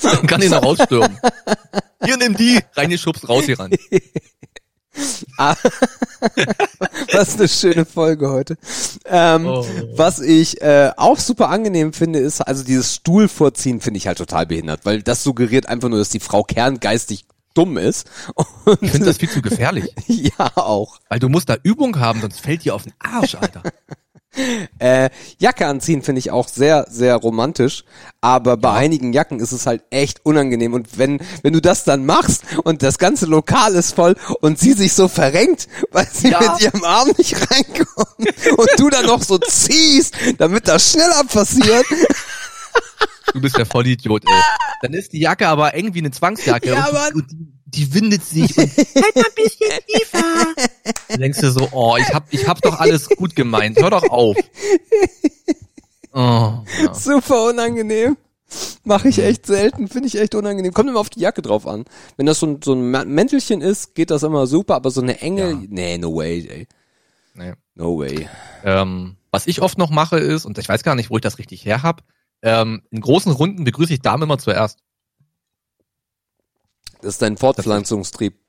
Dann 0.00 0.26
kann 0.26 0.40
die 0.40 0.48
noch 0.48 0.62
rausstürmen. 0.62 1.18
Hier, 2.04 2.16
nimm 2.16 2.36
die, 2.36 2.60
reingeschubst, 2.74 3.28
raus 3.28 3.44
hier 3.44 3.58
ran. 3.58 3.70
Ah, 5.36 5.56
was 7.12 7.34
eine 7.34 7.48
schöne 7.48 7.84
Folge 7.84 8.30
heute. 8.30 8.56
Ähm, 9.06 9.44
Oh. 9.46 9.66
Was 9.96 10.20
ich 10.20 10.62
äh, 10.62 10.92
auch 10.96 11.18
super 11.18 11.48
angenehm 11.48 11.92
finde, 11.92 12.20
ist, 12.20 12.40
also 12.40 12.62
dieses 12.62 12.94
Stuhl 12.94 13.26
vorziehen 13.26 13.80
finde 13.80 13.98
ich 13.98 14.06
halt 14.06 14.18
total 14.18 14.46
behindert, 14.46 14.82
weil 14.84 15.02
das 15.02 15.24
suggeriert 15.24 15.66
einfach 15.68 15.88
nur, 15.88 15.98
dass 15.98 16.10
die 16.10 16.20
Frau 16.20 16.44
kerngeistig 16.44 17.24
dumm 17.54 17.76
ist. 17.76 18.08
Und 18.36 18.80
Ich 18.82 18.92
finde 18.92 19.06
das 19.06 19.16
viel 19.16 19.28
zu 19.30 19.42
gefährlich. 19.42 19.92
ja 20.06 20.52
auch. 20.54 21.00
Weil 21.08 21.18
du 21.18 21.28
musst 21.28 21.48
da 21.48 21.56
Übung 21.60 21.98
haben, 21.98 22.20
sonst 22.20 22.38
fällt 22.40 22.64
dir 22.64 22.76
auf 22.76 22.84
den 22.84 22.92
Arsch, 23.00 23.34
Alter. 23.34 23.62
Äh, 24.78 25.10
Jacke 25.38 25.66
anziehen 25.66 26.02
finde 26.02 26.18
ich 26.18 26.30
auch 26.30 26.48
sehr, 26.48 26.86
sehr 26.90 27.14
romantisch, 27.16 27.84
aber 28.20 28.56
bei 28.56 28.72
einigen 28.72 29.12
Jacken 29.12 29.38
ist 29.40 29.52
es 29.52 29.66
halt 29.66 29.82
echt 29.90 30.24
unangenehm 30.24 30.72
und 30.74 30.98
wenn, 30.98 31.20
wenn 31.42 31.52
du 31.52 31.60
das 31.60 31.84
dann 31.84 32.04
machst 32.06 32.42
und 32.64 32.82
das 32.82 32.98
ganze 32.98 33.26
Lokal 33.26 33.74
ist 33.74 33.94
voll 33.94 34.16
und 34.40 34.58
sie 34.58 34.72
sich 34.72 34.92
so 34.94 35.08
verrenkt, 35.08 35.68
weil 35.92 36.08
sie 36.12 36.30
Ja. 36.30 36.40
mit 36.40 36.60
ihrem 36.62 36.82
Arm 36.84 37.10
nicht 37.16 37.34
reinkommt 37.50 38.58
und 38.58 38.68
du 38.78 38.90
dann 38.90 39.06
noch 39.06 39.22
so 39.22 39.38
ziehst, 39.38 40.14
damit 40.38 40.66
das 40.68 40.90
schneller 40.92 41.22
passiert. 41.24 41.86
Du 43.32 43.40
bist 43.40 43.56
ja 43.58 43.64
voll 43.64 43.86
Idiot, 43.86 44.24
ey. 44.26 44.40
Dann 44.82 44.92
ist 44.94 45.12
die 45.12 45.20
Jacke 45.20 45.48
aber 45.48 45.74
eng 45.74 45.94
wie 45.94 45.98
eine 46.00 46.10
Zwangsjacke. 46.10 46.70
Ja, 46.70 46.86
und, 46.86 46.92
Mann. 46.92 47.12
und 47.14 47.30
die, 47.32 47.46
die 47.74 47.92
windet 47.94 48.24
sich 48.24 48.56
und 48.56 48.66
halt 48.76 49.16
mal 49.16 49.24
ein 49.24 49.34
bisschen 49.34 49.80
tiefer. 49.86 50.54
Dann 51.08 51.20
denkst 51.20 51.40
du 51.40 51.50
so, 51.50 51.68
oh, 51.72 51.96
ich 51.98 52.12
hab, 52.14 52.32
ich 52.32 52.46
hab 52.48 52.60
doch 52.62 52.78
alles 52.78 53.08
gut 53.08 53.34
gemeint. 53.36 53.80
Hör 53.80 53.90
doch 53.90 54.08
auf. 54.10 54.36
Oh, 56.16 56.62
ja. 56.80 56.94
Super 56.94 57.46
unangenehm. 57.48 58.16
Mache 58.84 59.08
ich 59.08 59.18
echt 59.18 59.46
selten, 59.46 59.88
finde 59.88 60.06
ich 60.06 60.16
echt 60.16 60.36
unangenehm. 60.36 60.72
Kommt 60.72 60.88
immer 60.88 61.00
auf 61.00 61.10
die 61.10 61.18
Jacke 61.18 61.42
drauf 61.42 61.66
an. 61.66 61.84
Wenn 62.16 62.26
das 62.26 62.38
so 62.38 62.46
ein, 62.46 62.60
so 62.62 62.72
ein 62.74 62.88
Mäntelchen 63.12 63.60
ist, 63.60 63.96
geht 63.96 64.12
das 64.12 64.22
immer 64.22 64.46
super, 64.46 64.76
aber 64.76 64.92
so 64.92 65.00
eine 65.00 65.20
enge, 65.20 65.50
Ja. 65.50 65.58
nee, 65.68 65.98
no 65.98 66.14
way, 66.14 66.46
ey. 66.48 66.68
Nee. 67.34 67.54
No 67.74 67.98
way. 67.98 68.28
Ähm, 68.62 69.16
was 69.32 69.48
ich 69.48 69.60
oft 69.60 69.76
noch 69.76 69.90
mache 69.90 70.18
ist, 70.18 70.44
und 70.44 70.56
ich 70.58 70.68
weiß 70.68 70.84
gar 70.84 70.94
nicht, 70.94 71.10
wo 71.10 71.16
ich 71.16 71.22
das 71.22 71.38
richtig 71.38 71.64
her 71.64 71.82
hab, 71.82 72.04
ähm, 72.42 72.82
in 72.92 73.00
großen 73.00 73.32
Runden 73.32 73.64
begrüße 73.64 73.92
ich 73.94 74.00
Damen 74.00 74.22
immer 74.22 74.38
zuerst. 74.38 74.78
Das 77.04 77.16
ist 77.16 77.22
dein 77.22 77.36
Fortpflanzungstrieb. 77.36 78.40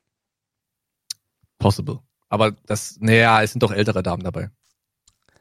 Possible. 1.58 2.00
Aber 2.30 2.52
das, 2.52 2.96
naja, 3.00 3.42
es 3.42 3.52
sind 3.52 3.62
doch 3.62 3.70
ältere 3.70 4.02
Damen 4.02 4.22
dabei. 4.22 4.50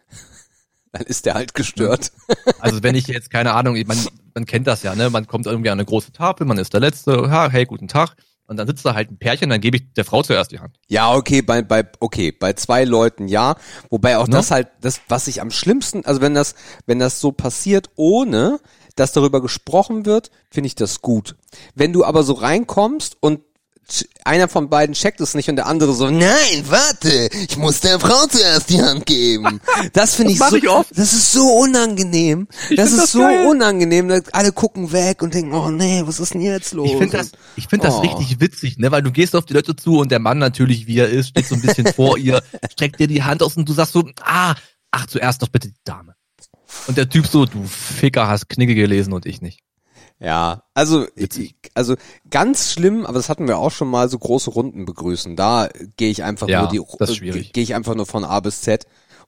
Dann 0.91 1.03
ist 1.03 1.25
der 1.25 1.35
halt 1.35 1.53
gestört. 1.53 2.11
Also 2.59 2.81
wenn 2.81 2.95
ich 2.95 3.05
jetzt, 3.07 3.29
keine 3.29 3.53
Ahnung, 3.53 3.77
man, 3.85 3.97
man 4.33 4.45
kennt 4.45 4.65
das 4.65 4.81
ja, 4.81 4.95
ne? 4.95 5.11
Man 5.11 5.27
kommt 5.27 5.45
irgendwie 5.45 5.69
an 5.69 5.77
eine 5.77 5.85
große 5.85 6.11
Tafel, 6.11 6.47
man 6.47 6.57
ist 6.57 6.73
der 6.73 6.79
Letzte, 6.79 7.29
ha, 7.29 7.47
hey, 7.49 7.65
guten 7.65 7.87
Tag. 7.87 8.15
Und 8.47 8.57
dann 8.57 8.65
sitzt 8.65 8.85
da 8.85 8.95
halt 8.95 9.11
ein 9.11 9.17
Pärchen, 9.17 9.49
dann 9.49 9.61
gebe 9.61 9.77
ich 9.77 9.93
der 9.93 10.05
Frau 10.05 10.23
zuerst 10.23 10.51
die 10.51 10.59
Hand. 10.59 10.79
Ja, 10.87 11.13
okay, 11.13 11.43
bei, 11.43 11.61
bei, 11.61 11.87
okay, 11.99 12.31
bei 12.31 12.53
zwei 12.53 12.85
Leuten 12.85 13.27
ja. 13.27 13.55
Wobei 13.89 14.17
auch 14.17 14.27
Ne? 14.27 14.33
das 14.33 14.49
halt, 14.49 14.69
das, 14.81 15.01
was 15.07 15.27
ich 15.27 15.41
am 15.41 15.51
schlimmsten, 15.51 16.05
also 16.05 16.21
wenn 16.21 16.33
das, 16.33 16.55
wenn 16.87 16.97
das 16.97 17.19
so 17.19 17.31
passiert, 17.31 17.89
ohne 17.95 18.59
dass 18.95 19.11
darüber 19.11 19.41
gesprochen 19.41 20.05
wird, 20.05 20.31
finde 20.49 20.67
ich 20.67 20.75
das 20.75 21.01
gut. 21.01 21.35
Wenn 21.75 21.93
du 21.93 22.03
aber 22.05 22.23
so 22.23 22.33
reinkommst 22.33 23.17
und 23.19 23.41
einer 24.23 24.47
von 24.47 24.67
beiden 24.71 24.95
checkt 24.95 25.21
es 25.21 25.35
nicht 25.35 25.47
und 25.47 25.57
der 25.57 25.67
andere 25.67 25.93
so, 25.93 26.09
nein, 26.09 26.63
warte, 26.65 27.29
ich 27.47 27.55
muss 27.55 27.81
der 27.81 27.99
Frau 27.99 28.25
zuerst 28.25 28.71
die 28.71 28.81
Hand 28.81 29.05
geben. 29.05 29.61
Das 29.93 30.15
finde 30.15 30.31
ich 30.33 30.39
mach 30.39 30.49
so, 30.49 30.55
ich 30.55 30.67
oft. 30.67 30.89
das 30.97 31.13
ist 31.13 31.31
so 31.31 31.47
unangenehm. 31.47 32.47
das 32.49 32.67
find 32.67 32.79
ist 32.79 32.97
das 32.97 33.11
so 33.11 33.19
geil. 33.19 33.45
unangenehm. 33.45 34.23
Alle 34.31 34.51
gucken 34.51 34.91
weg 34.91 35.21
und 35.21 35.35
denken, 35.35 35.53
oh 35.53 35.69
nee, 35.69 36.01
was 36.03 36.19
ist 36.19 36.33
denn 36.33 36.41
jetzt 36.41 36.73
los? 36.73 36.89
Ich 36.89 36.97
finde 36.97 37.17
das, 37.17 37.31
ich 37.55 37.67
finde 37.67 37.85
das 37.85 37.95
Oh. 37.95 37.99
richtig 37.99 38.39
witzig, 38.39 38.77
ne? 38.79 38.91
Weil 38.91 39.03
du 39.03 39.11
gehst 39.11 39.35
auf 39.35 39.45
die 39.45 39.53
Leute 39.53 39.75
zu 39.75 39.99
und 39.99 40.09
der 40.11 40.19
Mann 40.19 40.39
natürlich, 40.39 40.87
wie 40.87 40.97
er 40.97 41.09
ist, 41.09 41.29
steht 41.29 41.45
so 41.47 41.53
ein 41.53 41.61
bisschen 41.61 41.85
vor 41.93 42.17
ihr, 42.17 42.41
streckt 42.71 42.99
dir 42.99 43.07
die 43.07 43.21
Hand 43.23 43.43
aus 43.43 43.55
und 43.55 43.69
du 43.69 43.73
sagst 43.73 43.93
so, 43.93 44.03
ah, 44.23 44.55
ach, 44.89 45.05
zuerst 45.05 45.43
doch 45.43 45.49
bitte 45.49 45.67
die 45.69 45.75
Dame. 45.83 46.14
Und 46.87 46.97
der 46.97 47.09
Typ 47.09 47.27
so, 47.27 47.45
du 47.45 47.63
Ficker 47.63 48.27
hast 48.27 48.49
Knigge 48.49 48.75
gelesen 48.75 49.13
und 49.13 49.25
ich 49.25 49.41
nicht. 49.41 49.61
Ja, 50.19 50.63
also 50.73 51.05
ich, 51.15 51.55
also 51.73 51.95
ganz 52.29 52.71
schlimm, 52.71 53.05
aber 53.05 53.15
das 53.17 53.27
hatten 53.27 53.47
wir 53.47 53.57
auch 53.57 53.71
schon 53.71 53.89
mal 53.89 54.07
so 54.09 54.17
große 54.17 54.49
Runden 54.49 54.85
begrüßen. 54.85 55.35
Da 55.35 55.69
gehe 55.97 56.09
ich 56.09 56.23
einfach 56.23 56.47
Ja, 56.47 56.61
nur 56.61 56.69
die 56.69 56.77
äh, 56.77 57.43
gehe 57.51 57.63
ich 57.63 57.75
einfach 57.75 57.95
nur 57.95 58.05
von 58.05 58.23
A 58.23 58.39
bis 58.39 58.61
Z 58.61 58.85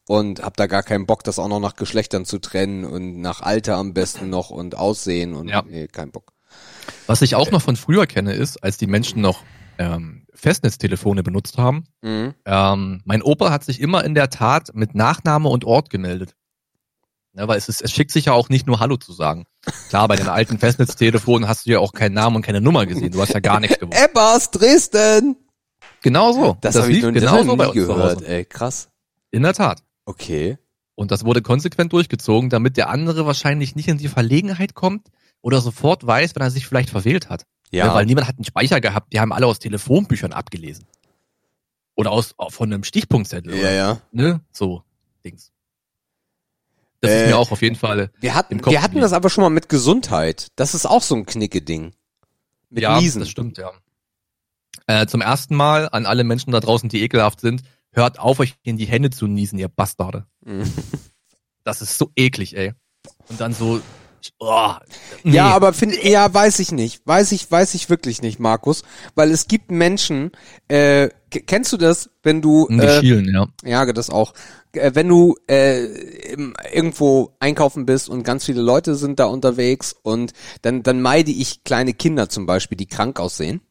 und 0.07 0.41
hab 0.43 0.55
da 0.55 0.67
gar 0.67 0.83
keinen 0.83 1.05
Bock, 1.05 1.23
das 1.23 1.39
auch 1.39 1.49
noch 1.49 1.59
nach 1.59 1.75
Geschlechtern 1.75 2.23
zu 2.23 2.39
trennen 2.39 2.85
und 2.85 3.19
nach 3.19 3.41
Alter 3.41 3.75
am 3.75 3.93
besten 3.93 4.29
noch 4.29 4.49
und 4.49 4.77
Aussehen 4.77 5.33
und 5.33 5.49
Ja. 5.49 5.63
nee, 5.67 5.87
kein 5.87 6.11
Bock. 6.11 6.31
Was 7.05 7.21
ich 7.21 7.35
auch 7.35 7.51
noch 7.51 7.61
von 7.61 7.75
früher 7.75 8.07
kenne, 8.07 8.33
ist, 8.33 8.63
als 8.63 8.77
die 8.77 8.87
Menschen 8.87 9.21
noch 9.21 9.43
ähm, 9.77 10.25
Festnetztelefone 10.33 11.21
benutzt 11.21 11.57
haben, 11.57 11.83
Mhm. 12.01 12.33
ähm, 12.45 13.01
mein 13.03 13.21
Opa 13.21 13.51
hat 13.51 13.63
sich 13.65 13.81
immer 13.81 14.03
in 14.05 14.15
der 14.15 14.29
Tat 14.29 14.73
mit 14.73 14.95
Nachname 14.95 15.49
und 15.49 15.65
Ort 15.65 15.89
gemeldet. 15.89 16.35
Ja, 17.37 17.47
weil 17.47 17.57
es, 17.57 17.69
ist, 17.69 17.81
es 17.83 17.91
schickt 17.91 18.11
sich 18.11 18.25
ja 18.25 18.33
auch 18.33 18.49
nicht 18.49 18.65
nur 18.65 18.79
Hallo 18.79 18.97
zu 18.97 19.13
sagen. 19.13 19.45
Klar, 19.89 20.07
bei 20.07 20.15
den 20.15 20.27
alten 20.27 20.57
Festnetztelefonen 20.57 21.47
hast 21.47 21.67
du 21.67 21.71
ja 21.71 21.79
auch 21.79 21.93
keinen 21.93 22.13
Namen 22.13 22.37
und 22.37 22.41
keine 22.41 22.61
Nummer 22.61 22.87
gesehen. 22.87 23.11
Du 23.11 23.21
hast 23.21 23.33
ja 23.33 23.39
gar 23.39 23.59
nichts 23.59 23.77
gewusst. 23.77 23.99
Ebbers, 24.03 24.49
Dresden! 24.49 25.35
Genau 26.01 26.31
so. 26.31 26.57
Das, 26.61 26.75
habe 26.75 26.91
ich 26.91 27.01
das 27.01 27.13
genau 27.13 27.43
so 27.43 27.55
bei 27.55 27.67
uns 27.67 27.75
gehört, 27.75 28.23
ey, 28.23 28.43
krass. 28.43 28.89
In 29.29 29.43
der 29.43 29.53
Tat. 29.53 29.83
Okay. 30.05 30.57
Und 30.95 31.11
das 31.11 31.25
wurde 31.25 31.43
konsequent 31.43 31.93
durchgezogen, 31.93 32.49
damit 32.49 32.75
der 32.75 32.89
andere 32.89 33.27
wahrscheinlich 33.27 33.75
nicht 33.75 33.87
in 33.87 33.99
die 33.99 34.07
Verlegenheit 34.07 34.73
kommt 34.73 35.09
oder 35.41 35.61
sofort 35.61 36.07
weiß, 36.07 36.35
wenn 36.35 36.41
er 36.41 36.49
sich 36.49 36.65
vielleicht 36.65 36.89
verwählt 36.89 37.29
hat. 37.29 37.45
Ja, 37.69 37.85
Ja, 37.87 37.93
weil 37.93 38.07
niemand 38.07 38.27
hat 38.27 38.37
einen 38.37 38.45
Speicher 38.45 38.81
gehabt, 38.81 39.13
die 39.13 39.19
haben 39.19 39.31
alle 39.31 39.45
aus 39.45 39.59
Telefonbüchern 39.59 40.33
abgelesen. 40.33 40.85
Oder 41.95 42.11
aus 42.11 42.33
von 42.49 42.73
einem 42.73 42.83
Stichpunktzettel. 42.83 43.53
ja, 43.53 43.59
oder, 43.59 43.73
ja. 43.73 44.01
Ne? 44.11 44.41
So, 44.51 44.83
Dings. 45.23 45.51
Das 47.01 47.11
Äh, 47.11 47.23
ist 47.23 47.27
mir 47.29 47.37
auch 47.37 47.51
auf 47.51 47.61
jeden 47.61 47.75
Fall. 47.75 48.11
Wir 48.19 48.33
hatten, 48.35 48.63
wir 48.65 48.81
hatten 48.81 48.99
das 49.01 49.13
aber 49.13 49.29
schon 49.29 49.43
mal 49.43 49.49
mit 49.49 49.69
Gesundheit. 49.69 50.47
Das 50.55 50.73
ist 50.73 50.85
auch 50.85 51.03
so 51.03 51.15
ein 51.15 51.25
Knicke-Ding. 51.25 51.93
Mit 52.69 52.83
ja, 52.83 52.99
Niesen. 52.99 53.19
das 53.21 53.29
stimmt, 53.29 53.57
ja. 53.57 53.71
Äh, 54.87 55.05
zum 55.07 55.21
ersten 55.21 55.55
Mal 55.55 55.89
an 55.89 56.05
alle 56.05 56.23
Menschen 56.23 56.51
da 56.51 56.59
draußen, 56.59 56.89
die 56.89 57.01
ekelhaft 57.01 57.41
sind, 57.41 57.63
hört 57.91 58.19
auf, 58.19 58.39
euch 58.39 58.55
in 58.63 58.77
die 58.77 58.85
Hände 58.85 59.09
zu 59.09 59.27
niesen, 59.27 59.59
ihr 59.59 59.67
Bastarde. 59.67 60.25
Mhm. 60.45 60.71
Das 61.63 61.81
ist 61.81 61.97
so 61.97 62.11
eklig, 62.15 62.55
ey. 62.55 62.73
Und 63.27 63.41
dann 63.41 63.53
so, 63.53 63.81
oh, 64.39 64.71
nee. 65.23 65.35
Ja, 65.35 65.47
aber 65.47 65.73
find, 65.73 66.01
ja, 66.03 66.33
weiß 66.33 66.59
ich 66.59 66.71
nicht. 66.71 67.01
Weiß 67.05 67.33
ich, 67.33 67.49
weiß 67.51 67.73
ich 67.73 67.89
wirklich 67.89 68.21
nicht, 68.21 68.39
Markus. 68.39 68.83
Weil 69.15 69.31
es 69.31 69.47
gibt 69.47 69.71
Menschen, 69.71 70.31
äh, 70.69 71.09
kennst 71.29 71.73
du 71.73 71.77
das, 71.77 72.09
wenn 72.23 72.41
du, 72.41 72.67
äh, 72.69 73.01
schielen, 73.01 73.33
ja. 73.33 73.47
ja, 73.63 73.91
das 73.91 74.09
auch, 74.09 74.33
äh, 74.33 74.66
wenn 74.93 75.07
du 75.07 75.35
äh, 75.47 75.85
irgendwo 76.73 77.35
einkaufen 77.39 77.85
bist 77.85 78.09
und 78.09 78.23
ganz 78.23 78.45
viele 78.45 78.61
Leute 78.61 78.95
sind 78.95 79.19
da 79.19 79.25
unterwegs 79.25 79.95
und 80.01 80.33
dann, 80.61 80.83
dann 80.83 81.01
meide 81.01 81.31
ich 81.31 81.63
kleine 81.63 81.93
Kinder 81.93 82.29
zum 82.29 82.45
Beispiel, 82.45 82.77
die 82.77 82.87
krank 82.87 83.19
aussehen. 83.19 83.61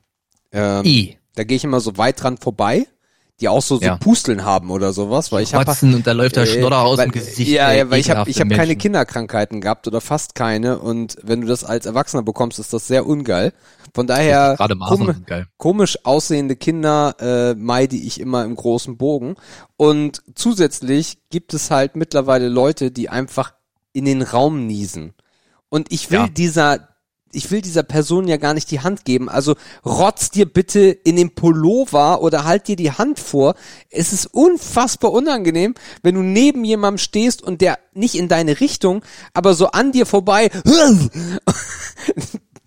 Ähm, 0.53 0.85
I. 0.85 1.17
da 1.35 1.45
gehe 1.45 1.57
ich 1.57 1.65
immer 1.65 1.81
so 1.81 1.99
weit 1.99 2.23
dran 2.23 2.39
vorbei, 2.39 2.87
die 3.41 3.49
auch 3.49 3.61
so, 3.63 3.77
so 3.77 3.83
Ja. 3.85 3.97
Pusteln 3.99 4.45
haben 4.45 4.71
oder 4.71 4.93
sowas, 4.93 5.31
weil 5.31 5.43
ich 5.43 5.55
habe 5.55 5.71
und 5.83 6.07
da 6.07 6.13
läuft 6.13 6.37
der 6.37 6.45
äh, 6.45 6.47
Schnodder 6.47 6.81
aus 6.81 6.99
weil, 6.99 7.09
dem 7.09 7.13
Gesicht. 7.13 7.51
Ja, 7.51 7.71
ja, 7.73 7.91
weil 7.91 8.01
ich 8.01 8.11
habe 8.11 8.29
ich 8.31 8.41
hab 8.41 8.49
keine. 8.49 8.77
Kinderkrankheiten 8.77 9.61
gehabt 9.61 9.87
oder 9.87 10.01
fast 10.01 10.35
keine 10.35 10.79
und 10.79 11.17
wenn 11.23 11.43
du 11.43 11.47
das 11.47 11.63
als 11.65 11.85
Erwachsener 11.87 12.23
bekommst, 12.23 12.59
ist 12.59 12.73
das 12.73 12.87
sehr 12.87 13.07
ungeil. 13.07 13.53
Von 13.95 14.07
daher 14.07 14.57
Gerade 14.57 14.77
kom 14.77 15.25
komisch 15.59 15.99
aussehende 16.05 16.57
Kinder 16.57 17.15
äh, 17.21 17.55
meide 17.55 17.97
ich 17.97 18.21
immer 18.21 18.45
im 18.45 18.57
großen 18.57 18.97
Bogen 18.97 19.37
und 19.77 20.23
zusätzlich 20.35 21.19
gibt 21.31 21.53
es 21.55 21.71
halt 21.71 21.97
mittlerweile 21.97 22.49
Leute, 22.49 22.91
die 22.91 23.09
einfach 23.09 23.53
in 23.93 24.05
den 24.07 24.23
Raum 24.23 24.67
niesen. 24.67 25.15
Und 25.69 25.93
ich 25.93 26.11
will 26.11 26.21
Ja. 26.21 26.29
dieser 26.29 26.89
ich 27.33 27.51
will 27.51 27.61
dieser 27.61 27.83
Person 27.83 28.29
ja 28.29 28.37
gar 28.37 28.55
nicht 28.55 28.71
die 28.71 28.81
Hand 28.81 29.05
geben. 29.05 29.29
Also 29.29 29.57
rotz 29.85 30.31
dir 30.31 30.47
bitte 30.47 30.81
in 30.81 31.17
den 31.17 31.35
Pullover 31.35 32.23
oder 32.23 32.45
halt 32.45 32.69
dir 32.69 32.77
die 32.77 32.93
Hand 32.93 33.19
vor. 33.19 33.55
Es 33.91 34.13
ist 34.13 34.27
unfassbar 34.27 35.13
unangenehm, 35.13 35.75
wenn 36.03 36.15
du 36.15 36.23
neben 36.23 36.65
jemandem 36.65 36.99
stehst 36.99 37.43
und 37.43 37.61
der 37.61 37.79
nicht 37.93 38.15
in 38.15 38.29
deine 38.29 38.61
Richtung, 38.61 39.03
aber 39.35 39.55
so 39.55 39.69
an 39.69 39.93
dir 39.93 40.07
vorbei. 40.07 40.51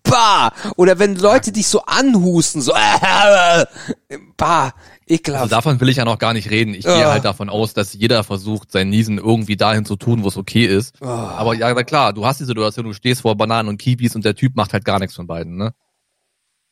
bah! 0.03 0.51
Oder 0.75 0.99
wenn 0.99 1.15
Leute 1.15 1.51
dich 1.51 1.67
so 1.67 1.83
anhusten, 1.85 2.61
so 2.61 2.73
bah, 4.37 4.73
ekelhaft. 5.09 5.43
Also 5.43 5.55
davon 5.55 5.79
will 5.81 5.89
ich 5.89 5.97
ja 5.97 6.05
noch 6.05 6.19
gar 6.19 6.33
nicht 6.33 6.49
reden. 6.49 6.73
Ich 6.73 6.85
Ja. 6.85 6.95
gehe 6.95 7.07
halt 7.07 7.25
davon 7.25 7.49
aus, 7.49 7.73
dass 7.73 7.93
jeder 7.93 8.23
versucht, 8.23 8.71
sein 8.71 8.89
Niesen 8.89 9.17
irgendwie 9.17 9.57
dahin 9.57 9.85
zu 9.85 9.95
tun, 9.95 10.23
wo 10.23 10.27
es 10.27 10.37
okay 10.37 10.65
ist. 10.65 11.01
Aber 11.01 11.53
ja, 11.55 11.73
na 11.73 11.83
klar, 11.83 12.13
du 12.13 12.25
hast 12.25 12.39
die 12.39 12.45
Situation, 12.45 12.85
du 12.85 12.93
stehst 12.93 13.21
vor 13.21 13.35
Bananen 13.35 13.69
und 13.69 13.77
Kiwis 13.77 14.15
und 14.15 14.23
der 14.25 14.35
Typ 14.35 14.55
macht 14.55 14.73
halt 14.73 14.85
gar 14.85 14.99
nichts 14.99 15.15
von 15.15 15.27
beiden, 15.27 15.57
ne? 15.57 15.73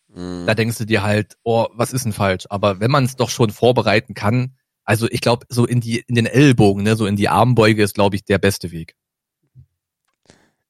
Da 0.10 0.56
denkst 0.56 0.78
du 0.78 0.86
dir 0.86 1.04
halt, 1.04 1.36
oh, 1.44 1.68
was 1.74 1.94
ist 1.94 2.06
denn 2.06 2.14
falsch? 2.14 2.46
Aber 2.50 2.80
wenn 2.80 2.90
man 2.90 3.04
es 3.04 3.18
doch 3.18 3.30
schon 3.30 3.52
vorbereiten 3.52 4.14
kann, 4.14 4.56
also 4.84 5.08
ich 5.12 5.22
glaube, 5.22 5.46
so 5.50 5.66
in 5.66 5.82
die, 5.82 6.00
in 6.08 6.16
den 6.16 6.26
Ellbogen, 6.26 6.82
ne, 6.84 6.96
so 6.96 7.06
in 7.06 7.18
die 7.18 7.28
Armbeuge 7.30 7.84
ist, 7.84 7.94
glaube 7.94 8.16
ich, 8.16 8.24
der 8.24 8.38
beste 8.40 8.72
Weg. 8.72 8.96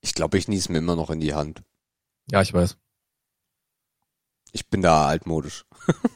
Ich 0.01 0.13
glaube, 0.15 0.37
ich 0.37 0.47
nies 0.47 0.69
mir 0.69 0.79
immer 0.79 0.95
noch 0.95 1.11
in 1.11 1.19
die 1.19 1.33
Hand. 1.33 1.61
Ja, 2.31 2.41
ich 2.41 2.53
weiß. 2.53 2.77
Ich 4.51 4.67
bin 4.69 4.81
da 4.81 5.05
altmodisch. 5.07 5.65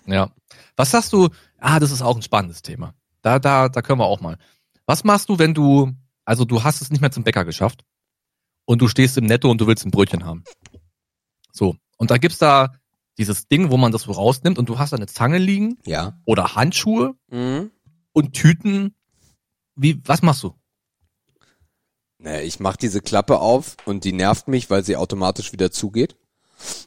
Ja. 0.08 0.32
Was 0.76 0.92
sagst 0.92 1.14
du? 1.14 1.30
Ah, 1.60 1.80
das 1.80 1.92
ist 1.92 2.02
auch 2.02 2.16
ein 2.16 2.22
spannendes 2.22 2.62
Thema. 2.62 2.94
Da, 3.22 3.40
da, 3.40 3.70
da 3.70 3.82
können 3.82 4.00
wir 4.00 4.06
auch 4.06 4.22
mal. 4.22 4.38
Was 4.86 5.04
machst 5.04 5.30
du, 5.30 5.38
wenn 5.40 5.54
du, 5.54 5.92
also 6.26 6.46
du 6.46 6.64
hast 6.64 6.82
es 6.82 6.90
nicht 6.90 7.02
mehr 7.02 7.12
zum 7.12 7.24
Bäcker 7.24 7.46
geschafft 7.46 7.84
und 8.66 8.82
du 8.82 8.88
stehst 8.88 9.18
im 9.18 9.26
Netto 9.26 9.50
und 9.50 9.60
du 9.62 9.68
willst 9.68 9.86
ein 9.86 9.92
Brötchen 9.92 10.26
haben. 10.26 10.44
So. 11.52 11.76
Und 11.98 12.12
da 12.12 12.18
gibt's 12.18 12.40
da 12.40 12.74
dieses 13.18 13.48
Ding, 13.48 13.70
wo 13.72 13.78
man 13.78 13.92
das 13.92 14.04
so 14.04 14.12
rausnimmt 14.12 14.58
und 14.58 14.70
du 14.70 14.80
hast 14.80 14.92
da 14.94 14.98
eine 14.98 15.06
Zange 15.08 15.38
liegen 15.38 15.78
Ja. 15.86 16.20
oder 16.26 16.56
Handschuhe 16.56 17.14
Mhm. 17.30 17.72
und 18.14 18.34
Tüten. 18.34 18.96
Wie, 19.76 20.02
was 20.06 20.22
machst 20.22 20.44
du? 20.44 20.56
Naja, 22.18 22.42
ich 22.42 22.60
mach 22.60 22.76
diese 22.78 23.02
Klappe 23.02 23.40
auf 23.40 23.78
und 23.86 24.04
die 24.04 24.14
nervt 24.14 24.48
mich, 24.48 24.70
weil 24.70 24.84
sie 24.84 24.96
automatisch 24.96 25.52
wieder 25.54 25.72
zugeht. 25.72 26.18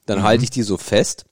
Dann 0.06 0.20
Mhm. 0.20 0.22
halte 0.22 0.44
ich 0.44 0.50
die 0.50 0.62
so 0.62 0.76
fest. 0.78 1.26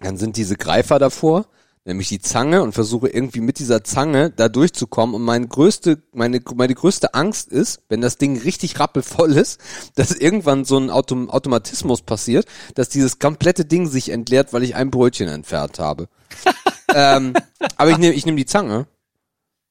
Dann 0.00 0.16
sind 0.16 0.36
diese 0.36 0.56
Greifer 0.56 0.98
davor. 0.98 1.46
nämlich 1.86 2.08
die 2.08 2.20
Zange 2.20 2.62
und 2.62 2.72
versuche 2.72 3.08
irgendwie 3.08 3.40
mit 3.40 3.58
dieser 3.58 3.82
Zange 3.82 4.30
da 4.30 4.48
durchzukommen. 4.48 5.14
Und 5.14 5.22
meine 5.22 5.48
größte, 5.48 6.02
meine, 6.12 6.40
meine 6.54 6.74
größte 6.74 7.14
Angst 7.14 7.48
ist, 7.48 7.82
wenn 7.88 8.02
das 8.02 8.18
Ding 8.18 8.38
richtig 8.38 8.78
rappelvoll 8.78 9.32
ist, 9.32 9.60
dass 9.94 10.12
irgendwann 10.12 10.64
so 10.64 10.78
ein 10.78 10.90
Autom 10.90 11.30
Automatismus 11.30 12.02
passiert, 12.02 12.46
dass 12.74 12.90
dieses 12.90 13.18
komplette 13.18 13.64
Ding 13.64 13.88
sich 13.88 14.10
entleert, 14.10 14.52
weil 14.52 14.62
ich 14.62 14.74
ein 14.74 14.90
Brötchen 14.90 15.28
entfernt 15.28 15.78
habe. 15.78 16.08
ähm, 16.94 17.34
aber 17.76 17.90
ich 17.90 17.98
nehme 17.98 18.14
ich 18.14 18.26
nehm 18.26 18.36
die 18.36 18.46
Zange. 18.46 18.86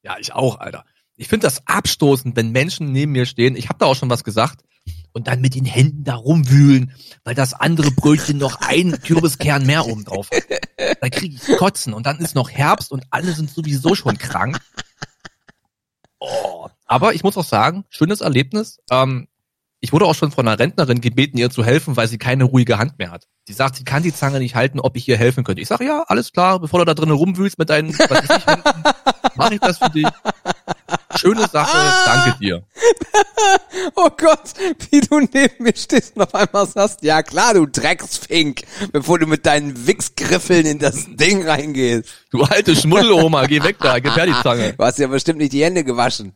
Ja, 0.03 0.17
ich 0.19 0.33
auch, 0.33 0.59
Alter. 0.59 0.85
Ich 1.15 1.27
finde 1.27 1.45
das 1.45 1.67
abstoßend, 1.67 2.35
wenn 2.35 2.51
Menschen 2.51 2.91
neben 2.91 3.11
mir 3.11 3.25
stehen. 3.25 3.55
Ich 3.55 3.69
habe 3.69 3.77
da 3.79 3.85
auch 3.85 3.95
schon 3.95 4.09
was 4.09 4.23
gesagt. 4.23 4.63
Und 5.11 5.27
dann 5.27 5.41
mit 5.41 5.55
den 5.55 5.65
Händen 5.65 6.03
da 6.03 6.15
rumwühlen, 6.15 6.93
weil 7.23 7.35
das 7.35 7.53
andere 7.53 7.91
Brötchen 7.91 8.37
noch 8.37 8.61
einen 8.61 8.99
Kürbiskern 9.01 9.65
mehr 9.65 9.87
oben 9.87 10.05
drauf 10.05 10.29
hat. 10.31 10.43
Da 11.01 11.09
kriege 11.09 11.35
ich 11.35 11.57
Kotzen 11.57 11.93
und 11.93 12.05
dann 12.05 12.19
ist 12.19 12.35
noch 12.35 12.49
Herbst 12.49 12.91
und 12.91 13.05
alle 13.09 13.31
sind 13.31 13.49
sowieso 13.49 13.95
schon 13.95 14.17
krank. 14.17 14.59
Oh. 16.19 16.67
Aber 16.85 17.13
ich 17.13 17.23
muss 17.23 17.37
auch 17.37 17.45
sagen, 17.45 17.85
schönes 17.89 18.21
Erlebnis. 18.21 18.79
Ähm, 18.91 19.28
ich 19.81 19.93
wurde 19.93 20.05
auch 20.05 20.15
schon 20.15 20.31
von 20.31 20.47
einer 20.47 20.59
Rentnerin 20.59 20.99
gebeten, 20.99 21.37
ihr 21.37 21.49
zu 21.49 21.63
helfen, 21.63 21.95
weil 21.95 22.07
sie 22.07 22.17
keine 22.17 22.43
ruhige 22.43 22.77
Hand 22.77 22.99
mehr 22.99 23.11
hat. 23.11 23.27
Die 23.47 23.53
sagt, 23.53 23.77
sie 23.77 23.85
kann 23.85 24.03
die 24.03 24.13
Zange 24.13 24.39
nicht 24.39 24.55
halten, 24.55 24.79
ob 24.79 24.97
ich 24.97 25.07
ihr 25.07 25.17
helfen 25.17 25.43
könnte. 25.43 25.61
Ich 25.61 25.69
sage, 25.69 25.85
ja, 25.85 26.03
alles 26.07 26.33
klar, 26.33 26.59
bevor 26.59 26.79
du 26.79 26.85
da 26.85 26.93
drinnen 26.93 27.15
rumwühlst 27.15 27.57
mit 27.57 27.69
deinen, 27.69 27.97
was 27.97 28.23
ich, 28.23 28.45
Händen, 28.45 28.63
mache 29.35 29.53
ich 29.53 29.59
das 29.61 29.77
für 29.77 29.89
dich. 29.89 30.07
Schöne 31.15 31.47
Sache, 31.47 31.77
danke 32.05 32.39
dir. 32.39 32.63
Oh 33.95 34.09
Gott, 34.15 34.53
wie 34.91 34.99
du 34.99 35.19
neben 35.19 35.63
mir 35.63 35.73
stehst 35.75 36.15
und 36.15 36.23
auf 36.23 36.35
einmal 36.35 36.67
sagst, 36.67 37.01
ja 37.03 37.23
klar, 37.23 37.53
du 37.53 37.65
Drecksfink, 37.65 38.63
bevor 38.91 39.17
du 39.19 39.25
mit 39.25 39.45
deinen 39.45 39.87
Wichsgriffeln 39.87 40.65
in 40.65 40.79
das 40.79 41.07
Ding 41.09 41.47
reingehst. 41.47 42.09
Du 42.31 42.43
alte 42.43 42.75
Schmuddeloma, 42.75 43.45
geh 43.45 43.63
weg 43.63 43.77
da, 43.79 43.99
die 43.99 44.09
Zange. 44.43 44.73
Du 44.73 44.83
hast 44.83 44.99
ja 44.99 45.07
bestimmt 45.07 45.39
nicht 45.39 45.53
die 45.53 45.63
Hände 45.63 45.83
gewaschen. 45.83 46.33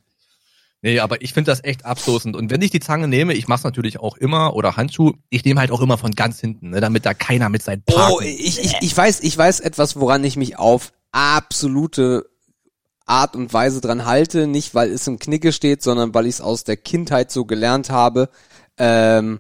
Nee, 0.84 1.00
aber 1.00 1.22
ich 1.22 1.34
finde 1.34 1.50
das 1.50 1.64
echt 1.64 1.86
abstoßend. 1.86 2.36
Und 2.36 2.52
wenn 2.52 2.62
ich 2.62 2.70
die 2.70 2.82
Zange 2.82 3.08
nehme, 3.08 3.34
ich 3.34 3.48
mach's 3.48 3.64
natürlich 3.64 4.02
auch 4.02 4.18
immer, 4.18 4.54
oder 4.54 4.76
Handschuh, 4.76 5.14
ich 5.30 5.46
nehme 5.46 5.62
halt 5.62 5.72
auch 5.72 5.80
immer 5.80 5.98
von 5.98 6.12
ganz 6.12 6.42
hinten, 6.42 6.72
ne, 6.72 6.82
damit 6.82 7.06
da 7.06 7.14
keiner 7.14 7.48
mit 7.48 7.64
seinen 7.64 7.84
Parken. 7.84 8.14
Oh, 8.14 8.20
ich, 8.20 8.60
ich, 8.60 8.76
ich 8.82 8.96
weiß, 8.96 9.22
ich 9.22 9.38
weiß 9.38 9.62
etwas, 9.62 9.96
woran 9.96 10.26
ich 10.26 10.36
mich 10.36 10.60
auf 10.60 10.92
absolute 11.14 12.30
Art 13.06 13.38
und 13.38 13.54
Weise 13.54 13.80
dran 13.80 14.06
halte, 14.06 14.46
nicht 14.46 14.76
weil 14.76 14.92
es 14.92 15.08
im 15.08 15.20
Knicke 15.20 15.54
steht, 15.54 15.82
sondern 15.82 16.14
weil 16.14 16.26
ich 16.26 16.36
es 16.36 16.42
aus 16.42 16.66
der 16.66 16.76
Kindheit 16.76 17.32
so 17.32 17.46
gelernt 17.46 17.90
habe. 17.90 18.30
Ähm, 18.78 19.40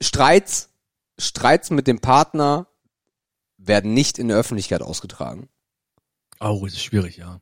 Streits, 0.00 0.70
Streits 1.18 1.70
mit 1.70 1.88
dem 1.88 1.98
Partner 1.98 2.68
werden 3.58 3.92
nicht 3.92 4.18
in 4.18 4.28
der 4.28 4.36
Öffentlichkeit 4.36 4.82
ausgetragen. 4.82 5.48
Oh, 6.38 6.60
das 6.64 6.74
ist 6.74 6.84
schwierig, 6.84 7.16
ja. 7.16 7.40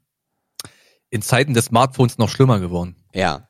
In 1.10 1.22
Zeiten 1.22 1.54
des 1.54 1.66
Smartphones 1.66 2.18
noch 2.18 2.28
schlimmer 2.28 2.60
geworden. 2.60 2.96
Ja. 3.12 3.48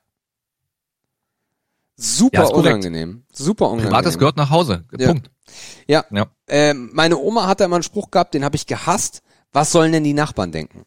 Super 1.97 2.45
Ja, 2.45 2.49
unangenehm. 2.49 3.25
Super 3.33 3.67
unangenehm. 3.67 3.91
Privates 3.93 4.19
gehört 4.19 4.37
nach 4.39 4.49
Hause. 4.51 4.85
Ja. 4.99 5.09
Punkt. 5.09 5.31
Ja. 5.87 6.05
Ja. 6.11 6.27
Ähm, 6.49 6.91
meine 6.95 7.19
Oma 7.19 7.47
hat 7.47 7.61
da 7.61 7.67
immer 7.67 7.77
einen 7.77 7.83
Spruch 7.83 8.11
gehabt, 8.11 8.33
den 8.35 8.45
habe 8.45 8.57
ich 8.57 8.67
gehasst. 8.67 9.23
Was 9.53 9.73
sollen 9.73 9.93
denn 9.93 10.05
die 10.05 10.15
Nachbarn 10.15 10.53
denken? 10.53 10.85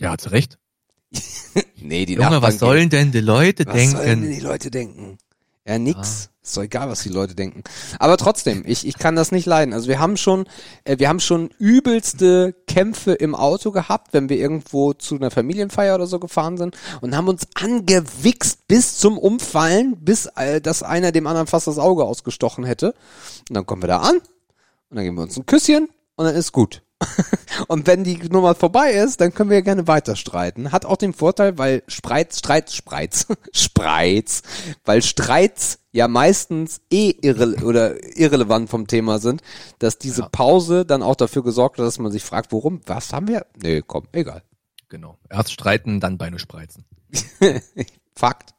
Ja, 0.00 0.10
hat 0.12 0.20
sie 0.20 0.30
recht. 0.30 0.58
Nee, 1.76 2.06
die 2.06 2.14
Junge, 2.14 2.24
Nachbarn 2.30 2.42
was 2.42 2.58
sollen 2.58 2.88
denn 2.88 3.12
die 3.12 3.20
Leute 3.20 3.66
Was 3.66 3.74
sollen 3.74 3.92
denn 4.04 4.20
denken? 4.22 4.34
die 4.34 4.40
Leute 4.40 4.70
denken? 4.70 5.18
Ja, 5.66 5.78
nix. 5.78 6.30
Ist 6.44 6.58
doch 6.58 6.62
egal, 6.62 6.90
was 6.90 7.02
die 7.02 7.08
Leute 7.08 7.34
denken. 7.34 7.64
Aber 7.98 8.18
trotzdem, 8.18 8.64
ich, 8.66 8.86
ich 8.86 8.98
kann 8.98 9.16
das 9.16 9.32
nicht 9.32 9.46
leiden. 9.46 9.72
Also 9.72 9.88
wir 9.88 9.98
haben 9.98 10.18
schon, 10.18 10.44
äh, 10.84 10.98
wir 10.98 11.08
haben 11.08 11.18
schon 11.18 11.48
übelste 11.58 12.54
Kämpfe 12.66 13.12
im 13.12 13.34
Auto 13.34 13.70
gehabt, 13.70 14.12
wenn 14.12 14.28
wir 14.28 14.36
irgendwo 14.36 14.92
zu 14.92 15.14
einer 15.14 15.30
Familienfeier 15.30 15.94
oder 15.94 16.06
so 16.06 16.20
gefahren 16.20 16.58
sind 16.58 16.76
und 17.00 17.16
haben 17.16 17.28
uns 17.28 17.48
angewichst 17.54 18.68
bis 18.68 18.98
zum 18.98 19.16
Umfallen, 19.16 19.96
bis 20.04 20.26
äh, 20.36 20.60
dass 20.60 20.82
einer 20.82 21.12
dem 21.12 21.26
anderen 21.26 21.46
fast 21.46 21.66
das 21.66 21.78
Auge 21.78 22.04
ausgestochen 22.04 22.64
hätte. 22.64 22.88
Und 23.48 23.56
dann 23.56 23.64
kommen 23.64 23.82
wir 23.82 23.88
da 23.88 24.00
an 24.00 24.16
und 24.16 24.96
dann 24.96 25.04
geben 25.04 25.16
wir 25.16 25.22
uns 25.22 25.38
ein 25.38 25.46
Küsschen 25.46 25.88
und 26.16 26.26
dann 26.26 26.36
ist 26.36 26.52
gut. 26.52 26.82
Und 27.68 27.86
wenn 27.86 28.04
die 28.04 28.16
Nummer 28.28 28.54
vorbei 28.54 28.92
ist, 28.92 29.20
dann 29.20 29.32
können 29.32 29.50
wir 29.50 29.58
ja 29.58 29.62
gerne 29.62 29.86
weiter 29.86 30.16
streiten. 30.16 30.72
Hat 30.72 30.84
auch 30.84 30.96
den 30.96 31.12
Vorteil, 31.12 31.56
weil 31.58 31.82
Spreiz, 31.86 32.38
Streit, 32.38 32.70
Spreiz, 32.72 33.26
Spreiz, 33.52 34.42
weil 34.84 35.02
Streits 35.02 35.78
ja 35.92 36.08
meistens 36.08 36.80
eh 36.90 37.10
irre 37.22 37.54
oder 37.64 38.02
irrelevant 38.16 38.68
vom 38.68 38.86
Thema 38.86 39.18
sind, 39.18 39.42
dass 39.78 39.98
diese 39.98 40.22
Ja. 40.22 40.28
Pause 40.28 40.84
dann 40.84 41.02
auch 41.02 41.16
dafür 41.16 41.44
gesorgt 41.44 41.78
hat, 41.78 41.86
dass 41.86 41.98
man 41.98 42.10
sich 42.10 42.24
fragt, 42.24 42.52
worum, 42.52 42.80
was 42.86 43.12
haben 43.12 43.28
wir? 43.28 43.46
Nee, 43.62 43.82
komm, 43.86 44.08
egal. 44.12 44.42
Genau. 44.88 45.18
Erst 45.30 45.52
streiten, 45.52 46.00
dann 46.00 46.18
Beine 46.18 46.38
spreizen. 46.38 46.84
Fakt. 48.16 48.54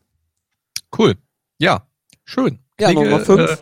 Cool. 0.98 1.16
Ja, 1.60 1.88
schön. 2.24 2.60
Ja, 2.80 2.88
Kriege, 2.90 3.04
Nummer 3.04 3.20
fünf. 3.22 3.52
Äh, 3.52 3.58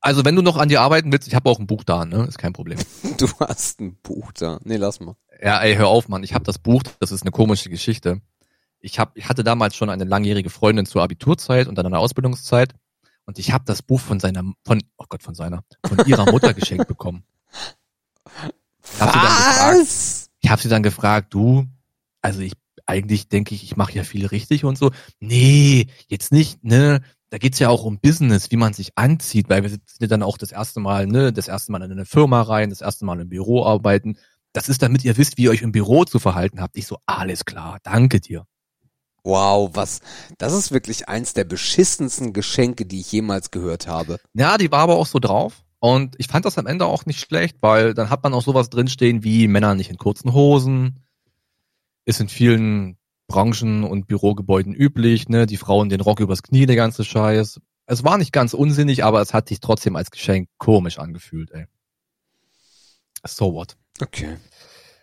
also 0.00 0.24
wenn 0.24 0.34
du 0.34 0.42
noch 0.42 0.56
an 0.56 0.68
dir 0.68 0.80
arbeiten 0.80 1.12
willst, 1.12 1.28
ich 1.28 1.34
habe 1.34 1.48
auch 1.50 1.58
ein 1.58 1.66
Buch 1.66 1.84
da, 1.84 2.04
ne? 2.04 2.24
Ist 2.24 2.38
kein 2.38 2.52
Problem. 2.52 2.78
Du 3.18 3.28
hast 3.38 3.80
ein 3.80 3.96
Buch 3.96 4.32
da. 4.32 4.58
Nee, 4.64 4.76
lass 4.76 4.98
mal. 5.00 5.14
Ja, 5.42 5.60
ey, 5.60 5.76
hör 5.76 5.88
auf, 5.88 6.08
Mann. 6.08 6.22
Ich 6.22 6.32
habe 6.32 6.44
das 6.44 6.58
Buch, 6.58 6.82
das 7.00 7.12
ist 7.12 7.22
eine 7.22 7.30
komische 7.30 7.68
Geschichte. 7.68 8.22
Ich, 8.80 8.98
hab, 8.98 9.14
ich 9.16 9.28
hatte 9.28 9.44
damals 9.44 9.76
schon 9.76 9.90
eine 9.90 10.04
langjährige 10.04 10.48
Freundin 10.48 10.86
zur 10.86 11.02
Abiturzeit 11.02 11.68
und 11.68 11.76
dann 11.76 11.84
eine 11.84 11.98
Ausbildungszeit. 11.98 12.74
Und 13.26 13.38
ich 13.38 13.52
habe 13.52 13.64
das 13.66 13.82
Buch 13.82 14.00
von 14.00 14.20
seiner, 14.20 14.42
von, 14.64 14.82
oh 14.96 15.04
Gott, 15.08 15.22
von 15.22 15.34
seiner, 15.34 15.64
von 15.86 16.06
ihrer 16.06 16.30
Mutter 16.30 16.54
geschenkt 16.54 16.88
bekommen. 16.88 17.24
Ich 18.82 19.00
hab 19.00 19.12
sie 19.12 19.18
dann 19.18 19.28
gefragt, 19.36 19.78
Was? 19.78 20.30
ich 20.40 20.50
habe 20.50 20.62
sie 20.62 20.68
dann 20.68 20.82
gefragt, 20.82 21.34
du, 21.34 21.66
also 22.22 22.40
ich, 22.40 22.54
eigentlich 22.86 23.28
denke 23.28 23.54
ich, 23.54 23.64
ich 23.64 23.76
mache 23.76 23.92
ja 23.92 24.04
viel 24.04 24.26
richtig 24.26 24.64
und 24.64 24.78
so. 24.78 24.92
Nee, 25.20 25.88
jetzt 26.08 26.32
nicht, 26.32 26.64
ne? 26.64 27.02
Da 27.30 27.38
geht's 27.38 27.60
ja 27.60 27.68
auch 27.68 27.84
um 27.84 28.00
Business, 28.00 28.50
wie 28.50 28.56
man 28.56 28.72
sich 28.72 28.98
anzieht, 28.98 29.48
weil 29.48 29.62
wir 29.62 29.70
sind 29.70 29.82
ja 30.00 30.08
dann 30.08 30.22
auch 30.22 30.36
das 30.36 30.50
erste 30.50 30.80
Mal, 30.80 31.06
ne, 31.06 31.32
das 31.32 31.48
erste 31.48 31.70
Mal 31.70 31.82
in 31.82 31.92
eine 31.92 32.04
Firma 32.04 32.42
rein, 32.42 32.70
das 32.70 32.80
erste 32.80 33.04
Mal 33.04 33.20
im 33.20 33.28
Büro 33.28 33.64
arbeiten. 33.64 34.18
Das 34.52 34.68
ist 34.68 34.82
damit 34.82 35.04
ihr 35.04 35.16
wisst, 35.16 35.38
wie 35.38 35.44
ihr 35.44 35.50
euch 35.50 35.62
im 35.62 35.70
Büro 35.70 36.04
zu 36.04 36.18
verhalten 36.18 36.60
habt. 36.60 36.76
Ich 36.76 36.86
so, 36.86 36.98
alles 37.06 37.44
klar, 37.44 37.78
danke 37.84 38.20
dir. 38.20 38.46
Wow, 39.22 39.70
was? 39.74 40.00
Das 40.38 40.52
ist 40.52 40.72
wirklich 40.72 41.08
eins 41.08 41.34
der 41.34 41.44
beschissensten 41.44 42.32
Geschenke, 42.32 42.86
die 42.86 43.00
ich 43.00 43.12
jemals 43.12 43.50
gehört 43.50 43.86
habe. 43.86 44.18
Ja, 44.34 44.58
die 44.58 44.72
war 44.72 44.80
aber 44.80 44.96
auch 44.96 45.06
so 45.06 45.18
drauf. 45.18 45.62
Und 45.78 46.16
ich 46.18 46.26
fand 46.26 46.44
das 46.44 46.58
am 46.58 46.66
Ende 46.66 46.86
auch 46.86 47.06
nicht 47.06 47.20
schlecht, 47.20 47.58
weil 47.60 47.94
dann 47.94 48.10
hat 48.10 48.22
man 48.22 48.34
auch 48.34 48.42
sowas 48.42 48.70
drinstehen 48.70 49.24
wie 49.24 49.48
Männer 49.48 49.74
nicht 49.74 49.90
in 49.90 49.96
kurzen 49.98 50.32
Hosen. 50.32 51.04
Ist 52.04 52.20
in 52.20 52.28
vielen 52.28 52.96
Branchen 53.30 53.84
und 53.84 54.08
Bürogebäuden 54.08 54.74
üblich, 54.74 55.28
ne? 55.28 55.46
Die 55.46 55.56
Frauen 55.56 55.88
den 55.88 56.00
Rock 56.00 56.18
übers 56.18 56.42
Knie, 56.42 56.66
der 56.66 56.74
ganze 56.74 57.04
Scheiß. 57.04 57.60
Es 57.86 58.02
war 58.02 58.18
nicht 58.18 58.32
ganz 58.32 58.54
unsinnig, 58.54 59.04
aber 59.04 59.22
es 59.22 59.32
hat 59.32 59.48
sich 59.48 59.60
trotzdem 59.60 59.94
als 59.94 60.10
Geschenk 60.10 60.48
komisch 60.58 60.98
angefühlt, 60.98 61.52
ey. 61.52 61.66
So 63.24 63.54
what? 63.54 63.76
Okay. 64.00 64.36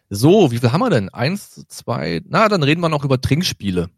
So, 0.10 0.52
wie 0.52 0.60
viel 0.60 0.74
haben 0.74 0.82
wir 0.82 0.90
denn? 0.90 1.08
Eins, 1.08 1.66
zwei, 1.70 2.22
na, 2.26 2.50
dann 2.50 2.64
reden 2.64 2.82
wir 2.82 2.90
noch 2.90 3.06
über 3.06 3.22
Trinkspiele. 3.22 3.90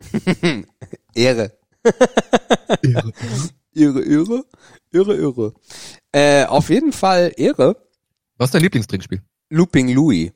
Ehre. 1.14 1.56
Irre, 3.72 4.02
irre, 4.02 4.44
irre, 4.90 5.14
irre. 5.14 5.54
Äh, 6.10 6.46
auf 6.46 6.70
jeden 6.70 6.92
Fall 6.92 7.32
Ehre. 7.36 7.76
Was 8.36 8.48
ist 8.48 8.54
dein 8.54 8.62
Lieblingstrinkspiel? 8.62 9.22
Looping 9.48 9.90
Louis. 9.90 10.32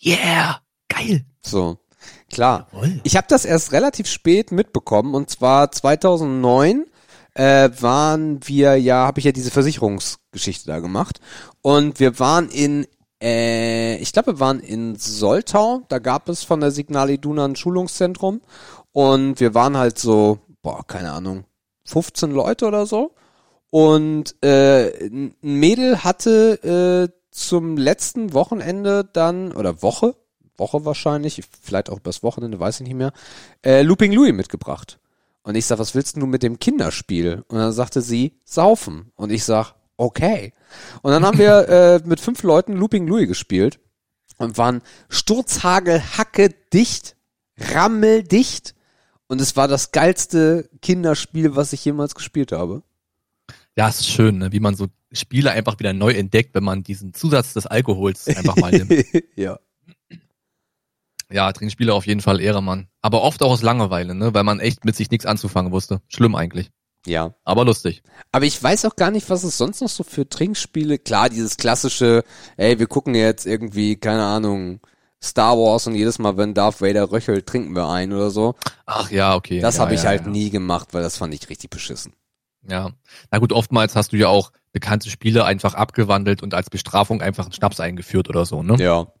Yeah! 0.00 0.62
Geil! 0.88 1.24
So, 1.42 1.78
klar. 2.30 2.68
Jawohl. 2.72 3.00
Ich 3.04 3.16
habe 3.16 3.26
das 3.28 3.44
erst 3.44 3.72
relativ 3.72 4.06
spät 4.06 4.52
mitbekommen 4.52 5.14
und 5.14 5.30
zwar 5.30 5.70
2009 5.72 6.86
äh, 7.34 7.70
waren 7.80 8.40
wir 8.46 8.76
ja, 8.76 9.06
habe 9.06 9.20
ich 9.20 9.24
ja 9.24 9.32
diese 9.32 9.50
Versicherungsgeschichte 9.50 10.66
da 10.66 10.80
gemacht 10.80 11.20
und 11.62 12.00
wir 12.00 12.18
waren 12.18 12.48
in, 12.48 12.86
äh, 13.22 13.96
ich 13.98 14.12
glaube, 14.12 14.34
wir 14.34 14.40
waren 14.40 14.60
in 14.60 14.96
Soltau. 14.96 15.82
Da 15.88 15.98
gab 15.98 16.28
es 16.28 16.44
von 16.44 16.60
der 16.60 16.70
Signal 16.70 17.10
Iduna 17.10 17.44
ein 17.44 17.56
Schulungszentrum 17.56 18.40
und 18.92 19.38
wir 19.40 19.54
waren 19.54 19.76
halt 19.76 19.98
so, 19.98 20.38
boah, 20.62 20.86
keine 20.86 21.12
Ahnung, 21.12 21.44
15 21.84 22.30
Leute 22.30 22.66
oder 22.66 22.86
so. 22.86 23.14
Und 23.70 24.42
äh, 24.42 25.06
ein 25.06 25.34
Mädel 25.40 26.02
hatte 26.02 27.10
äh, 27.12 27.14
zum 27.30 27.76
letzten 27.76 28.32
Wochenende 28.32 29.04
dann, 29.04 29.52
oder 29.52 29.82
Woche, 29.82 30.14
Woche 30.58 30.84
wahrscheinlich, 30.84 31.42
vielleicht 31.62 31.90
auch 31.90 31.98
übers 31.98 32.22
Wochenende, 32.22 32.60
weiß 32.60 32.80
ich 32.80 32.86
nicht 32.86 32.96
mehr, 32.96 33.12
äh, 33.64 33.82
Looping 33.82 34.12
Louis 34.12 34.32
mitgebracht. 34.32 34.98
Und 35.42 35.54
ich 35.54 35.66
sag, 35.66 35.78
was 35.78 35.94
willst 35.94 36.16
du 36.16 36.26
mit 36.26 36.42
dem 36.42 36.58
Kinderspiel? 36.58 37.44
Und 37.48 37.58
dann 37.58 37.72
sagte 37.72 38.02
sie, 38.02 38.34
saufen. 38.44 39.12
Und 39.16 39.30
ich 39.30 39.44
sag, 39.44 39.74
okay. 39.96 40.52
Und 41.02 41.12
dann 41.12 41.24
haben 41.24 41.38
wir 41.38 41.68
äh, 41.68 42.00
mit 42.04 42.20
fünf 42.20 42.42
Leuten 42.42 42.74
Looping 42.74 43.06
Louis 43.06 43.28
gespielt 43.28 43.80
und 44.36 44.58
waren 44.58 44.82
Sturzhagel, 45.08 46.02
Hacke 46.16 46.50
dicht, 46.72 47.16
rammeldicht. 47.56 48.74
Und 49.26 49.40
es 49.40 49.56
war 49.56 49.68
das 49.68 49.92
geilste 49.92 50.68
Kinderspiel, 50.80 51.54
was 51.54 51.72
ich 51.72 51.84
jemals 51.84 52.14
gespielt 52.14 52.52
habe. 52.52 52.82
Ja, 53.76 53.88
es 53.88 54.00
ist 54.00 54.08
schön, 54.08 54.38
ne? 54.38 54.52
wie 54.52 54.60
man 54.60 54.74
so 54.74 54.88
Spiele 55.12 55.52
einfach 55.52 55.78
wieder 55.78 55.92
neu 55.92 56.12
entdeckt, 56.12 56.54
wenn 56.54 56.64
man 56.64 56.82
diesen 56.82 57.14
Zusatz 57.14 57.54
des 57.54 57.66
Alkohols 57.66 58.26
einfach 58.26 58.56
mal 58.56 58.72
nimmt. 58.72 59.04
ja. 59.36 59.58
Ja, 61.30 61.52
Trinkspiele 61.52 61.92
auf 61.92 62.06
jeden 62.06 62.20
Fall 62.20 62.40
Ehre, 62.40 62.62
Mann. 62.62 62.88
Aber 63.02 63.22
oft 63.22 63.42
auch 63.42 63.50
aus 63.50 63.62
Langeweile, 63.62 64.14
ne? 64.14 64.32
Weil 64.32 64.44
man 64.44 64.60
echt 64.60 64.84
mit 64.84 64.96
sich 64.96 65.10
nichts 65.10 65.26
anzufangen 65.26 65.72
wusste. 65.72 66.00
Schlimm 66.08 66.34
eigentlich. 66.34 66.70
Ja. 67.06 67.34
Aber 67.44 67.64
lustig. 67.64 68.02
Aber 68.32 68.44
ich 68.44 68.62
weiß 68.62 68.84
auch 68.86 68.96
gar 68.96 69.10
nicht, 69.10 69.28
was 69.30 69.44
es 69.44 69.58
sonst 69.58 69.80
noch 69.80 69.88
so 69.88 70.04
für 70.04 70.28
Trinkspiele. 70.28 70.98
Klar, 70.98 71.28
dieses 71.28 71.56
klassische, 71.56 72.24
ey, 72.56 72.78
wir 72.78 72.86
gucken 72.86 73.14
jetzt 73.14 73.46
irgendwie, 73.46 73.96
keine 73.96 74.24
Ahnung, 74.24 74.80
Star 75.22 75.56
Wars 75.58 75.86
und 75.86 75.94
jedes 75.94 76.18
Mal, 76.18 76.36
wenn 76.36 76.54
Darth 76.54 76.80
Vader 76.80 77.10
röchelt, 77.10 77.46
trinken 77.46 77.74
wir 77.74 77.88
ein 77.88 78.12
oder 78.12 78.30
so. 78.30 78.54
Ach 78.86 79.10
ja, 79.10 79.34
okay. 79.34 79.60
Das 79.60 79.76
ja, 79.76 79.82
habe 79.82 79.94
ich 79.94 80.02
ja, 80.02 80.10
halt 80.10 80.22
ja. 80.22 80.28
nie 80.28 80.50
gemacht, 80.50 80.88
weil 80.92 81.02
das 81.02 81.16
fand 81.16 81.34
ich 81.34 81.48
richtig 81.48 81.70
beschissen. 81.70 82.12
Ja. 82.68 82.90
Na 83.30 83.38
gut, 83.38 83.52
oftmals 83.52 83.96
hast 83.96 84.12
du 84.12 84.16
ja 84.16 84.28
auch 84.28 84.52
bekannte 84.72 85.10
Spiele 85.10 85.44
einfach 85.44 85.74
abgewandelt 85.74 86.42
und 86.42 86.54
als 86.54 86.70
Bestrafung 86.70 87.20
einfach 87.22 87.44
einen 87.44 87.52
Schnaps 87.52 87.80
eingeführt 87.80 88.28
oder 88.28 88.44
so, 88.44 88.62
ne? 88.62 88.76
Ja. 88.78 89.12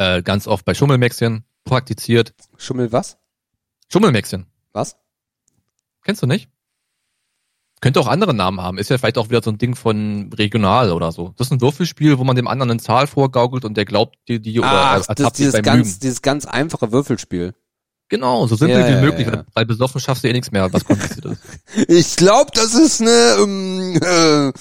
Äh, 0.00 0.22
ganz 0.22 0.46
oft 0.46 0.64
bei 0.64 0.72
Schummelmäxchen 0.72 1.44
praktiziert. 1.64 2.32
Schummel 2.56 2.90
was? 2.90 3.18
Schummelmäxchen. 3.92 4.46
Was? 4.72 4.96
Kennst 6.02 6.22
du 6.22 6.26
nicht? 6.26 6.48
Könnte 7.82 8.00
auch 8.00 8.06
andere 8.08 8.32
Namen 8.32 8.62
haben. 8.62 8.78
Ist 8.78 8.88
ja 8.88 8.96
vielleicht 8.96 9.18
auch 9.18 9.28
wieder 9.28 9.42
so 9.42 9.50
ein 9.50 9.58
Ding 9.58 9.74
von 9.74 10.32
regional 10.32 10.92
oder 10.92 11.12
so. 11.12 11.34
Das 11.36 11.48
ist 11.48 11.52
ein 11.52 11.60
Würfelspiel, 11.60 12.18
wo 12.18 12.24
man 12.24 12.34
dem 12.34 12.48
anderen 12.48 12.70
eine 12.70 12.80
Zahl 12.80 13.06
vorgaukelt 13.08 13.66
und 13.66 13.76
der 13.76 13.84
glaubt 13.84 14.16
die, 14.26 14.40
die 14.40 14.58
oder 14.58 14.70
Ah, 14.70 14.96
das, 14.96 15.08
ertappt 15.08 15.36
sich 15.36 15.44
dieses 15.44 15.52
beim 15.52 15.62
ganz, 15.64 15.88
Lügen. 15.88 16.00
dieses 16.00 16.22
ganz 16.22 16.46
einfache 16.46 16.92
Würfelspiel. 16.92 17.54
Genau, 18.08 18.46
so 18.46 18.56
simpel 18.56 18.80
Ja, 18.80 18.88
wie 18.88 18.92
ja, 18.92 19.00
möglich, 19.02 19.26
ja, 19.26 19.32
weil 19.32 19.44
bei 19.54 19.64
besoffen 19.66 20.00
schaffst 20.00 20.24
du 20.24 20.28
eh 20.28 20.32
nichts 20.32 20.50
mehr, 20.50 20.72
was 20.72 20.82
kompliziert 20.84 21.26
ist. 21.26 21.42
Ich 21.88 22.16
glaube, 22.16 22.50
das 22.54 22.74
ist 22.74 23.02
eine, 23.02 23.36
ähm, 23.38 24.00
äh, 24.02 24.52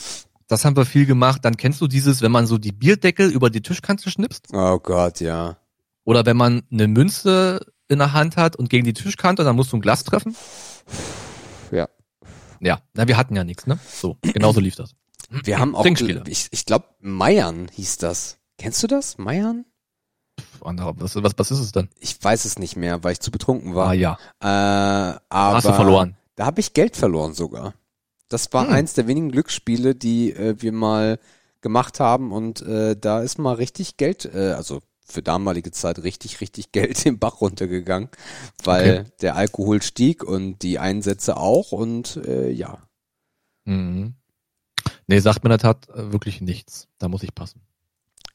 Das 0.50 0.66
haben 0.66 0.76
wir 0.76 0.86
viel 0.86 1.06
gemacht. 1.06 1.46
Dann 1.46 1.56
kennst 1.56 1.80
du 1.80 1.88
dieses, 1.88 2.22
wenn 2.22 2.32
man 2.32 2.46
so 2.48 2.58
die 2.58 2.72
Bierdeckel 2.74 3.30
über 3.32 3.50
die 3.50 3.62
Tischkante 3.62 4.10
schnipst 4.12 4.48
Oh 4.52 4.78
Gott, 4.80 5.22
ja. 5.22 5.58
oder 6.04 6.26
wenn 6.26 6.36
man 6.36 6.64
eine 6.72 6.88
Münze 6.88 7.66
in 7.88 8.00
der 8.00 8.12
Hand 8.14 8.36
hat 8.36 8.56
und 8.58 8.70
gegen 8.70 8.84
die 8.84 8.94
Tischkante, 8.94 9.44
dann 9.44 9.56
musst 9.56 9.72
du 9.72 9.78
ein 9.78 9.82
Glas 9.82 10.04
treffen. 10.04 10.36
Ja. 11.72 11.88
Ja, 12.60 12.82
na, 12.94 13.08
wir 13.08 13.16
hatten 13.16 13.36
ja 13.36 13.44
nichts, 13.44 13.68
ne? 13.68 13.80
So, 13.90 14.18
genauso 14.22 14.60
lief 14.60 14.76
das. 14.76 14.96
Wir 15.30 15.60
haben 15.60 15.76
auch, 15.76 15.86
ich, 15.86 16.48
ich 16.52 16.66
glaube, 16.66 16.86
Meiern 17.00 17.70
hieß 17.72 17.98
das. 18.00 18.38
Kennst 18.58 18.82
du 18.84 18.88
das? 18.88 19.18
Meiern? 19.18 19.66
Was, 20.62 21.16
was, 21.16 21.34
was 21.38 21.52
ist 21.52 21.60
es 21.60 21.72
denn? 21.72 21.90
Ich 22.00 22.22
weiß 22.22 22.46
es 22.46 22.58
nicht 22.60 22.76
mehr, 22.76 23.04
weil 23.04 23.14
ich 23.14 23.20
zu 23.20 23.32
betrunken 23.32 23.72
Ah 23.74 23.76
war. 23.76 23.94
ja, 23.94 24.18
Äh, 24.42 24.48
aber 25.30 25.56
hast 25.58 25.68
du 25.68 25.74
verloren. 25.74 26.18
Da 26.36 26.46
habe 26.46 26.60
ich 26.60 26.74
Geld 26.74 26.96
verloren 26.98 27.34
sogar. 27.34 27.74
Das 28.30 28.52
war 28.54 28.68
Hm. 28.68 28.74
eins 28.74 28.94
der 28.94 29.08
wenigen 29.08 29.32
Glücksspiele, 29.32 29.96
die 29.96 30.32
äh, 30.34 30.56
wir 30.62 30.72
mal 30.72 31.20
gemacht 31.62 32.00
haben 32.00 32.32
und 32.32 32.62
äh, 32.62 32.96
da 32.96 33.22
ist 33.22 33.38
mal 33.38 33.56
richtig 33.56 33.98
Geld, 33.98 34.26
äh, 34.34 34.54
also 34.54 34.82
für 35.06 35.22
damalige 35.24 35.72
Zeit 35.72 36.00
richtig, 36.04 36.40
richtig 36.40 36.72
Geld 36.72 37.04
den 37.04 37.20
Bach 37.20 37.42
runtergegangen, 37.42 38.10
weil 38.64 39.00
Okay. 39.02 39.12
der 39.22 39.36
Alkohol 39.36 39.82
stieg 39.82 40.24
und 40.24 40.60
die 40.62 40.80
Einsätze 40.80 41.36
auch 41.38 41.72
und 41.72 42.18
äh, 42.26 42.50
ja. 42.50 42.78
Mhm. 43.66 44.14
Nee, 45.08 45.20
sagt 45.20 45.44
mir 45.44 45.48
in 45.48 45.58
der 45.58 45.60
Tat 45.60 45.90
äh, 45.90 46.12
wirklich 46.14 46.40
nichts. 46.40 46.88
Da 47.00 47.08
muss 47.08 47.24
ich 47.24 47.34
passen. 47.34 47.62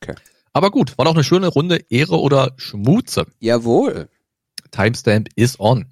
Okay. 0.02 0.16
Aber 0.52 0.70
gut, 0.70 0.98
war 0.98 1.04
doch 1.04 1.14
eine 1.14 1.24
schöne 1.24 1.46
Runde 1.48 1.84
Ehre 1.88 2.20
oder 2.20 2.52
Schmuze. 2.56 3.26
Jawohl. 3.38 4.08
Timestamp 4.72 5.28
is 5.36 5.58
on. 5.58 5.86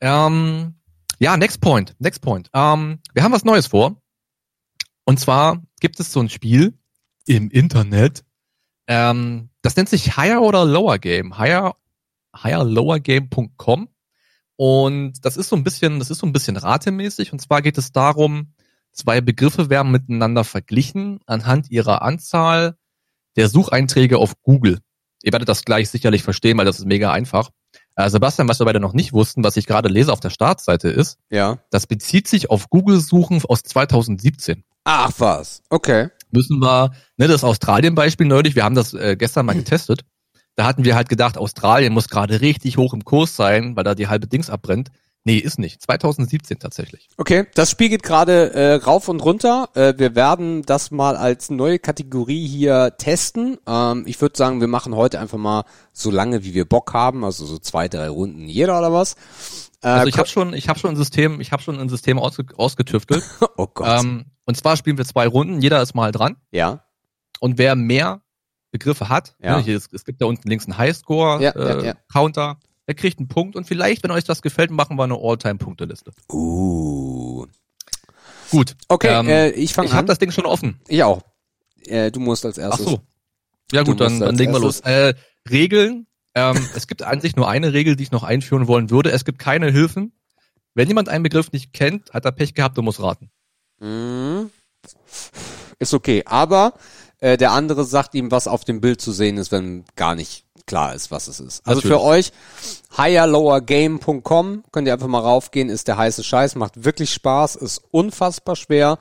Ähm, 0.00 0.74
ja, 1.18 1.36
next 1.36 1.60
point, 1.60 1.96
next 1.98 2.22
point. 2.22 2.50
Ähm, 2.52 3.00
wir 3.12 3.22
haben 3.22 3.32
was 3.32 3.44
Neues 3.44 3.66
vor. 3.66 4.00
Und 5.04 5.18
zwar 5.18 5.62
gibt 5.80 5.98
es 6.00 6.12
so 6.12 6.20
ein 6.20 6.28
Spiel 6.28 6.78
im 7.26 7.50
Internet. 7.50 8.24
Ähm, 8.86 9.50
das 9.62 9.76
nennt 9.76 9.88
sich 9.88 10.16
Higher 10.16 10.42
oder 10.42 10.64
Lower 10.64 10.98
Game. 10.98 11.38
Higher, 11.38 11.76
higherlowergame.com. 12.36 13.88
Und 14.56 15.24
das 15.24 15.36
ist 15.36 15.48
so 15.48 15.56
ein 15.56 15.64
bisschen, 15.64 15.98
das 15.98 16.10
ist 16.10 16.18
so 16.18 16.26
ein 16.26 16.32
bisschen 16.32 16.56
ratemäßig. 16.56 17.32
Und 17.32 17.40
zwar 17.40 17.62
geht 17.62 17.78
es 17.78 17.92
darum, 17.92 18.54
zwei 18.92 19.20
Begriffe 19.20 19.70
werden 19.70 19.92
miteinander 19.92 20.44
verglichen 20.44 21.20
anhand 21.26 21.70
ihrer 21.70 22.02
Anzahl 22.02 22.76
der 23.36 23.48
Sucheinträge 23.48 24.18
auf 24.18 24.40
Google. 24.42 24.80
Ihr 25.22 25.32
werdet 25.32 25.48
das 25.48 25.64
gleich 25.64 25.90
sicherlich 25.90 26.22
verstehen, 26.22 26.58
weil 26.58 26.64
das 26.64 26.78
ist 26.78 26.86
mega 26.86 27.12
einfach. 27.12 27.50
Äh, 27.98 28.10
Sebastian, 28.10 28.48
was 28.48 28.60
wir 28.60 28.64
beide 28.64 28.78
noch 28.78 28.92
nicht 28.92 29.12
wussten, 29.12 29.42
was 29.42 29.56
ich 29.56 29.66
gerade 29.66 29.88
lese 29.88 30.12
auf 30.12 30.20
der 30.20 30.30
Startseite 30.30 30.88
ist, 30.88 31.18
Ja. 31.30 31.58
das 31.70 31.88
bezieht 31.88 32.28
sich 32.28 32.48
auf 32.48 32.70
Google-Suchen 32.70 33.42
aus 33.48 33.64
2017. 33.64 34.62
Ach 34.84 35.10
was. 35.18 35.62
Okay. 35.68 36.08
Müssen 36.30 36.60
wir, 36.60 36.92
ne, 37.16 37.26
das 37.26 37.42
Australien-Beispiel 37.42 38.26
neulich, 38.26 38.54
wir 38.54 38.62
haben 38.62 38.76
das 38.76 38.94
äh, 38.94 39.16
gestern 39.18 39.46
mal 39.46 39.54
getestet. 39.56 40.04
Da 40.54 40.64
hatten 40.66 40.84
wir 40.84 40.94
halt 40.94 41.08
gedacht, 41.08 41.38
Australien 41.38 41.92
muss 41.92 42.08
gerade 42.08 42.40
richtig 42.40 42.76
hoch 42.76 42.94
im 42.94 43.04
Kurs 43.04 43.34
sein, 43.34 43.74
weil 43.74 43.82
da 43.84 43.96
die 43.96 44.06
halbe 44.06 44.28
Dings 44.28 44.48
abbrennt. 44.48 44.90
Nee, 45.24 45.36
ist 45.38 45.58
nicht. 45.58 45.82
2017 45.82 46.58
tatsächlich. 46.58 47.08
Okay, 47.18 47.46
das 47.54 47.70
Spiel 47.70 47.90
geht 47.90 48.02
gerade 48.02 48.52
äh, 48.54 48.74
rauf 48.76 49.08
und 49.08 49.20
runter. 49.20 49.68
Äh, 49.74 49.94
wir 49.98 50.14
werden 50.14 50.62
das 50.62 50.90
mal 50.90 51.16
als 51.16 51.50
neue 51.50 51.78
Kategorie 51.78 52.46
hier 52.46 52.94
testen. 52.96 53.58
Ähm, 53.66 54.04
ich 54.06 54.20
würde 54.20 54.36
sagen, 54.38 54.60
wir 54.60 54.68
machen 54.68 54.94
heute 54.94 55.20
einfach 55.20 55.36
mal 55.38 55.64
so 55.92 56.10
lange, 56.10 56.44
wie 56.44 56.54
wir 56.54 56.64
Bock 56.64 56.94
haben, 56.94 57.24
also 57.24 57.44
so 57.44 57.58
zwei, 57.58 57.88
drei 57.88 58.08
Runden 58.08 58.48
jeder 58.48 58.78
oder 58.78 58.92
was. 58.92 59.14
Äh, 59.82 59.88
Also 59.88 60.06
ich 60.08 60.16
habe 60.18 60.28
schon, 60.28 60.54
ich 60.54 60.68
habe 60.68 60.78
schon 60.78 60.90
ein 60.90 60.96
System, 60.96 61.40
ich 61.40 61.52
habe 61.52 61.62
schon 61.62 61.78
ein 61.78 61.88
System 61.90 62.18
ausge 62.18 62.46
ausgetüftelt. 62.56 63.22
oh 63.58 63.66
Gott. 63.66 64.00
ähm, 64.02 64.26
und 64.46 64.56
zwar 64.56 64.76
spielen 64.78 64.96
wir 64.96 65.04
zwei 65.04 65.26
Runden, 65.26 65.60
jeder 65.60 65.82
ist 65.82 65.94
mal 65.94 66.10
dran. 66.12 66.36
ja. 66.52 66.84
Und 67.40 67.56
wer 67.58 67.76
mehr 67.76 68.22
Begriffe 68.72 69.08
hat, 69.08 69.36
Ja. 69.40 69.56
ne, 69.58 69.62
hier, 69.62 69.76
es, 69.76 69.88
es 69.92 70.04
gibt 70.04 70.20
da 70.20 70.26
unten 70.26 70.48
links 70.48 70.64
einen 70.66 70.76
Highscore 70.76 71.40
Ja, 71.42 71.50
äh, 71.50 71.68
ja, 71.78 71.84
ja. 71.84 71.94
Counter, 72.12 72.58
der 72.88 72.94
kriegt 72.94 73.18
einen 73.18 73.28
Punkt 73.28 73.54
und 73.54 73.66
vielleicht, 73.66 74.02
wenn 74.02 74.10
euch 74.10 74.24
das 74.24 74.42
gefällt, 74.42 74.70
machen 74.70 74.96
wir 74.96 75.04
eine 75.04 75.14
All-Time-Punkteliste. 75.14 76.12
Uh. 76.32 77.46
Gut. 78.50 78.76
Okay, 78.88 79.08
ähm, 79.08 79.28
äh, 79.28 79.50
ich 79.50 79.74
fange 79.74 79.88
ich 79.88 79.92
habe 79.92 80.00
an. 80.00 80.06
das 80.06 80.18
Ding 80.18 80.32
schon 80.32 80.46
offen. 80.46 80.80
ich 80.88 81.02
auch. 81.02 81.20
Äh, 81.84 82.10
du 82.10 82.18
musst 82.18 82.46
als 82.46 82.58
Ach 82.58 82.64
erstes. 82.64 82.86
so. 82.86 83.00
Ja 83.72 83.82
gut, 83.82 84.00
dann, 84.00 84.18
dann 84.18 84.34
legen 84.34 84.52
wir 84.52 84.60
los. 84.60 84.80
Äh, 84.80 85.14
Regeln. 85.48 86.06
Ähm, 86.34 86.56
es 86.74 86.86
gibt 86.86 87.02
an 87.02 87.20
sich 87.20 87.36
nur 87.36 87.48
eine 87.48 87.74
Regel, 87.74 87.94
die 87.94 88.04
ich 88.04 88.10
noch 88.10 88.22
einführen 88.22 88.66
wollen 88.66 88.88
würde. 88.88 89.10
Es 89.12 89.26
gibt 89.26 89.38
keine 89.38 89.70
Hilfen. 89.70 90.12
Wenn 90.74 90.88
jemand 90.88 91.10
einen 91.10 91.22
Begriff 91.22 91.52
nicht 91.52 91.74
kennt, 91.74 92.12
hat 92.12 92.24
er 92.24 92.32
Pech 92.32 92.54
gehabt 92.54 92.78
und 92.78 92.86
muss 92.86 93.02
raten. 93.02 93.30
Mhm. 93.80 94.50
Ist 95.78 95.92
okay, 95.92 96.22
aber 96.24 96.72
äh, 97.18 97.36
der 97.36 97.52
andere 97.52 97.84
sagt 97.84 98.14
ihm, 98.14 98.30
was 98.30 98.48
auf 98.48 98.64
dem 98.64 98.80
Bild 98.80 99.00
zu 99.02 99.12
sehen 99.12 99.36
ist, 99.36 99.52
wenn 99.52 99.84
gar 99.96 100.14
nicht 100.14 100.46
klar 100.68 100.94
ist, 100.94 101.10
was 101.10 101.26
es 101.26 101.40
ist. 101.40 101.66
Also 101.66 101.80
für 101.80 101.94
Natürlich. 101.94 102.30
euch 102.30 102.32
higherlowergame.com 102.96 104.62
könnt 104.70 104.86
ihr 104.86 104.92
einfach 104.92 105.08
mal 105.08 105.18
raufgehen, 105.18 105.68
ist 105.68 105.88
der 105.88 105.96
heiße 105.96 106.22
Scheiß, 106.22 106.54
macht 106.54 106.84
wirklich 106.84 107.12
Spaß, 107.12 107.56
ist 107.56 107.82
unfassbar 107.90 108.54
schwer 108.54 108.98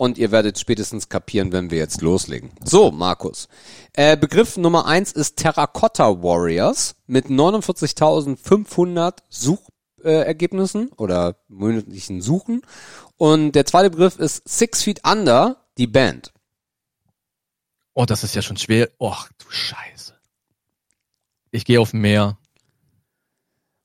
und 0.00 0.18
ihr 0.18 0.32
werdet 0.32 0.58
spätestens 0.58 1.08
kapieren, 1.10 1.52
wenn 1.52 1.70
wir 1.70 1.76
jetzt 1.76 2.00
loslegen. 2.00 2.50
So, 2.64 2.90
Markus. 2.90 3.48
Äh, 3.92 4.16
Begriff 4.16 4.56
Nummer 4.56 4.86
eins 4.86 5.12
ist 5.12 5.36
Terracotta 5.36 6.22
Warriors 6.22 6.96
mit 7.06 7.26
49.500 7.26 9.18
Suchergebnissen 9.28 10.88
äh, 10.88 10.94
oder 10.96 11.36
monatlichen 11.48 12.22
Suchen. 12.22 12.62
Und 13.18 13.52
der 13.52 13.66
zweite 13.66 13.90
Begriff 13.90 14.18
ist 14.18 14.48
Six 14.48 14.82
Feet 14.82 15.06
Under, 15.06 15.66
die 15.76 15.86
Band. 15.86 16.32
Oh, 17.92 18.06
das 18.06 18.24
ist 18.24 18.34
ja 18.34 18.40
schon 18.40 18.56
schwer. 18.56 18.88
Och, 18.98 19.28
du 19.36 19.50
Scheiße. 19.50 20.14
Ich 21.50 21.64
gehe 21.64 21.80
auf 21.80 21.92
mehr. 21.92 22.38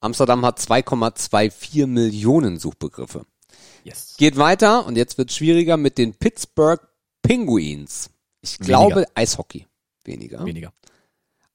Amsterdam 0.00 0.46
hat 0.46 0.60
2,24 0.60 1.86
Millionen 1.86 2.58
Suchbegriffe. 2.58 3.26
Yes. 3.84 4.14
Geht 4.18 4.36
weiter 4.36 4.86
und 4.86 4.96
jetzt 4.96 5.18
wird 5.18 5.32
schwieriger 5.32 5.76
mit 5.76 5.98
den 5.98 6.14
Pittsburgh 6.14 6.80
Penguins. 7.22 8.10
Ich 8.40 8.60
Weniger. 8.60 8.66
glaube 8.66 9.06
Eishockey. 9.14 9.66
Weniger. 10.04 10.44
Weniger. 10.44 10.72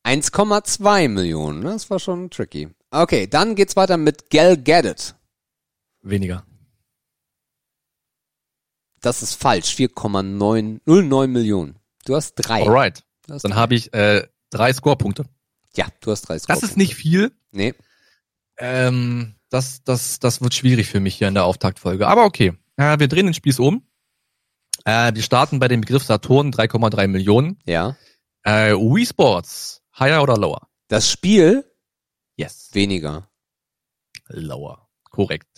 1,2 0.04 1.08
Millionen, 1.08 1.62
ne? 1.62 1.72
das 1.72 1.90
war 1.90 2.00
schon 2.00 2.30
tricky. 2.30 2.70
Okay, 2.92 3.26
dann 3.28 3.56
geht's 3.56 3.76
weiter 3.76 3.98
mit 3.98 4.30
Gal 4.30 4.58
Gadget. 4.58 5.16
Weniger. 6.06 6.46
Das 9.02 9.22
ist 9.22 9.36
falsch, 9.36 9.76
4,909 9.76 11.32
Millionen. 11.32 11.80
Du 12.06 12.16
hast 12.16 12.36
drei. 12.36 12.62
Alright. 12.64 13.04
Hast 13.30 13.44
Dann 13.44 13.56
habe 13.56 13.76
ich 13.76 13.94
äh, 13.94 14.28
drei 14.50 14.72
Scorepunkte. 14.74 15.26
Ja, 15.76 15.88
du 16.02 16.12
hast 16.12 16.22
drei 16.24 16.36
Das 16.36 16.44
Scorepunkte. 16.44 16.68
ist 16.72 16.78
nicht 16.78 16.96
viel. 16.96 17.32
Nee. 17.52 17.74
Ähm, 18.58 19.36
das, 19.50 19.84
das, 19.84 20.20
das 20.20 20.42
wird 20.42 20.54
schwierig 20.54 20.88
für 20.88 21.00
mich 21.00 21.16
hier 21.16 21.28
in 21.28 21.34
der 21.34 21.46
Auftaktfolge. 21.46 22.08
Aber 22.08 22.26
okay. 22.26 22.54
Äh, 22.78 23.00
wir 23.00 23.08
drehen 23.08 23.26
den 23.26 23.34
Spieß 23.34 23.60
um. 23.60 23.88
Äh, 24.86 25.14
wir 25.14 25.24
starten 25.24 25.60
bei 25.60 25.68
dem 25.68 25.82
Begriff 25.82 26.04
Saturn 26.04 26.52
3,3 26.52 27.08
Millionen. 27.08 27.60
Ja. 27.66 27.98
Äh, 28.44 28.74
Wii 28.74 29.06
Sports, 29.06 29.82
higher 29.98 30.22
oder 30.22 30.38
lower? 30.38 30.68
Das 30.88 31.12
Spiel 31.12 31.66
Yes. 32.38 32.70
weniger. 32.74 33.30
Lower. 34.28 34.90
Korrekt. 35.04 35.55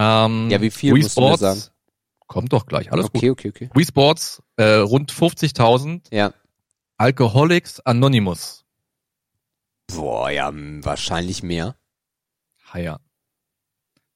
Ähm, 0.00 0.48
Ja, 0.48 0.60
wie 0.60 0.70
viel 0.70 0.94
Wii 0.94 1.02
musst 1.02 1.16
du 1.16 1.22
Sports, 1.22 1.40
sagen? 1.40 1.60
Kommt 2.28 2.52
doch 2.52 2.66
gleich, 2.66 2.92
alles 2.92 3.06
okay, 3.06 3.30
okay, 3.30 3.48
okay. 3.48 3.66
gut. 3.66 3.76
Wii 3.76 3.84
Sports, 3.84 4.42
äh, 4.56 4.74
rund 4.76 5.10
50.000. 5.12 6.06
Ja. 6.12 6.32
Alcoholics 6.98 7.80
Anonymous, 7.80 8.64
Boah, 9.88 10.30
ja, 10.30 10.50
wahrscheinlich 10.54 11.42
mehr. 11.42 11.76
higher. 12.72 13.00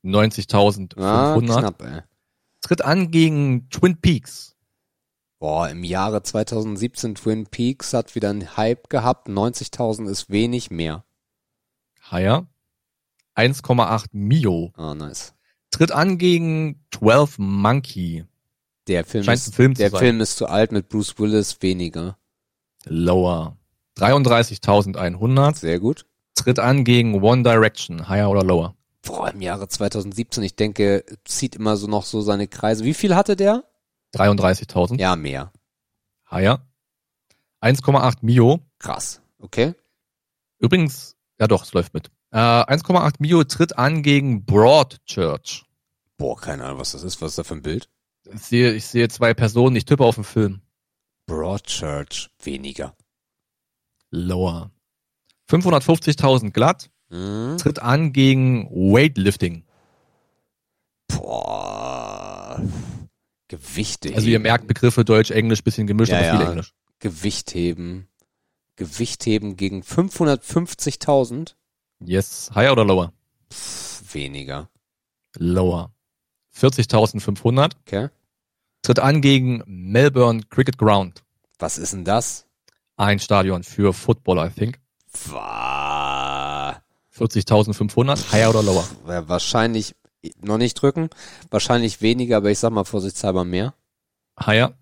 90.500. 0.04 0.98
Ah, 1.00 1.38
knapp, 1.40 1.82
ey. 1.82 2.02
Tritt 2.60 2.82
an 2.82 3.10
gegen 3.10 3.68
Twin 3.70 4.00
Peaks. 4.00 4.56
Boah, 5.38 5.68
im 5.70 5.82
Jahre 5.82 6.22
2017 6.22 7.14
Twin 7.16 7.46
Peaks 7.46 7.92
hat 7.94 8.14
wieder 8.14 8.30
einen 8.30 8.56
Hype 8.56 8.88
gehabt. 8.88 9.28
90.000 9.28 10.09
ist 10.09 10.30
wenig 10.30 10.70
mehr. 10.70 11.04
Higher. 12.10 12.46
1,8 13.34 14.06
Mio. 14.12 14.72
Ah, 14.76 14.94
nice. 14.94 15.34
Tritt 15.73 15.90
an 15.90 16.19
gegen 16.19 16.85
12 16.93 17.39
Monkey. 17.39 18.24
Der 18.86 19.05
Film 19.05 19.24
Scheint 19.24 19.39
ist, 19.39 19.49
ein 19.49 19.53
Film 19.53 19.74
zu 19.74 19.82
der. 19.82 19.90
Film 19.90 20.20
ist 20.20 20.36
zu 20.36 20.47
alt 20.47 20.70
mit 20.70 20.89
Bruce 20.89 21.19
Willis 21.19 21.61
weniger. 21.61 22.19
Lower. 22.85 23.57
33.100. 23.99 25.57
Sehr 25.57 25.81
gut. 25.81 26.07
Tritt 26.35 26.59
an 26.59 26.85
gegen 26.85 27.20
One 27.23 27.43
Direction. 27.43 28.09
Higher 28.09 28.31
oder 28.31 28.44
lower? 28.44 28.77
Boah, 29.03 29.31
im 29.31 29.40
Jahre 29.40 29.66
2017, 29.66 30.44
ich 30.44 30.55
denke, 30.55 31.05
zieht 31.24 31.57
immer 31.57 31.77
so 31.77 31.89
noch 31.89 32.05
so 32.05 32.20
seine 32.20 32.47
Kreise. 32.49 32.85
Wie 32.85 32.94
viel 32.94 33.16
hatte 33.16 33.35
der? 33.35 33.65
33.000. 34.15 35.01
Ja, 35.01 35.16
mehr. 35.16 35.53
Higher. 36.31 36.65
1,8 37.61 38.19
Mio. 38.23 38.61
Krass. 38.78 39.20
Okay. 39.39 39.74
Übrigens, 40.59 41.16
ja 41.40 41.47
doch, 41.47 41.65
es 41.65 41.73
läuft 41.73 41.94
mit. 41.94 42.11
Äh, 42.32 42.38
1,8 42.38 43.16
Mio 43.18 43.44
tritt 43.44 43.76
an 43.78 44.02
gegen 44.02 44.44
Broadchurch. 44.44 45.64
Boah, 46.16 46.36
keine 46.40 46.64
Ahnung, 46.64 46.78
was 46.78 46.92
das 46.92 47.02
ist. 47.02 47.20
Was 47.20 47.32
ist 47.32 47.38
da 47.38 47.44
für 47.44 47.54
ein 47.54 47.62
Bild? 47.62 47.88
Ich 48.32 48.40
sehe, 48.42 48.72
ich 48.72 48.86
sehe 48.86 49.09
zwei 49.09 49.34
Personen, 49.34 49.76
ich 49.76 49.84
tippe 49.84 50.04
auf 50.04 50.14
den 50.14 50.24
Film. 50.24 50.62
Broadchurch. 51.26 52.30
Weniger. 52.42 52.96
Lower. 54.10 54.70
550.000 55.50 56.50
glatt. 56.50 56.90
Hm? 57.10 57.56
Tritt 57.59 57.80
an 57.80 58.12
gegen 58.12 58.68
Weightlifting. 58.70 59.64
Boah. 61.09 62.62
Gewichte 63.48 64.14
Also 64.14 64.28
ihr 64.28 64.38
merkt 64.38 64.66
Begriffe 64.66 65.04
Deutsch, 65.04 65.30
Englisch, 65.30 65.62
bisschen 65.62 65.86
gemischt, 65.86 66.10
Ja, 66.12 66.18
aber 66.18 66.30
viel 66.30 66.40
ja. 66.40 66.50
Englisch. 66.50 66.72
Gewicht 67.00 67.54
heben. 67.54 68.09
Gewicht 68.76 69.26
heben 69.26 69.56
gegen 69.56 69.82
550.000. 69.82 71.54
Yes. 72.04 72.50
Higher 72.54 72.72
oder 72.72 72.84
lower? 72.84 73.12
Pff, 73.52 74.14
Weniger. 74.14 74.68
Lower. 75.38 75.90
40.500. 76.56 77.72
Okay. 77.86 78.08
Tritt 78.82 78.98
an 78.98 79.22
gegen 79.22 79.62
Melbourne 79.66 80.42
Cricket 80.50 80.76
Ground. 80.78 81.22
Was 81.58 81.78
ist 81.78 81.92
denn 81.92 82.04
das? 82.04 82.46
Ein 82.96 83.18
Stadion 83.18 83.62
für 83.62 83.92
Football, 83.92 84.46
I 84.46 84.50
think. 84.50 84.80
Wa- 85.26 86.82
40.500. 87.16 88.32
Higher 88.32 88.50
oder 88.50 88.62
lower? 88.62 88.86
wa- 89.04 89.28
Wahrscheinlich 89.28 89.94
noch 90.40 90.58
nicht 90.58 90.74
drücken. 90.74 91.10
Wahrscheinlich 91.50 92.00
weniger, 92.00 92.38
aber 92.38 92.50
ich 92.50 92.58
sag 92.58 92.70
mal 92.72 92.84
vorsichtshalber 92.84 93.44
mehr. 93.44 93.74
Higher. 94.44 94.74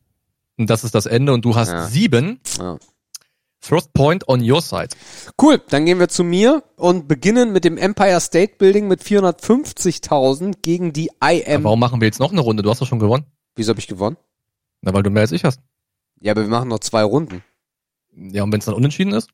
Und 0.56 0.68
das 0.70 0.84
ist 0.84 0.94
das 0.94 1.06
Ende 1.06 1.32
und 1.32 1.44
du 1.44 1.54
hast 1.56 1.70
Ja. 1.70 1.86
sieben. 1.86 2.40
Ja. 2.58 2.78
First 3.62 3.92
point 3.92 4.26
on 4.26 4.40
your 4.48 4.62
side. 4.62 4.88
Cool, 5.40 5.60
dann 5.68 5.84
gehen 5.84 5.98
wir 5.98 6.08
zu 6.08 6.24
mir 6.24 6.62
und 6.76 7.08
beginnen 7.08 7.52
mit 7.52 7.64
dem 7.64 7.76
Empire 7.76 8.18
State 8.20 8.54
Building 8.56 8.88
mit 8.88 9.02
450.000 9.02 10.54
gegen 10.62 10.92
die 10.94 11.10
IM. 11.22 11.64
Warum 11.64 11.78
machen 11.80 12.00
wir 12.00 12.06
jetzt 12.06 12.20
noch 12.20 12.32
eine 12.32 12.40
Runde? 12.40 12.62
Du 12.62 12.70
hast 12.70 12.80
doch 12.80 12.86
schon 12.86 12.98
gewonnen. 12.98 13.26
Wieso 13.56 13.70
habe 13.70 13.80
ich 13.80 13.86
gewonnen? 13.86 14.16
Na, 14.80 14.94
weil 14.94 15.02
du 15.02 15.10
mehr 15.10 15.22
als 15.22 15.32
ich 15.32 15.44
hast. 15.44 15.60
Ja, 16.20 16.32
aber 16.32 16.42
wir 16.42 16.48
machen 16.48 16.68
noch 16.70 16.78
zwei 16.78 17.02
Runden. 17.02 17.44
Ja, 18.16 18.42
und 18.44 18.52
wenn 18.52 18.60
es 18.60 18.64
dann 18.64 18.74
unentschieden 18.74 19.12
ist? 19.12 19.28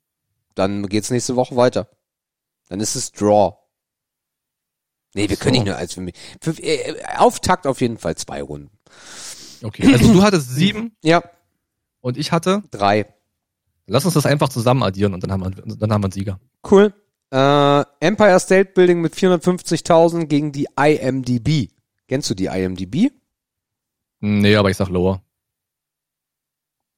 Dann 0.57 0.89
geht's 0.89 1.11
nächste 1.11 1.37
Woche 1.37 1.55
weiter. 1.57 1.89
Dann 2.69 2.81
ist 2.81 2.97
es 2.97 3.13
Draw. 3.13 3.55
Nee, 5.15 5.29
wir 5.29 5.37
Ach 5.39 5.43
können 5.43 5.55
so. 5.55 5.61
nicht 5.61 5.69
nur 5.69 5.77
als 5.77 5.95
für 5.95 6.01
mich. 6.01 6.15
Für, 6.41 6.51
äh, 6.63 6.97
Auftakt 7.17 7.67
auf 7.67 7.81
jeden 7.81 7.97
Fall 7.99 8.17
zwei 8.17 8.43
Runden. 8.43 8.71
Okay. 9.63 9.93
Also 9.93 10.13
du 10.13 10.23
hattest 10.23 10.51
sieben 10.51 10.97
Ja, 11.03 11.23
und 12.01 12.17
ich 12.19 12.33
hatte. 12.33 12.63
drei. 12.71 13.07
Lass 13.87 14.05
uns 14.05 14.15
das 14.15 14.27
einfach 14.27 14.49
zusammen 14.49 14.83
addieren 14.83 15.15
und 15.15 15.23
dann 15.23 15.33
haben 15.33 15.45
wir, 15.45 15.77
dann 15.77 15.93
haben 15.93 16.03
wir 16.03 16.07
einen 16.07 16.13
Sieger. 16.13 16.41
Cool. 16.69 16.93
Äh, 17.31 17.85
Empire 18.01 18.41
State 18.41 18.73
Building 18.75 19.01
mit 19.01 19.15
450.000 19.15 20.27
gegen 20.27 20.53
die 20.53 20.69
IMDb. 20.79 21.71
Kennst 22.09 22.31
du 22.31 22.35
die 22.35 22.47
IMDb? 22.47 23.13
Nee, 24.21 24.57
aber 24.57 24.71
ich 24.71 24.77
sag 24.77 24.89
lower. 24.89 25.23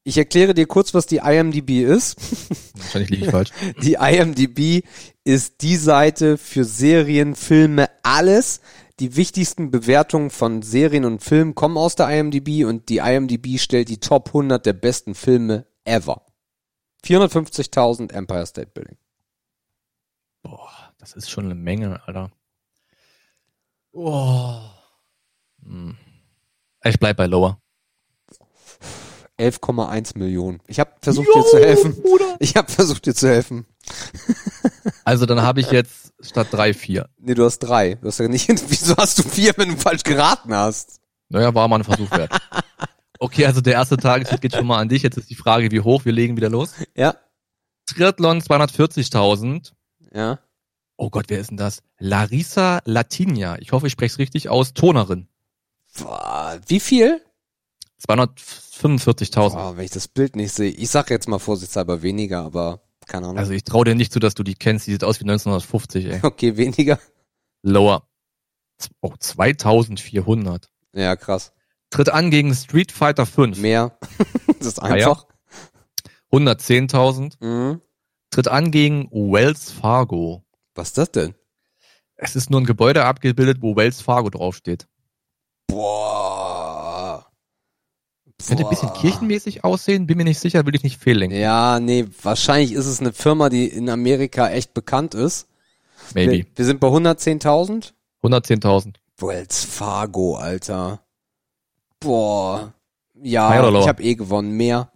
Ich 0.05 0.17
erkläre 0.17 0.55
dir 0.55 0.67
kurz, 0.67 0.95
was 0.95 1.07
die 1.07 1.19
IMDb 1.19 1.83
ist. 1.83 2.17
Wahrscheinlich 2.77 3.11
liege 3.11 3.25
ich 3.27 3.31
falsch. 3.31 3.51
Die 3.83 3.95
IMDb 4.01 4.83
ist 5.23 5.61
die 5.61 5.77
Seite 5.77 6.39
für 6.39 6.65
Serien, 6.65 7.35
Filme, 7.35 7.91
alles. 8.03 8.63
Die 9.01 9.17
wichtigsten 9.17 9.71
Bewertungen 9.71 10.31
von 10.31 10.63
Serien 10.63 11.05
und 11.05 11.23
Filmen 11.23 11.55
kommen 11.55 11.77
aus 11.77 11.95
der 11.95 12.09
IMDb 12.09 12.65
und 12.65 12.89
die 12.89 12.99
IMDb 12.99 13.59
stellt 13.59 13.91
die 13.91 14.01
Top 14.01 14.29
100 14.29 14.65
der 14.65 14.73
besten 14.73 15.15
Filme 15.15 15.67
ever. 15.85 16.23
450.000 17.05 18.13
Empire 18.13 18.47
State 18.47 18.71
Building. 18.73 18.99
Boah, 20.43 20.93
das 20.99 21.13
ist 21.15 21.31
schon 21.31 21.45
eine 21.45 21.55
Menge, 21.55 22.01
Alter. 22.07 22.31
Oh. 23.93 24.61
Hm. 25.63 25.97
Ich 26.85 26.99
bleib 26.99 27.17
bei 27.17 27.27
lower. 27.27 27.61
11,1 29.39 30.19
Millionen. 30.19 30.61
Ich 30.67 30.81
habe 30.81 30.93
versucht 31.01 31.29
dir 31.29 31.45
zu 31.45 31.59
helfen. 31.59 32.03
Bruder. 32.03 32.37
Ich 32.41 32.57
habe 32.57 32.71
versucht 32.71 33.07
dir 33.07 33.15
zu 33.15 33.29
helfen. 33.29 33.67
Also 35.05 35.27
dann 35.27 35.43
habe 35.43 35.61
ich 35.61 35.71
jetzt 35.71 36.13
statt 36.21 36.49
drei 36.51 36.75
vier. 36.75 37.09
Nee, 37.19 37.35
du 37.35 37.45
hast 37.45 37.61
drei. 37.61 37.95
Du 37.95 38.09
hast 38.09 38.19
ja 38.19 38.29
nicht, 38.29 38.49
wieso 38.69 38.97
hast 38.97 39.19
du 39.19 39.23
vier, 39.23 39.55
wenn 39.57 39.71
du 39.71 39.77
falsch 39.77 40.03
geraten 40.03 40.53
hast? 40.55 41.01
Naja, 41.29 41.55
war 41.55 41.69
mal 41.69 41.77
ein 41.77 41.85
Versuch 41.85 42.11
wert. 42.11 42.33
Okay, 43.19 43.47
also 43.47 43.61
der 43.61 43.75
erste 43.75 43.97
Tageshit 43.97 44.41
geht 44.41 44.55
schon 44.55 44.67
mal 44.67 44.79
an 44.79 44.89
dich. 44.89 45.03
Jetzt 45.03 45.17
ist 45.19 45.31
die 45.31 45.35
Frage, 45.35 45.71
wie 45.71 45.81
hoch. 45.81 46.05
Wir 46.05 46.13
legen 46.13 46.37
wieder 46.37 46.51
los. 46.51 46.75
Ja, 46.95 47.17
Triathlon 47.89 48.41
240.000. 48.41 49.73
ja. 50.13 50.39
Oh 51.01 51.11
Gott, 51.11 51.27
wer 51.29 51.39
ist 51.39 51.51
denn 51.51 51.57
das? 51.57 51.83
Larissa 52.01 52.81
Latinia. 52.85 53.57
Ich 53.61 53.71
hoffe, 53.71 53.87
ich 53.87 53.93
spreche 53.93 54.15
es 54.15 54.19
richtig 54.19 54.49
aus. 54.49 54.75
Tonerin. 54.75 55.29
Wie 56.67 56.81
viel? 56.81 57.23
245.000. 58.09 59.51
Boah, 59.51 59.77
wenn 59.77 59.85
ich 59.85 59.93
das 59.93 60.09
Bild 60.09 60.35
nicht 60.35 60.53
sehe. 60.53 60.71
Ich 60.73 60.91
sag 60.91 61.11
jetzt 61.11 61.29
mal 61.29 61.39
vorsichtshalber 61.39 62.03
weniger, 62.03 62.45
aber 62.45 62.83
keine 63.07 63.27
Ahnung. 63.27 63.39
Also 63.39 63.53
ich 63.53 63.63
traue 63.63 63.85
dir 63.85 63.95
nicht 63.95 64.13
zu, 64.13 64.19
dass 64.19 64.35
du 64.35 64.43
die 64.43 64.57
kennst. 64.57 64.89
Die 64.89 64.93
sieht 64.93 65.05
aus 65.05 65.21
wie 65.21 65.25
1950, 65.25 66.05
ey. 66.07 66.21
okay, 66.23 66.57
weniger. 66.57 66.99
Lower. 67.63 68.09
Oh, 69.01 69.15
2400. 69.19 70.69
Ja, 70.95 71.15
krass. 71.15 71.53
Tritt 71.91 72.11
an 72.11 72.31
gegen 72.31 72.55
Street 72.55 72.93
Fighter 72.93 73.27
5. 73.27 73.59
Mehr. 73.59 73.99
das 74.59 74.67
ist 74.67 74.79
ja. 74.79 74.85
einfach. 74.85 75.27
110.000. 76.33 77.35
Mhm. 77.41 77.81
Tritt 78.31 78.49
an 78.49 78.71
gegen 78.71 79.11
Wells 79.11 79.71
Fargo. 79.71 80.45
Was 80.75 80.89
ist 80.89 80.99
das 80.99 81.11
denn? 81.13 81.35
Es 82.17 82.37
ist 82.37 82.51
nur 82.51 82.61
ein 82.61 82.67
Gebäude 82.67 83.05
abgebildet, 83.05 83.59
wo 83.61 83.77
Wells 83.77 84.03
Fargo 84.03 84.29
draufsteht. 84.29 84.87
Boah. 85.67 87.27
Könnte 88.47 88.65
ein 88.65 88.71
bisschen 88.71 88.93
kirchenmäßig 88.93 89.65
aussehen, 89.65 90.07
bin 90.07 90.17
mir 90.17 90.25
nicht 90.25 90.39
sicher, 90.39 90.65
will 90.65 90.75
ich 90.75 90.85
nicht 90.85 91.01
fehllenken. 91.01 91.39
Ja, 91.39 91.81
nee, 91.81 92.07
wahrscheinlich 92.23 92.73
ist 92.73 92.87
es 92.87 93.01
eine 93.01 93.13
Firma, 93.13 93.49
die 93.49 93.67
in 93.67 93.91
Amerika 93.91 94.49
echt 94.49 94.75
bekannt 94.75 95.15
ist. 95.15 95.49
Maybe. 96.15 96.33
Wir, 96.33 96.47
wir 96.55 96.65
sind 96.65 96.81
bei 96.81 96.89
110.000. 96.89 97.93
110.000. 98.23 98.95
Wells 99.19 99.65
Fargo, 99.65 100.37
Alter. 100.37 101.01
Boah. 102.01 102.75
Ja, 103.15 103.51
ich 103.81 103.89
habe 103.89 104.03
eh 104.03 104.15
gewonnen. 104.15 104.57
Mehr. 104.57 104.93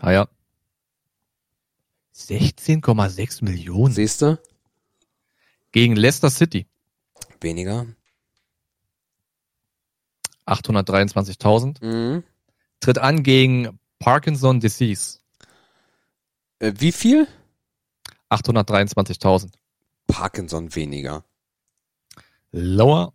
Ah 0.00 0.12
ja. 0.12 0.28
16,6 2.14 3.44
Millionen. 3.44 3.92
Siehst 3.92 4.22
du? 4.22 4.38
Gegen 5.72 5.96
Leicester 5.96 6.30
City. 6.30 6.66
Weniger. 7.40 7.86
823.000. 10.46 11.84
Mhm. 11.84 12.24
Tritt 12.80 12.98
an 12.98 13.22
gegen 13.22 13.78
Parkinson 13.98 14.60
Disease. 14.60 15.18
Äh, 16.58 16.72
wie 16.78 16.92
viel? 16.92 17.26
823.000. 18.30 19.52
Parkinson 20.06 20.74
weniger. 20.74 21.24
Lower 22.52 23.12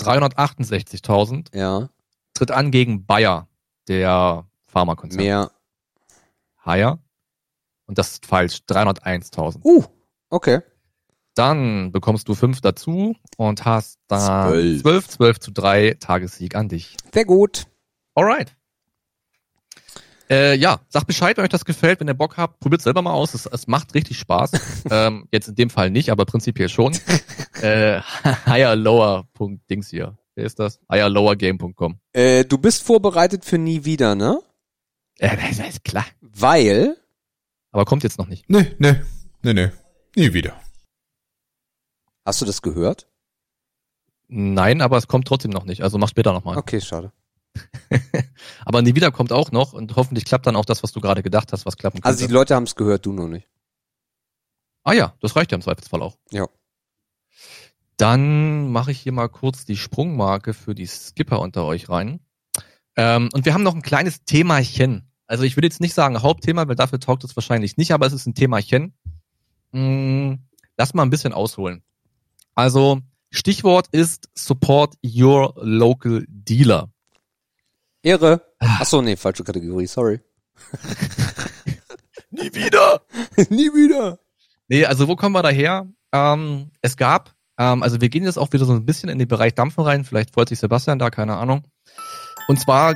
368.000. 0.00 1.56
Ja. 1.56 1.88
Tritt 2.34 2.50
an 2.50 2.70
gegen 2.70 3.06
Bayer, 3.06 3.48
der 3.88 4.46
Pharmakonzern. 4.66 5.22
Mehr. 5.22 5.50
Higher. 6.64 6.98
Und 7.86 7.98
das 7.98 8.12
ist 8.12 8.26
falsch. 8.26 8.60
301.000. 8.68 9.60
Uh, 9.64 9.84
okay. 10.30 10.60
Dann 11.34 11.92
bekommst 11.92 12.28
du 12.28 12.34
fünf 12.34 12.60
dazu 12.60 13.16
und 13.36 13.64
hast 13.64 13.98
dann 14.06 14.50
Zwölf. 14.50 14.82
12, 14.82 15.08
12 15.08 15.40
zu 15.40 15.50
3 15.52 15.96
Tagessieg 15.98 16.54
an 16.54 16.68
dich. 16.68 16.96
Sehr 17.12 17.24
gut. 17.24 17.66
Alright. 18.14 18.54
Äh, 20.30 20.56
ja, 20.56 20.80
sagt 20.88 21.06
Bescheid, 21.06 21.36
wenn 21.36 21.44
euch 21.44 21.50
das 21.50 21.64
gefällt, 21.64 22.00
wenn 22.00 22.08
ihr 22.08 22.14
Bock 22.14 22.36
habt, 22.36 22.60
probiert 22.60 22.80
selber 22.80 23.02
mal 23.02 23.12
aus. 23.12 23.34
Es, 23.34 23.46
es 23.46 23.66
macht 23.66 23.94
richtig 23.94 24.18
Spaß. 24.18 24.52
ähm, 24.90 25.28
jetzt 25.30 25.48
in 25.48 25.54
dem 25.54 25.70
Fall 25.70 25.90
nicht, 25.90 26.10
aber 26.10 26.24
prinzipiell 26.24 26.68
schon. 26.68 26.96
äh, 27.60 28.00
higherlower.dings 28.46 29.90
hier. 29.90 30.16
Wer 30.34 30.44
ist 30.46 30.58
das? 30.58 30.80
higherlowergame.com. 30.90 31.98
Äh, 32.12 32.44
du 32.44 32.58
bist 32.58 32.82
vorbereitet 32.82 33.44
für 33.44 33.58
nie 33.58 33.84
wieder, 33.84 34.14
ne? 34.14 34.40
Äh, 35.18 35.36
das 35.56 35.68
ist 35.68 35.84
klar. 35.84 36.06
Weil, 36.20 36.96
Aber 37.70 37.84
kommt 37.84 38.02
jetzt 38.02 38.18
noch 38.18 38.26
nicht. 38.28 38.48
Nee, 38.48 38.74
nee, 38.78 39.00
nee, 39.42 39.52
nee. 39.52 39.70
Nie 40.16 40.32
wieder. 40.32 40.58
hast 42.24 42.40
du 42.40 42.44
das 42.44 42.62
gehört? 42.62 43.08
Nein, 44.28 44.80
aber 44.80 44.96
es 44.96 45.08
kommt 45.08 45.26
trotzdem 45.28 45.50
noch 45.50 45.64
nicht. 45.64 45.82
Also 45.82 45.98
mach 45.98 46.08
später 46.08 46.32
nochmal. 46.32 46.56
Okay, 46.56 46.80
schade. 46.80 47.12
Aber 48.64 48.80
nie 48.80 48.94
wieder 48.94 49.10
kommt 49.10 49.30
auch 49.30 49.52
noch 49.52 49.74
und 49.74 49.94
hoffentlich 49.96 50.24
klappt 50.24 50.46
dann 50.46 50.56
auch 50.56 50.64
das, 50.64 50.82
was 50.82 50.92
du 50.92 51.02
gerade 51.02 51.22
gedacht 51.22 51.52
hast, 51.52 51.66
was 51.66 51.76
klappen 51.76 51.96
könnte. 52.00 52.08
Also 52.08 52.26
die 52.26 52.32
Leute 52.32 52.54
haben 52.54 52.62
es 52.62 52.74
gehört, 52.74 53.04
du 53.04 53.12
noch 53.12 53.28
nicht. 53.28 53.46
ah 54.84 54.94
ja, 54.94 55.14
das 55.20 55.36
reicht 55.36 55.50
ja 55.52 55.56
im 55.56 55.62
Zweifelsfall 55.62 56.00
auch. 56.00 56.16
Ja. 56.30 56.46
Dann 58.02 58.72
mache 58.72 58.90
ich 58.90 58.98
hier 58.98 59.12
mal 59.12 59.28
kurz 59.28 59.64
die 59.64 59.76
Sprungmarke 59.76 60.54
für 60.54 60.74
die 60.74 60.88
Skipper 60.88 61.38
unter 61.38 61.64
euch 61.64 61.88
rein. 61.88 62.18
Ähm, 62.96 63.28
und 63.32 63.44
wir 63.44 63.54
haben 63.54 63.62
noch 63.62 63.76
ein 63.76 63.82
kleines 63.82 64.24
Themachen. 64.24 65.08
Also 65.28 65.44
ich 65.44 65.56
würde 65.56 65.68
jetzt 65.68 65.80
nicht 65.80 65.94
sagen 65.94 66.20
Hauptthema, 66.20 66.66
weil 66.66 66.74
dafür 66.74 66.98
taugt 66.98 67.22
es 67.22 67.36
wahrscheinlich 67.36 67.76
nicht, 67.76 67.92
aber 67.92 68.04
es 68.04 68.12
ist 68.12 68.26
ein 68.26 68.34
Themachen. 68.34 68.92
Hm, 69.70 70.40
lass 70.76 70.94
mal 70.94 71.04
ein 71.04 71.10
bisschen 71.10 71.32
ausholen. 71.32 71.84
Also 72.56 72.98
Stichwort 73.30 73.86
ist 73.92 74.28
Support 74.34 74.96
Your 75.04 75.54
Local 75.58 76.24
Dealer. 76.26 76.90
Ehre. 78.02 78.42
Ach 78.58 78.84
so, 78.84 79.00
nee, 79.00 79.14
falsche 79.14 79.44
Kategorie, 79.44 79.86
sorry. 79.86 80.18
Nie 82.30 82.52
wieder! 82.52 83.02
nie 83.50 83.68
wieder. 83.68 84.18
Nee, 84.66 84.86
also 84.86 85.06
wo 85.06 85.14
kommen 85.14 85.36
wir 85.36 85.42
daher? 85.42 85.86
Ähm, 86.10 86.72
es 86.80 86.96
gab, 86.96 87.32
ähm, 87.62 87.82
also 87.82 88.00
wir 88.00 88.08
gehen 88.08 88.24
jetzt 88.24 88.38
auch 88.38 88.52
wieder 88.52 88.64
so 88.64 88.72
ein 88.72 88.84
bisschen 88.84 89.08
in 89.08 89.18
den 89.18 89.28
Bereich 89.28 89.54
Dampfen 89.54 89.84
rein, 89.84 90.04
vielleicht 90.04 90.34
freut 90.34 90.48
sich 90.48 90.58
Sebastian 90.58 90.98
da, 90.98 91.10
keine 91.10 91.36
Ahnung. 91.36 91.64
Und 92.48 92.58
zwar. 92.60 92.94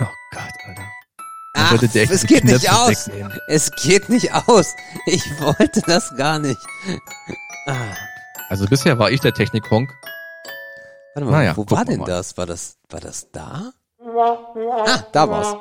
Oh 0.00 0.06
Gott, 0.32 0.42
Alter. 0.66 0.82
Ach, 1.56 1.82
es 1.82 2.26
geht 2.26 2.44
nicht 2.44 2.70
aus. 2.72 3.10
Es 3.48 3.70
geht 3.70 4.08
nicht 4.08 4.32
aus. 4.34 4.74
Ich 5.06 5.22
wollte 5.40 5.82
das 5.86 6.14
gar 6.16 6.38
nicht. 6.38 6.58
Ah. 7.66 7.94
Also 8.48 8.66
bisher 8.66 8.98
war 8.98 9.10
ich 9.10 9.20
der 9.20 9.32
Technik-Honk. 9.32 9.90
Warte 11.14 11.30
mal, 11.30 11.38
Naja, 11.38 11.56
wo 11.56 11.64
war 11.70 11.84
denn 11.84 12.00
mal. 12.00 12.06
das? 12.06 12.36
War 12.36 12.46
das, 12.46 12.76
war 12.90 13.00
das 13.00 13.30
da? 13.30 13.72
Ah, 14.00 15.04
da 15.12 15.28
war's. 15.28 15.56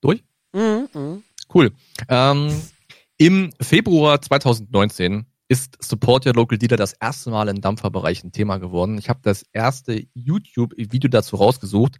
Durch? 0.00 0.24
Mhm, 0.52 0.88
mhm. 0.92 1.22
Cool. 1.54 1.72
Ähm, 2.08 2.62
Im 3.18 3.50
Februar 3.62 4.20
2019 4.20 5.24
ist 5.48 5.78
Support 5.82 6.26
Your 6.26 6.34
Local 6.34 6.58
Dealer 6.58 6.76
das 6.76 6.92
erste 6.92 7.30
Mal 7.30 7.48
im 7.48 7.62
Dampferbereich 7.62 8.22
ein 8.22 8.30
Thema 8.30 8.58
geworden. 8.58 8.98
Ich 8.98 9.08
habe 9.08 9.20
das 9.22 9.42
erste 9.54 10.06
YouTube-Video 10.12 11.08
dazu 11.08 11.36
rausgesucht. 11.36 11.96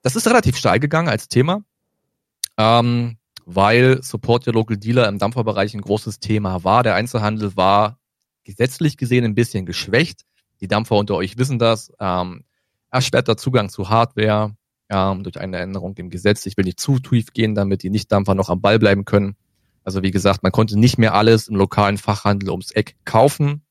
Das 0.00 0.16
ist 0.16 0.26
relativ 0.26 0.56
steil 0.56 0.80
gegangen 0.80 1.10
als 1.10 1.28
Thema, 1.28 1.62
ähm, 2.56 3.18
weil 3.44 4.02
Support 4.02 4.46
Your 4.46 4.54
Local 4.54 4.78
Dealer 4.78 5.08
im 5.08 5.18
Dampferbereich 5.18 5.74
ein 5.74 5.82
großes 5.82 6.20
Thema 6.20 6.64
war. 6.64 6.84
Der 6.84 6.94
Einzelhandel 6.94 7.54
war 7.56 7.98
gesetzlich 8.44 8.96
gesehen 8.96 9.26
ein 9.26 9.34
bisschen 9.34 9.66
geschwächt. 9.66 10.22
Die 10.62 10.68
Dampfer 10.68 10.96
unter 10.96 11.16
euch 11.16 11.36
wissen 11.36 11.58
das. 11.58 11.92
Ähm, 12.00 12.44
erschwerter 12.90 13.36
Zugang 13.36 13.68
zu 13.68 13.90
Hardware 13.90 14.56
ähm, 14.88 15.22
durch 15.22 15.38
eine 15.38 15.58
Änderung 15.58 15.94
im 15.98 16.08
Gesetz. 16.08 16.46
Ich 16.46 16.56
will 16.56 16.64
nicht 16.64 16.80
zu 16.80 16.98
tief 16.98 17.34
gehen, 17.34 17.54
damit 17.54 17.82
die 17.82 17.90
Nichtdampfer 17.90 18.34
noch 18.34 18.48
am 18.48 18.62
Ball 18.62 18.78
bleiben 18.78 19.04
können. 19.04 19.36
Also 19.84 20.02
wie 20.02 20.10
gesagt, 20.10 20.42
man 20.42 20.52
konnte 20.52 20.78
nicht 20.78 20.98
mehr 20.98 21.14
alles 21.14 21.48
im 21.48 21.56
lokalen 21.56 21.98
Fachhandel 21.98 22.50
ums 22.50 22.70
Eck 22.70 22.96
kaufen. 23.04 23.62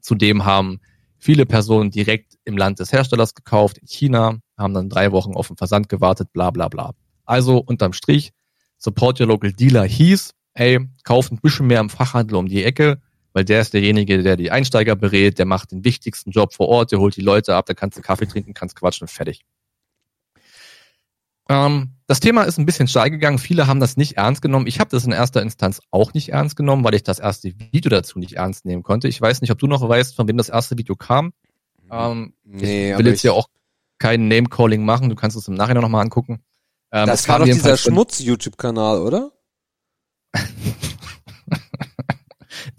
Zudem 0.00 0.44
haben 0.44 0.80
viele 1.18 1.46
Personen 1.46 1.90
direkt 1.90 2.34
im 2.44 2.56
Land 2.56 2.80
des 2.80 2.92
Herstellers 2.92 3.34
gekauft, 3.34 3.78
in 3.78 3.86
China, 3.86 4.38
haben 4.58 4.74
dann 4.74 4.90
drei 4.90 5.12
Wochen 5.12 5.34
auf 5.34 5.46
den 5.46 5.56
Versand 5.56 5.88
gewartet, 5.88 6.32
bla 6.32 6.50
bla 6.50 6.68
bla. 6.68 6.92
Also 7.24 7.58
unterm 7.58 7.92
Strich, 7.92 8.32
Support 8.78 9.20
Your 9.20 9.28
Local 9.28 9.52
Dealer 9.52 9.84
hieß, 9.84 10.32
ey, 10.54 10.80
kauft 11.04 11.32
ein 11.32 11.40
bisschen 11.40 11.66
mehr 11.66 11.80
im 11.80 11.88
Fachhandel 11.88 12.36
um 12.36 12.46
die 12.46 12.62
Ecke, 12.62 13.00
weil 13.32 13.44
der 13.44 13.62
ist 13.62 13.72
derjenige, 13.72 14.22
der 14.22 14.36
die 14.36 14.50
Einsteiger 14.50 14.96
berät, 14.96 15.38
der 15.38 15.46
macht 15.46 15.72
den 15.72 15.84
wichtigsten 15.84 16.30
Job 16.30 16.52
vor 16.52 16.68
Ort, 16.68 16.92
der 16.92 17.00
holt 17.00 17.16
die 17.16 17.22
Leute 17.22 17.54
ab, 17.54 17.66
da 17.66 17.74
kannst 17.74 17.96
du 17.96 18.02
Kaffee 18.02 18.26
trinken, 18.26 18.54
kannst 18.54 18.76
quatschen 18.76 19.08
fertig. 19.08 19.40
Ähm, 21.48 21.93
das 22.06 22.20
Thema 22.20 22.42
ist 22.42 22.58
ein 22.58 22.66
bisschen 22.66 22.86
steil 22.86 23.10
gegangen. 23.10 23.38
Viele 23.38 23.66
haben 23.66 23.80
das 23.80 23.96
nicht 23.96 24.16
ernst 24.16 24.42
genommen. 24.42 24.66
Ich 24.66 24.78
habe 24.78 24.90
das 24.90 25.04
in 25.04 25.12
erster 25.12 25.40
Instanz 25.40 25.80
auch 25.90 26.12
nicht 26.12 26.30
ernst 26.30 26.56
genommen, 26.56 26.84
weil 26.84 26.94
ich 26.94 27.02
das 27.02 27.18
erste 27.18 27.52
Video 27.72 27.88
dazu 27.88 28.18
nicht 28.18 28.34
ernst 28.34 28.66
nehmen 28.66 28.82
konnte. 28.82 29.08
Ich 29.08 29.20
weiß 29.20 29.40
nicht, 29.40 29.50
ob 29.50 29.58
du 29.58 29.66
noch 29.66 29.86
weißt, 29.86 30.14
von 30.14 30.28
wem 30.28 30.36
das 30.36 30.50
erste 30.50 30.76
Video 30.76 30.96
kam. 30.96 31.32
Ähm, 31.90 32.34
Nee, 32.44 32.92
ich 32.92 32.98
will 32.98 33.06
jetzt 33.06 33.18
ich, 33.18 33.24
ja 33.24 33.32
auch 33.32 33.48
kein 33.98 34.28
Name-Calling 34.28 34.84
machen. 34.84 35.08
Du 35.08 35.14
kannst 35.14 35.36
es 35.36 35.48
im 35.48 35.54
Nachhinein 35.54 35.82
nochmal 35.82 36.02
angucken. 36.02 36.42
Ähm, 36.92 37.06
das 37.06 37.22
es 37.22 37.28
war 37.28 37.38
doch 37.38 37.46
dieser 37.46 37.76
Schmutz-YouTube-Kanal, 37.76 39.00
oder? 39.00 39.32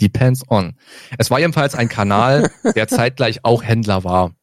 Depends 0.01 0.43
on. 0.49 0.77
Es 1.17 1.31
war 1.31 1.39
jedenfalls 1.39 1.73
ein 1.73 1.89
Kanal, 1.89 2.51
der 2.75 2.87
zeitgleich 2.87 3.43
auch 3.43 3.63
Händler 3.63 4.03
war. 4.03 4.35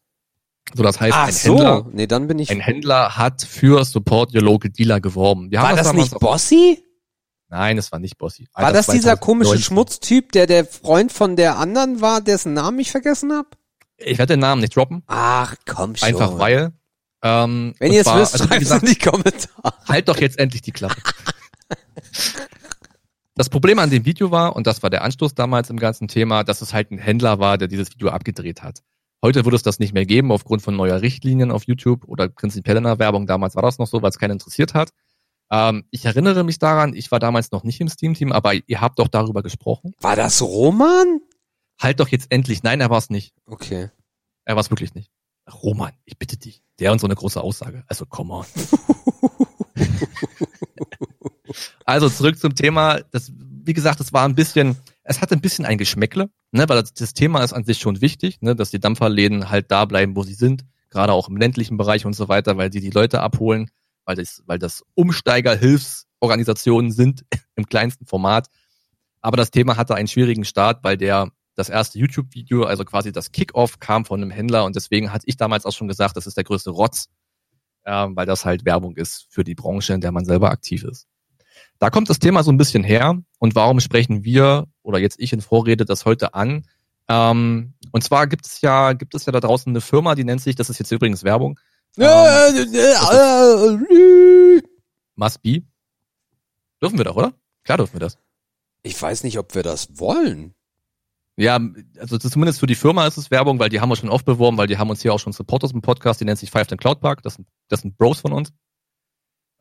So, 0.74 0.82
das 0.82 1.00
heißt, 1.00 1.14
Ach 1.16 1.26
ein 1.26 1.32
so. 1.32 1.54
Händler, 1.56 1.86
Nee, 1.92 2.06
dann 2.06 2.26
bin 2.28 2.38
ich. 2.38 2.50
ein 2.50 2.60
Händler 2.60 3.16
hat 3.16 3.42
für 3.42 3.84
Support 3.84 4.34
Your 4.34 4.42
Local 4.42 4.70
Dealer 4.70 5.00
geworben. 5.00 5.50
Wir 5.50 5.60
war 5.60 5.76
das 5.76 5.86
damals 5.88 6.10
nicht 6.10 6.20
Bossy? 6.20 6.82
Nein, 7.48 7.76
es 7.76 7.92
war 7.92 7.98
nicht 7.98 8.16
Bossy. 8.16 8.48
War 8.54 8.64
Alter, 8.66 8.78
das 8.78 8.86
dieser 8.86 9.18
2019. 9.18 9.20
komische 9.20 9.62
Schmutztyp, 9.62 10.32
der 10.32 10.46
der 10.46 10.64
Freund 10.64 11.12
von 11.12 11.36
der 11.36 11.58
anderen 11.58 12.00
war, 12.00 12.20
dessen 12.22 12.54
Namen 12.54 12.78
ich 12.78 12.90
vergessen 12.90 13.32
hab? 13.32 13.58
Ich 13.98 14.18
werde 14.18 14.32
den 14.34 14.40
Namen 14.40 14.60
nicht 14.62 14.74
droppen, 14.74 15.02
Ach, 15.06 15.54
komm 15.66 15.94
schon. 15.94 16.08
einfach 16.08 16.38
weil. 16.38 16.72
Ähm, 17.22 17.74
Wenn 17.78 17.92
ihr 17.92 18.00
es 18.00 18.06
wisst, 18.06 18.32
also 18.32 18.46
schreibt 18.46 18.60
gesagt, 18.60 18.82
in 18.82 18.88
die 18.88 18.98
Kommentare. 18.98 19.74
halt 19.86 20.08
doch 20.08 20.16
jetzt 20.18 20.38
endlich 20.38 20.62
die 20.62 20.72
Klappe. 20.72 20.96
Das 23.34 23.48
Problem 23.48 23.78
an 23.78 23.90
dem 23.90 24.04
Video 24.04 24.30
war, 24.30 24.56
und 24.56 24.66
das 24.66 24.82
war 24.82 24.90
der 24.90 25.02
Anstoß 25.04 25.34
damals 25.34 25.70
im 25.70 25.78
ganzen 25.78 26.06
Thema, 26.08 26.44
dass 26.44 26.60
es 26.62 26.74
halt 26.74 26.90
ein 26.90 26.98
Händler 26.98 27.38
war, 27.38 27.58
der 27.58 27.68
dieses 27.68 27.90
Video 27.92 28.08
abgedreht 28.10 28.62
hat. 28.62 28.82
Heute 29.24 29.44
würde 29.44 29.54
es 29.56 29.62
das 29.62 29.78
nicht 29.78 29.94
mehr 29.94 30.04
geben, 30.04 30.32
aufgrund 30.32 30.62
von 30.62 30.74
neuer 30.74 31.00
Richtlinien 31.00 31.52
auf 31.52 31.64
YouTube 31.64 32.04
oder 32.08 32.28
prinzipiell 32.28 32.76
in 32.76 32.82
der 32.82 32.98
Werbung. 32.98 33.26
Damals 33.26 33.54
war 33.54 33.62
das 33.62 33.78
noch 33.78 33.86
so, 33.86 34.02
weil 34.02 34.10
es 34.10 34.18
keinen 34.18 34.32
interessiert 34.32 34.74
hat. 34.74 34.90
Ähm, 35.48 35.84
ich 35.90 36.04
erinnere 36.04 36.42
mich 36.42 36.58
daran, 36.58 36.92
ich 36.92 37.12
war 37.12 37.20
damals 37.20 37.52
noch 37.52 37.62
nicht 37.62 37.80
im 37.80 37.88
Steam-Team, 37.88 38.32
aber 38.32 38.54
ihr 38.54 38.80
habt 38.80 38.98
doch 38.98 39.06
darüber 39.06 39.42
gesprochen. 39.42 39.94
War 40.00 40.16
das 40.16 40.42
Roman? 40.42 41.20
Halt 41.80 42.00
doch 42.00 42.08
jetzt 42.08 42.26
endlich. 42.30 42.64
Nein, 42.64 42.80
er 42.80 42.90
war 42.90 42.98
es 42.98 43.10
nicht. 43.10 43.32
Okay. 43.46 43.90
Er 44.44 44.56
war 44.56 44.60
es 44.60 44.70
wirklich 44.70 44.94
nicht. 44.94 45.12
Roman, 45.62 45.92
ich 46.04 46.18
bitte 46.18 46.36
dich. 46.36 46.62
Der 46.80 46.90
und 46.90 47.00
so 47.00 47.06
eine 47.06 47.14
große 47.14 47.40
Aussage. 47.40 47.84
Also, 47.86 48.06
come 48.06 48.32
on. 48.32 48.46
also, 51.84 52.08
zurück 52.08 52.38
zum 52.38 52.54
Thema. 52.54 53.00
Das, 53.10 53.32
wie 53.36 53.72
gesagt, 53.72 54.00
es 54.00 54.12
war 54.12 54.24
ein 54.24 54.34
bisschen, 54.34 54.76
es 55.04 55.20
hatte 55.20 55.34
ein 55.34 55.40
bisschen 55.40 55.64
ein 55.64 55.78
Geschmäckle, 55.78 56.30
ne, 56.52 56.68
weil 56.68 56.80
das, 56.80 56.94
das 56.94 57.14
Thema 57.14 57.42
ist 57.42 57.52
an 57.52 57.64
sich 57.64 57.78
schon 57.78 58.00
wichtig, 58.00 58.40
ne, 58.40 58.54
dass 58.54 58.70
die 58.70 58.80
Dampferläden 58.80 59.50
halt 59.50 59.70
da 59.70 59.84
bleiben, 59.84 60.16
wo 60.16 60.22
sie 60.22 60.34
sind. 60.34 60.64
Gerade 60.90 61.12
auch 61.12 61.28
im 61.28 61.36
ländlichen 61.36 61.76
Bereich 61.76 62.04
und 62.04 62.14
so 62.14 62.28
weiter, 62.28 62.56
weil 62.56 62.70
die 62.70 62.80
die 62.80 62.90
Leute 62.90 63.20
abholen, 63.20 63.70
weil 64.04 64.16
das, 64.16 64.42
weil 64.46 64.58
das 64.58 64.84
Umsteigerhilfsorganisationen 64.94 66.92
sind 66.92 67.24
im 67.56 67.66
kleinsten 67.66 68.06
Format. 68.06 68.48
Aber 69.20 69.36
das 69.36 69.50
Thema 69.50 69.76
hatte 69.76 69.94
einen 69.94 70.08
schwierigen 70.08 70.44
Start, 70.44 70.84
weil 70.84 70.96
der 70.96 71.30
das 71.54 71.68
erste 71.68 71.98
YouTube-Video, 71.98 72.64
also 72.64 72.84
quasi 72.84 73.12
das 73.12 73.32
Kickoff, 73.32 73.78
kam 73.78 74.04
von 74.04 74.20
einem 74.20 74.30
Händler 74.30 74.64
und 74.64 74.76
deswegen 74.76 75.12
hatte 75.12 75.26
ich 75.26 75.36
damals 75.36 75.66
auch 75.66 75.72
schon 75.72 75.88
gesagt, 75.88 76.16
das 76.16 76.26
ist 76.26 76.36
der 76.36 76.44
größte 76.44 76.70
Rotz, 76.70 77.08
ähm, 77.84 78.16
weil 78.16 78.26
das 78.26 78.44
halt 78.44 78.64
Werbung 78.64 78.96
ist 78.96 79.26
für 79.30 79.44
die 79.44 79.54
Branche, 79.54 79.92
in 79.92 80.00
der 80.00 80.12
man 80.12 80.24
selber 80.24 80.50
aktiv 80.50 80.84
ist. 80.84 81.08
Da 81.78 81.90
kommt 81.90 82.08
das 82.08 82.18
Thema 82.18 82.42
so 82.42 82.50
ein 82.50 82.56
bisschen 82.56 82.84
her 82.84 83.18
und 83.38 83.54
warum 83.54 83.80
sprechen 83.80 84.24
wir 84.24 84.66
oder 84.82 84.98
jetzt 84.98 85.20
ich 85.20 85.32
in 85.32 85.40
Vorrede 85.40 85.84
das 85.84 86.04
heute 86.04 86.34
an? 86.34 86.64
Ähm, 87.08 87.74
und 87.90 88.04
zwar 88.04 88.26
gibt 88.26 88.46
es 88.46 88.60
ja 88.60 88.92
gibt 88.92 89.14
es 89.14 89.26
ja 89.26 89.32
da 89.32 89.40
draußen 89.40 89.70
eine 89.70 89.80
Firma, 89.80 90.14
die 90.14 90.24
nennt 90.24 90.40
sich, 90.40 90.54
das 90.54 90.70
ist 90.70 90.78
jetzt 90.78 90.92
übrigens 90.92 91.24
Werbung, 91.24 91.58
Must 95.16 95.42
Be. 95.42 95.62
Dürfen 96.80 96.98
wir 96.98 97.04
doch, 97.04 97.16
oder? 97.16 97.34
Klar 97.64 97.78
dürfen 97.78 97.94
wir 97.94 98.00
das. 98.00 98.18
Ich 98.82 99.00
weiß 99.00 99.24
nicht, 99.24 99.38
ob 99.38 99.54
wir 99.54 99.62
das 99.62 99.98
wollen. 99.98 100.54
Ja, 101.36 101.60
also 101.98 102.18
zumindest 102.18 102.60
für 102.60 102.66
die 102.66 102.74
Firma 102.74 103.06
ist 103.06 103.16
es 103.16 103.30
Werbung, 103.30 103.58
weil 103.58 103.68
die 103.68 103.80
haben 103.80 103.88
wir 103.88 103.96
schon 103.96 104.10
oft 104.10 104.24
beworben, 104.24 104.58
weil 104.58 104.66
die 104.66 104.78
haben 104.78 104.90
uns 104.90 105.02
hier 105.02 105.14
auch 105.14 105.18
schon 105.18 105.32
Supporters 105.32 105.72
im 105.72 105.80
Podcast, 105.80 106.20
die 106.20 106.24
nennt 106.24 106.38
sich 106.38 106.50
Five 106.50 106.66
Cloud 106.76 107.00
Park, 107.00 107.22
das 107.22 107.34
sind, 107.34 107.48
das 107.68 107.80
sind 107.80 107.96
Bros 107.96 108.20
von 108.20 108.32
uns. 108.32 108.52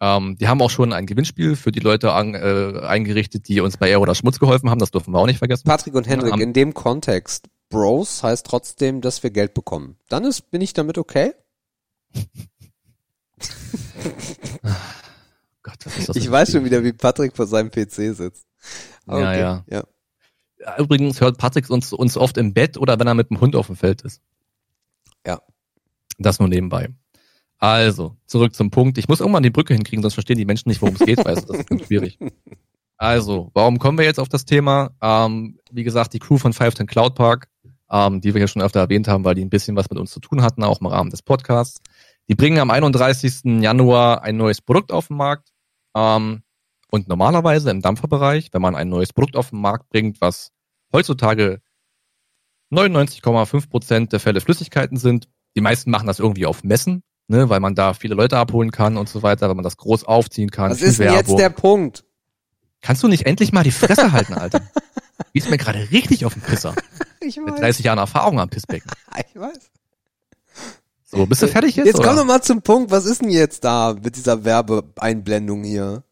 Ähm, 0.03 0.35
die 0.37 0.47
haben 0.47 0.61
auch 0.63 0.71
schon 0.71 0.93
ein 0.93 1.05
Gewinnspiel 1.05 1.55
für 1.55 1.71
die 1.71 1.79
Leute 1.79 2.11
an, 2.13 2.33
äh, 2.33 2.79
eingerichtet, 2.83 3.47
die 3.47 3.61
uns 3.61 3.77
bei 3.77 3.87
Air 3.89 4.01
oder 4.01 4.15
Schmutz 4.15 4.39
geholfen 4.39 4.69
haben, 4.71 4.79
das 4.79 4.89
dürfen 4.89 5.13
wir 5.13 5.19
auch 5.19 5.27
nicht 5.27 5.37
vergessen. 5.37 5.63
Patrick 5.65 5.93
und 5.93 6.07
Hendrik, 6.07 6.33
am- 6.33 6.41
in 6.41 6.53
dem 6.53 6.73
Kontext, 6.73 7.47
Bros 7.69 8.23
heißt 8.23 8.45
trotzdem, 8.47 9.01
dass 9.01 9.21
wir 9.23 9.29
Geld 9.29 9.53
bekommen. 9.53 9.97
Dann 10.09 10.25
ist, 10.25 10.49
bin 10.49 10.59
ich 10.61 10.73
damit 10.73 10.97
okay? 10.97 11.33
Gott, 15.63 15.77
was 15.85 15.97
ist 15.97 16.09
das 16.09 16.15
Ich 16.15 16.29
weiß 16.29 16.51
schon 16.51 16.65
wieder, 16.65 16.83
wie 16.83 16.93
Patrick 16.93 17.35
vor 17.35 17.45
seinem 17.47 17.69
PC 17.69 18.15
sitzt. 18.15 18.45
Ja, 19.07 19.33
ja. 19.35 19.63
ja. 19.69 19.83
Ja, 20.59 20.77
Übrigens 20.77 21.21
hört 21.21 21.37
Patrick 21.37 21.69
uns, 21.69 21.91
uns 21.91 22.17
oft 22.17 22.37
im 22.37 22.53
Bett 22.53 22.77
oder 22.77 22.99
wenn 22.99 23.07
er 23.07 23.13
mit 23.15 23.29
dem 23.31 23.39
Hund 23.41 23.55
auf 23.55 23.65
dem 23.67 23.75
Feld 23.75 24.01
ist. 24.01 24.21
Ja. 25.25 25.41
Das 26.19 26.39
nur 26.39 26.47
nebenbei. 26.49 26.89
Also, 27.61 28.17
zurück 28.25 28.55
zum 28.55 28.71
Punkt. 28.71 28.97
Ich 28.97 29.07
muss 29.07 29.19
irgendwann 29.19 29.43
die 29.43 29.51
Brücke 29.51 29.75
hinkriegen, 29.75 30.01
sonst 30.01 30.15
verstehen 30.15 30.39
die 30.39 30.45
Menschen 30.45 30.67
nicht, 30.67 30.81
worum 30.81 30.95
es 30.95 31.05
geht, 31.05 31.19
du, 31.19 31.23
das 31.23 31.45
ist 31.45 31.69
ganz 31.69 31.85
schwierig. 31.85 32.17
Also, 32.97 33.49
warum 33.55 33.79
kommen 33.79 33.97
wir 33.97 34.05
jetzt 34.05 34.19
auf 34.19 34.29
das 34.29 34.45
Thema? 34.45 34.91
Ähm, 35.01 35.57
wie 35.71 35.83
gesagt, 35.83 36.13
die 36.13 36.19
Crew 36.19 36.37
von 36.37 36.53
510 36.53 36.85
Cloud 36.85 37.15
Park, 37.15 37.47
ähm, 37.89 38.21
die 38.21 38.35
wir 38.35 38.39
hier 38.39 38.47
schon 38.47 38.61
öfter 38.61 38.79
erwähnt 38.79 39.07
haben, 39.07 39.25
weil 39.25 39.33
die 39.33 39.43
ein 39.43 39.49
bisschen 39.49 39.75
was 39.75 39.89
mit 39.89 39.97
uns 39.97 40.11
zu 40.11 40.19
tun 40.19 40.43
hatten, 40.43 40.63
auch 40.63 40.81
im 40.81 40.85
Rahmen 40.85 41.09
des 41.09 41.23
Podcasts. 41.23 41.81
Die 42.29 42.35
bringen 42.35 42.59
am 42.59 42.69
31. 42.69 43.63
Januar 43.63 44.21
ein 44.21 44.37
neues 44.37 44.61
Produkt 44.61 44.91
auf 44.91 45.07
den 45.07 45.17
Markt. 45.17 45.49
Ähm, 45.95 46.43
und 46.91 47.07
normalerweise 47.07 47.71
im 47.71 47.81
Dampferbereich, 47.81 48.49
wenn 48.51 48.61
man 48.61 48.75
ein 48.75 48.89
neues 48.89 49.13
Produkt 49.13 49.35
auf 49.35 49.49
den 49.49 49.61
Markt 49.61 49.89
bringt, 49.89 50.21
was 50.21 50.51
heutzutage 50.93 51.59
99,5 52.71 53.67
Prozent 53.67 54.13
der 54.13 54.19
Fälle 54.19 54.41
Flüssigkeiten 54.41 54.97
sind, 54.97 55.27
die 55.55 55.61
meisten 55.61 55.89
machen 55.89 56.05
das 56.05 56.19
irgendwie 56.19 56.45
auf 56.45 56.63
Messen, 56.63 57.01
ne, 57.31 57.49
weil 57.49 57.59
man 57.61 57.73
da 57.73 57.93
viele 57.93 58.13
Leute 58.13 58.37
abholen 58.37 58.71
kann 58.71 58.97
und 58.97 59.09
so 59.09 59.23
weiter, 59.23 59.47
weil 59.47 59.55
man 59.55 59.63
das 59.63 59.77
groß 59.77 60.03
aufziehen 60.03 60.51
kann. 60.51 60.69
Was 60.69 60.79
viel 60.79 60.89
ist 60.89 60.99
denn 60.99 61.13
jetzt 61.13 61.39
der 61.39 61.49
Punkt? 61.49 62.03
Kannst 62.81 63.01
du 63.01 63.07
nicht 63.07 63.25
endlich 63.25 63.53
mal 63.53 63.63
die 63.63 63.71
Fresse 63.71 64.11
halten, 64.11 64.33
Alter? 64.33 64.61
Gehst 65.33 65.49
mir 65.49 65.57
gerade 65.57 65.89
richtig 65.91 66.25
auf 66.25 66.33
den 66.33 66.43
Pisser. 66.43 66.75
Ich 67.23 67.37
Mit 67.37 67.53
weiß. 67.53 67.59
30 67.59 67.85
Jahren 67.85 67.99
Erfahrung 67.99 68.39
am 68.39 68.49
Pissbecken. 68.49 68.89
Ich 69.29 69.39
weiß. 69.39 69.69
So, 71.05 71.27
bist 71.27 71.43
du 71.43 71.47
fertig 71.47 71.75
jetzt? 71.75 71.85
Jetzt 71.85 71.97
komm 71.97 72.05
oder? 72.05 72.15
doch 72.15 72.25
mal 72.25 72.41
zum 72.41 72.63
Punkt. 72.63 72.89
Was 72.89 73.05
ist 73.05 73.21
denn 73.21 73.29
jetzt 73.29 73.63
da 73.63 73.93
mit 73.93 74.15
dieser 74.15 74.43
Werbeeinblendung 74.43 75.63
hier? 75.63 76.03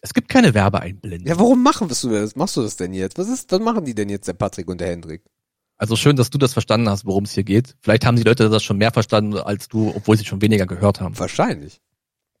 Es 0.00 0.14
gibt 0.14 0.30
keine 0.30 0.54
Werbeeinblendung. 0.54 1.28
Ja, 1.28 1.38
warum 1.38 1.62
machen 1.62 1.88
du 1.88 2.08
das? 2.08 2.36
Machst 2.36 2.56
du 2.56 2.62
das 2.62 2.76
denn 2.76 2.94
jetzt? 2.94 3.18
Was 3.18 3.28
ist, 3.28 3.52
was 3.52 3.60
machen 3.60 3.84
die 3.84 3.94
denn 3.94 4.08
jetzt, 4.08 4.26
der 4.26 4.32
Patrick 4.32 4.66
und 4.68 4.80
der 4.80 4.88
Hendrik? 4.88 5.22
Also 5.76 5.96
schön, 5.96 6.16
dass 6.16 6.30
du 6.30 6.38
das 6.38 6.52
verstanden 6.52 6.88
hast, 6.88 7.04
worum 7.04 7.24
es 7.24 7.32
hier 7.32 7.44
geht. 7.44 7.76
Vielleicht 7.80 8.06
haben 8.06 8.16
die 8.16 8.22
Leute 8.22 8.48
das 8.48 8.62
schon 8.62 8.78
mehr 8.78 8.92
verstanden 8.92 9.36
als 9.36 9.68
du, 9.68 9.92
obwohl 9.94 10.16
sie 10.16 10.24
schon 10.24 10.40
weniger 10.40 10.66
gehört 10.66 11.00
haben. 11.00 11.18
Wahrscheinlich. 11.18 11.80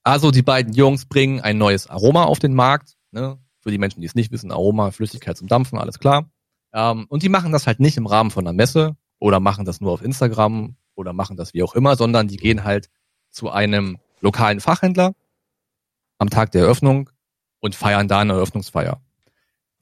Also 0.04 0.30
die 0.30 0.42
beiden 0.42 0.72
Jungs 0.74 1.06
bringen 1.06 1.40
ein 1.40 1.58
neues 1.58 1.88
Aroma 1.88 2.24
auf 2.24 2.38
den 2.38 2.54
Markt. 2.54 2.94
Ne? 3.10 3.38
Für 3.58 3.70
die 3.70 3.78
Menschen, 3.78 4.00
die 4.00 4.06
es 4.06 4.14
nicht 4.14 4.30
wissen, 4.30 4.52
Aroma, 4.52 4.90
Flüssigkeit 4.90 5.36
zum 5.36 5.48
Dampfen, 5.48 5.78
alles 5.78 5.98
klar. 5.98 6.30
Ähm, 6.72 7.06
und 7.08 7.22
die 7.22 7.28
machen 7.28 7.52
das 7.52 7.66
halt 7.66 7.80
nicht 7.80 7.96
im 7.96 8.06
Rahmen 8.06 8.30
von 8.30 8.46
einer 8.46 8.52
Messe 8.52 8.96
oder 9.18 9.40
machen 9.40 9.64
das 9.64 9.80
nur 9.80 9.92
auf 9.92 10.02
Instagram 10.02 10.76
oder 10.94 11.12
machen 11.12 11.36
das 11.36 11.54
wie 11.54 11.62
auch 11.62 11.74
immer, 11.74 11.96
sondern 11.96 12.28
die 12.28 12.36
gehen 12.36 12.64
halt 12.64 12.88
zu 13.30 13.50
einem 13.50 13.98
lokalen 14.20 14.60
Fachhändler 14.60 15.14
am 16.18 16.30
Tag 16.30 16.52
der 16.52 16.62
Eröffnung 16.62 17.10
und 17.60 17.74
feiern 17.74 18.08
da 18.08 18.20
eine 18.20 18.34
Eröffnungsfeier. 18.34 19.00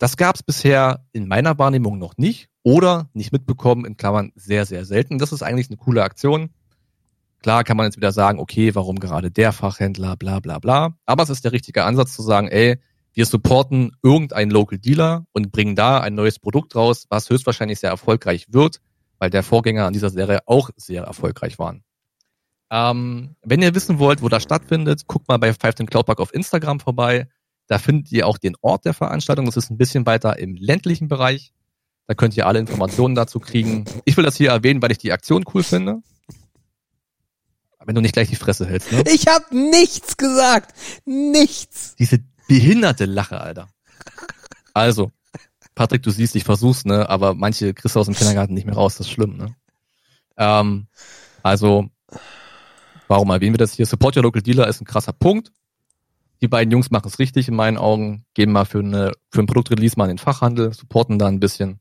Das 0.02 0.16
gab 0.16 0.34
es 0.34 0.42
bisher 0.42 1.06
in 1.12 1.28
meiner 1.28 1.60
Wahrnehmung 1.60 1.96
noch 1.96 2.16
nicht 2.16 2.48
oder 2.64 3.08
nicht 3.14 3.30
mitbekommen, 3.30 3.84
in 3.84 3.96
Klammern 3.96 4.32
sehr, 4.34 4.66
sehr 4.66 4.84
selten. 4.84 5.18
Das 5.18 5.30
ist 5.30 5.44
eigentlich 5.44 5.68
eine 5.68 5.76
coole 5.76 6.02
Aktion. 6.02 6.50
Klar 7.40 7.62
kann 7.62 7.76
man 7.76 7.86
jetzt 7.86 7.98
wieder 7.98 8.10
sagen, 8.10 8.40
okay, 8.40 8.74
warum 8.74 8.98
gerade 8.98 9.30
der 9.30 9.52
Fachhändler, 9.52 10.16
bla 10.16 10.40
bla 10.40 10.58
bla. 10.58 10.96
Aber 11.06 11.22
es 11.22 11.30
ist 11.30 11.44
der 11.44 11.52
richtige 11.52 11.84
Ansatz 11.84 12.14
zu 12.14 12.22
sagen, 12.22 12.48
ey, 12.48 12.80
wir 13.12 13.26
supporten 13.26 13.92
irgendeinen 14.02 14.50
Local 14.50 14.76
Dealer 14.76 15.24
und 15.30 15.52
bringen 15.52 15.76
da 15.76 16.00
ein 16.00 16.16
neues 16.16 16.40
Produkt 16.40 16.74
raus, 16.74 17.06
was 17.08 17.30
höchstwahrscheinlich 17.30 17.78
sehr 17.78 17.90
erfolgreich 17.90 18.46
wird, 18.48 18.80
weil 19.20 19.30
der 19.30 19.44
Vorgänger 19.44 19.86
an 19.86 19.92
dieser 19.92 20.10
Serie 20.10 20.40
auch 20.46 20.70
sehr 20.74 21.04
erfolgreich 21.04 21.60
waren. 21.60 21.84
Ähm, 22.72 23.36
wenn 23.44 23.62
ihr 23.62 23.72
wissen 23.76 24.00
wollt, 24.00 24.20
wo 24.20 24.28
das 24.28 24.42
stattfindet, 24.42 25.06
guckt 25.06 25.28
mal 25.28 25.38
bei 25.38 25.54
15 25.54 25.86
Cloud 25.86 26.06
Park 26.06 26.18
auf 26.18 26.34
Instagram 26.34 26.80
vorbei. 26.80 27.28
Da 27.72 27.78
findet 27.78 28.12
ihr 28.12 28.26
auch 28.26 28.36
den 28.36 28.54
Ort 28.60 28.84
der 28.84 28.92
Veranstaltung. 28.92 29.46
Das 29.46 29.56
ist 29.56 29.70
ein 29.70 29.78
bisschen 29.78 30.04
weiter 30.04 30.38
im 30.38 30.56
ländlichen 30.56 31.08
Bereich. 31.08 31.54
Da 32.06 32.12
könnt 32.12 32.36
ihr 32.36 32.46
alle 32.46 32.58
Informationen 32.58 33.14
dazu 33.14 33.40
kriegen. 33.40 33.86
Ich 34.04 34.14
will 34.18 34.24
das 34.24 34.36
hier 34.36 34.50
erwähnen, 34.50 34.82
weil 34.82 34.92
ich 34.92 34.98
die 34.98 35.10
Aktion 35.10 35.42
cool 35.54 35.62
finde. 35.62 36.02
Wenn 37.82 37.94
du 37.94 38.02
nicht 38.02 38.12
gleich 38.12 38.28
die 38.28 38.36
Fresse 38.36 38.66
hältst, 38.66 38.92
ne? 38.92 39.04
Ich 39.10 39.26
hab 39.26 39.52
nichts 39.52 40.18
gesagt. 40.18 40.74
Nichts. 41.06 41.96
Diese 41.96 42.18
behinderte 42.46 43.06
Lache, 43.06 43.40
Alter. 43.40 43.68
Also, 44.74 45.10
Patrick, 45.74 46.02
du 46.02 46.10
siehst, 46.10 46.36
ich 46.36 46.44
versuch's, 46.44 46.84
ne? 46.84 47.08
Aber 47.08 47.32
manche 47.32 47.72
kriegst 47.72 47.96
du 47.96 48.00
aus 48.00 48.06
dem 48.06 48.14
Kindergarten 48.14 48.52
nicht 48.52 48.66
mehr 48.66 48.74
raus, 48.74 48.96
das 48.96 49.06
ist 49.06 49.12
schlimm, 49.14 49.38
ne? 49.38 49.56
Ähm, 50.36 50.88
also, 51.42 51.88
warum 53.08 53.30
erwähnen 53.30 53.54
wir 53.54 53.58
das 53.58 53.72
hier? 53.72 53.86
Support 53.86 54.18
Your 54.18 54.24
Local 54.24 54.42
Dealer 54.42 54.68
ist 54.68 54.82
ein 54.82 54.84
krasser 54.84 55.14
Punkt. 55.14 55.52
Die 56.42 56.48
beiden 56.48 56.72
Jungs 56.72 56.90
machen 56.90 57.06
es 57.06 57.20
richtig 57.20 57.46
in 57.46 57.54
meinen 57.54 57.78
Augen, 57.78 58.24
gehen 58.34 58.50
mal 58.50 58.64
für, 58.64 58.80
eine, 58.80 59.12
für 59.30 59.40
ein 59.40 59.46
Produktrelease 59.46 59.96
mal 59.96 60.04
in 60.04 60.16
den 60.16 60.18
Fachhandel, 60.18 60.74
supporten 60.74 61.18
da 61.18 61.28
ein 61.28 61.38
bisschen. 61.38 61.78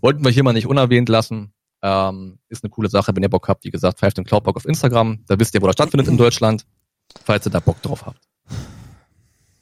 Wollten 0.00 0.24
wir 0.24 0.30
hier 0.30 0.42
mal 0.42 0.54
nicht 0.54 0.66
unerwähnt 0.66 1.10
lassen. 1.10 1.52
Ähm, 1.82 2.38
ist 2.48 2.64
eine 2.64 2.70
coole 2.70 2.88
Sache, 2.88 3.14
wenn 3.14 3.22
ihr 3.22 3.28
Bock 3.28 3.48
habt. 3.48 3.64
Wie 3.64 3.70
gesagt, 3.70 3.98
pfeift 3.98 4.16
den 4.16 4.24
Cloudbock 4.24 4.56
auf 4.56 4.64
Instagram. 4.64 5.24
Da 5.26 5.38
wisst 5.38 5.54
ihr, 5.54 5.60
wo 5.60 5.66
das 5.66 5.74
stattfindet 5.74 6.08
in 6.08 6.16
Deutschland, 6.16 6.64
falls 7.22 7.46
ihr 7.46 7.52
da 7.52 7.60
Bock 7.60 7.82
drauf 7.82 8.06
habt. 8.06 8.20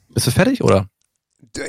Bist 0.09 0.27
du 0.27 0.31
fertig, 0.31 0.63
oder? 0.63 0.87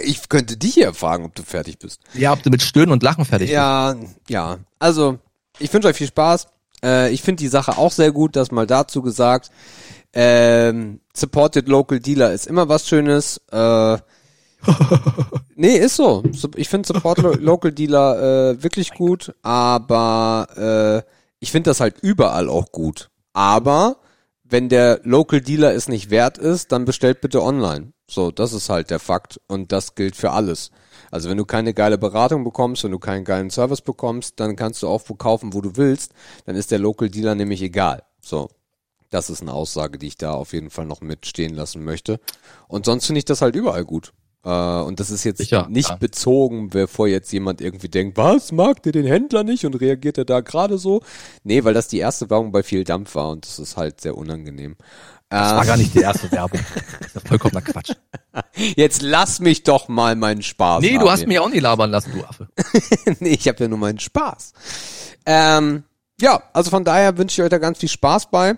Ich 0.04 0.28
könnte 0.28 0.56
dich 0.56 0.74
hier 0.74 0.94
fragen, 0.94 1.24
ob 1.24 1.34
du 1.34 1.42
fertig 1.42 1.80
bist. 1.80 2.00
Ja, 2.14 2.32
ob 2.32 2.44
du 2.44 2.50
mit 2.50 2.62
Stöhnen 2.62 2.92
und 2.92 3.02
Lachen 3.02 3.24
fertig 3.24 3.48
bist. 3.48 3.54
Ja, 3.54 3.96
ja. 4.28 4.58
Also, 4.78 5.18
ich 5.58 5.72
wünsche 5.72 5.88
euch 5.88 5.96
viel 5.96 6.06
Spaß. 6.06 6.46
Äh, 6.82 7.12
ich 7.12 7.22
finde 7.22 7.40
die 7.40 7.48
Sache 7.48 7.76
auch 7.76 7.90
sehr 7.90 8.12
gut, 8.12 8.36
das 8.36 8.52
mal 8.52 8.66
dazu 8.66 9.02
gesagt. 9.02 9.50
Ähm, 10.18 11.00
supported 11.14 11.68
Local 11.68 12.00
Dealer 12.00 12.32
ist 12.32 12.46
immer 12.46 12.70
was 12.70 12.88
Schönes. 12.88 13.38
Äh, 13.52 13.98
nee, 15.56 15.76
ist 15.76 15.96
so. 15.96 16.22
Ich 16.56 16.70
finde 16.70 16.86
Support 16.86 17.18
Lo 17.18 17.34
Local 17.34 17.70
Dealer 17.70 18.52
äh, 18.52 18.62
wirklich 18.62 18.94
gut, 18.94 19.34
aber 19.42 21.04
äh, 21.04 21.10
ich 21.38 21.52
finde 21.52 21.68
das 21.68 21.80
halt 21.80 21.96
überall 22.00 22.48
auch 22.48 22.72
gut. 22.72 23.10
Aber 23.34 23.98
wenn 24.42 24.70
der 24.70 25.00
Local 25.02 25.42
Dealer 25.42 25.74
es 25.74 25.86
nicht 25.86 26.08
wert 26.08 26.38
ist, 26.38 26.72
dann 26.72 26.86
bestellt 26.86 27.20
bitte 27.20 27.42
online. 27.42 27.92
So, 28.08 28.30
das 28.30 28.54
ist 28.54 28.70
halt 28.70 28.88
der 28.88 29.00
Fakt 29.00 29.38
und 29.48 29.70
das 29.70 29.96
gilt 29.96 30.16
für 30.16 30.30
alles. 30.30 30.70
Also 31.10 31.28
wenn 31.28 31.36
du 31.36 31.44
keine 31.44 31.74
geile 31.74 31.98
Beratung 31.98 32.42
bekommst, 32.42 32.84
wenn 32.84 32.92
du 32.92 32.98
keinen 32.98 33.24
geilen 33.24 33.50
Service 33.50 33.82
bekommst, 33.82 34.40
dann 34.40 34.56
kannst 34.56 34.82
du 34.82 34.88
auch 34.88 35.02
wo 35.08 35.14
kaufen, 35.14 35.52
wo 35.52 35.60
du 35.60 35.76
willst, 35.76 36.12
dann 36.46 36.56
ist 36.56 36.70
der 36.70 36.78
Local 36.78 37.10
Dealer 37.10 37.34
nämlich 37.34 37.60
egal. 37.60 38.02
So, 38.22 38.48
das 39.10 39.30
ist 39.30 39.42
eine 39.42 39.52
Aussage, 39.52 39.98
die 39.98 40.08
ich 40.08 40.16
da 40.16 40.32
auf 40.32 40.52
jeden 40.52 40.70
Fall 40.70 40.86
noch 40.86 41.00
mitstehen 41.00 41.54
lassen 41.54 41.84
möchte. 41.84 42.20
Und 42.68 42.86
sonst 42.86 43.06
finde 43.06 43.18
ich 43.18 43.24
das 43.24 43.42
halt 43.42 43.54
überall 43.54 43.84
gut. 43.84 44.12
Äh, 44.44 44.48
und 44.48 45.00
das 45.00 45.10
ist 45.10 45.24
jetzt 45.24 45.38
Sicher, 45.38 45.66
nicht 45.68 45.90
ja. 45.90 45.96
bezogen, 45.96 46.70
bevor 46.70 47.08
jetzt 47.08 47.32
jemand 47.32 47.60
irgendwie 47.60 47.88
denkt, 47.88 48.16
was, 48.16 48.52
mag 48.52 48.82
der 48.84 48.92
den 48.92 49.06
Händler 49.06 49.42
nicht 49.42 49.66
und 49.66 49.74
reagiert 49.74 50.18
er 50.18 50.24
da 50.24 50.40
gerade 50.40 50.78
so? 50.78 51.02
Nee, 51.42 51.64
weil 51.64 51.74
das 51.74 51.88
die 51.88 51.98
erste 51.98 52.30
Werbung 52.30 52.52
bei 52.52 52.62
viel 52.62 52.84
Dampf 52.84 53.16
war 53.16 53.30
und 53.30 53.44
das 53.44 53.58
ist 53.58 53.76
halt 53.76 54.00
sehr 54.00 54.16
unangenehm. 54.16 54.76
Das 55.28 55.56
war 55.56 55.66
gar 55.66 55.76
nicht 55.76 55.92
die 55.92 56.02
erste 56.02 56.30
Werbung. 56.30 56.60
Das 57.00 57.16
ist 57.16 57.26
vollkommener 57.26 57.60
Quatsch. 57.60 57.90
jetzt 58.76 59.02
lass 59.02 59.40
mich 59.40 59.64
doch 59.64 59.88
mal 59.88 60.14
meinen 60.14 60.42
Spaß 60.42 60.82
Nee, 60.82 60.98
du 60.98 61.10
hast 61.10 61.20
hier. 61.20 61.28
mich 61.28 61.40
auch 61.40 61.48
nie 61.48 61.58
labern 61.58 61.90
lassen, 61.90 62.12
du 62.12 62.24
Affe. 62.24 62.48
nee, 63.18 63.30
ich 63.30 63.48
habe 63.48 63.58
ja 63.58 63.68
nur 63.68 63.78
meinen 63.78 63.98
Spaß. 63.98 64.52
Ähm, 65.26 65.82
ja, 66.20 66.42
also 66.52 66.70
von 66.70 66.84
daher 66.84 67.18
wünsche 67.18 67.40
ich 67.40 67.44
euch 67.44 67.50
da 67.50 67.58
ganz 67.58 67.78
viel 67.78 67.88
Spaß 67.88 68.30
bei. 68.30 68.56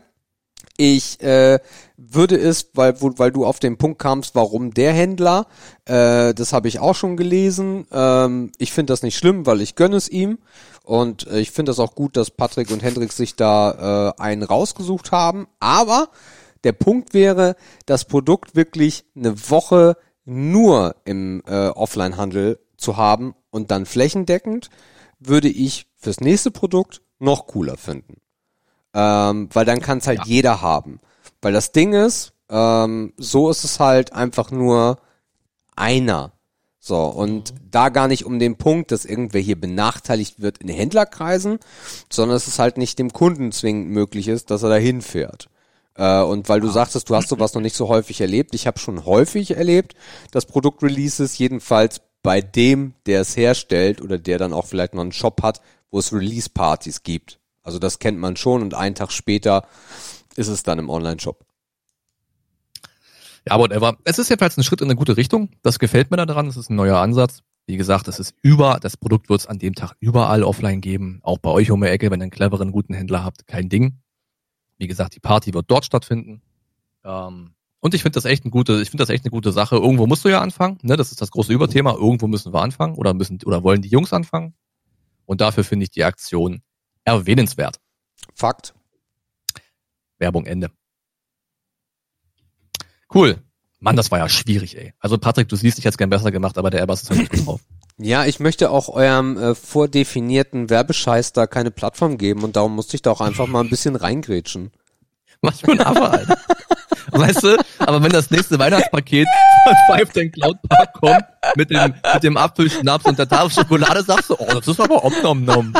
Ich 0.81 1.21
äh, 1.23 1.59
würde 1.97 2.39
es, 2.39 2.71
weil, 2.75 3.03
wo, 3.03 3.13
weil 3.17 3.33
du 3.33 3.45
auf 3.45 3.59
den 3.59 3.79
Punkt 3.79 3.99
kamst, 3.99 4.37
warum 4.37 4.73
der 4.73 4.93
Händler, 4.93 5.49
äh, 5.87 6.33
das 6.35 6.53
habe 6.53 6.69
ich 6.69 6.79
auch 6.79 6.95
schon 6.95 7.17
gelesen. 7.17 7.89
Ähm, 7.91 8.53
ich 8.59 8.73
finde 8.73 8.93
das 8.93 9.03
nicht 9.03 9.19
schlimm, 9.19 9.45
weil 9.45 9.61
ich 9.61 9.75
gönne 9.75 9.97
es 9.97 10.09
ihm. 10.09 10.39
Und 10.85 11.27
äh, 11.27 11.41
ich 11.41 11.51
finde 11.51 11.71
das 11.71 11.81
auch 11.81 11.97
gut, 11.97 12.17
dass 12.17 12.31
Patrick 12.31 12.71
und 12.71 12.85
Hendrik 12.85 13.13
sich 13.13 13.35
da 13.35 14.15
äh, 14.17 14.23
einen 14.23 14.45
rausgesucht 14.45 15.11
haben. 15.11 15.49
Aber 15.59 16.11
der 16.63 16.73
Punkt 16.73 17.13
wäre, 17.13 17.57
das 17.87 18.05
Produkt 18.05 18.55
wirklich 18.55 19.05
eine 19.17 19.51
Woche 19.51 19.97
nur 20.25 20.95
im 21.05 21.43
äh, 21.49 21.71
Offline-Handel 21.71 22.61
zu 22.77 22.97
haben 22.97 23.35
und 23.51 23.73
dann 23.73 23.85
flächendeckend, 23.85 24.71
würde 25.19 25.49
ich 25.49 25.89
fürs 25.97 26.21
nächste 26.21 26.53
Produkt 26.53 27.03
noch 27.19 27.49
cooler 27.49 27.77
finden. 27.77 28.21
Ähm, 28.95 29.49
weil 29.53 29.65
dann 29.65 29.81
kann 29.81 29.99
es 29.99 30.07
halt 30.07 30.27
jeder 30.27 30.63
haben. 30.63 31.01
Weil 31.43 31.53
das 31.53 31.73
Ding 31.73 31.93
ist, 31.93 32.33
ähm, 32.51 33.13
so 33.17 33.51
ist 33.51 33.65
es 33.65 33.81
halt 33.81 34.13
einfach 34.13 34.51
nur 34.51 34.99
einer. 35.77 36.33
So, 36.81 37.03
und 37.05 37.53
da 37.71 37.91
gar 37.91 38.09
nicht 38.09 38.25
um 38.25 38.39
den 38.39 38.57
Punkt, 38.57 38.93
dass 38.93 39.05
irgendwer 39.05 39.41
hier 39.41 39.61
benachteiligt 39.61 40.41
wird 40.41 40.59
in 40.59 40.69
Händlerkreisen, 40.69 41.59
sondern 42.11 42.37
dass 42.37 42.47
es 42.47 42.59
halt 42.59 42.79
nicht 42.79 42.99
dem 42.99 43.13
Kunden 43.13 43.53
zwingend 43.53 43.91
möglich 43.91 44.29
ist, 44.29 44.51
dass 44.51 44.63
er 44.63 44.71
da 44.71 44.77
hinfährt. 44.77 45.49
Äh, 45.97 46.23
und 46.23 46.49
weil 46.49 46.61
du 46.61 46.69
sagtest, 46.69 47.11
du 47.11 47.17
hast 47.17 47.29
sowas 47.29 47.53
noch 47.53 47.61
nicht 47.61 47.77
so 47.77 47.89
häufig 47.89 48.21
erlebt, 48.21 48.55
ich 48.55 48.67
habe 48.67 48.79
schon 48.79 49.05
häufig 49.05 49.57
erlebt, 49.57 49.95
dass 50.31 50.47
Produktreleases 50.47 51.37
jedenfalls 51.37 52.01
bei 52.23 52.41
dem, 52.41 52.95
der 53.05 53.21
es 53.21 53.37
herstellt 53.37 54.01
oder 54.01 54.19
der 54.19 54.39
dann 54.39 54.53
auch 54.53 54.67
vielleicht 54.67 54.95
noch 54.95 55.03
einen 55.03 55.13
Shop 55.13 55.43
hat, 55.43 55.61
wo 55.91 55.99
es 55.99 56.13
Release-Partys 56.13 57.03
gibt. 57.03 57.38
Also 57.69 57.79
das 57.79 57.99
kennt 57.99 58.19
man 58.19 58.35
schon 58.35 58.63
und 58.63 58.73
einen 58.73 58.95
Tag 58.95 59.13
später 59.13 59.67
ist 60.37 60.49
es 60.49 60.63
dann 60.63 60.79
im 60.79 60.89
Online-Shop. 60.89 61.45
Ja, 63.47 63.59
whatever. 63.59 63.99
Es 64.05 64.19
ist 64.19 64.31
jedenfalls 64.31 64.57
ein 64.57 64.63
Schritt 64.63 64.81
in 64.81 64.87
eine 64.87 64.97
gute 64.97 65.19
Richtung. 65.19 65.51
Das 65.61 65.79
gefällt 65.79 66.11
mir 66.11 66.17
daran. 66.17 66.47
Es 66.47 66.57
ist 66.57 66.71
ein 66.71 66.77
neuer 66.77 66.97
Ansatz. 66.97 67.43
Wie 67.67 67.77
gesagt, 67.77 68.09
es 68.09 68.19
ist 68.19 68.35
über, 68.41 68.79
das 68.81 68.97
Produkt 68.97 69.29
wird 69.29 69.41
es 69.41 69.47
an 69.47 69.59
dem 69.59 69.75
Tag 69.75 69.97
überall 70.01 70.45
offline 70.45 70.81
geben. 70.81 71.21
Auch 71.23 71.37
bei 71.37 71.51
euch 71.51 71.71
um 71.71 71.83
die 71.83 71.89
Ecke, 71.89 72.11
wenn 72.11 72.21
ihr 72.21 72.23
einen 72.23 72.31
cleveren, 72.31 72.73
guten 72.73 72.95
Händler 72.95 73.23
habt, 73.23 73.47
kein 73.47 73.69
Ding. 73.69 73.99
Wie 74.79 74.87
gesagt, 74.87 75.15
die 75.15 75.21
Party 75.21 75.53
wird 75.53 75.71
dort 75.71 75.85
stattfinden. 75.85 76.41
Ähm, 77.05 77.51
und 77.81 77.93
ich 77.93 78.01
finde 78.01 78.15
das 78.15 78.25
echt 78.25 78.45
eine 78.45 78.51
gute, 78.51 78.81
ich 78.81 78.89
finde 78.89 79.03
das 79.03 79.11
echt 79.11 79.27
eine 79.27 79.31
gute 79.31 79.53
Sache. 79.53 79.77
Irgendwo 79.77 80.07
musst 80.07 80.25
du 80.25 80.31
ja 80.31 80.41
anfangen, 80.41 80.79
ne? 80.81 80.97
Das 80.97 81.11
ist 81.13 81.21
das 81.21 81.31
große 81.31 81.53
Überthema. 81.53 81.93
Irgendwo 81.93 82.29
müssen 82.29 82.51
wir 82.51 82.63
anfangen 82.63 82.95
oder 82.95 83.13
müssen 83.13 83.39
oder 83.45 83.63
wollen 83.63 83.83
die 83.83 83.91
Jungs 83.91 84.15
anfangen. 84.15 84.55
Und 85.27 85.43
dafür 85.43 85.65
finde 85.65 85.85
ich 85.85 85.91
die 85.91 86.05
Aktion 86.05 86.63
erwähnenswert. 87.17 87.81
Fakt. 88.35 88.75
Werbung 90.19 90.47
Ende. 90.47 90.71
Cool. 93.13 93.43
Mann, 93.81 93.97
das 93.97 94.11
war 94.11 94.19
ja 94.19 94.29
schwierig, 94.29 94.77
ey. 94.77 94.93
Also 94.99 95.19
Patrick, 95.19 95.49
du 95.49 95.57
siehst, 95.57 95.79
ich 95.79 95.85
hätte 95.85 95.95
es 95.95 95.99
gern 95.99 96.11
besser 96.11 96.33
gemacht, 96.33 96.59
aber 96.59 96.71
der 96.71 96.81
Airbus 96.81 97.03
ist 97.03 97.11
halt 97.11 97.21
nicht 97.21 97.33
gut 97.33 97.47
drauf. 97.47 97.61
Ja, 98.01 98.25
ich 98.25 98.39
möchte 98.39 98.71
auch 98.71 98.89
eurem 98.89 99.37
äh, 99.37 99.55
vordefinierten 99.55 100.71
Werbescheiß 100.71 101.33
da 101.33 101.47
keine 101.47 101.71
Plattform 101.71 102.17
geben 102.17 102.45
und 102.45 102.57
darum 102.57 102.75
musste 102.75 102.97
ich 102.97 103.03
da 103.03 103.11
auch 103.11 103.21
einfach 103.21 103.47
mal 103.47 103.61
ein 103.61 103.71
bisschen 103.71 103.97
reingrätschen. 103.97 104.73
Was 105.41 105.61
für 105.61 105.73
ein 105.73 105.81
Affe, 105.81 106.09
Alter. 106.09 106.39
Weißt 107.11 107.43
du, 107.43 107.57
aber 107.79 108.03
wenn 108.03 108.13
das 108.13 108.31
nächste 108.31 108.59
Weihnachtspaket 108.59 109.27
von 109.65 109.75
Five 109.89 110.13
Ten 110.13 110.31
Cloud 110.31 110.59
Park 110.69 110.93
kommt, 110.95 111.25
mit 111.57 111.71
dem, 111.71 111.95
mit 112.15 112.23
dem 112.23 112.37
Apfelschnaps 112.37 113.05
und 113.05 113.19
der 113.19 113.29
Tafel 113.29 113.51
Schokolade, 113.51 114.03
sagst 114.03 114.31
du, 114.31 114.37
oh, 114.39 114.47
das 114.47 114.69
ist 114.69 114.81
aber 114.81 115.05
Omnom 115.05 115.45
Nom. 115.45 115.73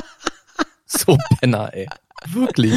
So 1.07 1.19
Penner, 1.41 1.73
ey. 1.75 1.89
Wirklich. 2.29 2.73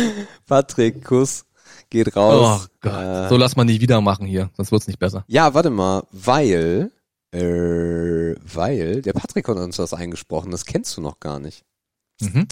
Patrick, 0.45 1.03
Kuss 1.05 1.45
geht 1.89 2.15
raus. 2.15 2.67
Oh 2.67 2.67
Gott. 2.81 2.93
Äh, 2.93 3.29
So 3.29 3.37
lass 3.37 3.55
mal 3.55 3.63
nie 3.63 3.79
wieder 3.79 4.01
machen 4.01 4.25
hier, 4.27 4.49
sonst 4.57 4.71
wird's 4.71 4.87
nicht 4.87 4.99
besser. 4.99 5.23
ja, 5.27 5.53
warte 5.53 5.69
mal, 5.69 6.03
weil, 6.11 6.91
äh, 7.31 8.35
weil, 8.41 9.01
der 9.01 9.13
Patrick 9.13 9.47
hat 9.47 9.57
uns 9.57 9.79
was 9.79 9.93
eingesprochen, 9.93 10.51
das 10.51 10.65
kennst 10.65 10.95
du 10.97 11.01
noch 11.01 11.19
gar 11.19 11.39
nicht. 11.39 11.63
Mhm. 12.19 12.47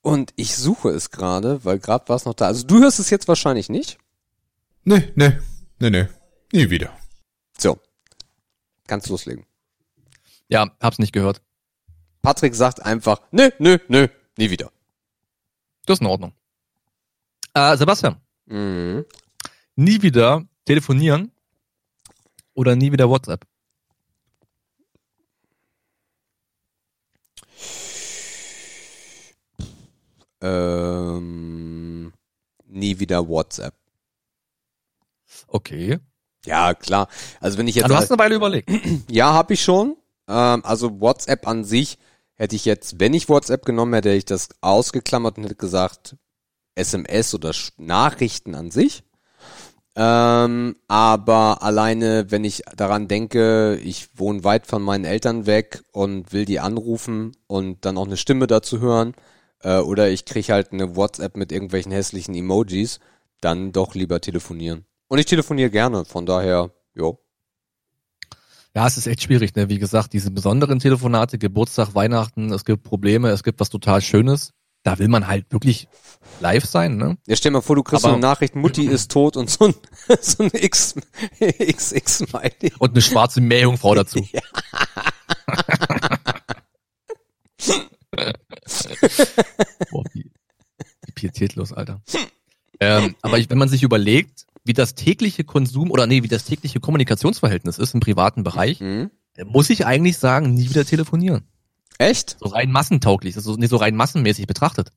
Und 0.00 0.32
ich 0.36 0.56
suche 0.56 0.90
es 0.90 1.10
gerade, 1.10 1.64
weil 1.64 1.78
gerade 1.78 2.08
war 2.08 2.16
es 2.16 2.24
noch 2.24 2.34
da. 2.34 2.46
Also 2.46 2.66
du 2.66 2.80
hörst 2.80 2.98
es 2.98 3.10
jetzt 3.10 3.28
wahrscheinlich 3.28 3.68
nicht. 3.68 3.98
Nee, 4.84 5.12
nee, 5.14 5.38
nee, 5.78 5.90
nee. 5.90 6.06
Nie 6.52 6.70
wieder. 6.70 6.90
So. 7.58 7.78
Kannst 8.88 9.08
loslegen. 9.08 9.44
Ja, 10.48 10.70
hab's 10.80 10.98
nicht 10.98 11.12
gehört. 11.12 11.40
Patrick 12.20 12.54
sagt 12.54 12.82
einfach, 12.84 13.20
nö, 13.30 13.50
nö, 13.58 13.78
nö, 13.88 14.08
nie 14.38 14.50
wieder. 14.50 14.70
Das 15.86 15.96
ist 15.96 16.00
in 16.00 16.06
Ordnung. 16.06 16.32
Äh, 17.54 17.76
Sebastian, 17.76 18.16
Mhm. 18.46 19.04
nie 19.76 20.00
wieder 20.02 20.44
telefonieren 20.64 21.30
oder 22.54 22.76
nie 22.76 22.92
wieder 22.92 23.08
WhatsApp. 23.08 23.44
Ähm, 30.82 32.12
nie 32.66 32.98
wieder 32.98 33.26
WhatsApp. 33.28 33.74
Okay. 35.46 35.98
Ja, 36.44 36.74
klar. 36.74 37.08
Also 37.40 37.58
wenn 37.58 37.68
ich 37.68 37.76
jetzt 37.76 37.82
Ja, 37.82 37.88
du 37.88 37.94
hast 37.94 38.10
eine 38.10 38.18
Weile 38.18 38.34
überlegt. 38.34 38.68
Ja, 39.10 39.32
habe 39.32 39.54
ich 39.54 39.62
schon. 39.62 39.96
Ähm, 40.28 40.64
also 40.64 41.00
WhatsApp 41.00 41.46
an 41.46 41.64
sich 41.64 41.98
hätte 42.36 42.56
ich 42.56 42.64
jetzt, 42.64 43.00
wenn 43.00 43.14
ich 43.14 43.28
WhatsApp 43.28 43.64
genommen 43.64 43.94
hätte, 43.94 44.10
hätte 44.10 44.18
ich 44.18 44.24
das 44.24 44.48
ausgeklammert 44.60 45.36
und 45.36 45.44
hätte 45.44 45.54
gesagt 45.54 46.16
SMS 46.74 47.34
oder 47.34 47.52
Nachrichten 47.76 48.54
an 48.54 48.70
sich. 48.70 49.04
Ähm, 49.94 50.76
aber 50.88 51.62
alleine, 51.62 52.30
wenn 52.30 52.44
ich 52.44 52.62
daran 52.76 53.08
denke, 53.08 53.78
ich 53.84 54.08
wohne 54.18 54.42
weit 54.42 54.66
von 54.66 54.82
meinen 54.82 55.04
Eltern 55.04 55.44
weg 55.44 55.82
und 55.92 56.32
will 56.32 56.46
die 56.46 56.60
anrufen 56.60 57.36
und 57.46 57.84
dann 57.84 57.98
auch 57.98 58.06
eine 58.06 58.16
Stimme 58.16 58.46
dazu 58.46 58.80
hören, 58.80 59.14
äh, 59.60 59.78
oder 59.78 60.08
ich 60.10 60.24
krieg 60.24 60.48
halt 60.48 60.72
eine 60.72 60.96
WhatsApp 60.96 61.36
mit 61.36 61.52
irgendwelchen 61.52 61.92
hässlichen 61.92 62.34
Emojis, 62.34 63.00
dann 63.42 63.72
doch 63.72 63.94
lieber 63.94 64.20
telefonieren. 64.20 64.86
Und 65.08 65.18
ich 65.18 65.26
telefoniere 65.26 65.70
gerne, 65.70 66.06
von 66.06 66.24
daher, 66.24 66.70
jo. 66.94 67.18
Ja, 68.74 68.86
es 68.86 68.96
ist 68.96 69.06
echt 69.06 69.22
schwierig, 69.22 69.54
ne? 69.54 69.68
Wie 69.68 69.78
gesagt, 69.78 70.12
diese 70.14 70.30
besonderen 70.30 70.78
Telefonate, 70.78 71.38
Geburtstag, 71.38 71.94
Weihnachten, 71.94 72.50
es 72.52 72.64
gibt 72.64 72.82
Probleme, 72.84 73.28
es 73.30 73.42
gibt 73.42 73.60
was 73.60 73.68
total 73.68 74.00
Schönes. 74.00 74.52
Da 74.82 74.98
will 74.98 75.08
man 75.08 75.26
halt 75.28 75.52
wirklich 75.52 75.86
live 76.40 76.64
sein, 76.64 76.96
ne? 76.96 77.16
Ja, 77.26 77.36
stell 77.36 77.52
mal 77.52 77.60
vor, 77.60 77.76
du 77.76 77.82
kriegst 77.82 78.04
Aber- 78.04 78.12
so 78.12 78.16
eine 78.16 78.22
Nachricht, 78.26 78.56
Mutti 78.56 78.86
ist 78.86 79.10
tot 79.12 79.36
und 79.36 79.50
so 79.50 79.66
ein, 79.66 79.74
so 80.20 80.42
ein 80.42 80.50
X, 80.54 80.94
XX-Smiley. 81.40 82.72
Und 82.78 82.92
eine 82.92 83.02
schwarze 83.02 83.40
Meerjungfrau 83.40 83.94
dazu. 83.94 84.26
Boah, 89.90 90.04
wie, 90.12 90.30
wie 91.06 91.12
pietätlos, 91.14 91.72
Alter. 91.72 92.00
Ähm, 92.80 93.14
aber 93.22 93.38
ich, 93.38 93.48
wenn 93.50 93.58
man 93.58 93.68
sich 93.68 93.82
überlegt, 93.82 94.46
wie 94.64 94.72
das 94.72 94.94
tägliche 94.94 95.44
Konsum 95.44 95.90
oder 95.90 96.06
nee, 96.06 96.22
wie 96.22 96.28
das 96.28 96.44
tägliche 96.44 96.80
Kommunikationsverhältnis 96.80 97.78
ist 97.78 97.94
im 97.94 98.00
privaten 98.00 98.44
Bereich, 98.44 98.80
Hm? 98.80 99.10
dann 99.34 99.48
muss 99.48 99.70
ich 99.70 99.86
eigentlich 99.86 100.18
sagen, 100.18 100.54
nie 100.54 100.68
wieder 100.68 100.84
telefonieren. 100.84 101.44
Echt? 101.98 102.36
So 102.40 102.46
rein 102.48 102.70
massentauglich, 102.70 103.36
also 103.36 103.54
nee, 103.56 103.66
so 103.66 103.76
rein 103.76 103.96
massenmäßig 103.96 104.46
betrachtet. 104.46 104.92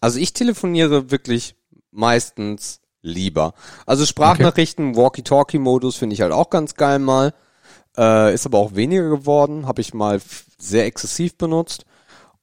Also 0.00 0.18
ich 0.18 0.32
telefoniere 0.32 1.10
wirklich 1.10 1.54
meistens 1.90 2.80
lieber. 3.02 3.54
Also 3.86 4.06
Sprachnachrichten, 4.06 4.96
Walkie-Talkie-Modus 4.96 5.96
finde 5.96 6.14
ich 6.14 6.20
halt 6.22 6.32
auch 6.32 6.50
ganz 6.50 6.74
geil 6.74 6.98
mal. 6.98 7.34
Äh, 7.96 8.32
ist 8.32 8.46
aber 8.46 8.58
auch 8.58 8.74
weniger 8.74 9.08
geworden, 9.10 9.66
habe 9.66 9.82
ich 9.82 9.92
mal 9.92 10.20
sehr 10.58 10.86
exzessiv 10.86 11.36
benutzt. 11.36 11.84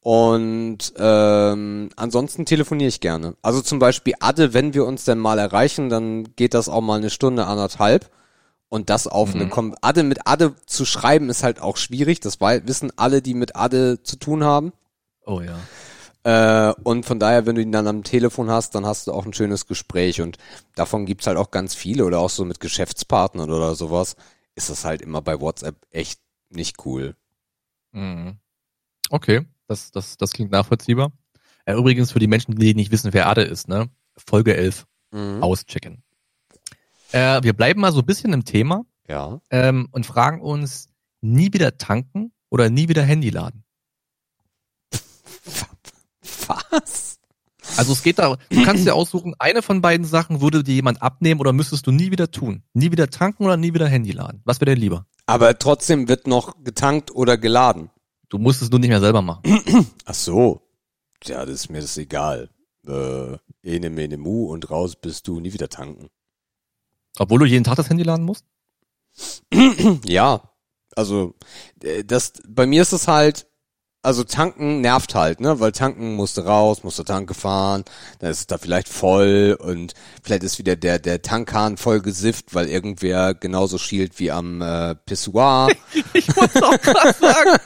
Und 0.02 0.94
ähm, 0.98 1.90
ansonsten 1.96 2.46
telefoniere 2.46 2.88
ich 2.88 3.02
gerne. 3.02 3.36
Also 3.42 3.62
zum 3.62 3.80
Beispiel 3.80 4.14
Adde, 4.20 4.54
wenn 4.54 4.74
wir 4.74 4.86
uns 4.86 5.04
denn 5.04 5.18
mal 5.20 5.40
erreichen, 5.40 5.90
dann 5.90 6.36
geht 6.36 6.54
das 6.54 6.70
auch 6.70 6.82
mal 6.82 7.00
eine 7.00 7.10
Stunde, 7.10 7.48
anderthalb. 7.48 8.10
Und 8.70 8.92
das 8.92 9.08
auf 9.08 9.34
eine 9.34 9.50
Kom 9.50 9.76
Adde 9.82 10.04
mit 10.04 10.28
Adde 10.28 10.56
zu 10.68 10.86
schreiben 10.86 11.30
ist 11.30 11.44
halt 11.44 11.60
auch 11.60 11.76
schwierig. 11.76 12.20
Das 12.20 12.40
wissen 12.40 12.94
alle, 12.98 13.22
die 13.22 13.34
mit 13.34 13.56
Adde 13.56 14.04
zu 14.04 14.16
tun 14.16 14.44
haben. 14.44 14.74
Oh 15.26 15.42
ja. 15.42 15.58
Äh, 16.24 16.74
und 16.84 17.06
von 17.06 17.20
daher, 17.20 17.46
wenn 17.46 17.56
du 17.56 17.62
ihn 17.62 17.72
dann 17.72 17.88
am 17.88 18.04
Telefon 18.04 18.52
hast, 18.52 18.76
dann 18.76 18.86
hast 18.86 19.08
du 19.08 19.12
auch 19.12 19.26
ein 19.26 19.34
schönes 19.34 19.66
Gespräch. 19.66 20.22
Und 20.22 20.38
davon 20.76 21.08
gibt's 21.08 21.26
halt 21.26 21.38
auch 21.38 21.50
ganz 21.50 21.74
viele 21.74 22.06
oder 22.06 22.20
auch 22.20 22.30
so 22.30 22.46
mit 22.46 22.60
Geschäftspartnern 22.60 23.50
oder 23.50 23.74
sowas. 23.74 24.16
Ist 24.54 24.70
das 24.70 24.86
halt 24.86 25.02
immer 25.02 25.22
bei 25.22 25.42
WhatsApp 25.42 25.76
echt 25.90 26.22
nicht 26.50 26.86
cool. 26.86 27.16
Mhm. 27.92 28.38
Okay, 29.10 29.46
das, 29.70 29.92
das, 29.92 30.18
das 30.18 30.32
klingt 30.34 30.52
nachvollziehbar. 30.52 31.12
Äh, 31.66 31.74
übrigens 31.76 32.12
für 32.12 32.20
die 32.20 32.28
Menschen, 32.28 32.56
die 32.56 32.74
nicht 32.74 32.92
wissen, 32.92 33.14
wer 33.14 33.28
Ade 33.28 33.44
ist, 33.44 33.68
ne? 33.68 33.90
Folge 34.18 34.56
11, 34.58 34.86
Mhm. 35.12 35.42
auschecken. 35.42 36.04
Äh, 37.12 37.42
wir 37.42 37.54
bleiben 37.54 37.82
mal 37.82 37.92
so 37.92 38.00
ein 38.00 38.06
bisschen 38.06 38.34
im 38.34 38.46
Thema 38.46 38.84
Ja. 39.08 39.42
ähm, 39.50 39.88
und 39.92 40.06
fragen 40.06 40.42
uns, 40.42 40.90
nie 41.22 41.52
wieder 41.54 41.78
tanken 41.78 42.32
oder 42.50 42.70
nie 42.70 42.90
wieder 42.90 43.02
Handy 43.04 43.30
laden? 43.32 43.64
Was? 46.48 47.20
Also 47.78 47.94
es 47.94 48.02
geht 48.04 48.20
da, 48.20 48.36
du 48.50 48.64
kannst 48.64 48.86
dir 48.86 48.96
aussuchen, 48.96 49.36
eine 49.40 49.62
von 49.62 49.82
beiden 49.82 50.06
Sachen 50.06 50.42
würde 50.42 50.64
dir 50.64 50.74
jemand 50.76 51.02
abnehmen 51.02 51.40
oder 51.40 51.54
müsstest 51.54 51.86
du 51.88 51.92
nie 51.92 52.12
wieder 52.12 52.32
tun. 52.32 52.64
Nie 52.74 52.92
wieder 52.92 53.10
tanken 53.10 53.46
oder 53.46 53.58
nie 53.58 53.74
wieder 53.74 53.88
Handy 53.88 54.12
laden. 54.12 54.42
Was 54.46 54.60
wäre 54.60 54.74
dir 54.74 54.80
lieber? 54.82 55.06
Aber 55.28 55.58
trotzdem 55.60 56.08
wird 56.08 56.26
noch 56.28 56.64
getankt 56.64 57.12
oder 57.12 57.38
geladen. 57.38 57.90
Du 58.30 58.38
musst 58.38 58.62
es 58.62 58.70
nur 58.70 58.80
nicht 58.80 58.90
mehr 58.90 59.00
selber 59.00 59.22
machen. 59.22 59.42
Ach 60.06 60.14
so. 60.14 60.62
Ja, 61.24 61.46
das 61.46 61.56
ist 61.56 61.70
mir 61.70 61.82
das 61.82 61.98
egal. 61.98 62.50
Äh, 62.88 63.38
ene 63.64 63.90
mene 63.90 64.18
mu 64.18 64.46
und 64.46 64.70
raus 64.70 64.96
bist 64.96 65.28
du 65.28 65.40
nie 65.40 65.52
wieder 65.52 65.70
tanken. 65.70 66.10
Obwohl 67.18 67.40
du 67.40 67.46
jeden 67.46 67.64
Tag 67.64 67.76
das 67.76 67.90
Handy 67.90 68.04
laden 68.04 68.26
musst? 68.26 68.46
Ja, 70.06 70.54
also 70.96 71.36
äh, 71.84 72.04
das 72.04 72.34
bei 72.48 72.66
mir 72.66 72.82
ist 72.82 72.94
es 72.94 73.08
halt 73.08 73.48
also 74.02 74.24
tanken 74.24 74.82
nervt 74.82 75.14
halt, 75.14 75.42
ne? 75.42 75.60
Weil 75.60 75.72
tanken 75.74 76.16
musste 76.16 76.46
raus, 76.46 76.84
musste 76.84 77.04
Tanke 77.04 77.34
fahren, 77.34 77.84
dann 78.20 78.32
ist 78.32 78.40
es 78.40 78.48
da 78.48 78.58
vielleicht 78.58 78.88
voll 78.88 79.58
und 79.60 79.94
vielleicht 80.24 80.44
ist 80.44 80.58
wieder 80.58 80.76
der 80.76 81.00
der 81.00 81.22
Tankhahn 81.22 81.76
voll 81.78 82.00
gesifft, 82.02 82.54
weil 82.54 82.70
irgendwer 82.70 83.34
genauso 83.34 83.78
schielt 83.78 84.18
wie 84.20 84.32
am 84.32 84.62
äh, 84.62 84.96
Pissoir. 84.96 85.70
Ich 86.14 86.28
muss 86.36 86.56
auch 86.56 86.82
gerade 86.82 87.14
sagen, 87.14 87.60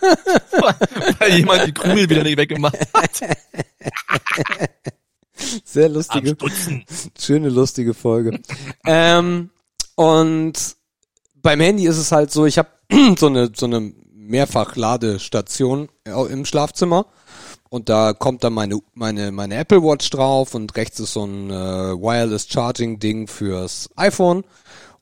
weil, 0.52 1.16
weil 1.20 1.38
jemand 1.38 1.68
die 1.68 1.72
Krümel 1.72 2.10
wieder 2.10 2.24
nicht 2.24 2.38
weggemacht 2.38 2.78
hat. 2.94 3.38
Sehr 5.64 5.90
lustige, 5.90 6.36
schöne 7.18 7.50
lustige 7.50 7.94
Folge. 7.94 8.40
ähm, 8.86 9.50
und 9.96 10.54
beim 11.36 11.60
Handy 11.60 11.86
ist 11.86 11.98
es 11.98 12.12
halt 12.12 12.32
so, 12.32 12.46
ich 12.46 12.58
habe 12.58 12.70
so 13.18 13.28
eine 13.28 13.52
so 13.56 13.66
eine 13.66 13.94
Mehrfach-Ladestation 14.28 15.90
im 16.06 16.46
Schlafzimmer 16.46 17.06
und 17.70 17.90
da 17.90 18.14
kommt 18.14 18.44
dann 18.44 18.54
meine 18.54 18.80
meine 18.94 19.32
meine 19.32 19.56
Apple 19.56 19.82
Watch 19.82 20.10
drauf 20.10 20.54
und 20.54 20.76
rechts 20.76 21.00
ist 21.00 21.14
so 21.14 21.26
ein 21.26 21.50
äh, 21.50 21.54
Wireless 21.54 22.48
Charging 22.48 23.00
Ding 23.00 23.28
fürs 23.28 23.90
iPhone 23.96 24.44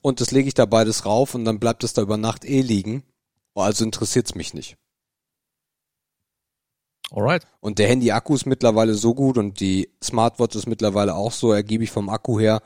und 0.01 0.21
das 0.21 0.31
lege 0.31 0.47
ich 0.47 0.53
da 0.53 0.65
beides 0.65 1.05
rauf 1.05 1.35
und 1.35 1.45
dann 1.45 1.59
bleibt 1.59 1.83
es 1.83 1.93
da 1.93 2.01
über 2.01 2.17
Nacht 2.17 2.45
eh 2.45 2.61
liegen. 2.61 3.03
Also 3.55 3.83
interessiert's 3.83 4.35
mich 4.35 4.53
nicht. 4.53 4.77
Alright. 7.11 7.45
Und 7.59 7.77
der 7.77 7.89
Handy-Akku 7.89 8.33
ist 8.35 8.45
mittlerweile 8.45 8.93
so 8.93 9.13
gut 9.13 9.37
und 9.37 9.59
die 9.59 9.89
Smartwatch 10.01 10.55
ist 10.55 10.67
mittlerweile 10.67 11.15
auch 11.15 11.33
so 11.33 11.51
ergiebig 11.51 11.91
vom 11.91 12.07
Akku 12.09 12.39
her, 12.39 12.61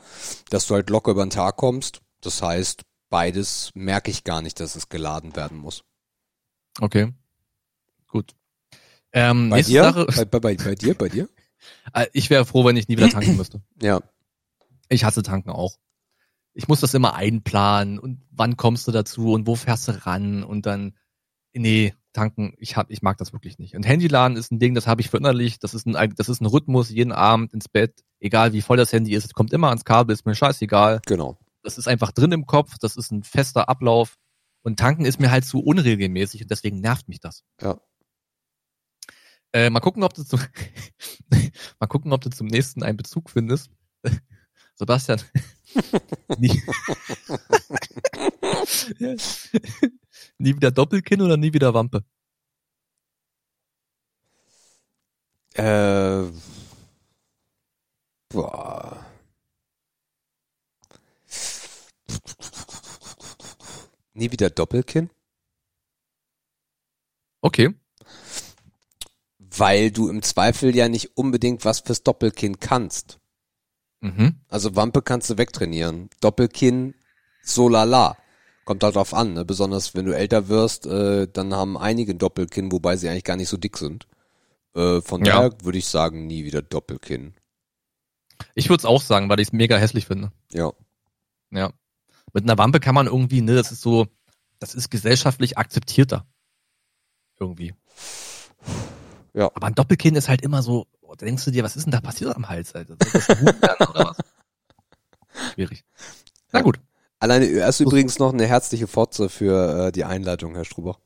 dass 0.50 0.68
du 0.68 0.74
halt 0.74 0.88
locker 0.88 1.10
über 1.10 1.26
den 1.26 1.30
Tag 1.30 1.56
kommst. 1.56 2.00
Das 2.20 2.42
heißt, 2.42 2.82
beides 3.10 3.70
merke 3.74 4.12
ich 4.12 4.22
gar 4.22 4.42
nicht, 4.42 4.60
dass 4.60 4.76
es 4.76 4.88
geladen 4.88 5.34
werden 5.34 5.58
muss. 5.58 5.82
Okay. 6.80 7.12
Gut. 8.06 8.34
Ähm, 9.12 9.50
Bei 9.50 9.62
dir? 9.62 9.84
Sache. 9.84 10.06
Bei, 10.06 10.24
bei, 10.24 10.38
bei, 10.40 10.56
bei 10.56 10.74
dir? 10.74 10.94
Bei 10.94 11.08
dir? 11.08 11.28
Äh, 11.92 12.06
Ich 12.12 12.30
wäre 12.30 12.44
froh, 12.44 12.64
wenn 12.64 12.76
ich 12.76 12.86
nie 12.86 12.96
wieder 12.96 13.08
tanken 13.08 13.36
müsste. 13.38 13.60
Ja. 13.82 14.00
Ich 14.88 15.02
hasse 15.04 15.22
tanken 15.24 15.50
auch. 15.50 15.78
Ich 16.52 16.68
muss 16.68 16.80
das 16.80 16.94
immer 16.94 17.14
einplanen 17.14 17.98
und 17.98 18.22
wann 18.30 18.56
kommst 18.56 18.86
du 18.86 18.92
dazu 18.92 19.32
und 19.32 19.46
wo 19.48 19.56
fährst 19.56 19.88
du 19.88 20.06
ran 20.06 20.44
und 20.44 20.64
dann, 20.64 20.96
nee, 21.52 21.92
tanken, 22.12 22.54
ich 22.58 22.76
hab, 22.76 22.90
ich 22.90 23.02
mag 23.02 23.18
das 23.18 23.32
wirklich 23.32 23.58
nicht. 23.58 23.74
Und 23.74 23.84
Handyladen 23.84 24.36
ist 24.36 24.52
ein 24.52 24.58
Ding, 24.60 24.74
das 24.74 24.86
habe 24.86 25.00
ich 25.00 25.10
verinnerlicht, 25.10 25.64
das 25.64 25.74
ist 25.74 25.86
ein, 25.86 26.14
das 26.14 26.28
ist 26.28 26.40
ein 26.40 26.46
Rhythmus, 26.46 26.88
jeden 26.90 27.12
Abend 27.12 27.52
ins 27.52 27.68
Bett, 27.68 28.04
egal 28.20 28.52
wie 28.52 28.62
voll 28.62 28.76
das 28.76 28.92
Handy 28.92 29.14
ist, 29.14 29.24
es 29.24 29.32
kommt 29.34 29.52
immer 29.52 29.68
ans 29.68 29.84
Kabel, 29.84 30.12
ist 30.14 30.24
mir 30.24 30.34
scheißegal. 30.36 31.00
Genau. 31.06 31.36
Das 31.62 31.78
ist 31.78 31.88
einfach 31.88 32.12
drin 32.12 32.30
im 32.32 32.46
Kopf, 32.46 32.76
das 32.80 32.96
ist 32.96 33.10
ein 33.10 33.22
fester 33.24 33.68
Ablauf 33.68 34.16
und 34.66 34.80
tanken 34.80 35.04
ist 35.04 35.20
mir 35.20 35.30
halt 35.30 35.44
zu 35.44 35.60
unregelmäßig 35.60 36.42
und 36.42 36.50
deswegen 36.50 36.80
nervt 36.80 37.08
mich 37.08 37.20
das. 37.20 37.44
Ja. 37.62 37.80
Äh, 39.52 39.70
mal 39.70 39.78
gucken, 39.78 40.02
ob 40.02 40.12
du 40.12 40.24
zum, 40.24 40.40
mal 41.78 41.86
gucken, 41.86 42.12
ob 42.12 42.20
du 42.20 42.30
zum 42.30 42.48
nächsten 42.48 42.82
einen 42.82 42.96
Bezug 42.96 43.30
findest. 43.30 43.70
Sebastian. 44.74 45.22
nie, 46.38 46.60
nie 50.38 50.56
wieder 50.56 50.72
Doppelkinn 50.72 51.22
oder 51.22 51.36
nie 51.36 51.52
wieder 51.52 51.72
Wampe? 51.72 52.04
Äh, 55.54 56.24
boah. 58.30 59.05
Nie 64.16 64.32
wieder 64.32 64.48
Doppelkinn? 64.50 65.10
Okay. 67.42 67.74
Weil 69.38 69.90
du 69.90 70.08
im 70.08 70.22
Zweifel 70.22 70.74
ja 70.74 70.88
nicht 70.88 71.16
unbedingt 71.16 71.64
was 71.64 71.80
fürs 71.80 72.02
Doppelkinn 72.02 72.58
kannst. 72.58 73.18
Mhm. 74.00 74.36
Also 74.48 74.74
Wampe 74.74 75.02
kannst 75.02 75.28
du 75.30 75.38
wegtrainieren. 75.38 76.08
Doppelkinn, 76.20 76.94
so 77.42 77.68
lala. 77.68 78.16
Kommt 78.64 78.82
halt 78.82 78.96
drauf 78.96 79.14
an, 79.14 79.34
ne? 79.34 79.44
besonders 79.44 79.94
wenn 79.94 80.06
du 80.06 80.16
älter 80.16 80.48
wirst, 80.48 80.86
äh, 80.86 81.28
dann 81.32 81.54
haben 81.54 81.78
einige 81.78 82.12
ein 82.14 82.18
Doppelkinn, 82.18 82.72
wobei 82.72 82.96
sie 82.96 83.08
eigentlich 83.08 83.22
gar 83.24 83.36
nicht 83.36 83.48
so 83.48 83.56
dick 83.56 83.76
sind. 83.76 84.06
Äh, 84.74 85.00
von 85.02 85.24
Ja. 85.24 85.36
daher 85.36 85.52
würde 85.62 85.78
ich 85.78 85.86
sagen, 85.86 86.26
nie 86.26 86.44
wieder 86.44 86.62
Doppelkinn. 86.62 87.34
Ich 88.54 88.68
würde 88.68 88.80
es 88.80 88.84
auch 88.86 89.00
sagen, 89.02 89.28
weil 89.28 89.40
ich 89.40 89.48
es 89.48 89.52
mega 89.52 89.76
hässlich 89.76 90.06
finde. 90.06 90.32
Ja. 90.52 90.72
Ja. 91.50 91.72
Mit 92.36 92.44
einer 92.44 92.58
Wampe 92.58 92.80
kann 92.80 92.94
man 92.94 93.06
irgendwie, 93.06 93.40
ne, 93.40 93.54
das 93.54 93.72
ist 93.72 93.80
so, 93.80 94.08
das 94.58 94.74
ist 94.74 94.90
gesellschaftlich 94.90 95.56
akzeptierter. 95.56 96.26
Irgendwie. 97.40 97.72
Ja. 99.32 99.50
Aber 99.54 99.66
ein 99.66 99.74
Doppelkinn 99.74 100.16
ist 100.16 100.28
halt 100.28 100.42
immer 100.42 100.62
so, 100.62 100.86
oh, 101.00 101.14
denkst 101.14 101.46
du 101.46 101.50
dir, 101.50 101.64
was 101.64 101.76
ist 101.76 101.84
denn 101.86 101.92
da 101.92 102.02
passiert 102.02 102.36
am 102.36 102.46
Hals? 102.50 102.74
Alter? 102.74 102.96
Soll 103.00 103.10
das 103.10 103.30
ein 103.30 103.46
werden 103.46 103.86
oder 103.88 104.04
was? 104.04 104.18
Schwierig. 105.54 105.82
Na 106.52 106.60
gut. 106.60 106.78
Alleine, 107.20 107.46
er 107.46 107.70
ist 107.70 107.80
übrigens 107.80 108.18
noch 108.18 108.34
eine 108.34 108.46
herzliche 108.46 108.86
Fotze 108.86 109.30
für 109.30 109.86
äh, 109.86 109.92
die 109.92 110.04
Einleitung, 110.04 110.54
Herr 110.56 110.66
Strubach. 110.66 110.98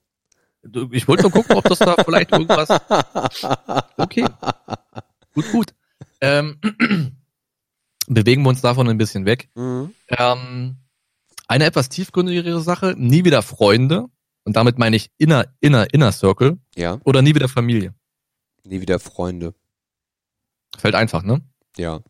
Ich 0.91 1.07
wollte 1.07 1.23
nur 1.23 1.31
gucken, 1.31 1.55
ob 1.55 1.63
das 1.63 1.79
da 1.79 1.95
vielleicht 2.05 2.33
irgendwas. 2.33 2.71
Okay. 3.97 4.27
Gut, 5.35 5.53
gut. 5.53 5.75
Ähm, 6.21 6.61
bewegen 8.09 8.43
wir 8.43 8.49
uns 8.49 8.63
davon 8.63 8.89
ein 8.89 8.99
bisschen 8.99 9.27
weg. 9.27 9.49
Mhm. 9.55 9.95
Ähm, 10.09 10.77
eine 11.51 11.65
etwas 11.65 11.89
tiefgründigere 11.89 12.61
Sache, 12.61 12.95
nie 12.97 13.25
wieder 13.25 13.43
Freunde. 13.43 14.07
Und 14.45 14.57
damit 14.57 14.79
meine 14.79 14.97
ich 14.97 15.11
inner, 15.19 15.47
inner, 15.61 15.93
inner 15.93 16.13
Circle 16.13 16.59
Ja, 16.77 16.99
oder 17.05 17.21
nie 17.23 17.35
wieder 17.35 17.49
Familie. 17.49 17.95
nie 18.65 18.81
wieder 18.81 18.99
Freunde. 18.99 19.55
Fällt 20.79 20.95
einfach, 20.95 21.23
ne? 21.23 21.41
Ja. 21.77 22.01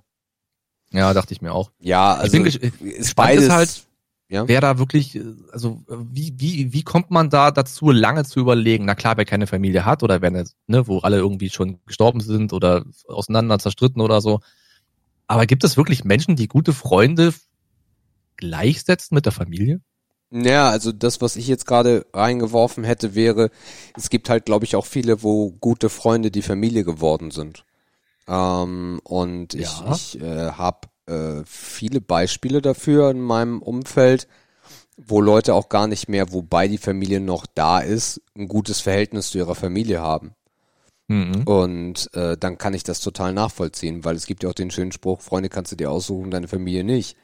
Ja, 0.93 1.13
dachte 1.15 1.33
ich 1.35 1.41
mir 1.43 1.53
auch. 1.53 1.71
Ja, 1.81 2.15
also 2.15 2.33
bin 2.33 2.45
gesch- 2.45 2.61
ist 2.83 3.15
beides 3.17 3.45
ist 3.45 3.51
halt, 3.51 3.87
ja. 4.29 4.47
Wer 4.47 4.61
da 4.61 4.79
wirklich, 4.79 5.17
äh, 5.17 5.25
also 5.51 5.83
äh, 5.89 5.95
wie, 6.13 6.35
wie, 6.37 6.73
wie 6.73 6.83
kommt 6.85 7.11
man 7.11 7.31
da 7.31 7.51
dazu, 7.51 7.91
lange 7.91 8.25
zu 8.25 8.39
überlegen? 8.39 8.85
Na 8.85 8.95
klar, 8.95 9.17
wer 9.17 9.25
keine 9.25 9.49
Familie 9.49 9.85
hat 9.85 10.05
oder 10.05 10.23
wer, 10.23 10.31
nicht, 10.31 10.55
ne, 10.69 10.87
wo 10.87 10.99
alle 10.99 11.17
irgendwie 11.17 11.51
schon 11.51 11.81
gestorben 11.87 12.21
sind 12.21 12.53
oder 12.53 12.85
auseinander 13.09 13.59
zerstritten 13.59 14.01
oder 14.01 14.21
so. 14.21 14.41
Aber 15.27 15.47
gibt 15.47 15.65
es 15.65 15.77
wirklich 15.77 16.05
Menschen, 16.05 16.37
die 16.37 16.47
gute 16.47 16.73
Freunde 16.73 17.35
gleichsetzen 18.41 19.15
mit 19.15 19.27
der 19.27 19.33
Familie? 19.33 19.81
Ja, 20.33 20.71
also 20.71 20.93
das, 20.93 21.21
was 21.21 21.37
ich 21.37 21.49
jetzt 21.49 21.67
gerade 21.67 22.07
reingeworfen 22.13 22.85
hätte, 22.85 23.15
wäre, 23.15 23.51
es 23.97 24.11
gibt 24.11 24.31
halt, 24.31 24.45
glaube 24.45 24.65
ich, 24.65 24.77
auch 24.77 24.87
viele, 24.87 25.23
wo 25.23 25.51
gute 25.51 25.89
Freunde 25.89 26.31
die 26.31 26.43
Familie 26.43 26.85
geworden 26.85 27.31
sind. 27.33 27.65
Ähm, 28.29 29.01
und 29.03 29.55
ich, 29.55 29.81
Ja. 29.81 29.93
ich 29.93 30.21
äh, 30.21 30.53
habe 30.53 30.89
äh, 31.07 31.43
viele 31.45 32.01
Beispiele 32.01 32.63
dafür 32.63 33.11
in 33.11 33.21
meinem 33.21 33.61
Umfeld, 33.61 34.29
wo 34.97 35.21
Leute 35.21 35.55
auch 35.55 35.69
gar 35.69 35.89
nicht 35.89 36.09
mehr, 36.09 36.33
wobei 36.33 36.69
die 36.69 36.79
Familie 36.79 37.21
noch 37.21 37.47
da 37.47 37.81
ist, 37.81 38.21
ein 38.37 38.47
gutes 38.47 38.81
Verhältnis 38.81 39.31
zu 39.31 39.39
ihrer 39.39 39.57
Familie 39.57 40.01
haben. 40.01 40.35
Mhm. 41.09 41.43
Und 41.43 42.15
äh, 42.15 42.37
dann 42.37 42.57
kann 42.57 42.75
ich 42.75 42.85
das 42.85 43.01
total 43.01 43.33
nachvollziehen, 43.33 44.05
weil 44.05 44.15
es 44.15 44.27
gibt 44.27 44.45
ja 44.45 44.51
auch 44.51 44.55
den 44.55 44.71
schönen 44.71 44.93
Spruch, 44.93 45.23
Freunde 45.23 45.49
kannst 45.49 45.73
du 45.73 45.77
dir 45.77 45.91
aussuchen, 45.91 46.31
deine 46.31 46.47
Familie 46.47 46.85
nicht. 46.85 47.17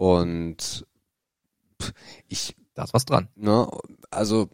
Und 0.00 0.86
ich, 2.26 2.56
Da 2.74 2.84
ist 2.84 2.94
was 2.94 3.04
dran. 3.04 3.28
ne, 3.34 3.68
also 4.10 4.48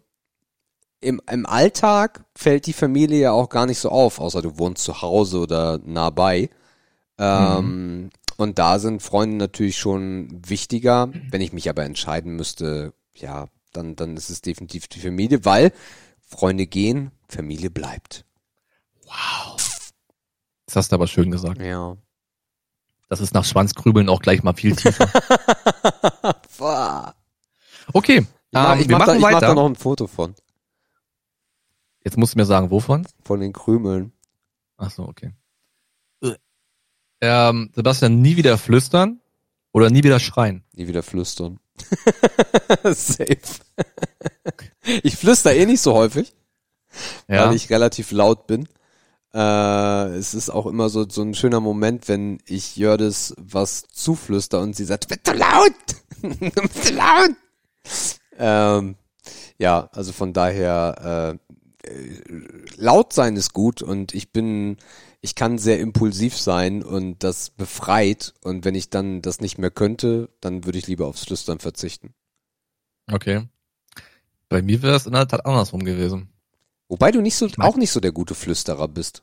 im, 1.01 1.20
im 1.31 1.47
Alltag 1.47 2.24
fällt 2.35 2.66
die 2.66 2.73
Familie 2.73 3.20
ja 3.20 3.31
auch 3.31 3.48
gar 3.48 3.66
nicht 3.66 3.78
so 3.78 3.90
auf, 3.90 4.18
außer 4.18 4.43
du 4.43 4.59
wohnst 4.59 4.82
zu 4.82 5.02
Hause 5.02 5.39
oder 5.39 5.78
nah 5.85 6.10
bei. 6.10 6.51
Ähm, 7.18 8.10
Und 8.36 8.59
da 8.59 8.81
sind 8.81 9.02
Freunde 9.02 9.36
natürlich 9.36 9.78
schon 9.78 10.43
wichtiger. 10.44 11.10
Wenn 11.31 11.40
ich 11.40 11.52
mich 11.52 11.70
aber 11.70 11.85
entscheiden 11.85 12.35
müsste, 12.35 12.93
ja, 13.14 13.47
dann, 13.73 13.94
dann 13.94 14.16
ist 14.16 14.31
es 14.31 14.40
definitiv 14.40 14.89
die 14.89 14.98
Familie, 14.98 15.44
weil 15.44 15.73
Freunde 16.27 16.66
gehen, 16.66 17.12
Familie 17.28 17.70
bleibt. 17.70 18.24
Das 20.66 20.74
hast 20.74 20.90
du 20.90 20.97
aber 20.97 21.06
schön 21.06 21.31
gesagt. 21.31 21.62
Ja. 21.62 21.97
Das 23.08 23.20
ist 23.20 23.34
nach 23.34 23.44
Schwanzgrübeln 23.44 24.08
auch 24.08 24.20
gleich 24.20 24.42
mal 24.42 24.54
viel 24.54 24.74
tiefer. 24.76 25.08
Okay, 27.92 28.26
Ja, 28.52 28.72
ähm, 28.74 28.80
ich 28.80 28.88
wir 28.88 28.98
mach, 28.98 29.06
da, 29.06 29.12
machen 29.12 29.16
ich 29.18 29.22
mach 29.22 29.32
weiter. 29.32 29.46
da 29.48 29.54
noch 29.54 29.66
ein 29.66 29.76
Foto 29.76 30.06
von. 30.06 30.34
Jetzt 32.04 32.16
musst 32.16 32.34
du 32.34 32.38
mir 32.38 32.44
sagen, 32.46 32.70
wovon? 32.70 33.06
Von 33.24 33.40
den 33.40 33.52
Krümeln. 33.52 34.12
Ach 34.76 34.90
so, 34.90 35.04
okay. 35.04 35.32
Ähm, 37.20 37.70
Sebastian, 37.74 38.20
nie 38.20 38.36
wieder 38.36 38.58
flüstern 38.58 39.20
oder 39.72 39.88
nie 39.90 40.02
wieder 40.04 40.18
schreien. 40.20 40.64
Nie 40.74 40.86
wieder 40.88 41.02
flüstern. 41.02 41.60
Safe. 42.82 43.38
ich 45.02 45.16
flüster 45.16 45.54
eh 45.54 45.64
nicht 45.66 45.80
so 45.80 45.94
häufig, 45.94 46.34
Ja. 47.28 47.46
weil 47.48 47.56
ich 47.56 47.70
relativ 47.70 48.10
laut 48.12 48.46
bin. 48.46 48.68
Äh, 49.34 50.16
es 50.16 50.34
ist 50.34 50.50
auch 50.50 50.66
immer 50.66 50.88
so, 50.88 51.08
so 51.08 51.22
ein 51.22 51.34
schöner 51.34 51.60
Moment, 51.60 52.08
wenn 52.08 52.38
ich 52.46 52.76
Jördis 52.76 53.34
was 53.38 53.84
zuflüster 53.92 54.60
und 54.60 54.74
sie 54.76 54.84
sagt, 54.84 55.06
zu 55.24 55.32
laut! 55.32 55.72
zu 56.82 56.94
laut! 56.94 57.30
Ähm, 58.38 58.96
ja, 59.58 59.88
also 59.92 60.12
von 60.12 60.32
daher, 60.32 61.38
äh, 61.84 61.90
laut 62.76 63.12
sein 63.12 63.36
ist 63.36 63.52
gut 63.52 63.82
und 63.82 64.14
ich 64.14 64.32
bin, 64.32 64.76
ich 65.20 65.34
kann 65.34 65.58
sehr 65.58 65.80
impulsiv 65.80 66.36
sein 66.36 66.82
und 66.82 67.22
das 67.22 67.50
befreit 67.50 68.34
und 68.42 68.64
wenn 68.64 68.74
ich 68.74 68.90
dann 68.90 69.22
das 69.22 69.40
nicht 69.40 69.58
mehr 69.58 69.70
könnte, 69.70 70.30
dann 70.40 70.64
würde 70.64 70.78
ich 70.78 70.86
lieber 70.86 71.06
aufs 71.06 71.24
Flüstern 71.24 71.58
verzichten. 71.58 72.14
Okay. 73.10 73.48
Bei 74.48 74.62
mir 74.62 74.82
wäre 74.82 74.96
es 74.96 75.06
in 75.06 75.12
der 75.12 75.28
Tat 75.28 75.46
andersrum 75.46 75.84
gewesen. 75.84 76.28
Wobei 76.88 77.10
du 77.10 77.20
nicht 77.20 77.36
so, 77.36 77.48
mein- 77.56 77.66
auch 77.68 77.76
nicht 77.76 77.90
so 77.90 78.00
der 78.00 78.12
gute 78.12 78.34
Flüsterer 78.34 78.88
bist. 78.88 79.22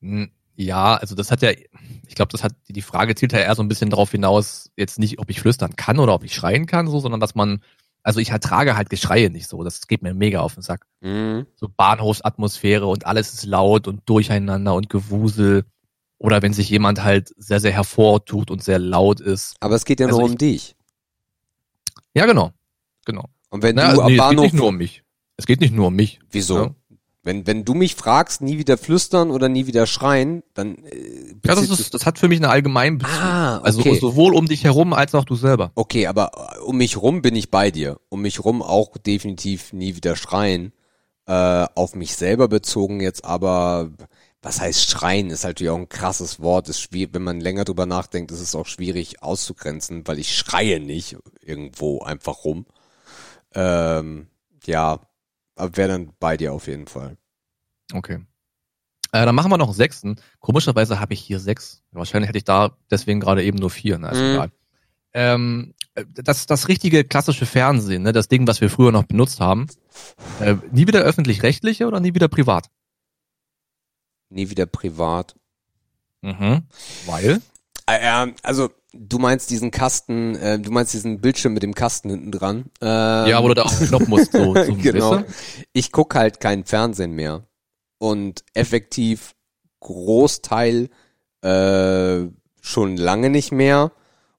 Hm, 0.00 0.30
Ja, 0.56 0.96
also 0.96 1.14
das 1.14 1.30
hat 1.30 1.40
ja, 1.40 1.50
ich 1.52 2.14
glaube, 2.14 2.32
das 2.32 2.42
hat 2.44 2.52
die 2.68 2.82
Frage 2.82 3.14
zielt 3.14 3.32
ja 3.32 3.38
eher 3.38 3.54
so 3.54 3.62
ein 3.62 3.68
bisschen 3.68 3.88
darauf 3.88 4.10
hinaus, 4.10 4.70
jetzt 4.76 4.98
nicht, 4.98 5.18
ob 5.18 5.30
ich 5.30 5.40
flüstern 5.40 5.74
kann 5.74 5.98
oder 5.98 6.12
ob 6.12 6.22
ich 6.22 6.34
schreien 6.34 6.66
kann, 6.66 6.86
so, 6.86 6.98
sondern 7.00 7.18
dass 7.18 7.34
man, 7.34 7.62
also 8.02 8.20
ich 8.20 8.28
ertrage 8.30 8.76
halt 8.76 8.90
Geschreie 8.90 9.30
nicht 9.30 9.46
so. 9.48 9.64
Das 9.64 9.86
geht 9.86 10.02
mir 10.02 10.12
mega 10.12 10.40
auf 10.40 10.52
den 10.54 10.62
Sack. 10.62 10.86
Mhm. 11.00 11.46
So 11.56 11.68
Bahnhofsatmosphäre 11.68 12.86
und 12.86 13.06
alles 13.06 13.32
ist 13.32 13.46
laut 13.46 13.88
und 13.88 14.02
durcheinander 14.06 14.74
und 14.74 14.90
Gewusel. 14.90 15.64
Oder 16.18 16.42
wenn 16.42 16.52
sich 16.52 16.68
jemand 16.68 17.02
halt 17.02 17.32
sehr, 17.38 17.60
sehr 17.60 17.72
hervortut 17.72 18.50
und 18.50 18.62
sehr 18.62 18.78
laut 18.78 19.20
ist. 19.20 19.54
Aber 19.60 19.76
es 19.76 19.86
geht 19.86 20.00
ja 20.00 20.06
Also 20.08 20.18
nur 20.18 20.26
ich- 20.26 20.32
um 20.32 20.38
dich. 20.38 20.76
Ja, 22.12 22.26
genau. 22.26 22.52
Genau. 23.06 23.30
Und 23.48 23.62
wenn 23.62 23.76
Na, 23.76 23.94
du 23.94 24.00
am 24.02 24.06
nee, 24.08 24.12
es 24.12 24.18
geht 24.18 24.18
Bahnhof, 24.18 24.44
nicht 24.44 24.54
nur 24.54 24.66
um 24.68 24.76
mich. 24.76 25.02
Es 25.40 25.46
geht 25.46 25.60
nicht 25.60 25.74
nur 25.74 25.88
um 25.88 25.96
mich. 25.96 26.20
wieso? 26.30 26.56
Ja. 26.56 26.74
Wenn, 27.22 27.46
wenn 27.46 27.66
du 27.66 27.74
mich 27.74 27.96
fragst, 27.96 28.40
nie 28.40 28.56
wieder 28.56 28.78
flüstern 28.78 29.30
oder 29.30 29.50
nie 29.50 29.66
wieder 29.66 29.86
schreien, 29.86 30.42
dann 30.54 30.76
äh, 30.86 31.34
Ja, 31.44 31.54
das 31.54 31.68
ist, 31.68 31.92
das 31.92 32.06
hat 32.06 32.18
für 32.18 32.28
mich 32.28 32.38
einen 32.38 32.50
allgemeinen 32.50 32.96
Bezug. 32.96 33.14
Ah, 33.14 33.58
Also 33.58 33.80
okay. 33.80 33.98
sowohl 34.00 34.34
um 34.34 34.46
dich 34.46 34.64
herum 34.64 34.94
als 34.94 35.14
auch 35.14 35.24
du 35.26 35.34
selber. 35.36 35.70
Okay, 35.74 36.06
aber 36.06 36.30
äh, 36.34 36.60
um 36.60 36.78
mich 36.78 36.96
rum 36.96 37.20
bin 37.20 37.36
ich 37.36 37.50
bei 37.50 37.70
dir. 37.70 37.98
Um 38.08 38.22
mich 38.22 38.42
rum 38.42 38.62
auch 38.62 38.96
definitiv 38.96 39.74
nie 39.74 39.96
wieder 39.96 40.16
schreien. 40.16 40.72
Äh, 41.26 41.66
auf 41.74 41.94
mich 41.94 42.16
selber 42.16 42.48
bezogen 42.48 43.00
jetzt 43.00 43.22
aber, 43.26 43.90
was 44.40 44.58
heißt 44.60 44.88
schreien, 44.90 45.28
ist 45.28 45.44
halt 45.44 45.56
natürlich 45.56 45.70
auch 45.72 45.78
ein 45.78 45.90
krasses 45.90 46.40
Wort. 46.40 46.70
Ist 46.70 46.80
schwierig, 46.80 47.12
wenn 47.12 47.22
man 47.22 47.40
länger 47.40 47.64
drüber 47.64 47.84
nachdenkt, 47.84 48.30
ist 48.32 48.40
es 48.40 48.54
auch 48.54 48.66
schwierig 48.66 49.22
auszugrenzen, 49.22 50.08
weil 50.08 50.18
ich 50.18 50.34
schreie 50.34 50.80
nicht 50.80 51.18
irgendwo 51.42 52.00
einfach 52.00 52.44
rum. 52.44 52.64
Ähm, 53.54 54.28
ja, 54.64 55.00
wäre 55.72 55.88
dann 55.88 56.12
bei 56.18 56.36
dir 56.36 56.52
auf 56.52 56.66
jeden 56.66 56.86
Fall. 56.86 57.16
Okay. 57.92 58.24
Äh, 59.12 59.24
dann 59.26 59.34
machen 59.34 59.50
wir 59.50 59.58
noch 59.58 59.66
einen 59.68 59.74
sechsten. 59.74 60.16
Komischerweise 60.38 61.00
habe 61.00 61.14
ich 61.14 61.20
hier 61.20 61.40
sechs. 61.40 61.82
Wahrscheinlich 61.90 62.28
hätte 62.28 62.38
ich 62.38 62.44
da 62.44 62.76
deswegen 62.90 63.20
gerade 63.20 63.42
eben 63.42 63.58
nur 63.58 63.70
vier. 63.70 63.98
Na, 63.98 64.10
ist 64.10 64.18
Mhm. 64.18 64.24
egal. 64.34 64.50
Ähm, 65.12 65.74
äh, 65.94 66.04
das, 66.14 66.46
das 66.46 66.68
richtige 66.68 67.02
klassische 67.04 67.46
Fernsehen, 67.46 68.02
ne, 68.04 68.12
das 68.12 68.28
Ding, 68.28 68.46
was 68.46 68.60
wir 68.60 68.70
früher 68.70 68.92
noch 68.92 69.04
benutzt 69.04 69.40
haben. 69.40 69.66
Äh, 70.38 70.54
nie 70.70 70.86
wieder 70.86 71.00
öffentlich-rechtliche 71.00 71.86
oder 71.88 71.98
nie 71.98 72.14
wieder 72.14 72.28
privat? 72.28 72.70
Nie 74.28 74.48
wieder 74.50 74.66
privat. 74.66 75.34
Mhm. 76.20 76.62
Weil? 77.06 77.42
Äh, 77.86 77.98
ähm, 78.02 78.34
also, 78.44 78.70
du 78.92 79.18
meinst 79.18 79.50
diesen 79.50 79.70
Kasten, 79.70 80.34
äh, 80.36 80.58
du 80.58 80.70
meinst 80.70 80.92
diesen 80.94 81.20
Bildschirm 81.20 81.52
mit 81.54 81.62
dem 81.62 81.74
Kasten 81.74 82.10
hinten 82.10 82.32
dran. 82.32 82.70
Ähm, 82.80 83.28
ja, 83.28 83.42
wo 83.42 83.48
du 83.48 83.54
da 83.54 83.62
auf 83.62 83.78
den 83.78 83.88
Knopf 83.88 84.08
musst. 84.08 84.32
So, 84.32 84.54
so, 84.64 84.74
genau. 84.76 85.22
Ich 85.72 85.92
guck 85.92 86.14
halt 86.14 86.40
kein 86.40 86.64
Fernsehen 86.64 87.12
mehr. 87.12 87.46
Und 87.98 88.44
effektiv 88.54 89.34
Großteil 89.80 90.88
äh, 91.42 92.26
schon 92.60 92.96
lange 92.96 93.30
nicht 93.30 93.52
mehr. 93.52 93.92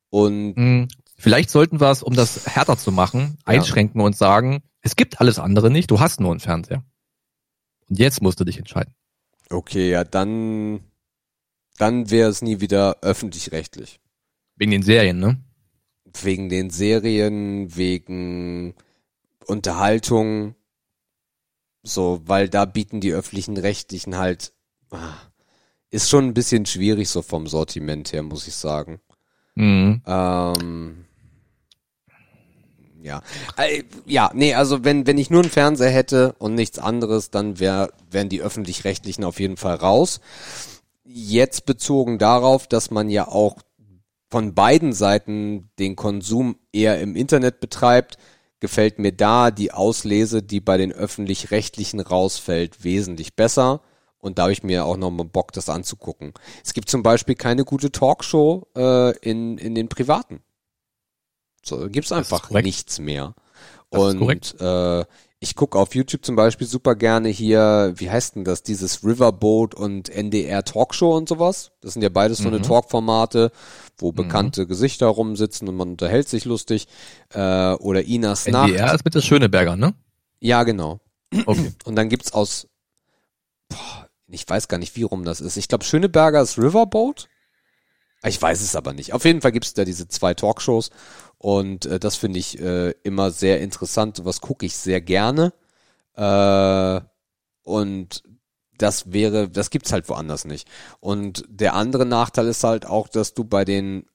Und 0.09 0.55
Hm, 0.55 0.87
Vielleicht 1.17 1.51
sollten 1.51 1.79
wir 1.79 1.91
es, 1.91 2.01
um 2.01 2.15
das 2.15 2.47
härter 2.47 2.77
zu 2.77 2.91
machen, 2.91 3.37
Ja. 3.41 3.53
einschränken 3.53 4.01
und 4.01 4.17
sagen, 4.17 4.63
es 4.81 4.95
gibt 4.95 5.21
alles 5.21 5.37
andere 5.37 5.69
nicht, 5.69 5.91
du 5.91 5.99
hast 5.99 6.19
nur 6.19 6.31
einen 6.31 6.39
Fernseher. 6.39 6.83
Und 7.87 7.99
jetzt 7.99 8.23
musst 8.23 8.39
du 8.39 8.43
dich 8.43 8.57
entscheiden. 8.57 8.95
okay, 9.51 9.91
ja, 9.91 10.03
dann, 10.03 10.79
dann 11.77 12.09
wäre 12.09 12.27
es 12.29 12.41
nie 12.41 12.59
wieder 12.59 12.97
öffentlich-rechtlich. 13.03 13.99
Wegen 14.55 14.71
den 14.71 14.83
Serien, 14.83 15.19
ne? 15.19 15.37
Wegen 16.21 16.49
den 16.49 16.69
Serien, 16.69 17.75
wegen 17.75 18.73
Unterhaltung, 19.45 20.55
so, 21.83 22.21
weil 22.25 22.47
da 22.49 22.65
bieten 22.65 23.01
die 23.01 23.13
öffentlichen 23.13 23.57
Rechtlichen 23.57 24.17
halt, 24.17 24.53
ah, 24.91 25.13
ist 25.89 26.09
schon 26.09 26.25
ein 26.25 26.33
bisschen 26.33 26.65
schwierig 26.65 27.09
so 27.09 27.21
vom 27.21 27.47
Sortiment 27.47 28.13
her, 28.13 28.23
muss 28.23 28.47
ich 28.47 28.55
sagen. 28.55 29.01
Mhm. 29.55 30.01
Ähm, 30.05 31.05
ja. 33.01 33.21
Äh, 33.57 33.83
ja, 34.05 34.31
nee, 34.33 34.53
also 34.53 34.83
wenn, 34.83 35.07
wenn 35.07 35.17
ich 35.17 35.29
nur 35.29 35.41
einen 35.41 35.51
Fernseher 35.51 35.89
hätte 35.89 36.33
und 36.37 36.55
nichts 36.55 36.77
anderes, 36.77 37.31
dann 37.31 37.59
wär, 37.59 37.91
wären 38.09 38.29
die 38.29 38.41
öffentlich-rechtlichen 38.41 39.23
auf 39.23 39.39
jeden 39.39 39.57
Fall 39.57 39.75
raus. 39.75 40.21
Jetzt 41.03 41.65
bezogen 41.65 42.19
darauf, 42.19 42.67
dass 42.67 42.91
man 42.91 43.09
ja 43.09 43.27
auch 43.27 43.57
von 44.31 44.55
beiden 44.55 44.93
Seiten 44.93 45.69
den 45.77 45.97
Konsum 45.97 46.55
eher 46.71 47.01
im 47.01 47.17
Internet 47.17 47.59
betreibt, 47.59 48.17
gefällt 48.61 48.97
mir 48.97 49.11
da 49.11 49.51
die 49.51 49.73
Auslese, 49.73 50.41
die 50.41 50.61
bei 50.61 50.77
den 50.77 50.93
öffentlich-rechtlichen 50.93 51.99
rausfällt, 51.99 52.85
wesentlich 52.85 53.35
besser. 53.35 53.81
Und 54.19 54.37
da 54.37 54.43
habe 54.43 54.53
ich 54.53 54.63
mir 54.63 54.85
auch 54.85 54.95
nochmal 54.97 55.25
Bock, 55.25 55.51
das 55.51 55.67
anzugucken. 55.67 56.33
Es 56.63 56.73
gibt 56.73 56.89
zum 56.89 57.03
Beispiel 57.03 57.35
keine 57.35 57.65
gute 57.65 57.91
Talkshow 57.91 58.67
äh, 58.77 59.17
in, 59.17 59.57
in 59.57 59.75
den 59.75 59.89
privaten. 59.89 60.41
So 61.63 61.89
gibt's 61.89 62.11
einfach 62.11 62.49
nichts 62.51 62.99
mehr. 62.99 63.35
Das 63.89 63.99
Und 63.99 64.61
äh, 64.61 65.05
ich 65.43 65.55
gucke 65.55 65.79
auf 65.79 65.95
YouTube 65.95 66.23
zum 66.23 66.35
Beispiel 66.35 66.67
super 66.67 66.93
gerne 66.95 67.27
hier, 67.29 67.93
wie 67.95 68.11
heißt 68.11 68.35
denn 68.35 68.43
das, 68.43 68.61
dieses 68.61 69.03
Riverboat 69.03 69.73
und 69.73 70.07
NDR 70.07 70.63
Talkshow 70.63 71.17
und 71.17 71.27
sowas. 71.27 71.71
Das 71.81 71.93
sind 71.93 72.03
ja 72.03 72.09
beides 72.09 72.37
so 72.37 72.47
eine 72.47 72.59
Mhm. 72.59 72.63
Talkformate, 72.63 73.51
wo 73.97 74.11
bekannte 74.11 74.67
Gesichter 74.67 75.07
rumsitzen 75.07 75.67
und 75.67 75.75
man 75.77 75.89
unterhält 75.89 76.29
sich 76.29 76.45
lustig. 76.45 76.87
Äh, 77.33 77.73
oder 77.73 78.03
Inas 78.03 78.47
Nacht. 78.47 78.69
NDR 78.69 78.93
ist 78.93 79.03
mit 79.03 79.15
der 79.15 79.21
Schöneberger, 79.21 79.75
ne? 79.75 79.95
Ja, 80.39 80.61
genau. 80.63 80.99
Okay. 81.47 81.71
Und 81.85 81.95
dann 81.95 82.09
gibt's 82.09 82.33
aus, 82.33 82.67
boah, 83.67 84.07
ich 84.27 84.47
weiß 84.47 84.67
gar 84.67 84.77
nicht, 84.77 84.95
wie 84.95 85.03
rum 85.03 85.25
das 85.25 85.41
ist. 85.41 85.57
Ich 85.57 85.67
glaube, 85.67 85.85
Schöneberger 85.85 86.41
ist 86.41 86.59
Riverboat. 86.59 87.29
Ich 88.23 88.41
weiß 88.41 88.61
es 88.61 88.75
aber 88.75 88.93
nicht. 88.93 89.13
Auf 89.13 89.25
jeden 89.25 89.41
Fall 89.41 89.51
gibt's 89.51 89.73
da 89.73 89.83
diese 89.83 90.07
zwei 90.07 90.33
Talkshows 90.33 90.91
und 91.37 91.85
äh, 91.85 91.99
das 91.99 92.15
finde 92.15 92.39
ich 92.39 92.59
äh, 92.59 92.91
immer 93.03 93.31
sehr 93.31 93.61
interessant. 93.61 94.21
Was 94.23 94.41
gucke 94.41 94.65
ich 94.65 94.75
sehr 94.75 95.01
gerne. 95.01 95.53
Äh, 96.15 97.01
und 97.63 98.23
das 98.77 99.11
wäre, 99.11 99.49
das 99.49 99.69
gibt's 99.69 99.91
halt 99.91 100.09
woanders 100.09 100.45
nicht. 100.45 100.67
Und 100.99 101.45
der 101.47 101.73
andere 101.73 102.05
Nachteil 102.05 102.47
ist 102.47 102.63
halt 102.63 102.85
auch, 102.85 103.07
dass 103.07 103.33
du 103.33 103.43
bei 103.43 103.65
den 103.65 104.05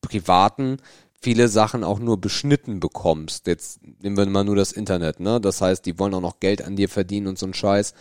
privaten 0.00 0.78
viele 1.20 1.48
Sachen 1.48 1.84
auch 1.84 1.98
nur 1.98 2.20
beschnitten 2.20 2.80
bekommst. 2.80 3.46
Jetzt 3.46 3.80
nehmen 4.02 4.16
wir 4.16 4.26
mal 4.26 4.44
nur 4.44 4.56
das 4.56 4.72
Internet, 4.72 5.20
ne? 5.20 5.40
Das 5.40 5.60
heißt, 5.60 5.86
die 5.86 5.98
wollen 5.98 6.14
auch 6.14 6.20
noch 6.20 6.38
Geld 6.38 6.62
an 6.62 6.76
dir 6.76 6.88
verdienen 6.88 7.28
und 7.28 7.38
so 7.38 7.46
ein 7.46 7.54
Scheiß. 7.54 7.94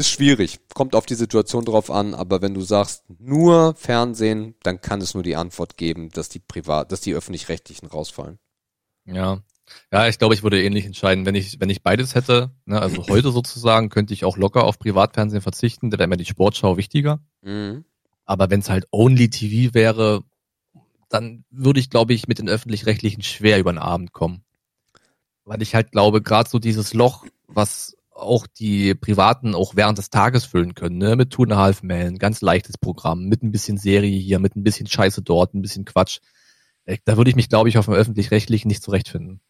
Ist 0.00 0.08
schwierig. 0.08 0.60
Kommt 0.72 0.94
auf 0.94 1.04
die 1.04 1.14
Situation 1.14 1.66
drauf 1.66 1.90
an, 1.90 2.14
aber 2.14 2.40
wenn 2.40 2.54
du 2.54 2.62
sagst, 2.62 3.04
nur 3.18 3.74
Fernsehen, 3.74 4.54
dann 4.62 4.80
kann 4.80 5.02
es 5.02 5.12
nur 5.12 5.22
die 5.22 5.36
Antwort 5.36 5.76
geben, 5.76 6.08
dass 6.08 6.30
die 6.30 6.38
privat, 6.38 6.90
dass 6.90 7.02
die 7.02 7.12
öffentlich-rechtlichen 7.12 7.86
rausfallen. 7.86 8.38
Ja. 9.04 9.42
Ja, 9.92 10.08
ich 10.08 10.18
glaube, 10.18 10.32
ich 10.32 10.42
würde 10.42 10.62
ähnlich 10.62 10.86
entscheiden, 10.86 11.26
wenn 11.26 11.34
ich, 11.34 11.60
wenn 11.60 11.68
ich 11.68 11.82
beides 11.82 12.14
hätte, 12.14 12.50
ne, 12.64 12.80
also 12.80 13.08
heute 13.08 13.30
sozusagen, 13.30 13.90
könnte 13.90 14.14
ich 14.14 14.24
auch 14.24 14.38
locker 14.38 14.64
auf 14.64 14.78
Privatfernsehen 14.78 15.42
verzichten, 15.42 15.90
da 15.90 15.98
wäre 15.98 16.08
mir 16.08 16.16
die 16.16 16.24
Sportschau 16.24 16.78
wichtiger. 16.78 17.20
Mhm. 17.42 17.84
Aber 18.24 18.48
wenn 18.48 18.60
es 18.60 18.70
halt 18.70 18.86
Only 18.92 19.28
TV 19.28 19.74
wäre, 19.74 20.24
dann 21.10 21.44
würde 21.50 21.78
ich, 21.78 21.90
glaube 21.90 22.14
ich, 22.14 22.26
mit 22.26 22.38
den 22.38 22.48
öffentlich-rechtlichen 22.48 23.22
schwer 23.22 23.58
über 23.58 23.70
den 23.70 23.78
Abend 23.78 24.14
kommen. 24.14 24.44
Weil 25.44 25.60
ich 25.60 25.74
halt 25.74 25.92
glaube, 25.92 26.22
gerade 26.22 26.48
so 26.48 26.58
dieses 26.58 26.94
Loch, 26.94 27.26
was 27.48 27.98
auch 28.20 28.46
die 28.46 28.94
Privaten 28.94 29.54
auch 29.54 29.76
während 29.76 29.98
des 29.98 30.10
Tages 30.10 30.44
füllen 30.44 30.74
können, 30.74 30.98
ne? 30.98 31.16
mit 31.16 31.30
Two 31.30 31.44
and 31.44 31.52
a 31.52 31.56
Half 31.56 31.82
Men, 31.82 32.18
ganz 32.18 32.40
leichtes 32.40 32.78
Programm, 32.78 33.24
mit 33.26 33.42
ein 33.42 33.52
bisschen 33.52 33.78
Serie 33.78 34.18
hier, 34.18 34.38
mit 34.38 34.56
ein 34.56 34.62
bisschen 34.62 34.86
Scheiße 34.86 35.22
dort, 35.22 35.54
ein 35.54 35.62
bisschen 35.62 35.84
Quatsch. 35.84 36.20
Äh, 36.84 36.98
Da 37.04 37.16
würde 37.16 37.30
ich 37.30 37.36
mich, 37.36 37.48
glaube 37.48 37.68
ich, 37.68 37.78
auf 37.78 37.86
dem 37.86 37.94
öffentlich-rechtlichen 37.94 38.68
nicht 38.68 38.82
zurechtfinden. 38.82 39.40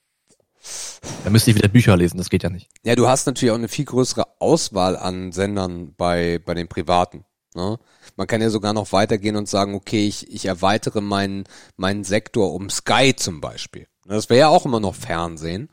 Da 1.25 1.31
müsste 1.31 1.51
ich 1.51 1.57
wieder 1.57 1.69
Bücher 1.69 1.97
lesen, 1.97 2.19
das 2.19 2.31
geht 2.31 2.43
ja 2.43 2.51
nicht. 2.51 2.69
Ja, 2.85 2.95
du 2.95 3.09
hast 3.09 3.27
natürlich 3.27 3.51
auch 3.51 3.59
eine 3.59 3.69
viel 3.69 3.87
größere 3.87 4.41
Auswahl 4.41 4.97
an 4.97 5.33
Sendern 5.33 5.95
bei, 5.97 6.39
bei 6.45 6.55
den 6.55 6.69
Privaten. 6.69 7.25
Ne? 7.55 7.79
Man 8.17 8.27
kann 8.27 8.43
ja 8.43 8.51
sogar 8.51 8.73
noch 8.73 8.93
weitergehen 8.93 9.37
und 9.37 9.49
sagen, 9.49 9.75
okay, 9.75 10.07
ich, 10.07 10.31
ich 10.33 10.47
erweitere 10.47 11.01
meinen, 11.01 11.45
meinen 11.77 12.05
Sektor 12.05 12.53
um 12.53 12.71
Sky 12.71 13.15
zum 13.17 13.41
Beispiel. 13.41 13.87
Das 14.07 14.29
wäre 14.29 14.41
ja 14.41 14.49
auch 14.49 14.67
immer 14.67 14.81
noch 14.81 14.95
Fernsehen. 14.95 15.69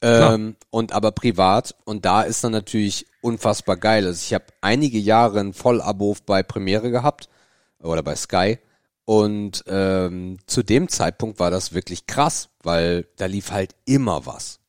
Ähm, 0.00 0.56
und 0.70 0.92
aber 0.92 1.12
privat. 1.12 1.74
Und 1.84 2.04
da 2.04 2.22
ist 2.22 2.44
dann 2.44 2.52
natürlich 2.52 3.06
unfassbar 3.20 3.76
geil. 3.76 4.06
Also 4.06 4.20
ich 4.24 4.34
habe 4.34 4.46
einige 4.60 4.98
Jahre 4.98 5.40
ein 5.40 5.54
Vollabo 5.54 6.16
bei 6.26 6.42
Premiere 6.42 6.90
gehabt 6.90 7.28
oder 7.80 8.02
bei 8.02 8.16
Sky. 8.16 8.58
Und 9.04 9.64
ähm, 9.66 10.36
zu 10.46 10.62
dem 10.62 10.88
Zeitpunkt 10.88 11.40
war 11.40 11.50
das 11.50 11.72
wirklich 11.72 12.06
krass, 12.06 12.50
weil 12.62 13.06
da 13.16 13.26
lief 13.26 13.50
halt 13.50 13.74
immer 13.86 14.26
was. 14.26 14.60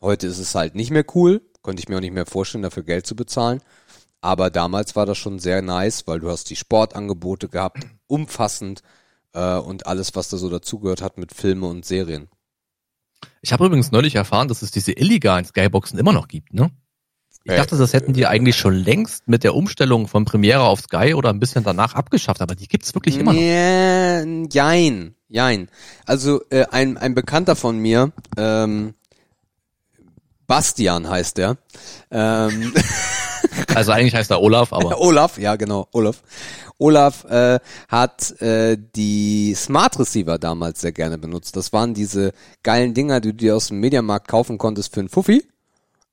Heute 0.00 0.26
ist 0.26 0.38
es 0.38 0.54
halt 0.54 0.74
nicht 0.74 0.90
mehr 0.90 1.04
cool, 1.14 1.42
konnte 1.62 1.80
ich 1.80 1.88
mir 1.88 1.96
auch 1.96 2.00
nicht 2.00 2.14
mehr 2.14 2.26
vorstellen, 2.26 2.62
dafür 2.62 2.82
Geld 2.82 3.06
zu 3.06 3.14
bezahlen. 3.14 3.60
Aber 4.22 4.48
damals 4.48 4.96
war 4.96 5.04
das 5.04 5.18
schon 5.18 5.38
sehr 5.38 5.60
nice, 5.60 6.06
weil 6.06 6.18
du 6.18 6.30
hast 6.30 6.48
die 6.48 6.56
Sportangebote 6.56 7.50
gehabt, 7.50 7.84
umfassend 8.06 8.82
äh, 9.34 9.56
und 9.56 9.86
alles, 9.86 10.14
was 10.14 10.30
da 10.30 10.38
so 10.38 10.48
dazugehört 10.48 11.02
hat 11.02 11.18
mit 11.18 11.34
Filme 11.34 11.66
und 11.66 11.84
Serien. 11.84 12.28
Ich 13.42 13.52
habe 13.52 13.66
übrigens 13.66 13.90
neulich 13.92 14.14
erfahren, 14.14 14.48
dass 14.48 14.62
es 14.62 14.70
diese 14.70 14.92
illegalen 14.92 15.44
Skyboxen 15.44 15.98
immer 15.98 16.12
noch 16.12 16.28
gibt, 16.28 16.52
ne? 16.54 16.70
Ich 17.46 17.52
Äh, 17.52 17.56
dachte, 17.56 17.76
das 17.76 17.92
hätten 17.92 18.14
die 18.14 18.26
eigentlich 18.26 18.56
schon 18.56 18.74
längst 18.74 19.28
mit 19.28 19.44
der 19.44 19.54
Umstellung 19.54 20.08
von 20.08 20.24
Premiere 20.24 20.62
auf 20.62 20.80
Sky 20.80 21.12
oder 21.14 21.28
ein 21.28 21.40
bisschen 21.40 21.62
danach 21.62 21.94
abgeschafft, 21.94 22.40
aber 22.40 22.54
die 22.54 22.68
gibt's 22.68 22.94
wirklich 22.94 23.18
immer 23.18 23.32
noch. 23.34 23.38
Nee, 23.38 24.46
jein, 24.50 25.14
jein. 25.28 25.68
Also 26.06 26.40
äh, 26.48 26.64
ein, 26.70 26.96
ein 26.96 27.14
Bekannter 27.14 27.54
von 27.54 27.78
mir, 27.78 28.12
ähm, 28.38 28.94
Bastian 30.46 31.08
heißt 31.08 31.38
der, 31.38 31.56
ähm, 32.10 32.72
Also 33.74 33.92
eigentlich 33.92 34.14
heißt 34.14 34.30
er 34.30 34.40
Olaf, 34.40 34.72
aber 34.72 34.98
Olaf, 35.00 35.38
ja 35.38 35.56
genau, 35.56 35.88
Olaf. 35.92 36.22
Olaf 36.78 37.24
äh, 37.24 37.60
hat 37.88 38.40
äh, 38.40 38.76
die 38.96 39.54
Smart 39.54 39.98
Receiver 39.98 40.38
damals 40.38 40.80
sehr 40.80 40.92
gerne 40.92 41.18
benutzt. 41.18 41.56
Das 41.56 41.72
waren 41.72 41.94
diese 41.94 42.32
geilen 42.62 42.94
Dinger, 42.94 43.20
die 43.20 43.30
du 43.30 43.36
dir 43.36 43.56
aus 43.56 43.68
dem 43.68 43.80
Mediamarkt 43.80 44.28
kaufen 44.28 44.58
konntest 44.58 44.92
für 44.92 45.00
einen 45.00 45.08
Fuffi. 45.08 45.46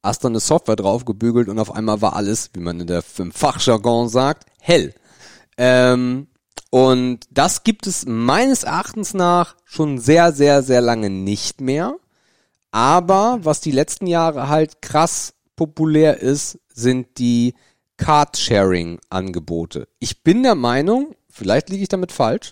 Hast 0.04 0.24
dann 0.24 0.32
eine 0.32 0.40
Software 0.40 0.76
draufgebügelt 0.76 1.48
und 1.48 1.60
auf 1.60 1.74
einmal 1.74 2.02
war 2.02 2.16
alles, 2.16 2.50
wie 2.54 2.60
man 2.60 2.80
in 2.80 2.88
der 2.88 3.04
im 3.18 3.32
Fachjargon 3.32 4.10
sagt, 4.10 4.46
hell. 4.60 4.94
Ähm, 5.58 6.28
und 6.72 7.20
das 7.30 7.64
gibt 7.64 7.86
es 7.86 8.06
meines 8.06 8.64
Erachtens 8.64 9.14
nach 9.14 9.56
schon 9.66 10.00
sehr, 10.00 10.32
sehr, 10.32 10.64
sehr 10.64 10.82
lange 10.82 11.10
nicht 11.10 11.60
mehr. 11.62 11.96
Aber 12.72 13.40
was 13.42 13.60
die 13.60 13.72
letzten 13.72 14.08
Jahre 14.08 14.48
halt 14.48 14.82
krass 14.82 15.34
populär 15.56 16.22
ist, 16.22 16.60
sind 16.74 17.20
die 17.20 17.54
Card-Sharing-Angebote. 18.02 19.88
Ich 20.00 20.24
bin 20.24 20.42
der 20.42 20.56
Meinung, 20.56 21.16
vielleicht 21.30 21.70
liege 21.70 21.84
ich 21.84 21.90
damit 21.90 22.12
falsch, 22.12 22.52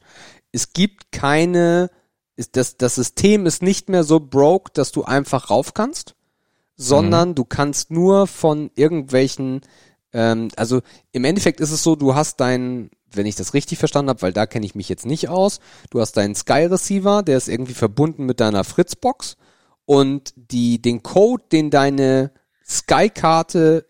es 0.51 0.73
gibt 0.73 1.11
keine, 1.11 1.89
ist 2.35 2.55
das, 2.55 2.77
das 2.77 2.95
System 2.95 3.47
ist 3.47 3.63
nicht 3.63 3.89
mehr 3.89 4.03
so 4.03 4.19
broke, 4.19 4.71
dass 4.73 4.91
du 4.91 5.03
einfach 5.03 5.49
rauf 5.49 5.73
kannst, 5.73 6.13
sondern 6.75 7.33
du 7.33 7.45
kannst 7.45 7.89
nur 7.89 8.27
von 8.27 8.69
irgendwelchen, 8.75 9.61
ähm, 10.13 10.49
also 10.55 10.81
im 11.11 11.25
Endeffekt 11.25 11.59
ist 11.61 11.71
es 11.71 11.81
so, 11.81 11.95
du 11.95 12.13
hast 12.13 12.39
deinen, 12.39 12.91
wenn 13.11 13.25
ich 13.25 13.35
das 13.35 13.55
richtig 13.55 13.79
verstanden 13.79 14.09
habe, 14.09 14.21
weil 14.21 14.33
da 14.33 14.45
kenne 14.45 14.67
ich 14.67 14.75
mich 14.75 14.87
jetzt 14.87 15.07
nicht 15.07 15.29
aus, 15.29 15.59
du 15.89 15.99
hast 15.99 16.15
deinen 16.15 16.35
Sky 16.35 16.65
Receiver, 16.65 17.23
der 17.23 17.37
ist 17.37 17.49
irgendwie 17.49 17.73
verbunden 17.73 18.27
mit 18.27 18.39
deiner 18.39 18.63
Fritzbox 18.63 19.35
und 19.85 20.31
die, 20.35 20.79
den 20.79 21.01
Code, 21.01 21.43
den 21.51 21.71
deine 21.71 22.31
Sky-Karte 22.63 23.88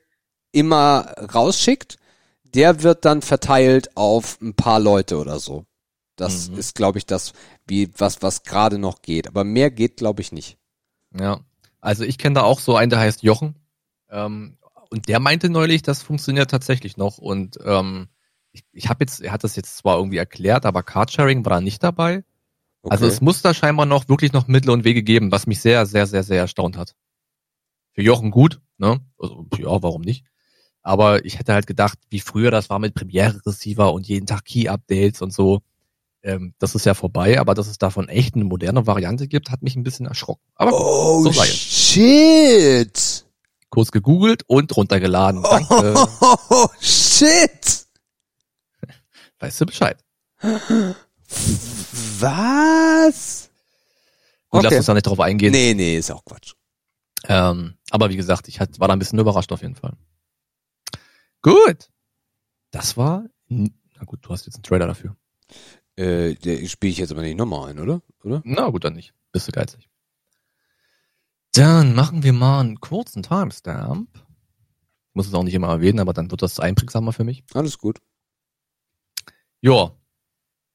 immer 0.52 1.14
rausschickt, 1.34 1.98
der 2.44 2.84
wird 2.84 3.06
dann 3.06 3.22
verteilt 3.22 3.96
auf 3.96 4.40
ein 4.42 4.54
paar 4.56 4.80
Leute 4.80 5.18
oder 5.18 5.40
so. 5.40 5.66
Das 6.16 6.50
Mhm. 6.50 6.58
ist, 6.58 6.76
glaube 6.76 6.98
ich, 6.98 7.06
das, 7.06 7.34
wie, 7.68 7.90
was, 7.98 8.22
was 8.22 8.44
gerade 8.44 8.78
noch 8.78 9.02
geht. 9.02 9.28
Aber 9.28 9.44
mehr 9.44 9.72
geht, 9.72 9.98
glaube 9.98 10.22
ich, 10.22 10.32
nicht. 10.32 10.58
ja. 11.18 11.42
Also 11.82 12.04
ich 12.04 12.18
kenne 12.18 12.36
da 12.36 12.44
auch 12.44 12.60
so 12.60 12.76
einen, 12.76 12.90
der 12.90 13.00
heißt 13.00 13.24
Jochen. 13.24 13.56
Ähm, 14.10 14.58
und 14.90 15.08
der 15.08 15.22
meinte 15.22 15.50
neulich, 15.50 15.82
das 15.82 16.02
funktioniert 16.02 16.52
tatsächlich 16.52 16.98
noch. 16.98 17.20
Und 17.20 17.58
ähm, 17.64 18.10
ich, 18.52 18.66
ich 18.74 18.90
habe 18.90 19.06
jetzt, 19.06 19.22
er 19.22 19.32
hat 19.32 19.46
das 19.46 19.56
jetzt 19.56 19.78
zwar 19.78 19.96
irgendwie 19.98 20.18
erklärt, 20.18 20.66
aber 20.66 20.84
Cardsharing 20.84 21.46
war 21.46 21.52
da 21.52 21.62
nicht 21.62 21.82
dabei. 21.82 22.26
Okay. 22.82 22.92
Also 22.94 23.06
es 23.08 23.22
muss 23.22 23.42
da 23.42 23.54
scheinbar 23.54 23.86
noch 23.86 24.10
wirklich 24.10 24.34
noch 24.34 24.48
Mittel 24.48 24.72
und 24.72 24.84
Wege 24.84 25.04
geben, 25.04 25.32
was 25.32 25.48
mich 25.48 25.62
sehr, 25.62 25.86
sehr, 25.86 26.06
sehr, 26.06 26.24
sehr 26.24 26.42
erstaunt 26.42 26.76
hat. 26.76 26.96
Für 27.94 28.02
Jochen 28.02 28.32
gut, 28.32 28.60
ne? 28.78 29.00
Also, 29.18 29.46
ja, 29.58 29.82
warum 29.82 30.02
nicht? 30.02 30.26
Aber 30.82 31.26
ich 31.26 31.38
hätte 31.40 31.54
halt 31.54 31.68
gedacht, 31.68 31.98
wie 32.10 32.20
früher 32.22 32.52
das 32.52 32.70
war 32.70 32.80
mit 32.80 32.94
Premiere 32.96 33.40
Receiver 33.46 33.92
und 33.94 34.08
jeden 34.08 34.26
Tag 34.26 34.46
Key 34.46 34.68
Updates 34.70 35.22
und 35.22 35.34
so. 35.34 35.62
Ähm, 36.24 36.54
das 36.60 36.76
ist 36.76 36.86
ja 36.86 36.94
vorbei, 36.94 37.40
aber 37.40 37.54
dass 37.54 37.68
es 37.68 37.78
davon 37.78 38.10
echt 38.10 38.36
eine 38.36 38.44
moderne 38.44 38.86
Variante 38.88 39.28
gibt, 39.28 39.52
hat 39.52 39.62
mich 39.62 39.76
ein 39.76 39.84
bisschen 39.84 40.06
erschrocken. 40.06 40.44
Aber 40.56 40.72
oh, 40.74 41.24
so 41.24 41.32
sei 41.32 41.44
es. 41.48 41.56
shit! 41.58 43.26
kurz 43.70 43.92
gegoogelt 43.92 44.44
und 44.48 44.76
runtergeladen. 44.76 45.44
Danke. 45.44 45.94
Oh, 46.50 46.68
shit! 46.82 47.86
Weißt 49.40 49.62
du 49.62 49.66
Bescheid? 49.68 49.98
Was? 52.20 53.50
Gut, 54.50 54.64
lass 54.64 54.66
Okay. 54.72 54.78
uns 54.78 54.86
da 54.88 54.94
nicht 54.94 55.06
drauf 55.06 55.20
eingehen. 55.20 55.52
Nee, 55.52 55.74
nee, 55.76 55.98
ist 55.98 56.12
auch 56.12 56.26
Quatsch. 56.26 56.54
Ähm, 57.28 57.76
aber 57.92 58.10
wie 58.10 58.16
gesagt, 58.16 58.48
ich 58.48 58.60
hat, 58.60 58.80
war 58.80 58.88
da 58.88 58.94
ein 58.94 59.00
bisschen 59.00 59.20
überrascht 59.20 59.52
auf 59.52 59.62
jeden 59.62 59.76
Fall. 59.76 59.94
Gut. 61.42 61.90
Das 62.72 62.98
war, 62.98 63.26
na 63.48 64.04
gut, 64.06 64.20
du 64.24 64.30
hast 64.30 64.46
jetzt 64.46 64.56
einen 64.56 64.64
Trailer 64.64 64.88
dafür. 64.88 65.16
Äh, 65.96 66.36
der 66.36 66.66
spiele 66.68 66.92
ich 66.92 66.98
jetzt 67.00 67.12
aber 67.12 67.22
nicht 67.22 67.38
nochmal 67.38 67.70
ein, 67.70 67.80
oder? 67.80 68.02
Oder? 68.24 68.42
Na 68.46 68.70
gut, 68.70 68.84
dann 68.84 68.94
nicht. 68.94 69.14
Bist 69.32 69.48
du 69.48 69.52
geizig. 69.52 69.90
Dann 71.54 71.96
machen 71.96 72.24
wir 72.24 72.34
mal 72.34 72.60
einen 72.62 72.80
kurzen 72.80 73.24
Timestamp. 73.24 74.10
Ich 74.16 75.16
muss 75.16 75.28
es 75.28 75.34
auch 75.34 75.44
nicht 75.44 75.54
immer 75.56 75.70
erwähnen, 75.70 76.00
aber 76.00 76.14
dann 76.14 76.30
wird 76.32 76.42
das 76.42 76.60
einprägsamer 76.60 77.12
für 77.12 77.24
mich. 77.24 77.44
Alles 77.54 77.78
gut. 77.80 78.00
Ja. 79.62 79.96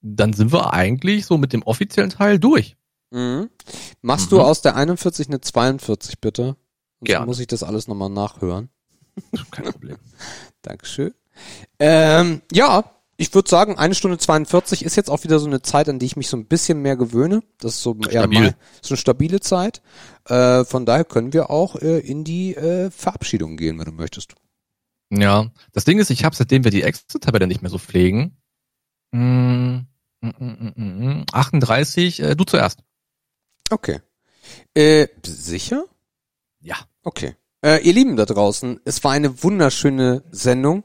Dann 0.01 0.33
sind 0.35 0.53
wir 0.53 0.73
eigentlich 0.75 1.25
so 1.25 1.39
mit 1.39 1.53
dem 1.53 1.63
offiziellen 1.63 2.11
Teil 2.11 2.39
durch. 2.39 2.77
Mhm. 3.11 3.49
Machst 4.03 4.27
Mhm. 4.27 4.37
du 4.37 4.43
aus 4.43 4.61
der 4.61 4.77
41 4.77 5.29
eine 5.29 5.41
42, 5.41 6.21
bitte? 6.21 6.43
Sonst 6.45 6.57
Gerne. 7.07 7.27
muss 7.27 7.39
ich 7.39 7.47
das 7.47 7.63
alles 7.63 7.87
nochmal 7.89 8.11
nachhören. 8.11 8.69
Kein 9.51 9.65
Problem. 9.67 9.97
Dankeschön. 10.63 11.15
Ähm, 11.79 12.43
ja, 12.53 12.85
ich 13.17 13.33
würde 13.35 13.49
sagen, 13.49 13.79
eine 13.79 13.95
Stunde 13.95 14.19
42 14.19 14.85
ist 14.85 14.97
jetzt 14.97 15.09
auch 15.09 15.23
wieder 15.25 15.39
so 15.39 15.47
eine 15.47 15.63
Zeit, 15.63 15.89
an 15.89 15.99
die 15.99 16.07
ich 16.07 16.17
mich 16.17 16.29
so 16.29 16.37
ein 16.37 16.47
bisschen 16.47 16.83
mehr 16.83 16.97
gewöhne. 16.97 17.43
Das 17.59 17.75
ist 17.75 17.83
so 17.83 17.97
eher 17.97 18.23
Stabil. 18.23 18.41
mal, 18.41 18.57
so 18.83 18.95
eine 18.95 18.99
stabile 18.99 19.41
Zeit. 19.41 19.83
Äh, 20.27 20.65
von 20.65 20.85
daher 20.85 21.05
können 21.05 21.33
wir 21.33 21.51
auch 21.51 21.77
äh, 21.77 21.99
in 22.01 22.25
die 22.25 22.57
äh, 22.57 22.91
Verabschiedung 22.91 23.57
gehen, 23.57 23.79
wenn 23.79 23.85
du 23.85 23.93
möchtest. 23.93 24.35
Ja, 25.11 25.51
das 25.73 25.85
Ding 25.85 25.99
ist, 25.99 26.11
ich 26.11 26.25
habe 26.25 26.35
seitdem 26.35 26.65
wir 26.65 26.71
die 26.71 26.83
Excel-Tabelle 26.83 27.47
nicht 27.47 27.63
mehr 27.63 27.71
so 27.71 27.79
pflegen, 27.79 28.37
mm, 29.13 29.87
mm, 30.21 30.35
mm, 30.39 30.73
mm, 30.75 31.21
mm, 31.21 31.25
38, 31.31 32.21
äh, 32.21 32.35
du 32.35 32.45
zuerst. 32.45 32.81
Okay. 33.71 34.01
Äh, 34.75 35.07
sicher? 35.25 35.85
Ja. 36.61 36.77
Okay. 37.03 37.37
Äh, 37.65 37.79
ihr 37.79 37.95
Lieben 37.95 38.15
da 38.17 38.27
draußen, 38.27 38.79
es 38.85 39.03
war 39.05 39.13
eine 39.13 39.43
wunderschöne 39.43 40.23
Sendung. 40.31 40.85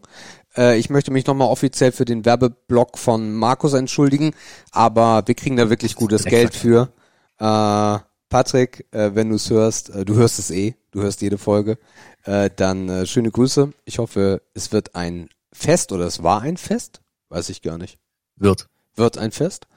Äh, 0.55 0.79
ich 0.79 0.89
möchte 0.89 1.11
mich 1.11 1.25
nochmal 1.25 1.49
offiziell 1.49 1.91
für 1.91 2.05
den 2.05 2.23
Werbeblock 2.23 2.97
von 2.97 3.33
Markus 3.33 3.73
entschuldigen, 3.73 4.33
aber 4.71 5.23
wir 5.25 5.35
kriegen 5.35 5.57
da 5.57 5.69
wirklich 5.69 5.95
gutes 5.95 6.23
Geld 6.23 6.55
für. 6.55 6.93
Äh, 7.37 7.99
Patrick, 8.29 8.87
äh, 8.91 9.13
wenn 9.13 9.27
du 9.27 9.35
es 9.35 9.49
hörst, 9.49 9.89
äh, 9.89 10.05
du 10.05 10.15
hörst 10.15 10.39
es 10.39 10.51
eh, 10.51 10.75
du 10.91 11.01
hörst 11.01 11.21
jede 11.21 11.37
Folge, 11.37 11.77
äh, 12.23 12.49
dann 12.55 13.05
schöne 13.05 13.29
Grüße. 13.29 13.73
Ich 13.83 13.99
hoffe, 13.99 14.41
es 14.53 14.71
wird 14.71 14.95
ein 14.95 15.27
Fest 15.51 15.91
oder 15.91 16.05
es 16.05 16.23
war 16.23 16.43
ein 16.43 16.55
Fest, 16.55 17.01
weiß 17.27 17.49
ich 17.49 17.61
gar 17.61 17.77
nicht 17.77 17.99
Wird. 18.37 18.69
wird 18.95 19.17
ein 19.17 19.33
Fest. 19.33 19.67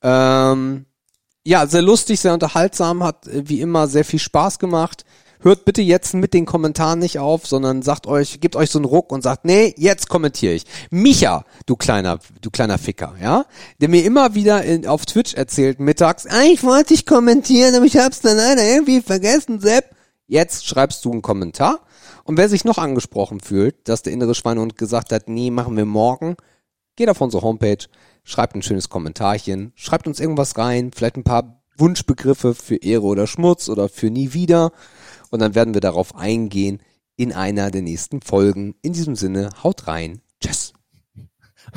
Ähm, 0.00 0.86
ja, 1.44 1.66
sehr 1.66 1.82
lustig, 1.82 2.20
sehr 2.20 2.32
unterhaltsam, 2.32 3.04
hat 3.04 3.28
wie 3.30 3.60
immer 3.60 3.88
sehr 3.88 4.06
viel 4.06 4.18
Spaß 4.18 4.58
gemacht. 4.58 5.04
Hört 5.42 5.64
bitte 5.64 5.80
jetzt 5.80 6.12
mit 6.12 6.34
den 6.34 6.44
Kommentaren 6.44 6.98
nicht 6.98 7.18
auf, 7.18 7.46
sondern 7.46 7.80
sagt 7.80 8.06
euch, 8.06 8.40
gebt 8.40 8.56
euch 8.56 8.70
so 8.70 8.78
einen 8.78 8.84
Ruck 8.84 9.10
und 9.10 9.22
sagt, 9.22 9.46
nee, 9.46 9.74
jetzt 9.78 10.10
kommentiere 10.10 10.52
ich. 10.52 10.64
Micha, 10.90 11.44
du 11.64 11.76
kleiner, 11.76 12.18
du 12.42 12.50
kleiner 12.50 12.76
Ficker, 12.76 13.14
ja, 13.20 13.46
der 13.80 13.88
mir 13.88 14.04
immer 14.04 14.34
wieder 14.34 14.62
in, 14.62 14.86
auf 14.86 15.06
Twitch 15.06 15.32
erzählt 15.34 15.80
mittags, 15.80 16.26
ah, 16.26 16.42
ich 16.42 16.62
wollte 16.62 16.94
dich 16.94 17.06
kommentieren, 17.06 17.74
aber 17.74 17.86
ich 17.86 17.96
hab's 17.96 18.20
dann 18.20 18.36
leider 18.36 18.62
irgendwie 18.62 19.00
vergessen, 19.00 19.60
Sepp. 19.60 19.96
Jetzt 20.26 20.66
schreibst 20.66 21.04
du 21.04 21.10
einen 21.10 21.22
Kommentar. 21.22 21.80
Und 22.24 22.36
wer 22.36 22.48
sich 22.48 22.64
noch 22.64 22.78
angesprochen 22.78 23.40
fühlt, 23.40 23.88
dass 23.88 24.02
der 24.02 24.12
innere 24.12 24.34
Schweinehund 24.34 24.76
gesagt 24.76 25.10
hat, 25.10 25.28
nee, 25.28 25.50
machen 25.50 25.76
wir 25.76 25.86
morgen, 25.86 26.36
geht 26.96 27.08
auf 27.08 27.20
unsere 27.20 27.42
Homepage, 27.42 27.86
schreibt 28.24 28.54
ein 28.54 28.62
schönes 28.62 28.90
Kommentarchen, 28.90 29.72
schreibt 29.74 30.06
uns 30.06 30.20
irgendwas 30.20 30.58
rein, 30.58 30.92
vielleicht 30.94 31.16
ein 31.16 31.24
paar 31.24 31.62
Wunschbegriffe 31.76 32.54
für 32.54 32.76
Ehre 32.76 33.02
oder 33.04 33.26
Schmutz 33.26 33.68
oder 33.68 33.88
für 33.88 34.10
nie 34.10 34.32
wieder. 34.34 34.70
Und 35.30 35.40
dann 35.40 35.54
werden 35.54 35.74
wir 35.74 35.80
darauf 35.80 36.14
eingehen 36.14 36.82
in 37.16 37.32
einer 37.32 37.70
der 37.70 37.82
nächsten 37.82 38.20
Folgen. 38.20 38.74
In 38.82 38.92
diesem 38.92 39.14
Sinne, 39.14 39.50
haut 39.62 39.86
rein. 39.86 40.20
Tschüss. 40.42 40.72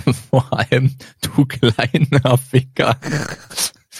Vor 0.29 0.51
allem, 0.51 0.95
du 1.21 1.45
kleiner 1.47 2.37
Ficker. 2.37 2.97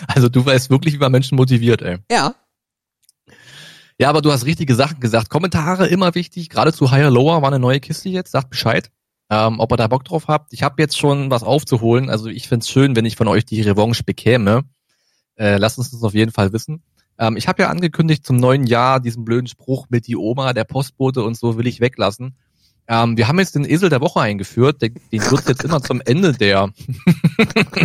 Also 0.08 0.30
du 0.30 0.46
weißt 0.46 0.70
wirklich, 0.70 0.96
wie 0.96 1.00
man 1.00 1.12
Menschen 1.12 1.36
motiviert, 1.36 1.82
ey. 1.82 2.00
Ja, 2.10 2.36
Ja, 4.00 4.10
aber 4.10 4.22
du 4.22 4.32
hast 4.32 4.46
richtige 4.46 4.74
Sachen 4.74 5.00
gesagt. 5.00 5.30
Kommentare 5.30 5.88
immer 5.88 6.16
wichtig. 6.16 6.50
Gerade 6.50 6.74
zu 6.74 6.90
Higher 6.92 7.12
Lower 7.12 7.42
war 7.42 7.50
eine 7.50 7.60
neue 7.60 7.80
Kiste 7.80 8.10
jetzt. 8.10 8.32
Sagt 8.32 8.50
Bescheid, 8.50 8.90
ähm, 9.30 9.60
ob 9.60 9.72
ihr 9.72 9.78
da 9.78 9.88
Bock 9.88 10.04
drauf 10.06 10.28
habt. 10.28 10.52
Ich 10.54 10.64
habe 10.64 10.82
jetzt 10.82 10.98
schon 10.98 11.30
was 11.30 11.44
aufzuholen. 11.44 12.10
Also 12.10 12.28
ich 12.28 12.48
find's 12.48 12.70
schön, 12.70 12.96
wenn 12.96 13.06
ich 13.06 13.16
von 13.16 13.28
euch 13.28 13.46
die 13.46 13.62
Revanche 13.62 14.04
bekäme. 14.04 14.64
Äh, 15.36 15.58
lasst 15.58 15.78
uns 15.78 15.92
das 15.92 16.04
auf 16.04 16.14
jeden 16.14 16.32
Fall 16.32 16.54
wissen. 16.54 16.84
Ähm, 17.18 17.38
ich 17.38 17.48
habe 17.48 17.64
ja 17.64 17.70
angekündigt 17.70 18.26
zum 18.26 18.38
neuen 18.38 18.66
Jahr 18.66 19.00
diesen 19.00 19.26
blöden 19.26 19.48
Spruch 19.48 19.88
mit 19.90 20.08
die 20.08 20.16
Oma, 20.16 20.54
der 20.54 20.64
Postbote 20.64 21.24
und 21.24 21.38
so 21.38 21.58
will 21.58 21.68
ich 21.68 21.80
weglassen. 21.80 22.36
Ähm, 22.88 23.16
wir 23.18 23.28
haben 23.28 23.40
jetzt 23.40 23.56
den 23.56 23.66
Esel 23.66 23.90
der 23.90 24.02
Woche 24.02 24.22
eingeführt. 24.22 24.82
Den, 24.82 24.96
den 25.12 25.22
wird 25.32 25.48
jetzt 25.48 25.64
immer 25.64 25.82
zum 25.82 26.02
Ende 26.02 26.34
der, 26.34 26.74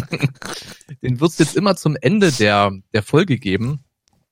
den 1.02 1.20
wird 1.20 1.38
jetzt 1.38 1.56
immer 1.56 1.76
zum 1.76 1.96
Ende 2.00 2.32
der 2.32 2.72
der 2.92 3.02
Folge 3.02 3.38
geben. 3.38 3.84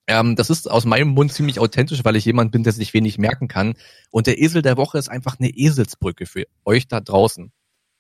Ähm, 0.09 0.37
das 0.37 0.51
ist 0.51 0.71
aus 0.71 0.85
meinem 0.85 1.09
Mund 1.09 1.33
ziemlich 1.33 1.59
authentisch, 1.59 2.05
weil 2.05 2.17
ich 2.17 2.25
jemand 2.25 2.53
bin, 2.53 2.63
der 2.63 2.73
sich 2.73 2.95
wenig 2.95 3.19
merken 3.19 3.49
kann. 3.49 3.75
Und 4.11 4.27
der 4.27 4.41
Esel 4.41 4.63
der 4.63 4.77
Woche 4.77 4.99
ist 4.99 5.09
einfach 5.09 5.39
eine 5.39 5.51
Eselsbrücke 5.51 6.27
für 6.27 6.45
euch 6.65 6.89
da 6.89 7.01
draußen. 7.01 7.53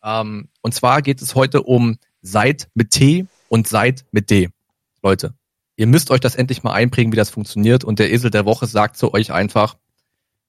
Ähm, 0.05 0.49
und 0.63 0.75
zwar 0.75 1.03
geht 1.03 1.21
es 1.21 1.35
heute 1.35 1.63
um 1.63 1.99
Seid 2.23 2.69
mit 2.75 2.91
T 2.91 3.27
und 3.49 3.69
Seid 3.69 4.05
mit 4.13 4.31
D. 4.31 4.49
Leute, 5.03 5.35
ihr 5.77 5.87
müsst 5.87 6.11
euch 6.11 6.21
das 6.21 6.35
endlich 6.35 6.63
mal 6.63 6.73
einprägen, 6.73 7.13
wie 7.13 7.17
das 7.17 7.31
funktioniert. 7.31 7.85
Und 7.85 7.99
der 7.99 8.13
Esel 8.13 8.31
der 8.31 8.45
Woche 8.45 8.67
sagt 8.67 8.97
zu 8.97 9.15
euch 9.15 9.33
einfach, 9.33 9.77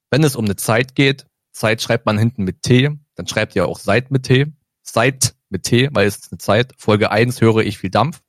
wenn 0.09 0.23
es 0.23 0.35
um 0.35 0.45
eine 0.45 0.55
Zeit 0.55 0.95
geht, 0.95 1.27
Zeit 1.51 1.81
schreibt 1.81 2.05
man 2.05 2.17
hinten 2.17 2.43
mit 2.43 2.61
T, 2.61 2.89
dann 3.15 3.27
schreibt 3.27 3.55
ihr 3.55 3.67
auch 3.67 3.79
Seid 3.79 4.11
mit 4.11 4.23
T. 4.23 4.47
Seid 4.83 5.35
mit 5.49 5.63
T, 5.63 5.89
weil 5.91 6.07
es 6.07 6.17
ist 6.17 6.31
eine 6.31 6.37
Zeit. 6.37 6.73
Folge 6.77 7.11
1 7.11 7.41
höre 7.41 7.57
ich 7.57 7.77
viel 7.77 7.89
Dampf. 7.89 8.21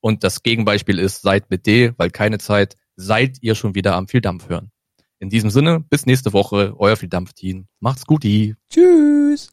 Und 0.00 0.24
das 0.24 0.42
Gegenbeispiel 0.42 0.98
ist 0.98 1.22
Seid 1.22 1.50
mit 1.50 1.66
D, 1.66 1.92
weil 1.96 2.10
keine 2.10 2.38
Zeit. 2.38 2.76
Seid 2.96 3.38
ihr 3.40 3.54
schon 3.54 3.74
wieder 3.74 3.94
am 3.94 4.08
viel 4.08 4.20
Dampf 4.20 4.48
hören. 4.48 4.70
In 5.18 5.30
diesem 5.30 5.50
Sinne, 5.50 5.80
bis 5.80 6.06
nächste 6.06 6.32
Woche, 6.32 6.74
euer 6.78 6.96
viel 6.96 7.08
Dampf-Team. 7.08 7.66
Macht's 7.78 8.04
gut. 8.06 8.22
Tschüss. 8.22 9.50